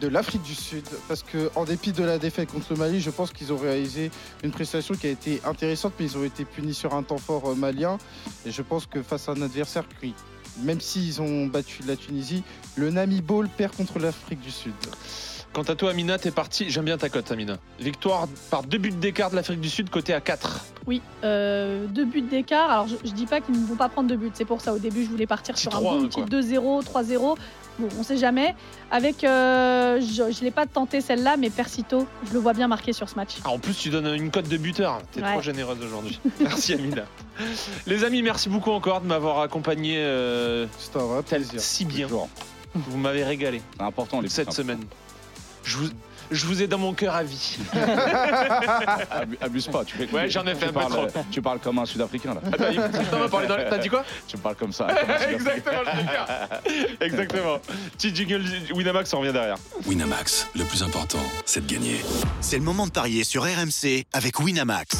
de 0.00 0.06
l'Afrique 0.08 0.42
du 0.42 0.54
Sud 0.54 0.84
parce 1.08 1.22
que 1.24 1.50
en 1.56 1.64
dépit 1.64 1.90
de 1.90 2.04
la 2.04 2.18
défaite 2.18 2.52
contre 2.52 2.66
le 2.70 2.76
Mali, 2.76 3.00
je 3.00 3.10
pense 3.10 3.32
qu'ils 3.32 3.52
ont 3.52 3.56
réalisé 3.58 4.12
une 4.44 4.52
prestation 4.52 4.94
qui 4.94 5.08
a 5.08 5.10
été 5.10 5.40
intéressante, 5.44 5.94
mais 5.98 6.06
ils 6.06 6.16
ont 6.16 6.24
été 6.24 6.44
punis 6.44 6.74
sur 6.74 6.94
un 6.94 7.02
temps 7.02 7.18
fort 7.18 7.56
malien. 7.56 7.98
Et 8.46 8.52
je 8.52 8.62
pense 8.62 8.86
que 8.86 9.02
face 9.02 9.28
à 9.28 9.32
un 9.32 9.42
adversaire 9.42 9.84
qui, 10.00 10.14
même 10.62 10.80
s'ils 10.80 11.20
ont 11.20 11.46
battu 11.46 11.82
la 11.86 11.96
Tunisie, 11.96 12.42
le 12.76 12.90
Namiball 12.90 13.48
perd 13.48 13.74
contre 13.74 13.98
l'Afrique 13.98 14.40
du 14.40 14.50
Sud. 14.50 14.74
Quant 15.56 15.62
à 15.62 15.74
toi, 15.74 15.88
Amina, 15.92 16.18
t'es 16.18 16.30
parti. 16.32 16.68
J'aime 16.68 16.84
bien 16.84 16.98
ta 16.98 17.08
cote, 17.08 17.32
Amina. 17.32 17.56
Victoire 17.80 18.28
par 18.50 18.62
deux 18.62 18.76
buts 18.76 18.90
d'écart 18.90 19.30
de 19.30 19.36
l'Afrique 19.36 19.58
du 19.58 19.70
Sud, 19.70 19.88
côté 19.88 20.12
à 20.12 20.20
4. 20.20 20.66
Oui, 20.86 21.00
euh, 21.24 21.86
deux 21.86 22.04
buts 22.04 22.20
d'écart. 22.20 22.70
Alors, 22.70 22.88
je, 22.88 22.96
je 23.02 23.12
dis 23.14 23.24
pas 23.24 23.40
qu'ils 23.40 23.58
ne 23.58 23.66
vont 23.66 23.74
pas 23.74 23.88
prendre 23.88 24.06
deux 24.06 24.18
buts. 24.18 24.30
C'est 24.34 24.44
pour 24.44 24.60
ça, 24.60 24.74
au 24.74 24.78
début, 24.78 25.04
je 25.04 25.08
voulais 25.08 25.26
partir 25.26 25.54
Petit 25.54 25.62
sur 25.62 25.74
un 25.74 25.80
3-1, 25.80 25.82
bon 25.82 26.08
petit 26.08 26.20
quoi. 26.20 26.26
2-0, 26.26 26.84
3-0. 26.84 27.36
Bon, 27.78 27.88
on 27.98 28.02
sait 28.02 28.18
jamais. 28.18 28.54
Avec, 28.90 29.24
euh, 29.24 29.98
je 29.98 30.24
ne 30.24 30.40
l'ai 30.44 30.50
pas 30.50 30.66
tenté 30.66 31.00
celle-là, 31.00 31.38
mais 31.38 31.48
Persito, 31.48 32.06
je 32.28 32.34
le 32.34 32.38
vois 32.38 32.52
bien 32.52 32.68
marqué 32.68 32.92
sur 32.92 33.08
ce 33.08 33.14
match. 33.14 33.36
Ah, 33.42 33.48
en 33.48 33.58
plus, 33.58 33.72
tu 33.78 33.88
donnes 33.88 34.14
une 34.14 34.30
cote 34.30 34.48
de 34.50 34.58
buteur. 34.58 35.00
T'es 35.12 35.22
Ouais. 35.22 35.32
trop 35.32 35.40
généreuse 35.40 35.78
aujourd'hui. 35.82 36.20
Merci, 36.40 36.74
Amina. 36.74 37.04
Les 37.86 38.04
amis, 38.04 38.20
merci 38.20 38.50
beaucoup 38.50 38.72
encore 38.72 39.00
de 39.00 39.06
m'avoir 39.06 39.40
accompagné 39.40 39.96
euh, 40.00 40.66
C'est 40.78 40.96
un 40.96 41.04
vrai 41.06 41.22
plaisir. 41.22 41.58
si 41.60 41.86
bien. 41.86 42.08
Vous 42.74 42.98
m'avez 42.98 43.24
régalé 43.24 43.62
C'est 43.78 43.82
important 43.84 44.20
les 44.20 44.28
cette 44.28 44.52
semaine. 44.52 44.80
Je 45.66 45.76
vous, 45.78 45.88
je 46.30 46.46
vous 46.46 46.62
ai 46.62 46.66
dans 46.68 46.78
mon 46.78 46.94
cœur 46.94 47.14
à 47.14 47.22
vie. 47.24 47.56
Abu- 49.10 49.38
Abuse 49.40 49.66
pas. 49.68 49.84
Tu 49.84 49.96
fais, 49.96 50.08
Ouais, 50.12 50.30
j'en 50.30 50.46
ai 50.46 50.52
tu 50.54 50.58
fait 50.60 50.64
un 50.66 50.68
peu 50.68 50.74
parles, 50.74 50.92
trop. 50.92 51.02
euh, 51.02 51.22
Tu 51.30 51.42
parles 51.42 51.58
comme 51.58 51.78
un 51.78 51.86
Sud-Africain 51.86 52.34
là. 52.34 52.40
Attends, 52.52 52.64
il- 52.70 52.76
dans 53.48 53.56
le- 53.56 53.68
T'as 53.68 53.78
dit 53.78 53.88
quoi? 53.88 54.04
Tu 54.28 54.36
parles 54.36 54.54
comme 54.56 54.72
ça. 54.72 54.86
comme 54.86 55.10
un 55.10 55.18
Sud-Africain. 55.18 55.30
Exactement, 55.34 55.82
je. 57.00 57.04
Exactement. 57.04 57.58
Petit 57.98 58.14
jingle 58.14 58.42
Winamax, 58.74 59.12
on 59.14 59.20
revient 59.20 59.32
derrière. 59.32 59.56
Winamax, 59.86 60.48
le 60.54 60.64
plus 60.64 60.82
important, 60.82 61.18
c'est 61.44 61.66
de 61.66 61.72
gagner. 61.72 62.00
C'est 62.40 62.58
le 62.58 62.64
moment 62.64 62.86
de 62.86 62.92
parier 62.92 63.24
sur 63.24 63.42
RMC 63.42 64.04
avec 64.12 64.38
Winamax. 64.40 64.96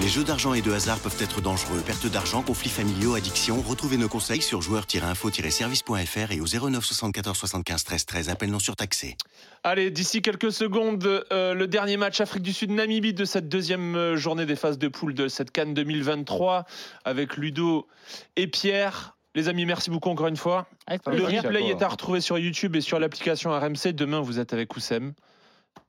Les 0.00 0.08
jeux 0.08 0.24
d'argent 0.24 0.54
et 0.54 0.60
de 0.60 0.72
hasard 0.72 0.98
peuvent 0.98 1.16
être 1.20 1.40
dangereux. 1.40 1.80
Perte 1.86 2.06
d'argent, 2.06 2.42
conflits 2.42 2.68
familiaux, 2.68 3.14
addiction. 3.14 3.62
Retrouvez 3.62 3.96
nos 3.96 4.08
conseils 4.08 4.42
sur 4.42 4.60
joueurs-info-service.fr 4.60 6.32
et 6.32 6.40
au 6.40 6.46
09 6.46 6.84
74 6.84 7.36
75 7.36 7.84
13 7.84 8.04
13. 8.04 8.28
Appel 8.28 8.50
non 8.50 8.58
surtaxé. 8.58 9.16
Allez, 9.62 9.90
d'ici 9.90 10.20
quelques 10.20 10.52
secondes, 10.52 11.24
euh, 11.32 11.54
le 11.54 11.66
dernier 11.68 11.96
match 11.96 12.20
Afrique 12.20 12.42
du 12.42 12.52
Sud-Namibie 12.52 13.14
de 13.14 13.24
cette 13.24 13.48
deuxième 13.48 13.94
euh, 13.94 14.16
journée 14.16 14.46
des 14.46 14.56
phases 14.56 14.78
de 14.78 14.88
poule 14.88 15.14
de 15.14 15.28
cette 15.28 15.52
Cannes 15.52 15.74
2023 15.74 16.64
avec 17.04 17.36
Ludo 17.36 17.86
et 18.36 18.48
Pierre. 18.48 19.16
Les 19.36 19.48
amis, 19.48 19.64
merci 19.64 19.90
beaucoup 19.90 20.10
encore 20.10 20.26
une 20.26 20.36
fois. 20.36 20.66
Avec 20.86 21.06
Le 21.06 21.24
replay 21.24 21.68
est 21.68 21.82
à 21.82 21.88
retrouver 21.88 22.20
sur 22.20 22.38
YouTube 22.38 22.76
et 22.76 22.80
sur 22.80 22.98
l'application 22.98 23.50
RMC. 23.50 23.92
Demain, 23.92 24.20
vous 24.20 24.38
êtes 24.38 24.52
avec 24.52 24.76
Oussem. 24.76 25.12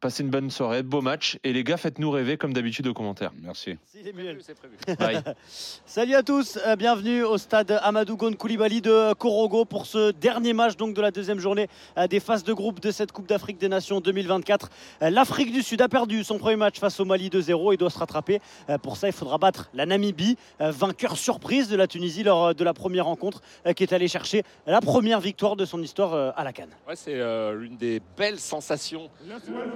Passez 0.05 0.21
une 0.21 0.29
bonne 0.29 0.51
soirée, 0.51 0.83
beau 0.83 1.01
match. 1.01 1.39
Et 1.43 1.51
les 1.51 1.63
gars, 1.63 1.77
faites-nous 1.77 2.11
rêver 2.11 2.37
comme 2.37 2.53
d'habitude 2.53 2.85
aux 2.85 2.93
commentaires. 2.93 3.31
Merci. 3.41 3.75
Si, 3.87 4.03
Samuel. 4.03 4.37
C'est 4.39 4.53
prévu. 4.53 4.75
Bye. 4.99 5.23
Salut 5.87 6.13
à 6.13 6.21
tous, 6.21 6.59
euh, 6.63 6.75
bienvenue 6.75 7.23
au 7.23 7.39
stade 7.39 7.79
Amadou 7.81 8.15
Gon 8.15 8.33
Koulibaly 8.33 8.81
de 8.81 9.13
Korogo 9.15 9.65
pour 9.65 9.87
ce 9.87 10.11
dernier 10.11 10.53
match 10.53 10.77
donc 10.77 10.93
de 10.93 11.01
la 11.01 11.09
deuxième 11.09 11.39
journée 11.39 11.67
euh, 11.97 12.05
des 12.05 12.19
phases 12.19 12.43
de 12.43 12.53
groupe 12.53 12.81
de 12.81 12.91
cette 12.91 13.11
Coupe 13.11 13.25
d'Afrique 13.27 13.57
des 13.57 13.67
Nations 13.67 13.99
2024. 13.99 14.69
Euh, 15.01 15.09
L'Afrique 15.09 15.51
du 15.51 15.63
Sud 15.63 15.81
a 15.81 15.89
perdu 15.89 16.23
son 16.23 16.37
premier 16.37 16.57
match 16.57 16.79
face 16.79 16.99
au 16.99 17.05
Mali 17.05 17.29
2-0 17.29 17.73
et 17.73 17.77
doit 17.77 17.89
se 17.89 17.97
rattraper. 17.97 18.41
Pour 18.83 18.97
ça, 18.97 19.07
il 19.07 19.13
faudra 19.13 19.39
battre 19.39 19.71
la 19.73 19.87
Namibie, 19.87 20.37
vainqueur 20.59 21.17
surprise 21.17 21.67
de 21.67 21.75
la 21.75 21.87
Tunisie 21.87 22.21
lors 22.21 22.53
de 22.53 22.63
la 22.63 22.75
première 22.75 23.05
rencontre, 23.05 23.41
qui 23.75 23.81
est 23.81 23.93
allé 23.93 24.07
chercher 24.07 24.43
la 24.67 24.81
première 24.81 25.19
victoire 25.19 25.55
de 25.55 25.65
son 25.65 25.81
histoire 25.81 26.33
à 26.37 26.43
la 26.43 26.53
Cannes. 26.53 26.75
Ouais, 26.87 26.95
c'est 26.95 27.15
euh, 27.15 27.55
l'une 27.55 27.77
des 27.77 28.01
belles 28.17 28.39
sensations 28.39 29.09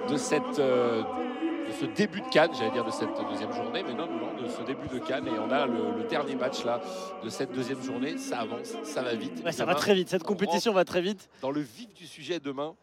de, 0.09 0.17
cette, 0.20 0.59
euh, 0.59 1.01
de 1.01 1.72
ce 1.80 1.86
début 1.86 2.22
de 2.22 2.28
Cannes, 2.30 2.51
j'allais 2.57 2.72
dire 2.72 2.86
de 2.86 2.91
cette 2.91 3.09
deuxième 3.30 3.51
journée, 3.53 3.84
mais 3.84 3.93
non, 3.93 4.07
non, 4.07 4.41
de 4.41 4.47
ce 4.47 4.61
début 4.63 4.88
de 4.88 4.99
Cannes. 4.99 5.28
Et 5.28 5.39
on 5.39 5.49
a 5.51 5.65
le, 5.65 5.97
le 5.97 6.03
dernier 6.07 6.36
match 6.36 6.63
là 6.65 6.80
de 7.24 7.30
cette 7.30 7.51
deuxième 7.51 7.82
journée. 7.82 8.17
Ça 8.17 8.39
avance, 8.39 8.76
ça 8.84 9.01
va 9.01 9.13
vite. 9.15 9.41
Ouais, 9.43 9.51
ça 9.51 9.63
Demain, 9.63 9.74
va 9.74 9.80
très 9.80 9.93
vite, 9.95 10.09
cette 10.09 10.24
on 10.24 10.28
compétition 10.28 10.74
va 10.74 10.86
très 10.86 11.01
vite. 11.01 11.30
Dans 11.41 11.51
le 11.51 11.61
vif 11.61 11.93
du 11.93 12.05
sujet 12.05 12.39
demain. 12.39 12.74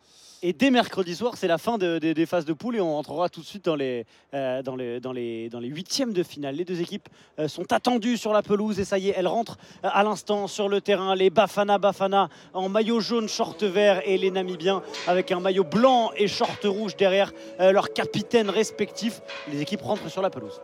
Et 0.43 0.53
dès 0.53 0.71
mercredi 0.71 1.15
soir, 1.15 1.35
c'est 1.37 1.49
la 1.49 1.57
fin 1.59 1.79
de- 1.79 1.99
de- 1.99 2.13
des 2.13 2.27
phases 2.27 2.45
de 2.45 2.53
poule 2.53 2.77
et 2.77 2.81
on 2.81 2.95
rentrera 2.95 3.29
tout 3.29 3.41
de 3.41 3.47
suite 3.47 3.65
dans 3.65 3.75
les, 3.75 4.05
euh, 4.35 4.61
dans 4.63 5.61
huitièmes 5.61 6.13
de 6.13 6.23
finale. 6.23 6.57
Les 6.57 6.65
deux 6.65 6.81
équipes 6.81 7.09
euh, 7.39 7.49
sont 7.49 7.73
attendues 7.73 8.17
sur 8.19 8.33
la 8.33 8.43
pelouse 8.43 8.79
et 8.79 8.85
ça 8.85 8.99
y 8.99 9.09
est, 9.09 9.15
elles 9.17 9.27
rentrent 9.29 9.57
euh, 9.85 9.89
à 9.91 10.03
l'instant 10.05 10.47
sur 10.47 10.69
le 10.69 10.81
terrain. 10.83 11.15
Les 11.15 11.31
Bafana 11.31 11.79
Bafana 11.79 12.29
en 12.53 12.69
maillot 12.69 13.01
jaune, 13.01 13.29
short 13.29 13.63
vert 13.63 14.03
et 14.05 14.19
les 14.19 14.31
Namibiens 14.31 14.83
avec 15.07 15.33
un 15.33 15.41
maillot 15.41 15.65
blanc 15.65 16.11
et 16.17 16.29
short 16.29 16.63
rouge 16.65 16.97
derrière 16.97 17.33
leurs 17.59 17.93
capitaines 17.93 18.51
respectifs. 18.51 19.21
Les 19.51 19.63
équipes 19.63 19.83
rentrent 19.83 20.11
sur 20.11 20.23
la 20.23 20.31
pelouse. 20.31 20.61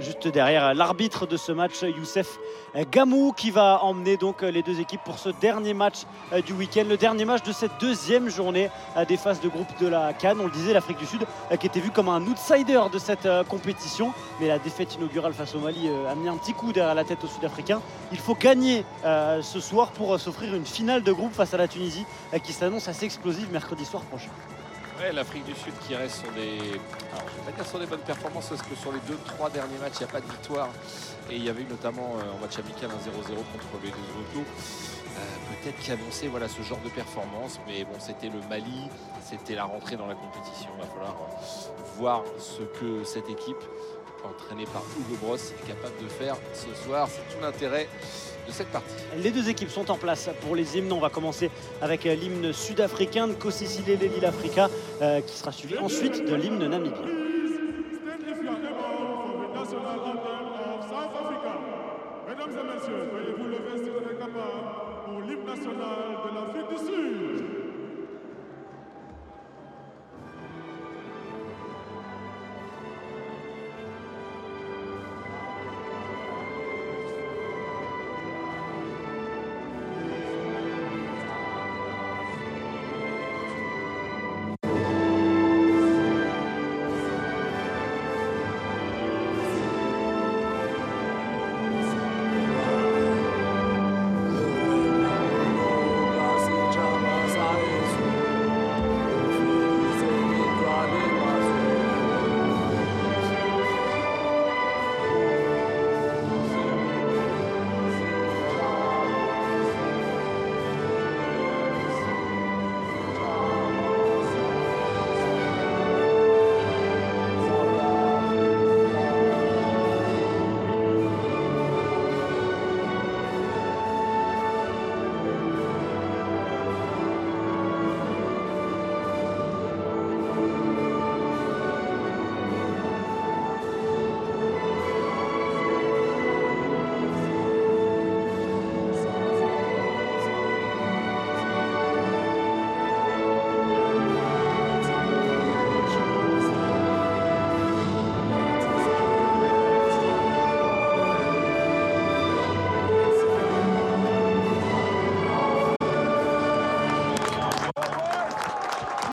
Juste 0.00 0.28
derrière 0.28 0.74
l'arbitre 0.74 1.26
de 1.26 1.36
ce 1.36 1.50
match, 1.50 1.82
Youssef 1.82 2.38
Gamou, 2.92 3.32
qui 3.32 3.50
va 3.50 3.82
emmener 3.82 4.16
donc 4.16 4.42
les 4.42 4.62
deux 4.62 4.78
équipes 4.78 5.00
pour 5.04 5.18
ce 5.18 5.30
dernier 5.40 5.74
match 5.74 6.02
euh, 6.32 6.40
du 6.40 6.52
week-end, 6.52 6.84
le 6.88 6.96
dernier 6.96 7.24
match 7.24 7.42
de 7.42 7.50
cette 7.50 7.72
deuxième 7.80 8.28
journée 8.28 8.70
euh, 8.96 9.04
des 9.04 9.16
phases 9.16 9.40
de 9.40 9.48
groupe 9.48 9.66
de 9.80 9.88
la 9.88 10.12
Cannes. 10.12 10.38
On 10.40 10.44
le 10.44 10.52
disait, 10.52 10.72
l'Afrique 10.72 10.98
du 10.98 11.06
Sud 11.06 11.26
euh, 11.50 11.56
qui 11.56 11.66
était 11.66 11.80
vue 11.80 11.90
comme 11.90 12.08
un 12.08 12.22
outsider 12.22 12.80
de 12.92 12.98
cette 12.98 13.28
compétition, 13.48 14.12
mais 14.40 14.46
la 14.46 14.60
défaite 14.60 14.94
inaugurale 14.94 15.32
face 15.32 15.56
au 15.56 15.58
Mali 15.58 15.88
a 16.08 16.14
mis 16.14 16.28
un 16.28 16.36
petit 16.36 16.52
coup 16.52 16.72
derrière 16.72 16.94
la 16.94 17.04
tête 17.04 17.24
aux 17.24 17.28
Sud-Africains. 17.28 17.80
Il 18.12 18.18
faut 18.18 18.36
gagner 18.36 18.84
ce 19.04 19.60
soir 19.60 19.90
pour 19.90 20.18
s'offrir 20.20 20.54
une 20.54 20.66
finale 20.66 21.02
de 21.02 21.12
groupe 21.12 21.32
face 21.32 21.54
à 21.54 21.56
la 21.56 21.68
Tunisie 21.68 22.04
qui 22.42 22.52
s'annonce 22.52 22.88
assez 22.88 23.04
explosive 23.04 23.50
mercredi 23.52 23.84
soir 23.84 24.02
prochain. 24.04 24.30
L'Afrique 25.12 25.44
du 25.44 25.54
Sud 25.54 25.72
qui 25.86 25.94
reste 25.94 26.20
sur 26.20 26.32
des. 26.32 26.58
Alors, 27.12 27.24
je 27.30 27.38
vais 27.38 27.50
pas 27.50 27.52
dire 27.52 27.66
sur 27.66 27.78
des 27.78 27.86
bonnes 27.86 28.00
performances 28.00 28.48
parce 28.48 28.62
que 28.62 28.74
sur 28.74 28.92
les 28.92 29.00
deux, 29.06 29.16
trois 29.24 29.48
derniers 29.48 29.78
matchs, 29.78 29.94
il 30.00 30.04
n'y 30.04 30.10
a 30.10 30.12
pas 30.12 30.20
de 30.20 30.26
victoire. 30.26 30.68
Et 31.30 31.36
il 31.36 31.44
y 31.44 31.48
avait 31.48 31.62
eu 31.62 31.66
notamment 31.66 32.16
euh, 32.16 32.36
en 32.36 32.38
match 32.38 32.58
amical 32.58 32.90
un 32.90 32.98
0-0 32.98 33.36
contre 33.36 33.82
les 33.82 33.90
deux 33.90 34.40
autos. 34.40 34.46
Peut-être 35.62 35.78
qui 35.80 35.90
annonçait 35.90 36.28
voilà, 36.28 36.48
ce 36.48 36.62
genre 36.62 36.80
de 36.84 36.90
performance, 36.90 37.58
mais 37.66 37.84
bon, 37.84 37.98
c'était 37.98 38.28
le 38.28 38.40
Mali, 38.48 38.88
c'était 39.22 39.54
la 39.54 39.64
rentrée 39.64 39.96
dans 39.96 40.06
la 40.06 40.14
compétition. 40.14 40.68
Il 40.76 40.82
va 40.82 40.86
falloir 40.86 41.16
euh, 41.20 41.82
voir 41.96 42.22
ce 42.38 42.62
que 42.78 43.02
cette 43.04 43.28
équipe, 43.28 43.56
entraînée 44.24 44.66
par 44.66 44.82
Hugo 44.98 45.16
Bros, 45.20 45.36
est 45.36 45.66
capable 45.66 46.02
de 46.02 46.08
faire 46.08 46.36
ce 46.54 46.72
soir. 46.84 47.08
C'est 47.10 47.34
tout 47.34 47.42
l'intérêt 47.42 47.88
de 48.48 48.52
cette 48.52 48.68
partie. 48.68 48.94
Les 49.22 49.30
deux 49.30 49.48
équipes 49.48 49.70
sont 49.70 49.90
en 49.90 49.96
place 49.96 50.30
pour 50.40 50.56
les 50.56 50.76
hymnes. 50.76 50.92
On 50.92 50.98
va 50.98 51.10
commencer 51.10 51.50
avec 51.80 52.06
euh, 52.06 52.14
l'hymne 52.14 52.52
sud-africain 52.52 53.28
de 53.28 53.34
Kosisile 53.34 53.84
Lelil 53.86 54.24
Africa, 54.24 54.68
euh, 55.02 55.20
qui 55.20 55.36
sera 55.36 55.52
suivi 55.52 55.78
ensuite 55.78 56.24
de 56.24 56.34
l'hymne 56.34 56.66
namibien. 56.66 57.02
Mesdames 62.28 62.50
et 62.50 62.74
messieurs, 62.74 63.08
veuillez 63.12 63.34
vous 63.36 63.48
lever 63.48 63.84
si 63.84 63.90
vous 63.90 63.98
êtes 63.98 64.18
capables. 64.18 64.88
pour 65.04 65.20
l'hymne 65.22 65.44
national 65.44 65.98
de 66.24 66.34
l'Afrique 66.34 66.68
du 66.70 66.86
Sud. 66.86 67.57